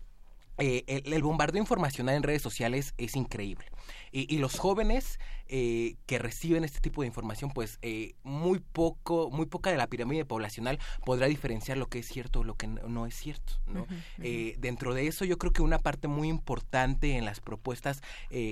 el, 0.57 1.13
el, 1.13 1.23
bombardeo 1.23 1.61
informacional 1.61 2.15
en 2.15 2.23
redes 2.23 2.43
sociales 2.43 2.95
es 2.97 3.17
increíble. 3.17 3.67
Y, 4.13 4.39
los 4.39 4.59
jóvenes 4.59 5.19
eh, 5.49 5.97
que 6.07 6.19
reciben 6.19 6.65
este 6.65 6.81
tipo 6.81 7.03
de 7.03 7.07
información, 7.07 7.51
pues 7.51 7.79
eh, 7.83 8.15
muy 8.23 8.61
poco, 8.61 9.31
muy 9.31 9.47
poca 9.47 9.71
de 9.71 9.77
la 9.77 9.87
pirámide 9.87 10.25
poblacional 10.25 10.79
podrá 11.05 11.27
diferenciar 11.27 11.77
lo 11.77 11.87
que 11.87 11.99
es 11.99 12.07
cierto 12.07 12.41
o 12.41 12.45
lo 12.45 12.57
que 12.57 12.67
no, 12.67 13.07
es 13.07 13.15
cierto. 13.15 13.53
¿no? 13.67 13.87
Eh, 14.19 14.57
dentro 14.59 14.95
de 14.95 15.07
eso, 15.07 15.25
yo 15.25 15.37
creo 15.37 15.53
que 15.53 15.63
una 15.63 15.79
parte 15.79 16.09
muy 16.09 16.29
importante 16.29 17.17
en 17.17 17.25
las 17.25 17.41
propuestas 17.41 18.01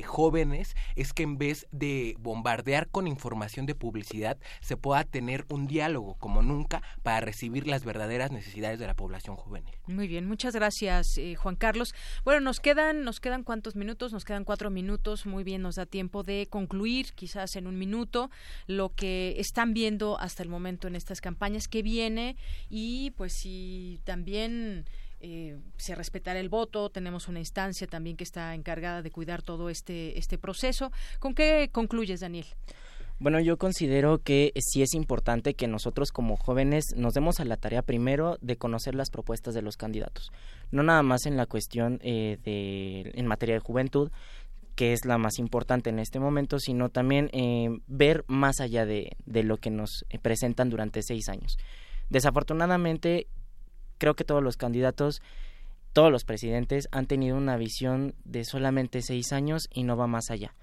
jóvenes 0.05 0.77
es 0.97 1.13
que 1.13 1.23
en 1.23 1.39
vez 1.39 1.67
de 1.73 2.17
bombardear 2.21 2.89
con 2.89 3.07
información 3.07 3.67
de 3.67 3.75
publicidad, 3.75 4.39
se 4.61 4.77
pueda 4.77 5.05
tener 5.05 5.47
un 5.49 5.67
diálogo 5.67 6.17
como 6.19 6.43
nunca 6.43 6.83
para 7.03 7.21
recibir 7.21 7.67
las 7.67 7.85
verdaderas 7.85 8.31
necesidades 8.31 8.79
de 8.79 8.87
la 8.87 8.95
población 8.95 9.37
juvenil. 9.37 9.75
Muy 9.87 10.09
bien, 10.09 10.29
muchas 10.29 10.55
gracias, 10.55 11.19
Juan 11.39 11.57
Carlos. 11.57 11.95
Bueno, 12.25 12.41
nos 12.41 12.61
quedan, 12.61 13.05
nos 13.05 13.21
quedan 13.21 13.45
cuántos 13.45 13.77
minutos, 13.77 14.13
nos 14.13 14.25
quedan 14.25 14.45
cuatro 14.45 14.71
minutos, 14.71 15.27
muy 15.27 15.43
bien 15.45 15.63
nos 15.63 15.77
da 15.77 15.87
tiempo 15.87 16.23
de 16.23 16.47
concluir, 16.51 16.82
quizás 17.15 17.57
en 17.57 17.67
un 17.67 17.79
minuto, 17.79 18.31
lo 18.67 18.95
que 18.95 19.35
están 19.39 19.75
viendo 19.75 20.19
hasta 20.19 20.43
el 20.43 20.49
momento 20.49 20.89
en 20.89 20.97
estas 20.97 21.21
campañas, 21.21 21.69
que 21.69 21.83
viene 21.83 22.37
y 22.71 23.11
pues 23.13 23.33
si 23.33 24.01
también 24.05 24.85
eh, 25.21 25.57
se 25.77 25.95
respetará 25.95 26.41
el 26.41 26.49
voto, 26.49 26.91
tenemos 26.91 27.29
una 27.29 27.39
instancia 27.39 27.87
también 27.87 28.17
que 28.17 28.25
está 28.25 28.55
encargada 28.55 29.03
de 29.03 29.11
cuidar 29.11 29.43
todo 29.43 29.71
este, 29.71 30.19
este 30.19 30.37
proceso. 30.37 30.91
¿Con 31.21 31.35
qué 31.35 31.71
concluyes, 31.73 32.21
Daniel? 32.21 32.47
Bueno, 33.23 33.39
yo 33.39 33.57
considero 33.57 34.19
que 34.19 34.53
sí 34.57 34.83
es 34.83 34.95
importante 34.95 35.55
que 35.55 35.69
nosotros 35.69 36.11
como 36.11 36.37
jóvenes 36.37 36.87
nos 36.97 37.15
demos 37.15 37.39
a 37.39 37.45
la 37.45 37.57
tarea 37.57 37.83
primero 37.83 38.37
de 38.41 38.57
conocer 38.57 38.97
las 38.97 39.11
propuestas 39.11 39.55
de 39.55 39.63
los 39.63 39.77
candidatos, 39.77 40.33
no 40.73 40.83
nada 40.83 41.05
más 41.05 41.25
en 41.27 41.37
la 41.37 41.47
cuestión 41.47 42.01
eh, 42.03 42.39
de 42.45 43.13
en 43.15 43.27
materia 43.29 43.55
de 43.55 43.61
juventud, 43.61 44.11
que 44.83 44.93
es 44.93 45.05
la 45.05 45.17
más 45.17 45.39
importante 45.39 45.91
en 45.91 46.01
este 46.01 46.19
momento, 46.19 46.59
sino 46.59 46.89
también 46.89 47.31
eh, 47.33 47.69
ver 47.87 48.25
más 48.27 48.59
allá 48.59 48.85
de, 48.85 49.17
de, 49.27 49.45
lo 49.45 49.59
que 49.59 49.71
nos 49.71 50.05
eh, 50.11 50.19
presentan 50.19 50.71
durante 50.71 51.05
seis 51.05 51.29
años. 51.29 51.57
Desafortunadamente, 52.11 53.29
creo 53.99 54.15
que 54.15 54.25
todos 54.25 54.43
los 54.43 54.57
candidatos, 54.57 55.23
todos 55.93 56.11
los 56.11 56.25
presidentes 56.25 56.89
han 56.91 57.07
tenido 57.07 57.37
una 57.37 57.57
visión 57.57 58.17
de 58.25 58.45
solamente 58.45 59.03
seis 59.03 59.33
años 59.33 59.69
y 59.73 59.85
no 59.85 59.97
va 59.97 60.09
más 60.09 60.33
allá. 60.33 60.57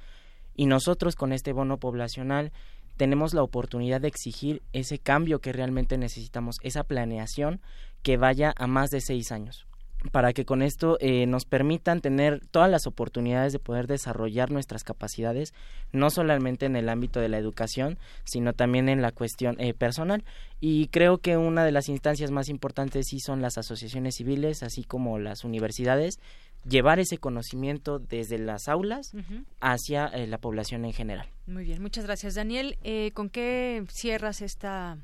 Y 0.54 0.66
nosotros 0.66 1.16
con 1.16 1.32
este 1.32 1.54
bono 1.54 1.78
poblacional 1.78 2.52
tenemos 2.98 3.34
la 3.34 3.42
oportunidad 3.44 4.02
de 4.02 4.10
exigir 4.10 4.62
ese 4.74 5.00
cambio 5.00 5.40
que 5.40 5.54
realmente 5.54 5.98
necesitamos, 5.98 6.58
esa 6.62 6.84
planeación 6.84 7.62
que 8.04 8.18
vaya 8.18 8.54
a 8.58 8.68
más 8.68 8.90
de 8.90 9.00
seis 9.00 9.32
años 9.32 9.69
para 10.12 10.34
que 10.34 10.46
con 10.46 10.62
esto 10.62 10.98
eh, 11.02 11.26
nos 11.26 11.46
permitan 11.46 12.02
tener 12.02 12.40
todas 12.52 12.70
las 12.70 12.88
oportunidades 12.88 13.52
de 13.52 13.60
poder 13.60 13.88
desarrollar 13.88 14.50
nuestras 14.50 14.84
capacidades, 14.84 15.54
no 15.92 16.10
solamente 16.10 16.66
en 16.66 16.76
el 16.76 16.90
ámbito 16.90 17.20
de 17.20 17.30
la 17.30 17.38
educación, 17.38 17.98
sino 18.24 18.54
también 18.54 18.88
en 18.88 19.02
la 19.02 19.12
cuestión 19.12 19.60
eh, 19.60 19.74
personal. 19.74 20.24
Y 20.62 20.88
creo 20.88 21.18
que 21.18 21.38
una 21.38 21.66
de 21.66 21.72
las 21.72 21.90
instancias 21.90 22.32
más 22.32 22.50
importantes 22.50 23.08
sí 23.10 23.20
son 23.20 23.42
las 23.42 23.58
asociaciones 23.58 24.16
civiles, 24.16 24.64
así 24.64 24.84
como 24.84 25.20
las 25.20 25.44
universidades, 25.44 26.20
llevar 26.68 27.00
ese 27.00 27.18
conocimiento 27.18 28.00
desde 28.00 28.38
las 28.38 28.68
aulas 28.68 29.14
hacia 29.60 30.08
eh, 30.08 30.28
la 30.28 30.38
población 30.38 30.86
en 30.86 30.94
general. 30.94 31.28
Muy 31.46 31.66
bien, 31.66 31.82
muchas 31.82 32.06
gracias 32.06 32.36
Daniel. 32.36 32.78
¿Con 33.14 33.30
qué 33.30 33.84
cierras 33.90 34.42
esta 34.42 34.98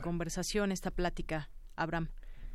conversación, 0.00 0.72
esta 0.72 0.90
plática, 0.90 1.50
Abraham? 1.76 2.08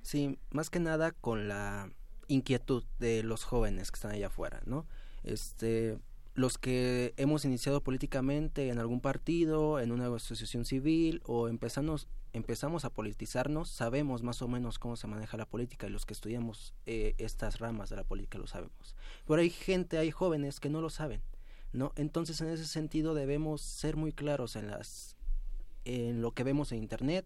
Sí, 0.05 0.37
más 0.51 0.69
que 0.69 0.79
nada 0.79 1.13
con 1.13 1.47
la 1.47 1.91
inquietud 2.27 2.83
de 2.99 3.23
los 3.23 3.43
jóvenes 3.43 3.89
que 3.89 3.95
están 3.95 4.11
allá 4.11 4.27
afuera, 4.27 4.61
¿no? 4.67 4.85
Este, 5.23 5.97
los 6.35 6.59
que 6.59 7.15
hemos 7.17 7.43
iniciado 7.43 7.81
políticamente 7.81 8.69
en 8.69 8.77
algún 8.77 9.01
partido, 9.01 9.79
en 9.79 9.91
una 9.91 10.15
asociación 10.15 10.63
civil 10.63 11.23
o 11.25 11.47
empezamos, 11.47 12.07
empezamos 12.33 12.85
a 12.85 12.91
politizarnos, 12.91 13.67
sabemos 13.67 14.21
más 14.21 14.43
o 14.43 14.47
menos 14.47 14.77
cómo 14.77 14.95
se 14.95 15.07
maneja 15.07 15.37
la 15.37 15.47
política 15.47 15.87
y 15.87 15.89
los 15.89 16.05
que 16.05 16.13
estudiamos 16.13 16.75
eh, 16.85 17.15
estas 17.17 17.57
ramas 17.57 17.89
de 17.89 17.95
la 17.95 18.03
política 18.03 18.37
lo 18.37 18.45
sabemos. 18.45 18.95
Pero 19.25 19.41
hay 19.41 19.49
gente, 19.49 19.97
hay 19.97 20.11
jóvenes 20.11 20.59
que 20.59 20.69
no 20.69 20.81
lo 20.81 20.91
saben, 20.91 21.23
¿no? 21.73 21.93
Entonces 21.95 22.39
en 22.41 22.49
ese 22.49 22.67
sentido 22.67 23.15
debemos 23.15 23.59
ser 23.63 23.95
muy 23.95 24.11
claros 24.11 24.55
en 24.55 24.69
las 24.69 25.15
en 25.83 26.21
lo 26.21 26.31
que 26.31 26.43
vemos 26.43 26.71
en 26.71 26.77
internet, 26.77 27.25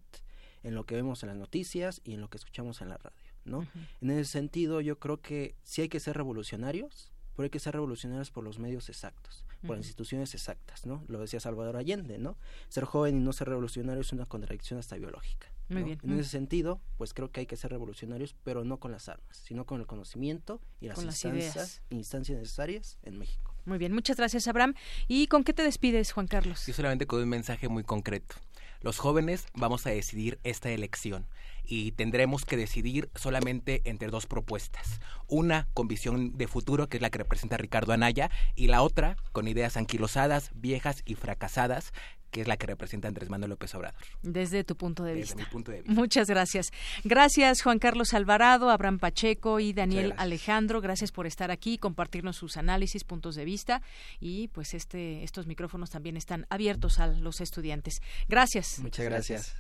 en 0.63 0.75
lo 0.75 0.85
que 0.85 0.95
vemos 0.95 1.23
en 1.23 1.29
las 1.29 1.37
noticias 1.37 2.01
y 2.03 2.13
en 2.13 2.21
lo 2.21 2.29
que 2.29 2.37
escuchamos 2.37 2.81
en 2.81 2.89
la 2.89 2.97
radio, 2.97 3.33
¿no? 3.45 3.67
En 4.01 4.11
ese 4.11 4.25
sentido, 4.25 4.81
yo 4.81 4.99
creo 4.99 5.21
que 5.21 5.55
sí 5.63 5.81
hay 5.81 5.89
que 5.89 5.99
ser 5.99 6.17
revolucionarios, 6.17 7.11
pero 7.35 7.45
hay 7.45 7.49
que 7.49 7.59
ser 7.59 7.73
revolucionarios 7.73 8.31
por 8.31 8.43
los 8.43 8.59
medios 8.59 8.89
exactos, 8.89 9.45
por 9.65 9.77
las 9.77 9.85
instituciones 9.85 10.33
exactas, 10.33 10.85
¿no? 10.85 11.03
Lo 11.07 11.19
decía 11.19 11.39
Salvador 11.39 11.77
Allende, 11.77 12.17
¿no? 12.17 12.37
Ser 12.67 12.83
joven 12.83 13.17
y 13.17 13.19
no 13.21 13.33
ser 13.33 13.49
revolucionario 13.49 14.01
es 14.01 14.11
una 14.11 14.25
contradicción 14.25 14.79
hasta 14.79 14.97
biológica. 14.97 15.47
Muy 15.69 15.83
bien. 15.83 15.99
En 16.03 16.19
ese 16.19 16.29
sentido, 16.29 16.81
pues 16.97 17.13
creo 17.13 17.31
que 17.31 17.41
hay 17.41 17.45
que 17.45 17.55
ser 17.55 17.71
revolucionarios, 17.71 18.35
pero 18.43 18.65
no 18.65 18.79
con 18.79 18.91
las 18.91 19.07
armas, 19.07 19.37
sino 19.37 19.65
con 19.65 19.79
el 19.79 19.85
conocimiento 19.85 20.59
y 20.81 20.87
las, 20.87 21.01
instancias, 21.03 21.83
instancias 21.89 22.39
necesarias 22.39 22.97
en 23.03 23.19
México. 23.19 23.53
Muy 23.65 23.77
bien, 23.77 23.93
muchas 23.93 24.17
gracias, 24.17 24.47
Abraham. 24.47 24.73
¿Y 25.07 25.27
con 25.27 25.43
qué 25.43 25.53
te 25.53 25.61
despides, 25.61 26.11
Juan 26.11 26.27
Carlos? 26.27 26.65
Yo 26.65 26.73
solamente 26.73 27.05
con 27.05 27.21
un 27.21 27.29
mensaje 27.29 27.69
muy 27.69 27.83
concreto. 27.83 28.35
Los 28.81 28.97
jóvenes 28.97 29.45
vamos 29.53 29.85
a 29.85 29.89
decidir 29.89 30.39
esta 30.45 30.69
elección 30.69 31.27
y 31.65 31.91
tendremos 31.91 32.45
que 32.45 32.55
decidir 32.55 33.09
solamente 33.13 33.81
entre 33.83 34.07
dos 34.07 34.25
propuestas. 34.25 35.01
Una 35.27 35.67
con 35.73 35.89
visión 35.89 36.37
de 36.37 36.47
futuro, 36.47 36.87
que 36.87 36.95
es 36.97 37.01
la 37.01 37.09
que 37.09 37.17
representa 37.17 37.57
Ricardo 37.57 37.91
Anaya, 37.91 38.31
y 38.55 38.67
la 38.67 38.81
otra 38.81 39.17
con 39.33 39.49
ideas 39.49 39.75
anquilosadas, 39.75 40.51
viejas 40.55 41.03
y 41.05 41.15
fracasadas, 41.15 41.91
que 42.31 42.41
es 42.41 42.47
la 42.47 42.57
que 42.57 42.67
representa 42.67 43.07
Andrés 43.07 43.29
Manuel 43.29 43.51
López 43.51 43.73
Obrador. 43.75 43.99
Desde 44.21 44.63
tu 44.63 44.75
punto 44.75 45.03
de 45.03 45.13
Desde 45.13 45.35
vista. 45.35 45.35
Mi 45.35 45.45
punto 45.45 45.71
de 45.71 45.81
vista. 45.81 45.93
Muchas 45.93 46.27
gracias. 46.27 46.71
Gracias 47.03 47.61
Juan 47.61 47.79
Carlos 47.79 48.13
Alvarado, 48.13 48.69
Abraham 48.69 48.99
Pacheco 48.99 49.59
y 49.59 49.73
Daniel 49.73 50.13
Alejandro. 50.17 50.81
Gracias 50.81 51.11
por 51.11 51.27
estar 51.27 51.51
aquí, 51.51 51.77
compartirnos 51.77 52.37
sus 52.37 52.57
análisis, 52.57 53.03
puntos 53.03 53.35
de 53.35 53.45
vista 53.45 53.81
y 54.19 54.49
pues 54.49 54.73
este 54.73 55.23
estos 55.23 55.47
micrófonos 55.47 55.89
también 55.89 56.17
están 56.17 56.45
abiertos 56.49 56.99
a 56.99 57.07
los 57.07 57.41
estudiantes. 57.41 58.01
Gracias. 58.27 58.79
Muchas 58.79 59.05
gracias. 59.05 59.55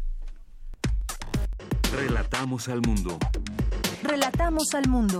Relatamos 1.91 2.67
al 2.69 2.81
mundo. 2.81 3.17
Relatamos 4.03 4.73
al 4.73 4.87
mundo. 4.87 5.19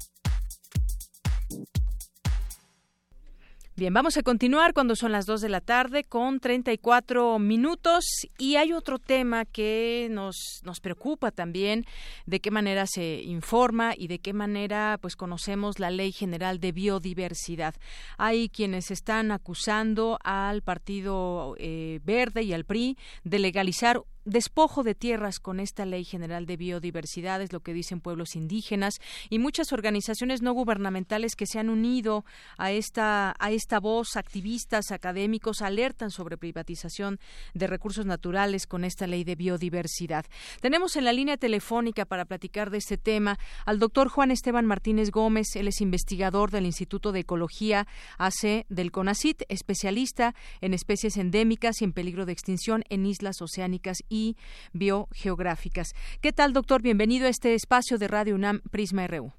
Bien, 3.81 3.95
vamos 3.95 4.15
a 4.15 4.21
continuar 4.21 4.75
cuando 4.75 4.95
son 4.95 5.11
las 5.11 5.25
2 5.25 5.41
de 5.41 5.49
la 5.49 5.59
tarde 5.59 6.03
con 6.03 6.39
34 6.39 7.39
minutos 7.39 8.05
y 8.37 8.57
hay 8.57 8.73
otro 8.73 8.99
tema 8.99 9.43
que 9.45 10.07
nos, 10.11 10.61
nos 10.63 10.79
preocupa 10.79 11.31
también, 11.31 11.87
de 12.27 12.41
qué 12.41 12.51
manera 12.51 12.85
se 12.85 13.23
informa 13.23 13.95
y 13.97 14.07
de 14.07 14.19
qué 14.19 14.33
manera 14.33 14.99
pues 15.01 15.15
conocemos 15.15 15.79
la 15.79 15.89
Ley 15.89 16.11
General 16.11 16.59
de 16.59 16.71
Biodiversidad. 16.71 17.73
Hay 18.19 18.49
quienes 18.49 18.91
están 18.91 19.31
acusando 19.31 20.19
al 20.23 20.61
Partido 20.61 21.55
eh, 21.57 22.01
Verde 22.03 22.43
y 22.43 22.53
al 22.53 22.65
PRI 22.65 22.99
de 23.23 23.39
legalizar 23.39 24.03
despojo 24.25 24.83
de 24.83 24.95
tierras 24.95 25.39
con 25.39 25.59
esta 25.59 25.85
ley 25.85 26.03
general 26.03 26.45
de 26.45 26.57
biodiversidad, 26.57 27.41
es 27.41 27.53
lo 27.53 27.61
que 27.61 27.73
dicen 27.73 28.01
pueblos 28.01 28.35
indígenas 28.35 28.99
y 29.29 29.39
muchas 29.39 29.73
organizaciones 29.73 30.41
no 30.41 30.53
gubernamentales 30.53 31.35
que 31.35 31.47
se 31.47 31.59
han 31.59 31.69
unido 31.69 32.25
a 32.57 32.71
esta, 32.71 33.35
a 33.39 33.51
esta 33.51 33.79
voz, 33.79 34.15
activistas, 34.15 34.91
académicos, 34.91 35.61
alertan 35.61 36.11
sobre 36.11 36.37
privatización 36.37 37.19
de 37.53 37.67
recursos 37.67 38.05
naturales 38.05 38.67
con 38.67 38.83
esta 38.83 39.07
ley 39.07 39.23
de 39.23 39.35
biodiversidad. 39.35 40.25
Tenemos 40.61 40.95
en 40.95 41.05
la 41.05 41.13
línea 41.13 41.37
telefónica 41.37 42.05
para 42.05 42.25
platicar 42.25 42.69
de 42.69 42.77
este 42.77 42.97
tema 42.97 43.37
al 43.65 43.79
doctor 43.79 44.09
Juan 44.09 44.31
Esteban 44.31 44.65
Martínez 44.65 45.11
Gómez, 45.11 45.55
él 45.55 45.67
es 45.67 45.81
investigador 45.81 46.51
del 46.51 46.65
Instituto 46.65 47.11
de 47.11 47.21
Ecología 47.21 47.87
AC 48.17 48.65
del 48.69 48.91
CONACIT, 48.91 49.43
especialista 49.49 50.35
en 50.61 50.73
especies 50.73 51.17
endémicas 51.17 51.81
y 51.81 51.85
en 51.85 51.93
peligro 51.93 52.25
de 52.25 52.33
extinción 52.33 52.83
en 52.89 53.05
islas 53.05 53.41
oceánicas 53.41 54.03
y 54.11 54.35
biogeográficas. 54.73 55.95
¿Qué 56.21 56.33
tal, 56.33 56.53
doctor? 56.53 56.83
Bienvenido 56.83 57.25
a 57.25 57.29
este 57.29 57.55
espacio 57.55 57.97
de 57.97 58.07
Radio 58.07 58.35
UNAM 58.35 58.61
Prisma 58.69 59.07
RU. 59.07 59.31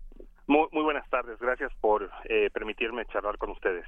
Muy, 0.48 0.66
muy, 0.72 0.82
buenas 0.82 1.08
tardes, 1.08 1.38
gracias 1.38 1.72
por 1.80 2.10
eh, 2.24 2.50
permitirme 2.52 3.06
charlar 3.06 3.38
con 3.38 3.50
ustedes. 3.50 3.84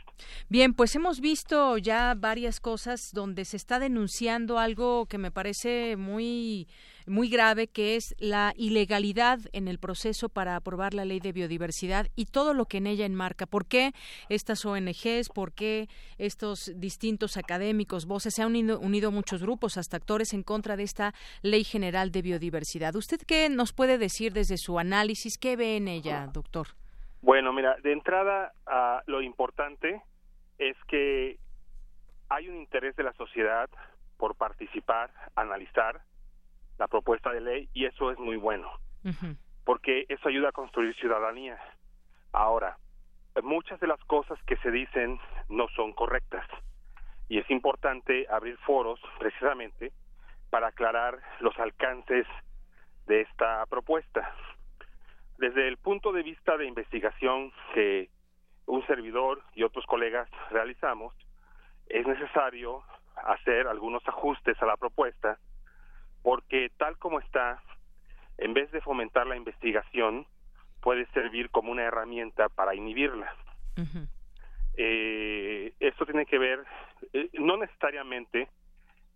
Bien, 0.49 0.73
pues 0.73 0.95
hemos 0.95 1.21
visto 1.21 1.79
ya 1.79 2.15
varias 2.17 2.61
cosas 2.61 3.11
donde 3.13 3.45
se 3.45 3.57
está 3.57 3.81
denunciando 3.81 4.59
algo 4.59 5.07
que 5.07 5.19
me 5.19 5.33
parece 5.33 5.97
muy 5.97 6.69
muy 7.07 7.29
grave 7.29 7.69
que 7.69 7.97
es 7.97 8.15
la 8.19 8.53
ilegalidad 8.57 9.39
en 9.53 9.69
el 9.69 9.79
proceso 9.79 10.29
para 10.29 10.57
aprobar 10.57 10.95
la 10.95 11.05
ley 11.05 11.21
de 11.21 11.33
biodiversidad 11.33 12.07
y 12.17 12.27
todo 12.27 12.55
lo 12.55 12.67
que 12.67 12.79
en 12.79 12.87
ella 12.87 13.07
enmarca. 13.07 13.47
¿Por 13.47 13.67
qué 13.67 13.93
estas 14.29 14.65
ONGs? 14.65 15.29
¿Por 15.35 15.53
qué 15.53 15.89
estos 16.19 16.73
distintos 16.77 17.37
académicos, 17.37 18.07
voces? 18.07 18.35
Se 18.35 18.43
han 18.43 18.49
unido, 18.49 18.79
unido 18.81 19.11
muchos 19.11 19.43
grupos, 19.43 19.77
hasta 19.77 19.97
actores 19.97 20.33
en 20.33 20.43
contra 20.43 20.77
de 20.77 20.83
esta 20.83 21.13
ley 21.43 21.65
general 21.65 22.11
de 22.11 22.23
biodiversidad. 22.23 22.95
¿Usted 22.95 23.21
qué 23.27 23.49
nos 23.49 23.73
puede 23.73 23.99
decir 23.99 24.33
desde 24.33 24.57
su 24.57 24.79
análisis? 24.79 25.39
¿Qué 25.39 25.57
ve 25.57 25.77
en 25.77 25.89
ella, 25.89 26.29
doctor? 26.33 26.69
Bueno, 27.23 27.53
mira, 27.53 27.77
de 27.83 27.93
entrada 27.93 28.53
uh, 28.67 29.11
lo 29.11 29.23
importante 29.23 30.03
es 30.59 30.77
que 30.89 31.39
hay 32.29 32.49
un 32.49 32.57
interés 32.57 32.95
de 32.97 33.03
la 33.03 33.13
sociedad 33.15 33.71
por 34.17 34.35
participar, 34.35 35.11
analizar 35.35 36.03
la 36.79 36.89
propuesta 36.89 37.31
de 37.33 37.41
ley 37.41 37.69
y 37.73 37.87
eso 37.87 38.11
es 38.11 38.19
muy 38.19 38.37
bueno, 38.37 38.71
porque 39.65 40.07
eso 40.09 40.29
ayuda 40.29 40.49
a 40.49 40.53
construir 40.53 40.95
ciudadanía. 40.97 41.59
Ahora, 42.33 42.77
muchas 43.43 43.81
de 43.81 43.87
las 43.87 44.03
cosas 44.05 44.39
que 44.45 44.57
se 44.59 44.71
dicen 44.71 45.19
no 45.49 45.69
son 45.77 45.93
correctas 45.93 46.47
y 47.29 47.39
es 47.39 47.51
importante 47.51 48.27
abrir 48.31 48.57
foros 48.59 49.01
precisamente 49.19 49.93
para 50.51 50.69
aclarar 50.69 51.19
los 51.41 51.59
alcances 51.59 52.27
de 53.07 53.23
esta 53.23 53.67
propuesta. 53.67 54.35
Desde 55.39 55.67
el 55.67 55.79
punto 55.79 56.13
de 56.13 56.23
vista 56.23 56.57
de 56.57 56.67
investigación 56.67 57.53
que 57.75 58.09
un 58.67 58.87
servidor 58.87 59.43
y 59.55 59.63
otros 59.63 59.85
colegas 59.87 60.29
realizamos, 60.51 61.15
es 61.87 62.07
necesario 62.07 62.83
hacer 63.17 63.67
algunos 63.67 64.07
ajustes 64.09 64.61
a 64.63 64.67
la 64.67 64.77
propuesta 64.77 65.39
porque 66.25 66.71
tal 66.79 66.97
como 66.97 67.21
está, 67.21 67.63
en 68.39 68.55
vez 68.55 68.73
de 68.73 68.81
fomentar 68.81 69.27
la 69.27 69.37
investigación, 69.37 70.27
puede 70.81 71.05
servir 71.13 71.51
como 71.51 71.71
una 71.71 71.83
herramienta 71.83 72.49
para 72.49 72.75
inhibirla. 72.75 73.31
eh, 74.79 75.75
esto 75.79 76.07
tiene 76.07 76.25
que 76.25 76.39
ver 76.39 76.65
eh, 77.13 77.29
no 77.35 77.59
necesariamente 77.59 78.49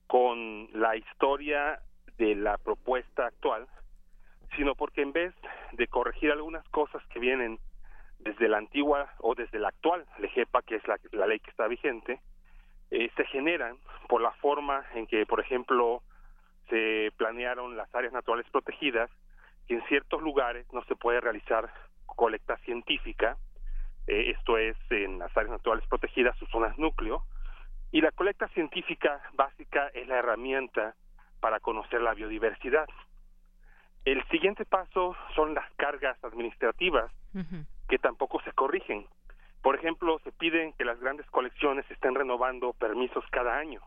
con 0.06 0.68
la 0.78 0.96
historia 0.96 1.80
de 2.18 2.34
la 2.34 2.58
propuesta 2.58 3.26
actual, 3.26 3.66
sino 4.56 4.74
porque 4.74 5.00
en 5.00 5.12
vez 5.12 5.34
de 5.72 5.86
corregir 5.86 6.30
algunas 6.30 6.68
cosas 6.68 7.02
que 7.06 7.20
vienen 7.20 7.58
desde 8.18 8.48
la 8.48 8.58
antigua 8.58 9.14
o 9.20 9.34
desde 9.34 9.58
la 9.58 9.68
actual 9.68 10.04
LEGEPA, 10.18 10.60
que 10.60 10.76
es 10.76 10.86
la, 10.86 10.98
la 11.12 11.26
ley 11.26 11.40
que 11.40 11.50
está 11.50 11.68
vigente, 11.68 12.20
eh, 12.90 13.10
se 13.16 13.24
generan 13.26 13.78
por 14.08 14.20
la 14.20 14.32
forma 14.32 14.84
en 14.94 15.06
que, 15.06 15.24
por 15.24 15.40
ejemplo, 15.40 16.02
se 16.68 17.12
planearon 17.16 17.76
las 17.76 17.92
áreas 17.94 18.12
naturales 18.12 18.46
protegidas 18.50 19.10
que 19.66 19.74
en 19.74 19.82
ciertos 19.86 20.22
lugares 20.22 20.66
no 20.72 20.82
se 20.84 20.96
puede 20.96 21.20
realizar 21.20 21.72
colecta 22.06 22.56
científica, 22.58 23.36
eh, 24.06 24.34
esto 24.36 24.58
es 24.58 24.76
en 24.90 25.18
las 25.18 25.36
áreas 25.36 25.52
naturales 25.52 25.86
protegidas, 25.86 26.36
sus 26.38 26.48
zonas 26.50 26.76
núcleo, 26.78 27.22
y 27.92 28.00
la 28.00 28.10
colecta 28.10 28.48
científica 28.48 29.20
básica 29.34 29.88
es 29.88 30.08
la 30.08 30.16
herramienta 30.18 30.94
para 31.40 31.60
conocer 31.60 32.00
la 32.00 32.14
biodiversidad. 32.14 32.88
El 34.04 34.24
siguiente 34.28 34.64
paso 34.64 35.16
son 35.34 35.54
las 35.54 35.70
cargas 35.74 36.22
administrativas 36.24 37.12
que 37.88 37.98
tampoco 37.98 38.40
se 38.42 38.52
corrigen. 38.52 39.06
Por 39.62 39.76
ejemplo, 39.76 40.18
se 40.24 40.32
piden 40.32 40.72
que 40.72 40.84
las 40.84 40.98
grandes 40.98 41.26
colecciones 41.30 41.88
estén 41.90 42.14
renovando 42.14 42.72
permisos 42.72 43.24
cada 43.30 43.58
año 43.58 43.80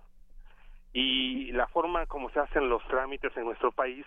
y 0.94 1.52
la 1.54 1.68
forma 1.68 2.06
como 2.06 2.30
se 2.32 2.40
hacen 2.40 2.70
los 2.70 2.86
trámites 2.88 3.36
en 3.38 3.46
nuestro 3.46 3.72
país 3.72 4.06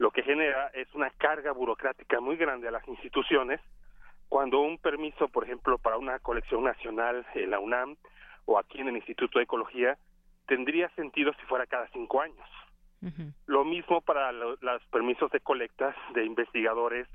lo 0.00 0.10
que 0.10 0.22
genera 0.22 0.68
es 0.68 0.92
una 0.94 1.10
carga 1.10 1.52
burocrática 1.52 2.20
muy 2.20 2.36
grande 2.36 2.66
a 2.66 2.70
las 2.70 2.88
instituciones 2.88 3.60
cuando 4.30 4.60
un 4.60 4.78
permiso, 4.78 5.28
por 5.28 5.44
ejemplo, 5.44 5.76
para 5.76 5.98
una 5.98 6.18
colección 6.20 6.64
nacional 6.64 7.26
en 7.34 7.50
la 7.50 7.58
UNAM 7.58 7.96
o 8.46 8.58
aquí 8.58 8.80
en 8.80 8.88
el 8.88 8.96
Instituto 8.96 9.38
de 9.38 9.44
Ecología, 9.44 9.98
tendría 10.46 10.88
sentido 10.90 11.34
si 11.34 11.42
fuera 11.46 11.66
cada 11.66 11.86
cinco 11.88 12.22
años. 12.22 12.48
Lo 13.46 13.64
mismo 13.64 14.00
para 14.00 14.32
los 14.32 14.58
permisos 14.90 15.30
de 15.32 15.40
colectas 15.40 15.94
de 16.14 16.24
investigadores 16.24 17.06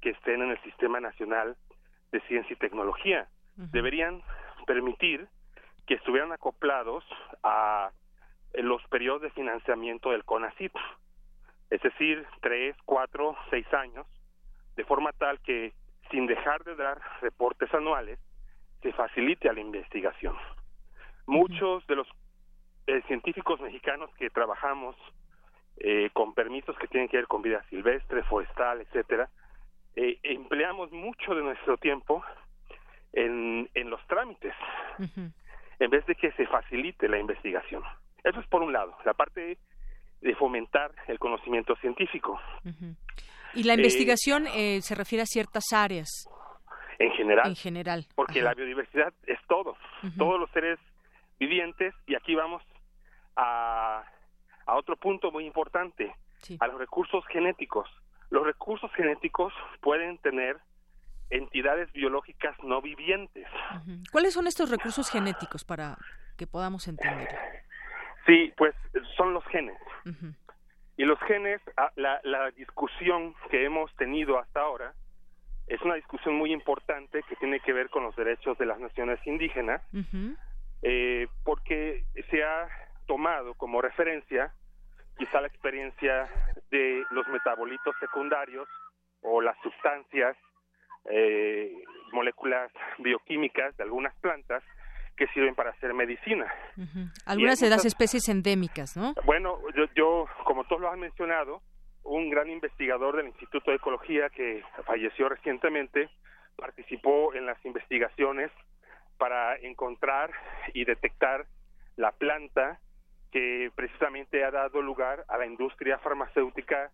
que 0.00 0.10
estén 0.10 0.40
en 0.40 0.50
el 0.50 0.62
Sistema 0.62 0.98
Nacional 0.98 1.56
de 2.12 2.20
Ciencia 2.22 2.54
y 2.54 2.56
Tecnología. 2.56 3.28
Deberían 3.56 4.22
permitir 4.66 5.28
que 5.86 5.94
estuvieran 5.94 6.32
acoplados 6.32 7.04
a 7.42 7.90
en 8.52 8.68
los 8.68 8.82
periodos 8.88 9.22
de 9.22 9.30
financiamiento 9.30 10.10
del 10.10 10.24
CONACYT, 10.24 10.72
es 11.70 11.80
decir, 11.82 12.26
tres, 12.40 12.76
cuatro, 12.84 13.36
seis 13.50 13.66
años, 13.72 14.06
de 14.76 14.84
forma 14.84 15.12
tal 15.12 15.38
que 15.40 15.72
sin 16.10 16.26
dejar 16.26 16.64
de 16.64 16.74
dar 16.74 17.00
reportes 17.20 17.72
anuales, 17.72 18.18
se 18.82 18.92
facilite 18.92 19.48
a 19.48 19.52
la 19.52 19.60
investigación. 19.60 20.36
Muchos 21.26 21.86
de 21.86 21.96
los 21.96 22.08
eh, 22.86 23.02
científicos 23.06 23.60
mexicanos 23.60 24.10
que 24.18 24.30
trabajamos 24.30 24.96
eh, 25.76 26.10
con 26.12 26.34
permisos 26.34 26.76
que 26.78 26.88
tienen 26.88 27.08
que 27.08 27.18
ver 27.18 27.26
con 27.26 27.42
vida 27.42 27.62
silvestre, 27.70 28.24
forestal, 28.24 28.80
etcétera, 28.80 29.28
eh, 29.94 30.18
empleamos 30.22 30.90
mucho 30.90 31.34
de 31.34 31.42
nuestro 31.42 31.76
tiempo 31.76 32.24
en, 33.12 33.68
en 33.74 33.90
los 33.90 34.04
trámites, 34.06 34.54
en 35.78 35.90
vez 35.90 36.04
de 36.06 36.14
que 36.14 36.32
se 36.32 36.46
facilite 36.46 37.08
la 37.08 37.18
investigación. 37.18 37.82
Eso 38.24 38.40
es 38.40 38.46
por 38.48 38.62
un 38.62 38.72
lado, 38.72 38.96
la 39.04 39.14
parte 39.14 39.58
de 40.20 40.34
fomentar 40.36 40.92
el 41.08 41.18
conocimiento 41.18 41.74
científico. 41.76 42.38
Y 43.54 43.64
la 43.64 43.74
investigación 43.74 44.46
eh, 44.48 44.80
se 44.82 44.94
refiere 44.94 45.22
a 45.22 45.26
ciertas 45.26 45.72
áreas. 45.72 46.28
En 46.98 47.10
general. 47.12 47.48
En 47.48 47.56
general. 47.56 48.06
Porque 48.14 48.42
la 48.42 48.54
biodiversidad 48.54 49.12
es 49.26 49.38
todo, 49.48 49.76
todos 50.18 50.38
los 50.38 50.50
seres 50.50 50.78
vivientes, 51.38 51.94
y 52.06 52.14
aquí 52.14 52.34
vamos 52.34 52.62
a, 53.36 54.04
a 54.66 54.76
otro 54.76 54.96
punto 54.96 55.30
muy 55.32 55.46
importante, 55.46 56.14
a 56.58 56.66
los 56.66 56.78
recursos 56.78 57.24
genéticos. 57.28 57.88
Los 58.28 58.44
recursos 58.44 58.92
genéticos 58.92 59.52
pueden 59.80 60.18
tener 60.18 60.58
entidades 61.30 61.90
biológicas 61.92 62.56
no 62.62 62.82
vivientes. 62.82 63.46
¿Cuáles 64.12 64.34
son 64.34 64.46
estos 64.46 64.70
recursos 64.70 65.10
genéticos 65.10 65.64
para 65.64 65.96
que 66.36 66.46
podamos 66.46 66.86
entender? 66.88 67.28
Sí, 68.26 68.52
pues 68.56 68.74
son 69.16 69.32
los 69.34 69.44
genes. 69.46 69.78
Y 70.96 71.04
los 71.04 71.18
genes, 71.20 71.60
ah, 71.76 71.90
la, 71.96 72.20
la 72.24 72.50
discusión 72.50 73.34
que 73.50 73.64
hemos 73.64 73.94
tenido 73.96 74.38
hasta 74.38 74.60
ahora 74.60 74.92
es 75.70 75.80
una 75.82 75.94
discusión 75.94 76.34
muy 76.34 76.52
importante 76.52 77.22
que 77.22 77.36
tiene 77.36 77.60
que 77.60 77.72
ver 77.72 77.88
con 77.90 78.02
los 78.02 78.14
derechos 78.16 78.58
de 78.58 78.66
las 78.66 78.80
naciones 78.80 79.24
indígenas, 79.24 79.80
eh, 80.82 81.28
porque 81.44 82.04
se 82.28 82.42
ha 82.42 82.68
tomado 83.06 83.54
como 83.54 83.80
referencia 83.80 84.52
quizá 85.16 85.40
la 85.40 85.46
experiencia 85.46 86.28
de 86.70 87.04
los 87.10 87.26
metabolitos 87.28 87.94
secundarios 88.00 88.68
o 89.22 89.40
las 89.40 89.56
sustancias, 89.62 90.36
eh, 91.08 91.72
moléculas 92.12 92.72
bioquímicas 92.98 93.76
de 93.76 93.84
algunas 93.84 94.14
plantas 94.16 94.64
que 95.20 95.26
sirven 95.34 95.54
para 95.54 95.68
hacer 95.68 95.92
medicina. 95.92 96.50
Algunas 97.26 97.60
de 97.60 97.68
las 97.68 97.84
especies 97.84 98.26
endémicas, 98.30 98.96
¿no? 98.96 99.12
Bueno, 99.26 99.58
yo, 99.76 99.84
yo, 99.94 100.24
como 100.44 100.64
todos 100.64 100.80
lo 100.80 100.90
han 100.90 100.98
mencionado, 100.98 101.60
un 102.04 102.30
gran 102.30 102.48
investigador 102.48 103.16
del 103.16 103.26
Instituto 103.26 103.70
de 103.70 103.76
Ecología 103.76 104.30
que 104.30 104.62
falleció 104.86 105.28
recientemente 105.28 106.08
participó 106.56 107.34
en 107.34 107.44
las 107.44 107.62
investigaciones 107.66 108.50
para 109.18 109.56
encontrar 109.56 110.30
y 110.72 110.86
detectar 110.86 111.44
la 111.96 112.12
planta 112.12 112.80
que 113.30 113.70
precisamente 113.74 114.42
ha 114.42 114.50
dado 114.50 114.80
lugar 114.80 115.26
a 115.28 115.36
la 115.36 115.44
industria 115.44 115.98
farmacéutica 115.98 116.90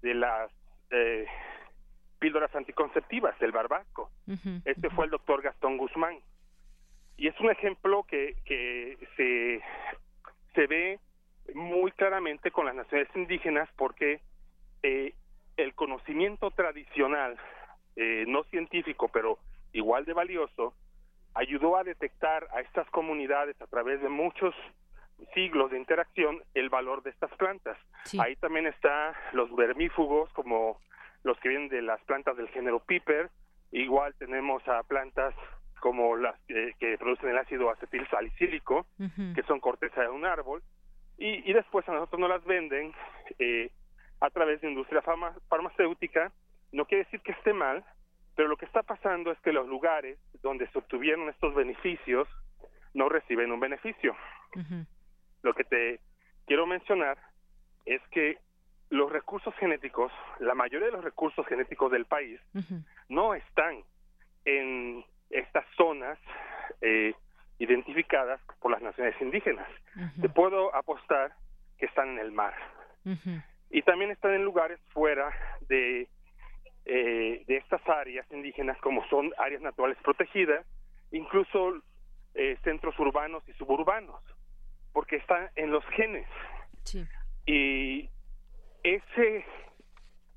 de 0.00 0.14
las 0.14 0.50
eh, 0.90 1.26
píldoras 2.20 2.56
anticonceptivas, 2.56 3.38
del 3.38 3.52
barbasco. 3.52 4.10
este 4.64 4.88
fue 4.88 5.04
el 5.04 5.10
doctor 5.10 5.42
Gastón 5.42 5.76
Guzmán. 5.76 6.16
Y 7.16 7.28
es 7.28 7.40
un 7.40 7.50
ejemplo 7.50 8.04
que, 8.04 8.36
que 8.44 8.98
se, 9.16 9.62
se 10.54 10.66
ve 10.66 11.00
muy 11.54 11.92
claramente 11.92 12.50
con 12.50 12.66
las 12.66 12.74
naciones 12.74 13.08
indígenas 13.14 13.68
porque 13.76 14.20
eh, 14.82 15.14
el 15.56 15.74
conocimiento 15.74 16.50
tradicional, 16.50 17.36
eh, 17.96 18.24
no 18.26 18.44
científico, 18.44 19.08
pero 19.08 19.38
igual 19.72 20.04
de 20.04 20.12
valioso, 20.12 20.74
ayudó 21.34 21.76
a 21.76 21.84
detectar 21.84 22.48
a 22.52 22.60
estas 22.60 22.88
comunidades 22.90 23.60
a 23.60 23.66
través 23.66 24.00
de 24.00 24.08
muchos 24.08 24.54
siglos 25.34 25.70
de 25.70 25.78
interacción 25.78 26.42
el 26.54 26.68
valor 26.68 27.02
de 27.02 27.10
estas 27.10 27.30
plantas. 27.36 27.78
Ahí 28.18 28.36
también 28.36 28.66
está 28.66 29.14
los 29.32 29.54
vermífugos 29.54 30.30
como 30.32 30.80
los 31.24 31.38
que 31.40 31.48
vienen 31.48 31.68
de 31.68 31.82
las 31.82 32.00
plantas 32.04 32.36
del 32.36 32.48
género 32.48 32.80
piper, 32.80 33.30
igual 33.72 34.14
tenemos 34.18 34.66
a 34.68 34.82
plantas 34.82 35.34
como 35.80 36.16
las 36.16 36.34
que 36.46 36.96
producen 36.98 37.30
el 37.30 37.38
ácido 37.38 37.70
acetil 37.70 38.06
salicílico, 38.08 38.86
que 39.34 39.42
son 39.46 39.60
corteza 39.60 40.02
de 40.02 40.08
un 40.08 40.24
árbol, 40.24 40.62
y, 41.18 41.48
y, 41.48 41.52
después 41.54 41.88
a 41.88 41.92
nosotros 41.92 42.20
nos 42.20 42.28
las 42.28 42.44
venden 42.44 42.92
eh, 43.38 43.70
a 44.20 44.28
través 44.30 44.60
de 44.60 44.68
industria 44.68 45.02
farmacéutica. 45.48 46.30
No 46.72 46.84
quiere 46.84 47.04
decir 47.04 47.20
que 47.20 47.32
esté 47.32 47.54
mal, 47.54 47.84
pero 48.34 48.48
lo 48.48 48.56
que 48.56 48.66
está 48.66 48.82
pasando 48.82 49.32
es 49.32 49.38
que 49.40 49.52
los 49.52 49.66
lugares 49.66 50.18
donde 50.42 50.68
se 50.68 50.78
obtuvieron 50.78 51.28
estos 51.30 51.54
beneficios 51.54 52.28
no 52.92 53.08
reciben 53.08 53.50
un 53.50 53.60
beneficio. 53.60 54.14
Lo 55.42 55.54
que 55.54 55.64
te 55.64 56.00
quiero 56.46 56.66
mencionar 56.66 57.18
es 57.84 58.02
que 58.10 58.38
los 58.90 59.10
recursos 59.10 59.54
genéticos, 59.56 60.12
la 60.38 60.54
mayoría 60.54 60.86
de 60.86 60.92
los 60.92 61.04
recursos 61.04 61.46
genéticos 61.46 61.90
del 61.90 62.06
país, 62.06 62.40
no 63.08 63.34
están 63.34 63.82
en 64.44 65.04
estas 65.30 65.64
zonas 65.76 66.18
eh, 66.80 67.14
identificadas 67.58 68.40
por 68.60 68.70
las 68.70 68.82
naciones 68.82 69.14
indígenas. 69.20 69.68
Te 70.20 70.28
puedo 70.28 70.74
apostar 70.74 71.32
que 71.78 71.86
están 71.86 72.10
en 72.10 72.18
el 72.18 72.32
mar. 72.32 72.54
Y 73.70 73.82
también 73.82 74.10
están 74.10 74.34
en 74.34 74.44
lugares 74.44 74.80
fuera 74.88 75.30
de, 75.68 76.08
eh, 76.84 77.44
de 77.46 77.56
estas 77.56 77.80
áreas 77.88 78.26
indígenas, 78.30 78.78
como 78.78 79.06
son 79.08 79.32
áreas 79.38 79.62
naturales 79.62 79.98
protegidas, 80.02 80.66
incluso 81.12 81.82
eh, 82.34 82.58
centros 82.62 82.98
urbanos 82.98 83.42
y 83.48 83.52
suburbanos 83.54 84.20
porque 84.96 85.16
está 85.16 85.52
en 85.56 85.72
los 85.72 85.84
genes. 85.88 86.26
Y 87.44 88.08
ese, 88.82 89.44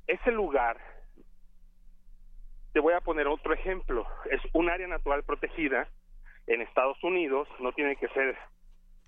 ese 0.06 0.32
lugar, 0.34 0.76
te 2.80 2.84
voy 2.84 2.94
a 2.94 3.02
poner 3.02 3.28
otro 3.28 3.54
ejemplo, 3.54 4.08
es 4.32 4.40
un 4.54 4.70
área 4.70 4.88
natural 4.88 5.24
protegida 5.24 5.90
en 6.48 6.62
Estados 6.62 6.98
Unidos, 7.04 7.46
no 7.60 7.74
tiene 7.74 7.98
que 7.98 8.08
ser 8.08 8.38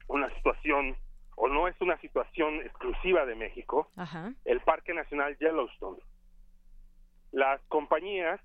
una 0.10 0.30
situación 0.36 0.98
o 1.38 1.48
no 1.48 1.70
es 1.70 1.80
una 1.80 1.98
situación 2.02 2.56
exclusiva 2.64 3.26
de 3.26 3.36
México, 3.36 3.90
el 4.44 4.60
Parque 4.60 4.94
Nacional 4.94 5.38
Yellowstone. 5.38 6.02
Las 7.32 7.62
compañías 7.70 8.42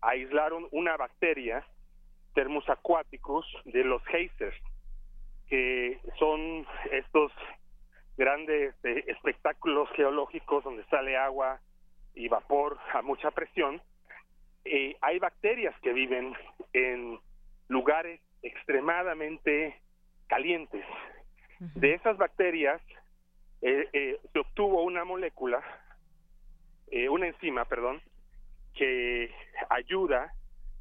aislaron 0.00 0.66
una 0.70 0.96
bacteria, 0.96 1.62
Thermus 2.32 2.66
aquaticus, 2.70 3.44
de 3.66 3.84
los 3.84 4.02
geysers, 4.06 4.56
que 5.46 6.00
son 6.18 6.66
estos 6.90 7.32
grandes 8.16 8.74
eh, 8.82 9.04
espectáculos 9.08 9.90
geológicos 9.94 10.64
donde 10.64 10.86
sale 10.86 11.18
agua 11.18 11.60
y 12.14 12.28
vapor 12.28 12.78
a 12.94 13.02
mucha 13.02 13.30
presión, 13.30 13.82
eh, 14.64 14.96
hay 15.00 15.18
bacterias 15.18 15.74
que 15.80 15.92
viven 15.92 16.34
en 16.72 17.18
lugares 17.68 18.20
extremadamente 18.42 19.80
calientes. 20.26 20.84
De 21.74 21.94
esas 21.94 22.16
bacterias 22.16 22.80
eh, 23.62 24.18
se 24.32 24.38
obtuvo 24.38 24.82
una 24.82 25.04
molécula, 25.04 25.62
una 27.10 27.26
enzima, 27.26 27.64
perdón, 27.64 28.00
que 28.74 29.34
ayuda 29.70 30.32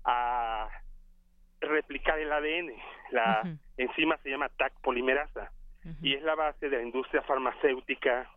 a 0.04 0.70
replicar 1.62 2.20
el 2.20 2.32
ADN. 2.32 2.74
La 3.12 3.58
enzima 3.78 4.18
se 4.18 4.30
llama 4.30 4.50
TAC 4.50 4.74
polimerasa 4.82 5.52
y 6.02 6.14
es 6.14 6.24
la 6.24 6.36
base 6.36 6.70
de 6.70 6.78
la 6.78 6.84
industria 6.84 7.22
farmacéutica 7.24 8.30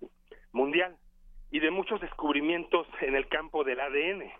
mundial 0.52 0.96
y 1.50 1.60
de 1.60 1.70
muchos 1.70 2.00
descubrimientos 2.00 2.86
en 3.00 3.14
el 3.14 3.28
campo 3.28 3.64
del 3.64 3.80
ADN 3.80 4.32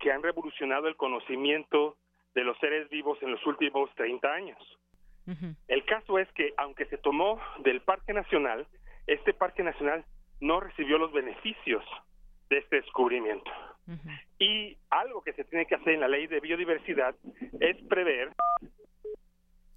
que 0.00 0.10
han 0.10 0.22
revolucionado 0.22 0.88
el 0.88 0.96
conocimiento 0.96 1.96
de 2.34 2.42
los 2.42 2.58
seres 2.58 2.88
vivos 2.88 3.18
en 3.22 3.30
los 3.30 3.46
últimos 3.46 3.94
30 3.94 4.32
años. 4.32 4.58
El 5.68 5.84
caso 5.84 6.18
es 6.18 6.26
que 6.32 6.52
aunque 6.56 6.86
se 6.86 6.98
tomó 6.98 7.40
del 7.60 7.82
Parque 7.82 8.12
Nacional, 8.12 8.66
este 9.06 9.32
Parque 9.32 9.62
Nacional 9.62 10.04
no 10.40 10.58
recibió 10.58 10.98
los 10.98 11.12
beneficios 11.12 11.84
de 12.48 12.58
este 12.58 12.76
descubrimiento. 12.76 13.50
Y 14.38 14.76
algo 14.88 15.22
que 15.22 15.32
se 15.34 15.44
tiene 15.44 15.66
que 15.66 15.74
hacer 15.76 15.94
en 15.94 16.00
la 16.00 16.08
ley 16.08 16.26
de 16.26 16.40
biodiversidad 16.40 17.14
es 17.60 17.76
prever 17.88 18.32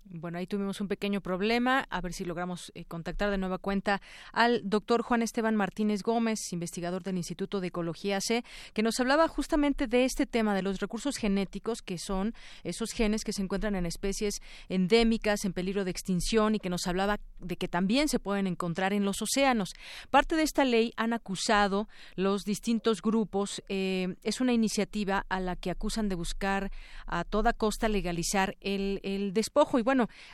bueno, 0.05 0.37
ahí 0.37 0.47
tuvimos 0.47 0.81
un 0.81 0.87
pequeño 0.87 1.21
problema. 1.21 1.87
A 1.89 2.01
ver 2.01 2.13
si 2.13 2.25
logramos 2.25 2.71
eh, 2.75 2.85
contactar 2.85 3.31
de 3.31 3.37
nueva 3.37 3.57
cuenta 3.57 4.01
al 4.31 4.61
doctor 4.63 5.01
Juan 5.01 5.21
Esteban 5.21 5.55
Martínez 5.55 6.03
Gómez, 6.03 6.51
investigador 6.51 7.03
del 7.03 7.17
Instituto 7.17 7.61
de 7.61 7.67
Ecología 7.67 8.19
C, 8.21 8.43
que 8.73 8.83
nos 8.83 8.99
hablaba 8.99 9.27
justamente 9.27 9.87
de 9.87 10.05
este 10.05 10.25
tema 10.25 10.55
de 10.55 10.61
los 10.61 10.79
recursos 10.79 11.17
genéticos, 11.17 11.81
que 11.81 11.97
son 11.97 12.33
esos 12.63 12.91
genes 12.91 13.23
que 13.23 13.33
se 13.33 13.41
encuentran 13.41 13.75
en 13.75 13.85
especies 13.85 14.41
endémicas, 14.69 15.45
en 15.45 15.53
peligro 15.53 15.85
de 15.85 15.91
extinción, 15.91 16.55
y 16.55 16.59
que 16.59 16.69
nos 16.69 16.87
hablaba 16.87 17.19
de 17.39 17.57
que 17.57 17.67
también 17.67 18.07
se 18.07 18.19
pueden 18.19 18.47
encontrar 18.47 18.93
en 18.93 19.05
los 19.05 19.21
océanos. 19.21 19.73
Parte 20.09 20.35
de 20.35 20.43
esta 20.43 20.65
ley 20.65 20.93
han 20.97 21.13
acusado 21.13 21.87
los 22.15 22.43
distintos 22.43 23.01
grupos. 23.01 23.63
Eh, 23.69 24.15
es 24.23 24.41
una 24.41 24.53
iniciativa 24.53 25.25
a 25.29 25.39
la 25.39 25.55
que 25.55 25.71
acusan 25.71 26.09
de 26.09 26.15
buscar 26.15 26.71
a 27.05 27.23
toda 27.23 27.53
costa 27.53 27.87
legalizar 27.87 28.55
el, 28.61 29.31
despojo. 29.33 29.79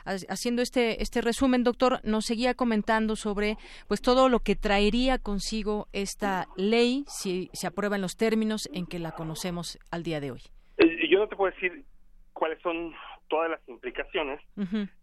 Haciendo 0.04 0.62
este, 0.62 1.02
este 1.02 1.20
resumen, 1.20 1.64
doctor, 1.64 2.00
nos 2.04 2.26
seguía 2.26 2.54
comentando 2.54 3.16
sobre 3.16 3.56
pues 3.88 4.00
todo 4.02 4.28
lo 4.28 4.40
que 4.40 4.56
traería 4.56 5.18
consigo 5.18 5.88
esta 5.92 6.46
ley 6.56 7.04
si 7.06 7.50
se 7.52 7.66
aprueba 7.66 7.96
en 7.96 8.02
los 8.02 8.16
términos 8.16 8.68
en 8.72 8.86
que 8.86 8.98
la 8.98 9.12
conocemos 9.12 9.78
al 9.90 10.02
día 10.02 10.20
de 10.20 10.32
hoy. 10.32 10.42
Eh, 10.78 11.08
yo 11.08 11.18
no 11.18 11.28
te 11.28 11.36
puedo 11.36 11.52
decir 11.52 11.84
cuáles 12.32 12.60
son 12.62 12.94
todas 13.28 13.50
las 13.50 13.60
implicaciones, 13.68 14.40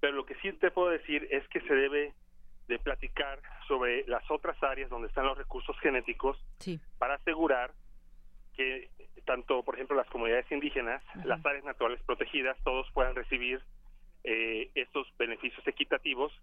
pero 0.01 0.13
lo 0.13 0.25
que 0.25 0.35
sí 0.41 0.51
te 0.53 0.69
puedo 0.69 0.89
decir 0.89 1.27
es 1.31 1.47
que 1.47 1.61
se 1.61 1.73
debe 1.73 2.13
de 2.67 2.79
platicar 2.79 3.39
sobre 3.67 4.05
las 4.07 4.29
otras 4.29 4.61
áreas 4.61 4.89
donde 4.89 5.07
están 5.07 5.25
los 5.25 5.38
recursos 5.38 5.77
genéticos 5.79 6.38
para 6.97 7.15
asegurar 7.15 7.71
que 8.55 8.89
tanto, 9.25 9.63
por 9.63 9.75
ejemplo, 9.75 9.95
las 9.95 10.09
comunidades 10.09 10.49
indígenas, 10.51 11.03
las 11.25 11.45
áreas 11.45 11.63
naturales 11.63 12.01
protegidas, 12.03 12.57
todos 12.63 12.89
puedan 12.93 13.13
recibir 13.15 13.61
eh, 14.29 14.69
estos 14.75 15.07
beneficios 15.17 15.65
equitativos. 15.65 16.33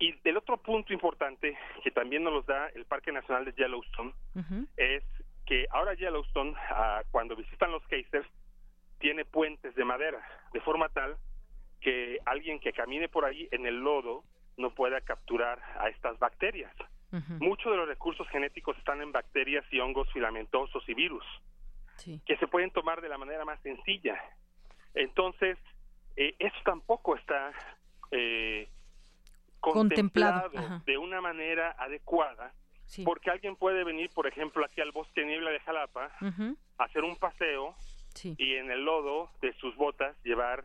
Y 0.00 0.12
el 0.24 0.36
otro 0.36 0.56
punto 0.56 0.92
importante 0.92 1.56
que 1.84 1.92
también 1.92 2.24
nos 2.24 2.44
da 2.46 2.66
el 2.74 2.84
Parque 2.84 3.12
Nacional 3.12 3.44
de 3.44 3.52
Yellowstone 3.52 4.12
es 4.76 5.04
que 5.46 5.66
ahora 5.70 5.94
Yellowstone, 5.94 6.56
ah, 6.70 7.02
cuando 7.12 7.36
visitan 7.36 7.70
los 7.70 7.84
geysers, 7.86 8.26
tiene 8.98 9.24
puentes 9.24 9.72
de 9.76 9.84
madera, 9.84 10.20
de 10.52 10.60
forma 10.60 10.88
tal 10.88 11.16
que 11.80 12.18
alguien 12.26 12.58
que 12.58 12.72
camine 12.72 13.08
por 13.08 13.24
ahí 13.24 13.46
en 13.52 13.66
el 13.66 13.84
lodo 13.84 14.24
no 14.56 14.74
pueda 14.74 15.00
capturar 15.00 15.62
a 15.78 15.88
estas 15.90 16.18
bacterias. 16.18 16.74
Muchos 17.38 17.70
de 17.70 17.78
los 17.78 17.86
recursos 17.86 18.28
genéticos 18.30 18.76
están 18.78 19.00
en 19.00 19.12
bacterias 19.12 19.64
y 19.70 19.78
hongos 19.78 20.12
filamentosos 20.12 20.82
y 20.88 20.94
virus, 20.94 21.24
que 22.26 22.36
se 22.36 22.48
pueden 22.48 22.72
tomar 22.72 23.00
de 23.00 23.08
la 23.08 23.16
manera 23.16 23.44
más 23.44 23.60
sencilla. 23.62 24.20
Entonces, 24.94 25.56
eh, 26.20 26.34
eso 26.40 26.56
tampoco 26.64 27.14
está 27.14 27.52
eh, 28.10 28.68
contemplado, 29.60 30.50
de 30.84 30.98
una 30.98 31.20
manera 31.20 31.76
adecuada, 31.78 32.52
porque 33.04 33.30
alguien 33.30 33.54
puede 33.54 33.84
venir, 33.84 34.10
por 34.10 34.26
ejemplo, 34.26 34.64
aquí 34.64 34.80
al 34.80 34.90
bosque 34.90 35.24
niebla 35.24 35.52
de 35.52 35.60
Jalapa, 35.60 36.10
hacer 36.78 37.04
un 37.04 37.14
paseo 37.16 37.76
y 38.22 38.54
en 38.54 38.72
el 38.72 38.84
lodo 38.84 39.30
de 39.40 39.52
sus 39.60 39.76
botas 39.76 40.16
llevar 40.24 40.64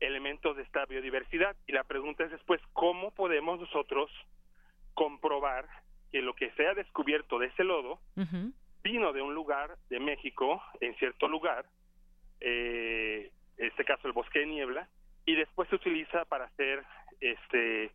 elementos 0.00 0.56
de 0.56 0.62
esta 0.62 0.86
biodiversidad. 0.86 1.54
Y 1.66 1.72
la 1.72 1.84
pregunta 1.84 2.24
es 2.24 2.30
después, 2.30 2.62
¿cómo 2.72 3.10
podemos 3.10 3.60
nosotros 3.60 4.10
comprobar 4.94 5.68
que 6.12 6.22
lo 6.22 6.34
que 6.34 6.50
se 6.52 6.66
ha 6.66 6.72
descubierto 6.72 7.38
de 7.38 7.48
ese 7.48 7.64
lodo 7.64 8.00
vino 8.82 9.12
de 9.12 9.20
un 9.20 9.34
lugar 9.34 9.76
de 9.90 10.00
México, 10.00 10.62
en 10.80 10.94
cierto 10.96 11.28
lugar, 11.28 11.66
eh, 12.40 13.30
en 13.58 13.66
este 13.68 13.84
caso 13.84 14.06
el 14.06 14.12
bosque 14.12 14.40
de 14.40 14.46
niebla, 14.46 14.88
y 15.26 15.34
después 15.34 15.68
se 15.68 15.76
utiliza 15.76 16.24
para 16.26 16.44
hacer 16.44 16.84
este 17.20 17.90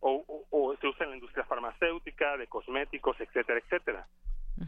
o, 0.00 0.74
se 0.80 0.86
usa 0.86 1.04
en 1.04 1.10
la 1.10 1.16
industria 1.16 1.44
farmacéutica, 1.44 2.38
de 2.38 2.46
cosméticos, 2.46 3.20
etcétera, 3.20 3.58
etcétera. 3.58 4.06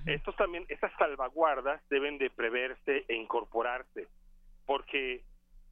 Estos 0.07 0.37
también, 0.37 0.65
estas 0.69 0.93
salvaguardas 0.99 1.83
deben 1.89 2.19
de 2.19 2.31
preverse 2.31 3.05
e 3.09 3.15
incorporarse, 3.15 4.09
porque 4.67 5.23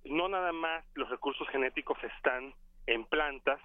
no 0.05 0.29
nada 0.29 0.53
más 0.53 0.85
los 0.95 1.09
recursos 1.09 1.49
genéticos 1.49 1.99
están 2.05 2.55
en 2.87 3.05
plantas, 3.05 3.61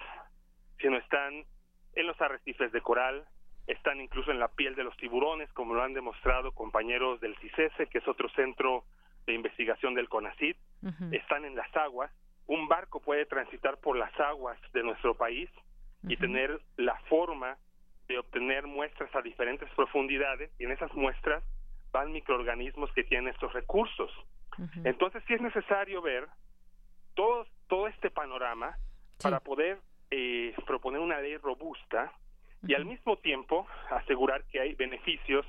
sino 0.79 0.97
están 0.97 1.45
en 1.93 2.07
los 2.07 2.19
arrecifes 2.21 2.71
de 2.71 2.81
coral, 2.81 3.25
están 3.67 3.99
incluso 3.99 4.31
en 4.31 4.39
la 4.39 4.47
piel 4.49 4.75
de 4.75 4.83
los 4.83 4.95
tiburones, 4.97 5.51
como 5.53 5.73
lo 5.73 5.83
han 5.83 5.93
demostrado 5.93 6.51
compañeros 6.53 7.19
del 7.19 7.35
CICESE, 7.37 7.87
que 7.87 7.97
es 7.97 8.07
otro 8.07 8.29
centro 8.29 8.85
de 9.25 9.33
investigación 9.33 9.93
del 9.95 10.09
CONACID, 10.09 10.55
están 11.11 11.45
en 11.45 11.55
las 11.55 11.75
aguas. 11.75 12.11
Un 12.47 12.67
barco 12.67 12.99
puede 12.99 13.25
transitar 13.25 13.77
por 13.77 13.97
las 13.97 14.17
aguas 14.19 14.57
de 14.73 14.83
nuestro 14.83 15.15
país 15.15 15.49
y 16.07 16.15
tener 16.17 16.61
la 16.77 16.95
forma 17.09 17.57
de 18.07 18.19
obtener 18.19 18.67
muestras 18.67 19.13
a 19.15 19.21
diferentes 19.21 19.67
profundidades 19.75 20.51
y 20.59 20.65
en 20.65 20.71
esas 20.71 20.93
muestras 20.93 21.43
van 21.91 22.11
microorganismos 22.11 22.91
que 22.93 23.03
tienen 23.03 23.33
estos 23.33 23.51
recursos. 23.53 24.11
Entonces 24.83 25.23
sí 25.27 25.33
es 25.33 25.41
necesario 25.41 26.01
ver 26.01 26.27
todo, 27.13 27.45
todo 27.67 27.87
este 27.87 28.11
panorama 28.11 28.77
para 29.21 29.39
poder 29.39 29.79
eh, 30.11 30.53
proponer 30.65 31.01
una 31.01 31.19
ley 31.19 31.37
robusta 31.37 32.11
y 32.67 32.73
al 32.73 32.85
mismo 32.85 33.17
tiempo 33.17 33.67
asegurar 33.89 34.43
que 34.45 34.59
hay 34.59 34.75
beneficios 34.75 35.45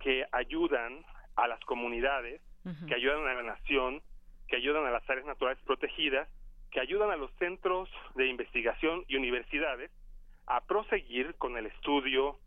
que 0.00 0.26
ayudan 0.32 1.04
a 1.36 1.46
las 1.46 1.60
comunidades, 1.60 2.40
que 2.86 2.94
ayudan 2.94 3.26
a 3.26 3.34
la 3.34 3.42
nación, 3.42 4.02
que 4.48 4.56
ayudan 4.56 4.86
a 4.86 4.90
las 4.90 5.08
áreas 5.08 5.26
naturales 5.26 5.62
protegidas, 5.64 6.28
que 6.70 6.80
ayudan 6.80 7.10
a 7.10 7.16
los 7.16 7.30
centros 7.38 7.88
de 8.14 8.26
investigación 8.26 9.04
y 9.08 9.16
universidades 9.16 9.90
a 10.46 10.60
proseguir 10.66 11.34
con 11.36 11.56
el 11.56 11.66
estudio 11.66 12.38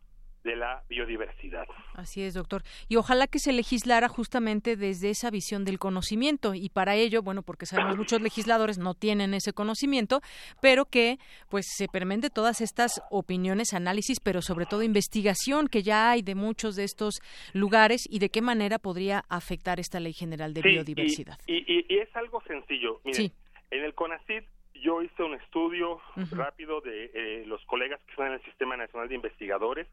de 0.46 0.56
la 0.56 0.82
biodiversidad. 0.88 1.66
Así 1.94 2.22
es, 2.22 2.32
doctor. 2.32 2.62
Y 2.88 2.96
ojalá 2.96 3.26
que 3.26 3.38
se 3.38 3.52
legislara 3.52 4.08
justamente 4.08 4.76
desde 4.76 5.10
esa 5.10 5.30
visión 5.30 5.64
del 5.64 5.78
conocimiento 5.78 6.54
y 6.54 6.70
para 6.70 6.94
ello, 6.94 7.20
bueno, 7.20 7.42
porque 7.42 7.66
sabemos 7.66 7.98
muchos 7.98 8.22
legisladores 8.22 8.78
no 8.78 8.94
tienen 8.94 9.34
ese 9.34 9.52
conocimiento, 9.52 10.20
pero 10.62 10.86
que 10.86 11.18
pues 11.50 11.66
se 11.76 11.88
permite 11.88 12.30
todas 12.30 12.60
estas 12.60 13.02
opiniones, 13.10 13.74
análisis, 13.74 14.20
pero 14.20 14.40
sobre 14.40 14.66
todo 14.66 14.82
investigación 14.82 15.68
que 15.68 15.82
ya 15.82 16.10
hay 16.10 16.22
de 16.22 16.34
muchos 16.34 16.76
de 16.76 16.84
estos 16.84 17.20
lugares 17.52 18.06
y 18.08 18.20
de 18.20 18.30
qué 18.30 18.40
manera 18.40 18.78
podría 18.78 19.24
afectar 19.28 19.80
esta 19.80 20.00
Ley 20.00 20.12
General 20.12 20.54
de 20.54 20.62
Biodiversidad. 20.62 21.38
Y, 21.46 21.84
es 21.88 22.14
algo 22.14 22.40
sencillo. 22.42 23.00
Miren, 23.04 23.32
en 23.70 23.84
el 23.84 23.94
CONACID 23.94 24.44
yo 24.74 25.02
hice 25.02 25.22
un 25.22 25.34
estudio 25.34 26.00
rápido 26.30 26.80
de 26.80 27.10
eh, 27.14 27.44
los 27.46 27.64
colegas 27.64 28.00
que 28.04 28.12
están 28.12 28.28
en 28.28 28.34
el 28.34 28.42
Sistema 28.42 28.76
Nacional 28.76 29.08
de 29.08 29.16
Investigadores 29.16 29.88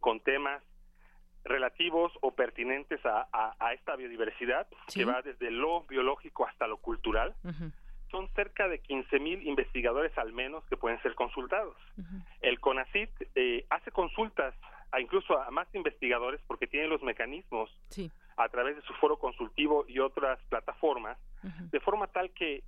con 0.00 0.20
temas 0.20 0.62
relativos 1.44 2.12
o 2.20 2.32
pertinentes 2.32 3.00
a, 3.04 3.28
esta 3.72 3.96
biodiversidad, 3.96 4.66
que 4.92 5.04
va 5.04 5.22
desde 5.22 5.50
lo 5.50 5.82
biológico 5.82 6.46
hasta 6.46 6.66
lo 6.66 6.76
cultural. 6.78 7.34
Son 8.10 8.28
cerca 8.34 8.68
de 8.68 8.80
15 8.80 9.18
mil 9.18 9.46
investigadores 9.46 10.16
al 10.16 10.32
menos 10.32 10.64
que 10.66 10.76
pueden 10.76 11.00
ser 11.02 11.14
consultados. 11.14 11.76
El 12.40 12.60
CONACIT 12.60 13.10
eh, 13.34 13.66
hace 13.70 13.90
consultas 13.90 14.54
a 14.90 15.00
incluso 15.00 15.38
a 15.38 15.50
más 15.50 15.68
investigadores 15.74 16.40
porque 16.46 16.66
tiene 16.66 16.88
los 16.88 17.02
mecanismos 17.02 17.70
a 18.36 18.48
través 18.48 18.76
de 18.76 18.82
su 18.82 18.94
foro 18.94 19.18
consultivo 19.18 19.84
y 19.88 19.98
otras 19.98 20.38
plataformas, 20.48 21.18
de 21.70 21.80
forma 21.80 22.06
tal 22.08 22.30
que 22.30 22.62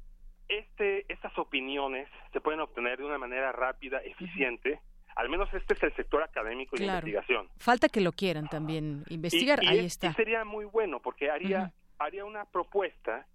este, 0.49 1.11
estas 1.13 1.37
opiniones 1.39 2.09
se 2.33 2.41
pueden 2.41 2.61
obtener 2.61 2.99
de 2.99 3.05
una 3.05 3.19
manera 3.19 3.53
rápida, 3.53 3.99
eficiente, 3.99 4.81
al 5.21 5.29
menos 5.29 5.53
este 5.53 5.75
es 5.75 5.83
el 5.83 5.95
sector 5.95 6.23
académico 6.23 6.77
y 6.77 6.81
de 6.81 6.87
investigación. 6.87 7.49
Falta 7.59 7.89
que 7.89 8.01
lo 8.01 8.13
quieran 8.13 8.49
también 8.49 9.05
investigar, 9.11 9.61
ahí 9.67 9.85
está. 9.85 10.15
sería 10.15 10.45
muy 10.45 10.65
bueno 10.65 11.01
porque 11.01 11.31
haría 11.31 11.73
haría 11.99 12.25
una 12.25 12.47
propuesta 12.47 13.27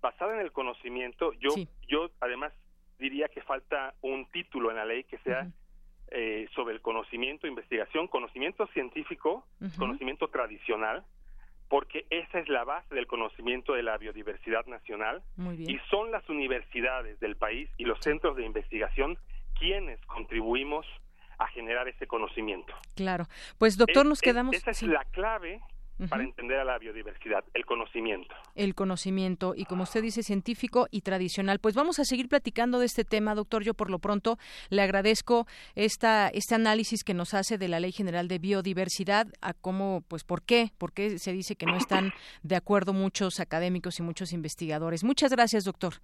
basada 0.00 0.34
en 0.34 0.40
el 0.40 0.50
conocimiento. 0.50 1.32
Yo 1.34 1.50
yo 1.86 2.10
además 2.20 2.52
diría 2.98 3.28
que 3.28 3.40
falta 3.42 3.94
un 4.02 4.26
título 4.32 4.70
en 4.70 4.76
la 4.76 4.84
ley 4.84 5.04
que 5.04 5.18
sea 5.18 5.46
eh, 6.10 6.48
sobre 6.56 6.74
el 6.74 6.80
conocimiento, 6.80 7.46
investigación, 7.46 8.08
conocimiento 8.08 8.66
científico, 8.68 9.46
conocimiento 9.78 10.26
tradicional, 10.28 11.04
porque 11.68 12.06
esa 12.10 12.40
es 12.40 12.48
la 12.48 12.64
base 12.64 12.92
del 12.94 13.06
conocimiento 13.06 13.74
de 13.74 13.84
la 13.84 13.96
biodiversidad 13.96 14.66
nacional. 14.66 15.22
Y 15.56 15.78
son 15.88 16.10
las 16.10 16.28
universidades 16.28 17.20
del 17.20 17.36
país 17.36 17.70
y 17.76 17.84
los 17.84 18.00
centros 18.00 18.36
de 18.36 18.44
investigación 18.44 19.16
quienes 19.58 20.00
contribuimos 20.06 20.86
a 21.38 21.46
generar 21.48 21.88
ese 21.88 22.06
conocimiento. 22.06 22.74
Claro. 22.94 23.26
Pues 23.58 23.76
doctor, 23.76 24.06
nos 24.06 24.20
quedamos... 24.20 24.54
esa 24.54 24.70
es 24.70 24.82
la 24.82 25.04
clave 25.04 25.60
para 26.08 26.22
entender 26.22 26.58
a 26.60 26.64
la 26.64 26.78
biodiversidad, 26.78 27.44
el 27.54 27.66
conocimiento. 27.66 28.34
El 28.54 28.74
conocimiento 28.74 29.54
y 29.56 29.64
como 29.64 29.82
usted 29.82 30.02
dice, 30.02 30.22
científico 30.22 30.86
y 30.90 31.00
tradicional. 31.00 31.58
Pues 31.58 31.74
vamos 31.74 31.98
a 31.98 32.04
seguir 32.04 32.28
platicando 32.28 32.78
de 32.78 32.86
este 32.86 33.04
tema, 33.04 33.34
doctor. 33.34 33.64
Yo 33.64 33.74
por 33.74 33.90
lo 33.90 33.98
pronto 33.98 34.38
le 34.70 34.82
agradezco 34.82 35.46
esta, 35.74 36.28
este 36.28 36.54
análisis 36.54 37.02
que 37.02 37.14
nos 37.14 37.34
hace 37.34 37.58
de 37.58 37.68
la 37.68 37.80
Ley 37.80 37.90
General 37.90 38.28
de 38.28 38.38
Biodiversidad, 38.38 39.26
a 39.40 39.54
cómo, 39.54 40.04
pues 40.06 40.22
por 40.22 40.42
qué, 40.42 40.70
por 40.78 40.92
qué 40.92 41.18
se 41.18 41.32
dice 41.32 41.56
que 41.56 41.66
no 41.66 41.76
están 41.76 42.12
de 42.42 42.54
acuerdo 42.54 42.92
muchos 42.92 43.40
académicos 43.40 43.98
y 43.98 44.02
muchos 44.02 44.32
investigadores. 44.32 45.02
Muchas 45.02 45.32
gracias, 45.32 45.64
doctor. 45.64 45.94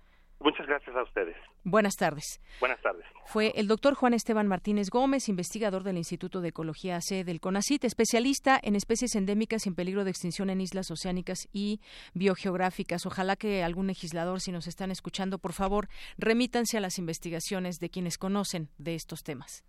Muchas 0.45 0.66
gracias 0.66 0.95
a 0.95 1.03
ustedes. 1.03 1.35
Buenas 1.65 1.97
tardes. 1.97 2.39
Buenas 2.61 2.79
tardes. 2.83 3.07
Fue 3.25 3.55
el 3.57 3.66
doctor 3.66 3.95
Juan 3.95 4.12
Esteban 4.12 4.47
Martínez 4.47 4.91
Gómez, 4.91 5.31
investigador 5.31 5.85
del 5.85 5.97
Instituto 5.97 6.43
de 6.43 6.49
Ecología 6.49 7.01
C 7.01 7.25
del 7.25 7.41
CONACIT, 7.41 7.83
especialista 7.85 8.61
en 8.62 8.77
especies 8.77 9.15
endémicas 9.15 9.66
en 9.66 9.75
peligro 9.75 10.05
de 10.05 10.11
extinción 10.11 10.51
en 10.51 10.61
islas 10.61 10.91
oceánicas 10.91 11.49
y 11.51 11.81
biogeográficas. 12.12 13.07
Ojalá 13.07 13.37
que 13.37 13.65
algún 13.65 13.87
legislador, 13.87 14.43
si 14.43 14.53
nos 14.53 14.66
están 14.66 14.91
escuchando, 14.91 15.39
por 15.39 15.55
favor, 15.55 15.89
remítanse 16.19 16.77
a 16.77 16.81
las 16.81 16.99
investigaciones 16.99 17.79
de 17.79 17.89
quienes 17.89 18.19
conocen 18.19 18.69
de 18.77 18.97
estos 18.97 19.23
temas. 19.23 19.65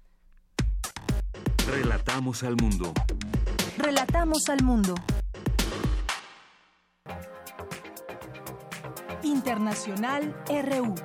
Relatamos 1.72 2.44
al 2.44 2.58
mundo. 2.58 2.92
Relatamos 3.78 4.50
al 4.50 4.62
mundo. 4.62 4.94
Internacional 9.26 10.36
RU. 10.48 10.96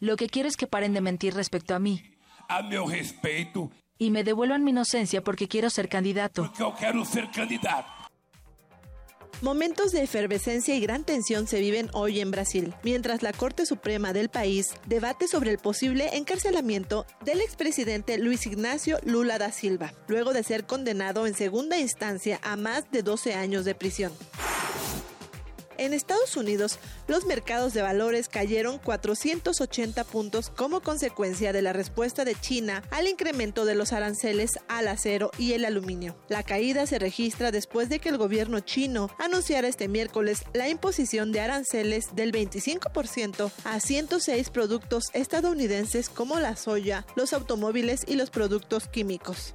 Lo 0.00 0.16
que 0.16 0.28
quiero 0.28 0.48
es 0.48 0.56
que 0.56 0.66
paren 0.66 0.92
de 0.92 1.00
mentir 1.00 1.34
respecto 1.34 1.74
a 1.74 1.78
mí. 1.78 2.02
A 2.48 2.62
mi 2.62 2.76
respeto. 2.76 3.70
Y 3.96 4.10
me 4.10 4.22
devuelvan 4.22 4.64
mi 4.64 4.70
inocencia 4.70 5.22
porque 5.22 5.48
quiero 5.48 5.70
ser 5.70 5.88
candidato. 5.88 6.42
Porque 6.42 6.78
quiero 6.78 7.04
ser 7.04 7.30
candidato. 7.30 8.03
Momentos 9.42 9.92
de 9.92 10.02
efervescencia 10.02 10.74
y 10.74 10.80
gran 10.80 11.04
tensión 11.04 11.46
se 11.46 11.60
viven 11.60 11.90
hoy 11.92 12.20
en 12.20 12.30
Brasil, 12.30 12.74
mientras 12.82 13.22
la 13.22 13.32
Corte 13.32 13.66
Suprema 13.66 14.12
del 14.12 14.28
país 14.28 14.70
debate 14.86 15.28
sobre 15.28 15.50
el 15.50 15.58
posible 15.58 16.16
encarcelamiento 16.16 17.04
del 17.24 17.40
expresidente 17.40 18.16
Luis 18.18 18.46
Ignacio 18.46 18.98
Lula 19.04 19.38
da 19.38 19.52
Silva, 19.52 19.92
luego 20.08 20.32
de 20.32 20.44
ser 20.44 20.64
condenado 20.64 21.26
en 21.26 21.34
segunda 21.34 21.78
instancia 21.78 22.40
a 22.42 22.56
más 22.56 22.90
de 22.90 23.02
12 23.02 23.34
años 23.34 23.64
de 23.64 23.74
prisión. 23.74 24.12
En 25.78 25.92
Estados 25.92 26.36
Unidos, 26.36 26.78
los 27.08 27.26
mercados 27.26 27.74
de 27.74 27.82
valores 27.82 28.28
cayeron 28.28 28.78
480 28.78 30.04
puntos 30.04 30.50
como 30.50 30.80
consecuencia 30.80 31.52
de 31.52 31.62
la 31.62 31.72
respuesta 31.72 32.24
de 32.24 32.34
China 32.34 32.82
al 32.90 33.08
incremento 33.08 33.64
de 33.64 33.74
los 33.74 33.92
aranceles 33.92 34.58
al 34.68 34.88
acero 34.88 35.30
y 35.38 35.52
el 35.52 35.64
aluminio. 35.64 36.16
La 36.28 36.42
caída 36.42 36.86
se 36.86 36.98
registra 36.98 37.50
después 37.50 37.88
de 37.88 37.98
que 37.98 38.08
el 38.08 38.18
gobierno 38.18 38.60
chino 38.60 39.10
anunciara 39.18 39.68
este 39.68 39.88
miércoles 39.88 40.44
la 40.52 40.68
imposición 40.68 41.32
de 41.32 41.40
aranceles 41.40 42.14
del 42.14 42.32
25% 42.32 43.50
a 43.64 43.80
106 43.80 44.50
productos 44.50 45.10
estadounidenses 45.12 46.08
como 46.08 46.38
la 46.38 46.56
soya, 46.56 47.06
los 47.16 47.32
automóviles 47.32 48.04
y 48.06 48.14
los 48.14 48.30
productos 48.30 48.88
químicos 48.88 49.54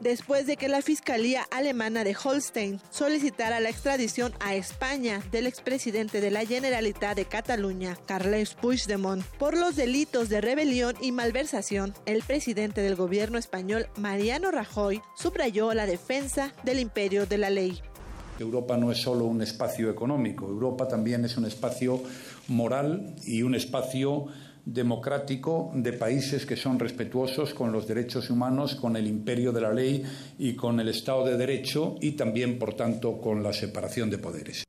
después 0.00 0.46
de 0.46 0.56
que 0.56 0.68
la 0.68 0.82
Fiscalía 0.82 1.46
Alemana 1.50 2.04
de 2.04 2.16
Holstein 2.22 2.80
solicitara 2.90 3.60
la 3.60 3.70
extradición 3.70 4.32
a 4.40 4.54
España 4.54 5.22
del 5.30 5.46
expresidente 5.46 6.20
de 6.20 6.30
la 6.30 6.44
Generalitat 6.44 7.16
de 7.16 7.24
Cataluña, 7.24 7.96
Carles 8.06 8.54
Puigdemont, 8.54 9.24
por 9.38 9.56
los 9.56 9.76
delitos 9.76 10.28
de 10.28 10.40
rebelión 10.40 10.94
y 11.00 11.12
malversación, 11.12 11.94
el 12.06 12.22
presidente 12.22 12.80
del 12.82 12.96
gobierno 12.96 13.38
español, 13.38 13.86
Mariano 13.96 14.50
Rajoy, 14.50 15.00
subrayó 15.16 15.74
la 15.74 15.86
defensa 15.86 16.52
del 16.62 16.78
imperio 16.78 17.26
de 17.26 17.38
la 17.38 17.50
ley. 17.50 17.80
Europa 18.38 18.76
no 18.76 18.92
es 18.92 18.98
solo 18.98 19.24
un 19.24 19.42
espacio 19.42 19.90
económico, 19.90 20.46
Europa 20.46 20.86
también 20.86 21.24
es 21.24 21.36
un 21.36 21.44
espacio 21.44 22.02
moral 22.46 23.16
y 23.24 23.42
un 23.42 23.54
espacio 23.54 24.26
democrático 24.72 25.70
de 25.74 25.94
países 25.94 26.44
que 26.44 26.56
son 26.56 26.78
respetuosos 26.78 27.54
con 27.54 27.72
los 27.72 27.88
derechos 27.88 28.28
humanos, 28.28 28.74
con 28.74 28.96
el 28.96 29.06
imperio 29.06 29.50
de 29.50 29.60
la 29.60 29.72
ley 29.72 30.02
y 30.38 30.54
con 30.54 30.78
el 30.78 30.88
Estado 30.88 31.24
de 31.24 31.36
Derecho 31.36 31.96
y 32.00 32.12
también, 32.12 32.58
por 32.58 32.74
tanto, 32.74 33.18
con 33.18 33.42
la 33.42 33.52
separación 33.52 34.10
de 34.10 34.18
poderes. 34.18 34.67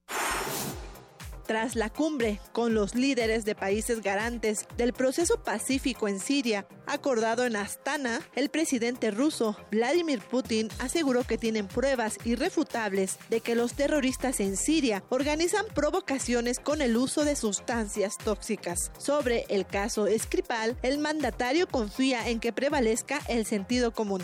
Tras 1.49 1.76
la 1.76 1.89
cumbre 1.89 2.39
con 2.51 2.76
los 2.76 2.93
líderes 2.93 3.43
de 3.43 3.55
países 3.55 4.03
garantes 4.03 4.67
del 4.77 4.93
proceso 4.93 5.41
pacífico 5.43 6.07
en 6.07 6.19
Siria, 6.19 6.67
acordado 6.85 7.43
en 7.43 7.55
Astana, 7.55 8.21
el 8.35 8.49
presidente 8.49 9.09
ruso 9.09 9.57
Vladimir 9.71 10.19
Putin 10.19 10.69
aseguró 10.77 11.23
que 11.23 11.39
tienen 11.39 11.67
pruebas 11.67 12.19
irrefutables 12.23 13.17
de 13.31 13.41
que 13.41 13.55
los 13.55 13.73
terroristas 13.73 14.39
en 14.41 14.57
Siria 14.57 15.03
organizan 15.09 15.65
provocaciones 15.73 16.59
con 16.59 16.84
el 16.84 16.95
uso 16.95 17.26
de 17.26 17.35
sustancias 17.35 18.19
tóxicas. 18.19 18.91
Sobre 18.99 19.45
el 19.49 19.65
caso 19.65 20.05
Skripal, 20.19 20.77
el 20.84 20.99
mandatario 20.99 21.67
confía 21.67 22.30
en 22.30 22.39
que 22.39 22.53
prevalezca 22.53 23.21
el 23.27 23.47
sentido 23.47 23.89
común. 23.89 24.21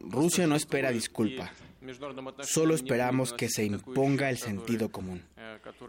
Rusia 0.00 0.46
no 0.46 0.54
espera 0.54 0.92
disculpa. 0.92 1.52
Solo 2.42 2.74
esperamos 2.74 3.32
que 3.32 3.48
se 3.48 3.64
imponga 3.64 4.30
el 4.30 4.38
sentido 4.38 4.90
común. 4.90 5.22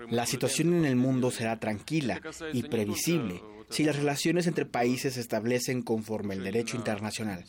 La 0.09 0.25
situación 0.25 0.73
en 0.73 0.85
el 0.85 0.95
mundo 0.95 1.31
será 1.31 1.59
tranquila 1.59 2.21
y 2.53 2.63
previsible 2.63 3.41
si 3.69 3.83
las 3.83 3.95
relaciones 3.95 4.47
entre 4.47 4.65
países 4.65 5.13
se 5.13 5.21
establecen 5.21 5.81
conforme 5.83 6.33
el 6.33 6.43
derecho 6.43 6.75
internacional. 6.75 7.45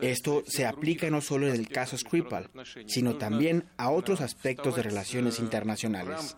Esto 0.00 0.42
se 0.46 0.66
aplica 0.66 1.08
no 1.10 1.20
solo 1.20 1.48
en 1.48 1.54
el 1.54 1.68
caso 1.68 1.96
Skripal, 1.96 2.50
sino 2.86 3.16
también 3.16 3.64
a 3.76 3.90
otros 3.90 4.20
aspectos 4.20 4.76
de 4.76 4.82
relaciones 4.82 5.38
internacionales 5.38 6.34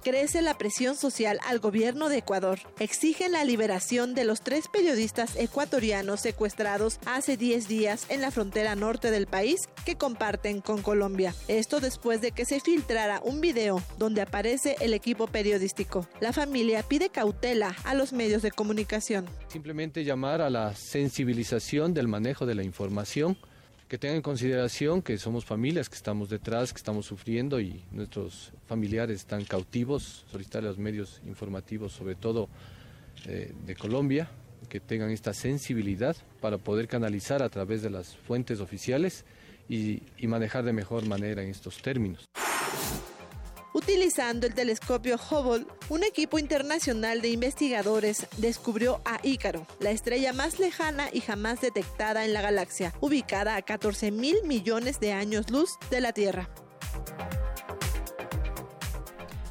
crece 0.00 0.42
la 0.42 0.58
presión 0.58 0.96
social 0.96 1.38
al 1.46 1.58
gobierno 1.60 2.08
de 2.08 2.18
Ecuador. 2.18 2.58
Exigen 2.78 3.32
la 3.32 3.44
liberación 3.44 4.14
de 4.14 4.24
los 4.24 4.40
tres 4.42 4.68
periodistas 4.68 5.36
ecuatorianos 5.36 6.20
secuestrados 6.20 6.98
hace 7.06 7.36
10 7.36 7.68
días 7.68 8.06
en 8.08 8.20
la 8.20 8.30
frontera 8.30 8.74
norte 8.74 9.10
del 9.10 9.26
país 9.26 9.60
que 9.84 9.96
comparten 9.96 10.60
con 10.60 10.82
Colombia. 10.82 11.34
Esto 11.48 11.80
después 11.80 12.20
de 12.20 12.32
que 12.32 12.44
se 12.44 12.60
filtrara 12.60 13.20
un 13.24 13.40
video 13.40 13.82
donde 13.98 14.22
aparece 14.22 14.76
el 14.80 14.94
equipo 14.94 15.26
periodístico. 15.26 16.08
La 16.20 16.32
familia 16.32 16.82
pide 16.82 17.10
cautela 17.10 17.76
a 17.84 17.94
los 17.94 18.12
medios 18.12 18.42
de 18.42 18.50
comunicación. 18.50 19.26
Simplemente 19.48 20.04
llamar 20.04 20.40
a 20.40 20.50
la 20.50 20.74
sensibilización 20.74 21.94
del 21.94 22.08
manejo 22.08 22.46
de 22.46 22.54
la 22.54 22.64
información 22.64 23.36
que 23.90 23.98
tengan 23.98 24.18
en 24.18 24.22
consideración 24.22 25.02
que 25.02 25.18
somos 25.18 25.44
familias, 25.44 25.88
que 25.88 25.96
estamos 25.96 26.28
detrás, 26.28 26.72
que 26.72 26.76
estamos 26.76 27.06
sufriendo 27.06 27.60
y 27.60 27.82
nuestros 27.90 28.52
familiares 28.68 29.16
están 29.16 29.44
cautivos, 29.44 30.24
solicitar 30.30 30.62
a 30.62 30.68
los 30.68 30.78
medios 30.78 31.20
informativos, 31.26 31.92
sobre 31.92 32.14
todo 32.14 32.48
eh, 33.26 33.52
de 33.66 33.74
Colombia, 33.74 34.30
que 34.68 34.78
tengan 34.78 35.10
esta 35.10 35.34
sensibilidad 35.34 36.16
para 36.40 36.56
poder 36.56 36.86
canalizar 36.86 37.42
a 37.42 37.48
través 37.48 37.82
de 37.82 37.90
las 37.90 38.14
fuentes 38.16 38.60
oficiales 38.60 39.24
y 39.68 40.02
manejar 40.22 40.64
de 40.64 40.72
mejor 40.72 41.04
manera 41.06 41.42
en 41.42 41.48
estos 41.48 41.82
términos. 41.82 42.26
Utilizando 43.72 44.48
el 44.48 44.54
telescopio 44.54 45.16
Hubble, 45.16 45.64
un 45.90 46.02
equipo 46.02 46.40
internacional 46.40 47.22
de 47.22 47.28
investigadores 47.28 48.26
descubrió 48.38 49.00
a 49.04 49.20
Ícaro, 49.22 49.64
la 49.78 49.92
estrella 49.92 50.32
más 50.32 50.58
lejana 50.58 51.08
y 51.12 51.20
jamás 51.20 51.60
detectada 51.60 52.24
en 52.24 52.32
la 52.32 52.42
galaxia, 52.42 52.92
ubicada 53.00 53.54
a 53.54 53.62
14 53.62 54.10
mil 54.10 54.36
millones 54.44 54.98
de 54.98 55.12
años 55.12 55.50
luz 55.50 55.78
de 55.90 56.00
la 56.00 56.12
Tierra. 56.12 56.50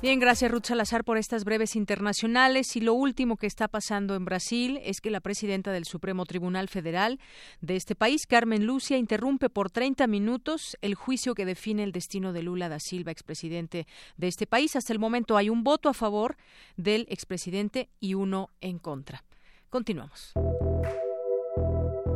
Bien, 0.01 0.17
gracias 0.21 0.49
Ruth 0.49 0.63
Salazar 0.63 1.03
por 1.03 1.17
estas 1.17 1.43
breves 1.43 1.75
internacionales. 1.75 2.77
Y 2.77 2.79
lo 2.79 2.93
último 2.93 3.35
que 3.35 3.47
está 3.47 3.67
pasando 3.67 4.15
en 4.15 4.23
Brasil 4.23 4.79
es 4.81 5.01
que 5.01 5.11
la 5.11 5.19
presidenta 5.19 5.73
del 5.73 5.83
Supremo 5.83 6.25
Tribunal 6.25 6.69
Federal 6.69 7.19
de 7.59 7.75
este 7.75 7.95
país, 7.95 8.25
Carmen 8.25 8.65
Lucia, 8.65 8.97
interrumpe 8.97 9.49
por 9.49 9.69
30 9.69 10.07
minutos 10.07 10.77
el 10.81 10.95
juicio 10.95 11.35
que 11.35 11.45
define 11.45 11.83
el 11.83 11.91
destino 11.91 12.31
de 12.31 12.43
Lula 12.43 12.69
da 12.69 12.79
Silva, 12.79 13.11
expresidente 13.11 13.87
de 14.15 14.27
este 14.29 14.47
país. 14.47 14.77
Hasta 14.77 14.93
el 14.93 14.99
momento 14.99 15.35
hay 15.35 15.49
un 15.49 15.65
voto 15.65 15.89
a 15.89 15.93
favor 15.93 16.37
del 16.77 17.05
expresidente 17.09 17.89
y 17.99 18.13
uno 18.13 18.51
en 18.61 18.79
contra. 18.79 19.25
Continuamos. 19.69 20.31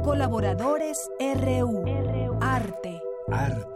Colaboradores 0.04 1.10
RU. 1.20 1.84
Arte. 2.40 3.02
Arte. 3.30 3.73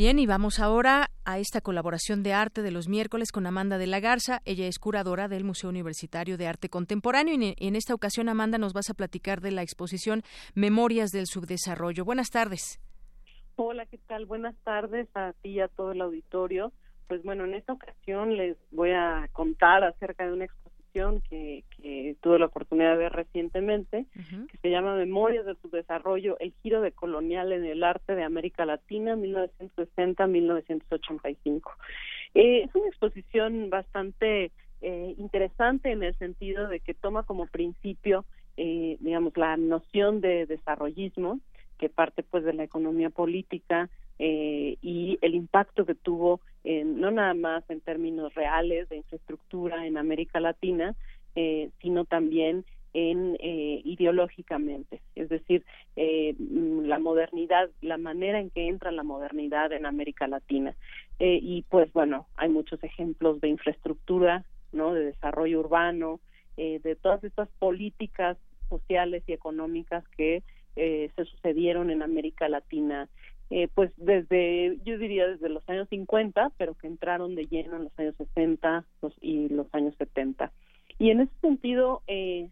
Bien, 0.00 0.18
y 0.18 0.24
vamos 0.24 0.60
ahora 0.60 1.10
a 1.26 1.38
esta 1.38 1.60
colaboración 1.60 2.22
de 2.22 2.32
arte 2.32 2.62
de 2.62 2.70
los 2.70 2.88
miércoles 2.88 3.32
con 3.32 3.46
Amanda 3.46 3.76
de 3.76 3.86
la 3.86 4.00
Garza. 4.00 4.40
Ella 4.46 4.66
es 4.66 4.78
curadora 4.78 5.28
del 5.28 5.44
Museo 5.44 5.68
Universitario 5.68 6.38
de 6.38 6.46
Arte 6.46 6.70
Contemporáneo 6.70 7.34
y 7.34 7.54
en 7.58 7.76
esta 7.76 7.92
ocasión, 7.92 8.30
Amanda, 8.30 8.56
nos 8.56 8.72
vas 8.72 8.88
a 8.88 8.94
platicar 8.94 9.42
de 9.42 9.50
la 9.50 9.60
exposición 9.60 10.22
Memorias 10.54 11.10
del 11.10 11.26
Subdesarrollo. 11.26 12.06
Buenas 12.06 12.30
tardes. 12.30 12.80
Hola, 13.56 13.84
¿qué 13.84 13.98
tal? 13.98 14.24
Buenas 14.24 14.56
tardes 14.64 15.06
a 15.14 15.34
ti 15.42 15.50
y 15.50 15.60
a 15.60 15.68
todo 15.68 15.92
el 15.92 16.00
auditorio. 16.00 16.72
Pues 17.06 17.22
bueno, 17.22 17.44
en 17.44 17.52
esta 17.52 17.74
ocasión 17.74 18.38
les 18.38 18.56
voy 18.70 18.92
a 18.92 19.28
contar 19.34 19.84
acerca 19.84 20.24
de 20.24 20.32
una 20.32 20.46
exposición 20.46 20.69
que, 20.92 21.64
tuve 22.20 22.38
la 22.38 22.46
oportunidad 22.46 22.92
de 22.92 22.98
ver 22.98 23.12
recientemente, 23.12 24.06
que 24.12 24.58
se 24.60 24.70
llama 24.70 24.94
Memorias 24.96 25.44
de 25.46 25.54
su 25.56 25.70
desarrollo, 25.70 26.38
el 26.38 26.52
giro 26.62 26.80
de 26.80 26.92
colonial 26.92 27.52
en 27.52 27.64
el 27.64 27.82
arte 27.82 28.14
de 28.14 28.22
América 28.24 28.64
Latina, 28.66 29.16
1960-1985. 29.16 31.62
Eh, 32.34 32.64
es 32.64 32.74
una 32.74 32.88
exposición 32.88 33.70
bastante 33.70 34.52
eh, 34.82 35.14
interesante 35.18 35.92
en 35.92 36.02
el 36.02 36.14
sentido 36.16 36.68
de 36.68 36.80
que 36.80 36.94
toma 36.94 37.22
como 37.22 37.46
principio, 37.46 38.24
eh, 38.56 38.96
digamos, 39.00 39.36
la 39.36 39.56
noción 39.56 40.20
de 40.20 40.46
desarrollismo, 40.46 41.40
que 41.78 41.88
parte 41.88 42.22
pues 42.22 42.44
de 42.44 42.52
la 42.52 42.64
economía 42.64 43.10
política 43.10 43.88
eh, 44.20 44.76
y 44.82 45.18
el 45.22 45.34
impacto 45.34 45.86
que 45.86 45.94
tuvo 45.94 46.40
en, 46.62 47.00
no 47.00 47.10
nada 47.10 47.32
más 47.32 47.64
en 47.70 47.80
términos 47.80 48.34
reales 48.34 48.88
de 48.90 48.98
infraestructura 48.98 49.86
en 49.86 49.96
América 49.96 50.40
Latina, 50.40 50.94
eh, 51.34 51.70
sino 51.80 52.04
también 52.04 52.66
en 52.92 53.36
eh, 53.40 53.80
ideológicamente, 53.84 55.00
es 55.14 55.28
decir, 55.28 55.64
eh, 55.96 56.34
la 56.38 56.98
modernidad, 56.98 57.70
la 57.80 57.96
manera 57.96 58.40
en 58.40 58.50
que 58.50 58.68
entra 58.68 58.90
la 58.90 59.04
modernidad 59.04 59.72
en 59.72 59.86
América 59.86 60.26
Latina. 60.26 60.74
Eh, 61.18 61.38
y 61.40 61.62
pues 61.70 61.90
bueno, 61.92 62.26
hay 62.36 62.50
muchos 62.50 62.82
ejemplos 62.82 63.40
de 63.40 63.48
infraestructura, 63.48 64.44
no, 64.72 64.92
de 64.92 65.04
desarrollo 65.06 65.60
urbano, 65.60 66.20
eh, 66.56 66.80
de 66.82 66.94
todas 66.94 67.24
estas 67.24 67.48
políticas 67.58 68.36
sociales 68.68 69.22
y 69.26 69.32
económicas 69.32 70.04
que 70.16 70.42
eh, 70.76 71.10
se 71.16 71.24
sucedieron 71.24 71.90
en 71.90 72.02
América 72.02 72.48
Latina 72.48 73.08
eh, 73.50 73.68
pues 73.74 73.90
desde, 73.96 74.78
yo 74.84 74.96
diría 74.96 75.26
desde 75.26 75.48
los 75.48 75.68
años 75.68 75.88
50, 75.88 76.52
pero 76.56 76.74
que 76.74 76.86
entraron 76.86 77.34
de 77.34 77.46
lleno 77.46 77.76
en 77.76 77.84
los 77.84 77.98
años 77.98 78.14
60 78.16 78.84
y 79.20 79.48
los 79.48 79.66
años 79.74 79.94
70. 79.98 80.52
Y 80.98 81.10
en 81.10 81.20
ese 81.20 81.32
sentido, 81.40 82.02
eh, 82.06 82.48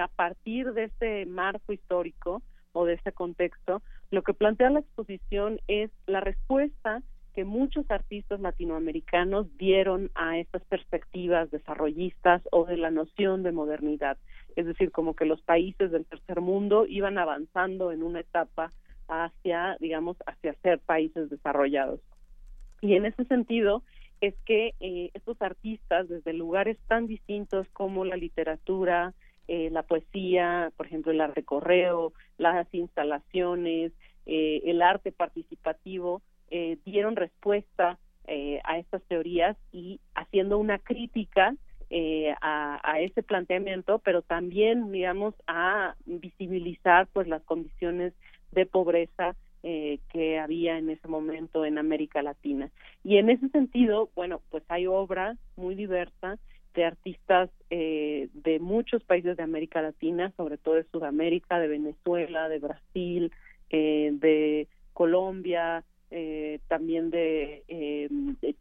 a 0.00 0.08
partir 0.08 0.72
de 0.72 0.84
este 0.84 1.26
marco 1.26 1.72
histórico 1.72 2.42
o 2.72 2.86
de 2.86 2.94
este 2.94 3.12
contexto, 3.12 3.82
lo 4.10 4.22
que 4.22 4.32
plantea 4.32 4.70
la 4.70 4.80
exposición 4.80 5.60
es 5.68 5.90
la 6.06 6.20
respuesta 6.20 7.02
que 7.34 7.44
muchos 7.44 7.88
artistas 7.90 8.40
latinoamericanos 8.40 9.46
dieron 9.58 10.10
a 10.14 10.38
estas 10.38 10.64
perspectivas 10.64 11.50
desarrollistas 11.50 12.42
o 12.50 12.64
de 12.64 12.78
la 12.78 12.90
noción 12.90 13.42
de 13.42 13.52
modernidad. 13.52 14.16
Es 14.56 14.66
decir, 14.66 14.90
como 14.90 15.14
que 15.14 15.26
los 15.26 15.42
países 15.42 15.90
del 15.90 16.06
tercer 16.06 16.40
mundo 16.40 16.86
iban 16.86 17.18
avanzando 17.18 17.92
en 17.92 18.02
una 18.02 18.20
etapa 18.20 18.72
hacia, 19.08 19.76
digamos, 19.80 20.16
hacia 20.26 20.54
ser 20.62 20.78
países 20.78 21.30
desarrollados. 21.30 22.00
Y 22.80 22.94
en 22.94 23.06
ese 23.06 23.24
sentido 23.24 23.82
es 24.20 24.34
que 24.44 24.74
eh, 24.80 25.10
estos 25.14 25.40
artistas, 25.40 26.08
desde 26.08 26.32
lugares 26.32 26.76
tan 26.86 27.06
distintos 27.06 27.66
como 27.72 28.04
la 28.04 28.16
literatura, 28.16 29.14
eh, 29.48 29.70
la 29.70 29.82
poesía, 29.82 30.72
por 30.76 30.86
ejemplo, 30.86 31.12
el 31.12 31.20
arte 31.20 31.42
correo, 31.42 32.12
las 32.36 32.72
instalaciones, 32.72 33.92
eh, 34.26 34.62
el 34.64 34.82
arte 34.82 35.10
participativo, 35.10 36.22
eh, 36.50 36.78
dieron 36.84 37.16
respuesta 37.16 37.98
eh, 38.26 38.60
a 38.64 38.78
estas 38.78 39.02
teorías 39.04 39.56
y 39.72 40.00
haciendo 40.14 40.58
una 40.58 40.78
crítica 40.78 41.54
eh, 41.90 42.34
a, 42.42 42.78
a, 42.82 43.00
ese 43.00 43.22
planteamiento, 43.22 43.98
pero 44.00 44.20
también, 44.20 44.92
digamos, 44.92 45.34
a 45.46 45.94
visibilizar 46.04 47.06
pues 47.12 47.26
las 47.26 47.42
condiciones 47.44 48.12
de 48.52 48.66
pobreza 48.66 49.36
eh, 49.62 49.98
que 50.12 50.38
había 50.38 50.78
en 50.78 50.90
ese 50.90 51.08
momento 51.08 51.64
en 51.64 51.78
América 51.78 52.22
Latina. 52.22 52.70
Y 53.04 53.16
en 53.16 53.30
ese 53.30 53.48
sentido, 53.48 54.10
bueno, 54.14 54.40
pues 54.50 54.62
hay 54.68 54.86
obra 54.86 55.36
muy 55.56 55.74
diversa 55.74 56.38
de 56.74 56.84
artistas 56.84 57.50
eh, 57.70 58.28
de 58.34 58.60
muchos 58.60 59.02
países 59.02 59.36
de 59.36 59.42
América 59.42 59.82
Latina, 59.82 60.32
sobre 60.36 60.58
todo 60.58 60.74
de 60.74 60.84
Sudamérica, 60.84 61.58
de 61.58 61.68
Venezuela, 61.68 62.48
de 62.48 62.58
Brasil, 62.60 63.32
eh, 63.70 64.10
de 64.12 64.68
Colombia, 64.92 65.84
eh, 66.10 66.60
también 66.68 67.10
de, 67.10 67.64
eh, 67.68 68.08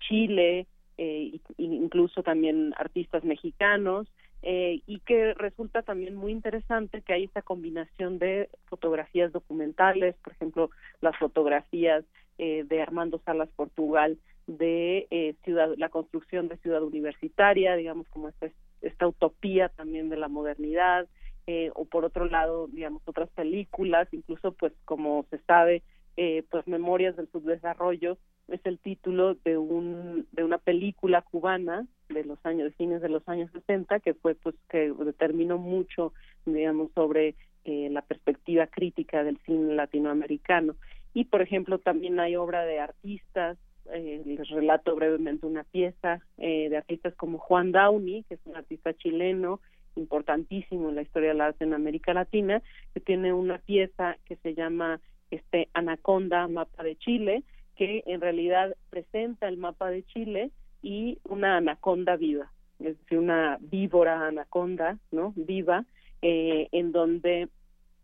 Chile, 0.07 0.67
eh, 0.97 1.39
incluso 1.57 2.23
también 2.23 2.73
artistas 2.77 3.23
mexicanos, 3.23 4.07
eh, 4.43 4.81
y 4.85 4.99
que 4.99 5.33
resulta 5.33 5.81
también 5.81 6.15
muy 6.15 6.31
interesante 6.31 7.01
que 7.01 7.13
hay 7.13 7.23
esta 7.25 7.41
combinación 7.41 8.19
de 8.19 8.49
fotografías 8.65 9.31
documentales, 9.31 10.15
por 10.23 10.33
ejemplo, 10.33 10.69
las 11.01 11.17
fotografías 11.17 12.05
eh, 12.37 12.63
de 12.67 12.81
Armando 12.81 13.19
Salas 13.25 13.49
Portugal 13.55 14.17
de 14.47 15.07
eh, 15.11 15.35
ciudad, 15.43 15.73
la 15.77 15.89
construcción 15.89 16.47
de 16.47 16.57
ciudad 16.57 16.83
universitaria, 16.83 17.75
digamos 17.75 18.07
como 18.09 18.29
esta, 18.29 18.49
esta 18.81 19.07
utopía 19.07 19.69
también 19.69 20.09
de 20.09 20.17
la 20.17 20.27
modernidad, 20.27 21.07
eh, 21.47 21.71
o 21.75 21.85
por 21.85 22.05
otro 22.05 22.25
lado, 22.25 22.67
digamos, 22.67 23.01
otras 23.05 23.29
películas, 23.29 24.07
incluso 24.11 24.51
pues 24.51 24.73
como 24.85 25.25
se 25.29 25.39
sabe, 25.39 25.81
eh, 26.17 26.43
pues 26.49 26.67
Memorias 26.67 27.15
del 27.15 27.29
Subdesarrollo 27.31 28.17
es 28.47 28.59
el 28.65 28.79
título 28.79 29.35
de 29.35 29.57
un 29.57 30.27
de 30.31 30.43
una 30.43 30.57
película 30.57 31.21
cubana 31.21 31.85
de 32.09 32.23
los 32.23 32.43
años 32.45 32.65
de 32.65 32.75
fines 32.75 33.01
de 33.01 33.09
los 33.09 33.27
años 33.27 33.51
60 33.51 33.99
que 33.99 34.13
fue 34.13 34.35
pues 34.35 34.55
que 34.69 34.91
determinó 34.91 35.57
mucho 35.57 36.13
digamos 36.45 36.91
sobre 36.93 37.35
eh, 37.65 37.89
la 37.91 38.01
perspectiva 38.01 38.67
crítica 38.67 39.23
del 39.23 39.37
cine 39.45 39.75
latinoamericano. 39.75 40.75
Y 41.13 41.25
por 41.25 41.41
ejemplo 41.41 41.79
también 41.79 42.19
hay 42.19 42.35
obra 42.35 42.63
de 42.63 42.79
artistas 42.79 43.57
eh, 43.93 44.21
les 44.25 44.49
relato 44.49 44.95
brevemente 44.95 45.45
una 45.45 45.63
pieza 45.63 46.19
eh, 46.37 46.67
de 46.69 46.77
artistas 46.77 47.13
como 47.15 47.37
Juan 47.37 47.71
Downey 47.71 48.23
que 48.23 48.35
es 48.35 48.41
un 48.45 48.55
artista 48.55 48.93
chileno 48.93 49.61
importantísimo 49.95 50.89
en 50.89 50.95
la 50.95 51.01
historia 51.03 51.29
del 51.29 51.41
arte 51.41 51.63
en 51.63 51.73
América 51.73 52.13
Latina 52.13 52.61
que 52.93 53.01
tiene 53.01 53.33
una 53.33 53.59
pieza 53.59 54.17
que 54.25 54.35
se 54.37 54.55
llama 54.55 54.99
este 55.31 55.69
Anaconda 55.73 56.47
mapa 56.47 56.83
de 56.83 56.95
Chile 56.95 57.43
que 57.75 58.03
en 58.07 58.21
realidad 58.21 58.75
presenta 58.89 59.47
el 59.47 59.57
mapa 59.57 59.89
de 59.89 60.03
Chile 60.03 60.51
y 60.81 61.19
una 61.23 61.57
anaconda 61.57 62.15
viva, 62.15 62.51
es 62.79 62.97
decir, 62.97 63.19
una 63.19 63.57
víbora 63.59 64.27
anaconda, 64.27 64.97
¿no? 65.11 65.33
Viva, 65.35 65.85
eh, 66.21 66.69
en 66.71 66.91
donde 66.91 67.49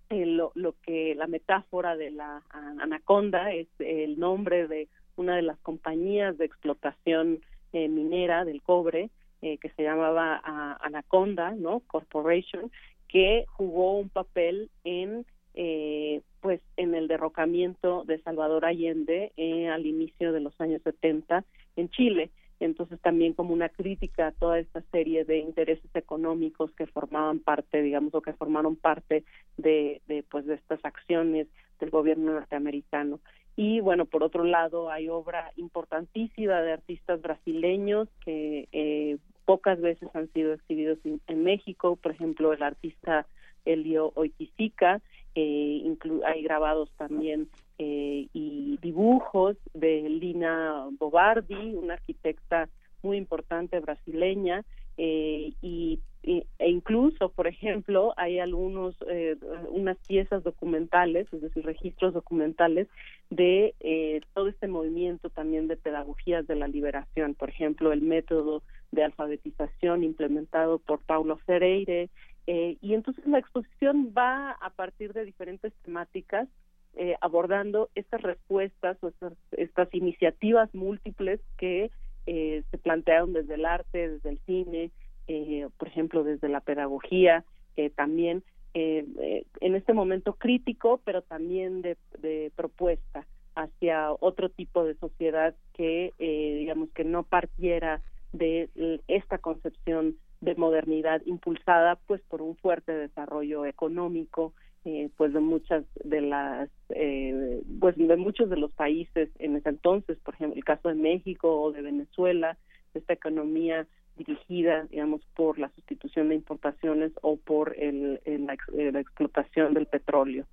eh, 0.10 0.26
lo, 0.26 0.52
lo 0.54 0.76
que 0.82 1.16
la 1.16 1.28
metáfora 1.28 1.96
de 1.96 2.12
la 2.12 2.44
anaconda 2.52 3.52
es 3.52 3.68
el 3.80 4.20
nombre 4.20 4.68
de 4.68 4.88
una 5.16 5.36
de 5.36 5.42
las 5.42 5.58
compañías 5.60 6.38
de 6.38 6.46
explotación 6.46 7.40
eh, 7.72 7.88
minera 7.88 8.46
del 8.46 8.62
cobre 8.62 9.10
eh, 9.42 9.58
que 9.58 9.70
se 9.72 9.84
llamaba 9.84 10.42
Anaconda, 10.82 11.52
¿no? 11.52 11.82
Corporation, 11.82 12.72
que 13.08 13.46
jugó 13.50 13.98
un 13.98 14.10
papel 14.10 14.70
en 14.84 15.26
eh, 15.54 16.22
pues 16.44 16.60
en 16.76 16.94
el 16.94 17.08
derrocamiento 17.08 18.04
de 18.04 18.20
Salvador 18.20 18.66
Allende 18.66 19.32
eh, 19.38 19.70
al 19.70 19.86
inicio 19.86 20.34
de 20.34 20.42
los 20.42 20.60
años 20.60 20.82
70 20.84 21.46
en 21.78 21.90
Chile. 21.90 22.32
Entonces 22.60 23.00
también 23.00 23.34
como 23.34 23.54
una 23.54 23.70
crítica 23.70 24.28
a 24.28 24.32
toda 24.34 24.60
esta 24.60 24.82
serie 24.92 25.24
de 25.24 25.40
intereses 25.40 25.90
económicos 25.96 26.70
que 26.74 26.86
formaban 26.86 27.40
parte, 27.40 27.82
digamos, 27.82 28.14
o 28.14 28.22
que 28.22 28.34
formaron 28.34 28.76
parte 28.76 29.24
de, 29.56 30.02
pues 30.30 30.46
de 30.46 30.56
estas 30.56 30.84
acciones 30.84 31.48
del 31.80 31.90
gobierno 31.90 32.34
norteamericano. 32.34 33.22
Y 33.56 33.80
bueno, 33.80 34.06
por 34.06 34.22
otro 34.22 34.44
lado, 34.44 34.92
hay 34.92 35.08
obra 35.08 35.52
importantísima 35.56 36.62
de 36.62 36.74
artistas 36.74 37.22
brasileños 37.22 38.10
que 38.26 38.68
eh, 38.74 39.18
pocas 39.46 39.80
veces 39.80 40.10
han 40.14 40.30
sido 40.34 40.54
exhibidos 40.54 41.00
en, 41.06 41.22
en 41.28 41.44
México, 41.44 41.96
por 41.96 42.12
ejemplo, 42.12 42.52
el 42.52 42.64
artista 42.64 43.28
Elio 43.66 44.12
Oiticica, 44.16 45.02
eh, 45.36 45.96
hay 46.26 46.44
grabados 46.44 46.90
también 46.98 47.50
eh, 47.78 48.28
y 48.34 48.78
dibujos 48.82 49.58
de 49.74 50.08
Lina 50.10 50.88
Bobardi, 51.00 51.76
una 51.76 51.96
arquitecta 51.96 52.70
muy 53.02 53.18
importante 53.18 53.80
brasileña, 53.80 54.64
eh, 54.98 55.54
y, 55.62 56.00
y, 56.22 56.46
e 56.60 56.70
incluso, 56.70 57.30
por 57.30 57.48
ejemplo, 57.48 58.14
hay 58.16 58.40
algunos 58.40 58.96
eh, 59.10 59.36
unas 59.70 59.98
piezas 60.08 60.44
documentales, 60.44 61.28
es 61.34 61.42
decir, 61.42 61.66
registros 61.66 62.14
documentales 62.14 62.88
de 63.30 63.74
eh, 63.80 64.22
todo 64.34 64.48
este 64.48 64.68
movimiento 64.68 65.30
también 65.30 65.68
de 65.68 65.78
pedagogías 65.78 66.46
de 66.48 66.56
la 66.56 66.68
liberación, 66.68 67.34
por 67.34 67.50
ejemplo, 67.50 67.92
el 67.92 68.02
método 68.02 68.62
de 68.92 69.04
alfabetización 69.04 70.04
implementado 70.04 70.78
por 70.78 71.00
Paulo 71.00 71.38
Freire, 71.38 72.10
eh, 72.48 72.78
y 72.82 72.94
entonces 72.94 73.26
la 73.26 73.40
exposición 73.40 74.14
va 74.18 74.52
a 74.52 74.70
partir 74.72 75.14
de 75.14 75.26
diferentes 75.26 75.74
temáticas 75.84 76.48
eh, 76.96 77.16
abordando 77.22 77.90
estas 77.96 78.22
respuestas 78.22 78.98
o 79.02 79.12
estas, 79.52 79.94
iniciativas 79.94 80.74
múltiples 80.76 81.40
que 81.58 81.90
eh, 82.28 82.64
se 82.70 82.78
plantearon 82.78 83.34
desde 83.34 83.56
el 83.56 83.66
arte, 83.66 84.10
desde 84.10 84.30
el 84.30 84.40
cine, 84.46 84.92
eh, 85.28 85.68
por 85.78 85.88
ejemplo, 85.88 86.24
desde 86.24 86.50
la 86.50 86.62
pedagogía, 86.62 87.46
eh, 87.76 87.90
también 87.90 88.44
en 88.76 89.76
este 89.76 89.94
momento 89.94 90.34
crítico, 90.34 91.00
pero 91.06 91.22
también 91.22 91.84
de, 91.84 91.96
de 92.18 92.52
propuesta 92.56 93.24
hacia 93.54 94.12
otro 94.14 94.50
tipo 94.50 94.84
de 94.84 94.96
sociedad 94.96 95.54
que, 95.74 96.12
digamos, 96.18 96.90
que 96.90 97.04
no 97.04 97.22
partiera 97.22 98.02
de 98.32 98.72
esta 99.08 99.38
concepción 99.38 100.18
de 100.44 100.56
modernidad 100.56 101.22
impulsada 101.26 101.96
pues 102.06 102.22
por 102.24 102.42
un 102.42 102.56
fuerte 102.58 102.92
desarrollo 102.92 103.66
económico 103.66 104.54
eh, 104.86 105.10
pues 105.16 105.32
de 105.32 105.40
muchas 105.40 105.86
de 106.04 106.20
las 106.20 106.70
eh, 106.90 107.62
pues 107.80 107.96
de 107.96 108.18
muchos 108.18 108.50
de 108.50 108.58
los 108.58 108.74
países 108.74 109.30
en 109.40 109.56
ese 109.56 109.70
entonces 109.70 110.18
por 110.20 110.34
ejemplo 110.34 110.58
el 110.58 110.66
caso 110.66 110.90
de 110.90 110.96
México 110.96 111.62
o 111.62 111.72
de 111.72 111.82
Venezuela 111.82 112.58
esta 112.94 113.14
economía 113.14 113.88
dirigida 114.18 114.84
digamos 114.92 115.22
por 115.34 115.58
la 115.58 115.70
sustitución 115.70 116.30
de 116.30 116.36
importaciones 116.36 117.14
o 117.22 117.38
por 117.38 117.76
el, 117.80 118.20
el 118.26 118.46
la, 118.46 118.58
la 118.92 119.00
explotación 119.00 119.74
del 119.74 119.88
petróleo. 119.88 120.46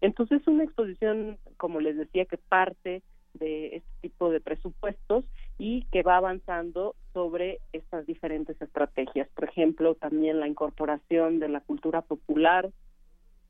Entonces 0.00 0.46
una 0.46 0.64
exposición 0.64 1.38
como 1.56 1.80
les 1.80 1.96
decía 1.96 2.24
que 2.24 2.36
parte 2.36 3.02
de 3.34 3.76
este 3.76 3.90
tipo 4.02 4.30
de 4.30 4.40
presupuestos 4.40 5.24
y 5.58 5.84
que 5.92 6.02
va 6.02 6.16
avanzando 6.16 6.94
sobre 7.12 7.60
estas 7.72 8.06
diferentes 8.06 8.60
estrategias. 8.60 9.28
Por 9.34 9.44
ejemplo, 9.44 9.94
también 9.94 10.40
la 10.40 10.48
incorporación 10.48 11.38
de 11.38 11.48
la 11.48 11.60
cultura 11.60 12.02
popular 12.02 12.70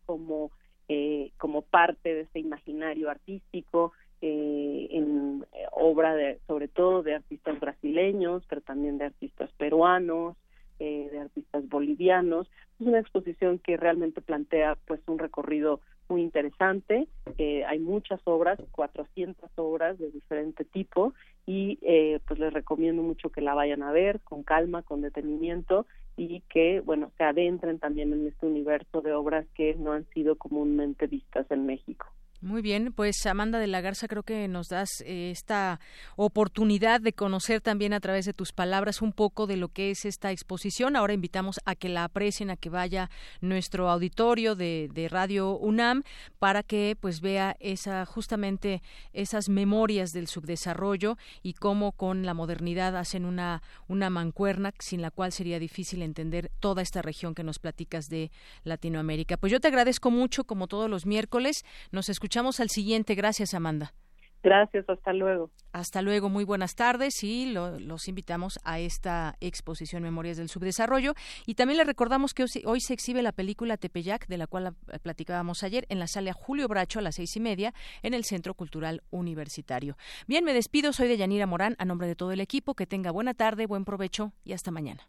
como 0.05 0.51
eh, 0.89 1.33
como 1.39 1.63
parte 1.63 2.15
de 2.15 2.21
este 2.23 2.39
imaginario 2.39 3.11
artístico 3.11 3.93
eh, 4.23 4.89
en 4.93 5.45
eh, 5.53 5.67
obra 5.73 6.15
de 6.15 6.41
sobre 6.47 6.69
todo 6.69 7.03
de 7.03 7.17
artistas 7.17 7.61
brasileños, 7.61 8.45
pero 8.49 8.63
también 8.63 8.97
de 8.97 9.05
artistas 9.05 9.51
peruanos, 9.59 10.37
eh, 10.79 11.09
de 11.13 11.19
artistas 11.19 11.69
bolivianos. 11.69 12.49
Es 12.81 12.87
una 12.87 12.99
exposición 12.99 13.59
que 13.59 13.77
realmente 13.77 14.23
plantea 14.23 14.79
pues 14.87 15.01
un 15.07 15.19
recorrido 15.19 15.81
muy 16.09 16.23
interesante. 16.23 17.09
Eh, 17.39 17.65
hay 17.65 17.79
muchas 17.79 18.21
obras, 18.25 18.59
400 18.71 19.51
obras 19.57 19.99
de 19.99 20.11
diferente 20.11 20.65
tipo 20.65 21.15
y 21.47 21.79
eh, 21.83 22.21
pues 22.27 22.41
les 22.41 22.53
recomiendo 22.53 23.03
mucho 23.03 23.31
que 23.31 23.41
la 23.41 23.55
vayan 23.55 23.83
a 23.83 23.93
ver 23.93 24.21
con 24.21 24.43
calma, 24.43 24.83
con 24.83 25.03
detenimiento 25.03 25.87
y 26.17 26.41
que, 26.49 26.81
bueno, 26.81 27.11
se 27.19 27.25
adentren 27.25 27.79
también 27.79 28.13
en 28.13 28.27
este 28.27 28.47
universo 28.47 29.03
de 29.03 29.13
obras 29.13 29.47
que 29.55 29.75
no 29.75 29.93
han 29.93 30.07
sido 30.11 30.37
comúnmente 30.37 31.07
vistas 31.07 31.47
en 31.51 31.67
México. 31.67 32.07
Muy 32.47 32.63
bien, 32.63 32.93
pues 32.93 33.27
Amanda 33.27 33.59
de 33.59 33.67
la 33.67 33.81
Garza, 33.81 34.07
creo 34.07 34.23
que 34.23 34.47
nos 34.47 34.69
das 34.69 35.01
eh, 35.05 35.33
esta 35.33 35.81
oportunidad 36.15 37.01
de 37.01 37.13
conocer 37.13 37.61
también 37.61 37.93
a 37.93 37.99
través 37.99 38.25
de 38.25 38.33
tus 38.33 38.53
palabras 38.53 39.03
un 39.03 39.13
poco 39.13 39.49
de 39.49 39.57
lo 39.57 39.67
que 39.67 39.91
es 39.91 40.05
esta 40.05 40.31
exposición. 40.31 40.95
Ahora 40.95 41.13
invitamos 41.13 41.59
a 41.65 41.75
que 41.75 41.89
la 41.89 42.05
aprecien, 42.05 42.51
a 42.51 42.57
que 42.57 42.71
vaya 42.71 43.11
nuestro 43.41 43.91
auditorio 43.91 44.55
de, 44.55 45.09
Radio 45.11 45.59
UNAM 45.59 46.05
para 46.39 46.63
que 46.63 46.97
pues 47.01 47.21
vea 47.21 47.57
esa 47.59 48.07
justamente 48.07 48.81
esas 49.13 49.49
memorias 49.49 50.13
del 50.13 50.29
subdesarrollo 50.29 51.19
y 51.43 51.55
cómo 51.55 51.91
con 51.91 52.25
la 52.25 52.35
modernidad 52.35 52.97
hacen 52.97 53.25
una 53.25 53.63
una 53.89 54.09
mancuerna 54.09 54.73
sin 54.79 55.03
la 55.03 55.11
cual 55.11 55.33
sería 55.33 55.59
difícil 55.59 56.03
entender 56.03 56.53
toda 56.61 56.83
esta 56.83 57.03
región 57.03 57.35
que 57.35 57.43
nos 57.43 57.59
platicas 57.59 58.09
de 58.09 58.31
Latinoamérica. 58.63 59.37
Pues 59.37 59.51
yo 59.51 59.59
te 59.59 59.67
agradezco 59.67 60.13
mucho 60.13 60.45
como 60.45 60.69
todos 60.69 60.89
los 60.89 61.07
miércoles. 61.07 61.65
Nos 61.91 62.09
escuchamos 62.09 62.36
escuchamos 62.37 62.61
al 62.61 62.69
siguiente. 62.69 63.15
Gracias, 63.15 63.55
Amanda. 63.55 63.95
Gracias, 64.43 64.85
hasta 64.91 65.15
luego. 65.15 65.51
Hasta 65.73 66.03
luego, 66.03 66.29
muy 66.29 66.45
buenas 66.45 66.75
tardes 66.75 67.25
y 67.25 67.47
los 67.47 68.09
invitamos 68.09 68.61
a 68.63 68.79
esta 68.79 69.37
exposición 69.41 70.03
Memorias 70.03 70.37
del 70.37 70.51
Subdesarrollo. 70.51 71.15
Y 71.47 71.55
también 71.55 71.79
les 71.79 71.87
recordamos 71.87 72.35
que 72.35 72.45
hoy, 72.67 72.81
se 72.81 72.93
exhibe 72.93 73.23
la 73.23 73.33
película 73.33 73.79
Tepeyac, 73.79 74.27
de 74.27 74.37
la 74.37 74.47
cual 74.47 74.75
platicábamos 75.03 75.63
ayer, 75.63 75.87
en 75.89 75.99
la 75.99 76.09
sala 76.09 76.35
Julio 76.35 76.69
Bracho 76.69 76.99
a 76.99 77.03
las 77.03 77.15
seis 77.15 77.35
y 77.37 77.41
media 77.41 77.73
en 78.03 78.13
el 78.13 78.25
Centro 78.25 78.53
Cultural 78.53 79.03
Universitario. 79.09 79.97
Bien, 80.27 80.45
me 80.45 80.53
despido, 80.53 80.93
soy 80.93 81.09
de 81.09 81.17
Yanira 81.17 81.47
Morán, 81.47 81.75
a 81.79 81.87
nombre 81.87 82.07
de 82.07 82.17
todo 82.17 82.33
el 82.33 82.41
equipo. 82.41 82.75
Que 82.75 82.87
tenga 82.87 83.13
buena 83.13 83.33
tarde, 83.33 83.67
buen 83.67 83.87
provecho 83.87 84.35
y 84.45 84.53
hasta 84.53 84.71
mañana. 84.71 85.09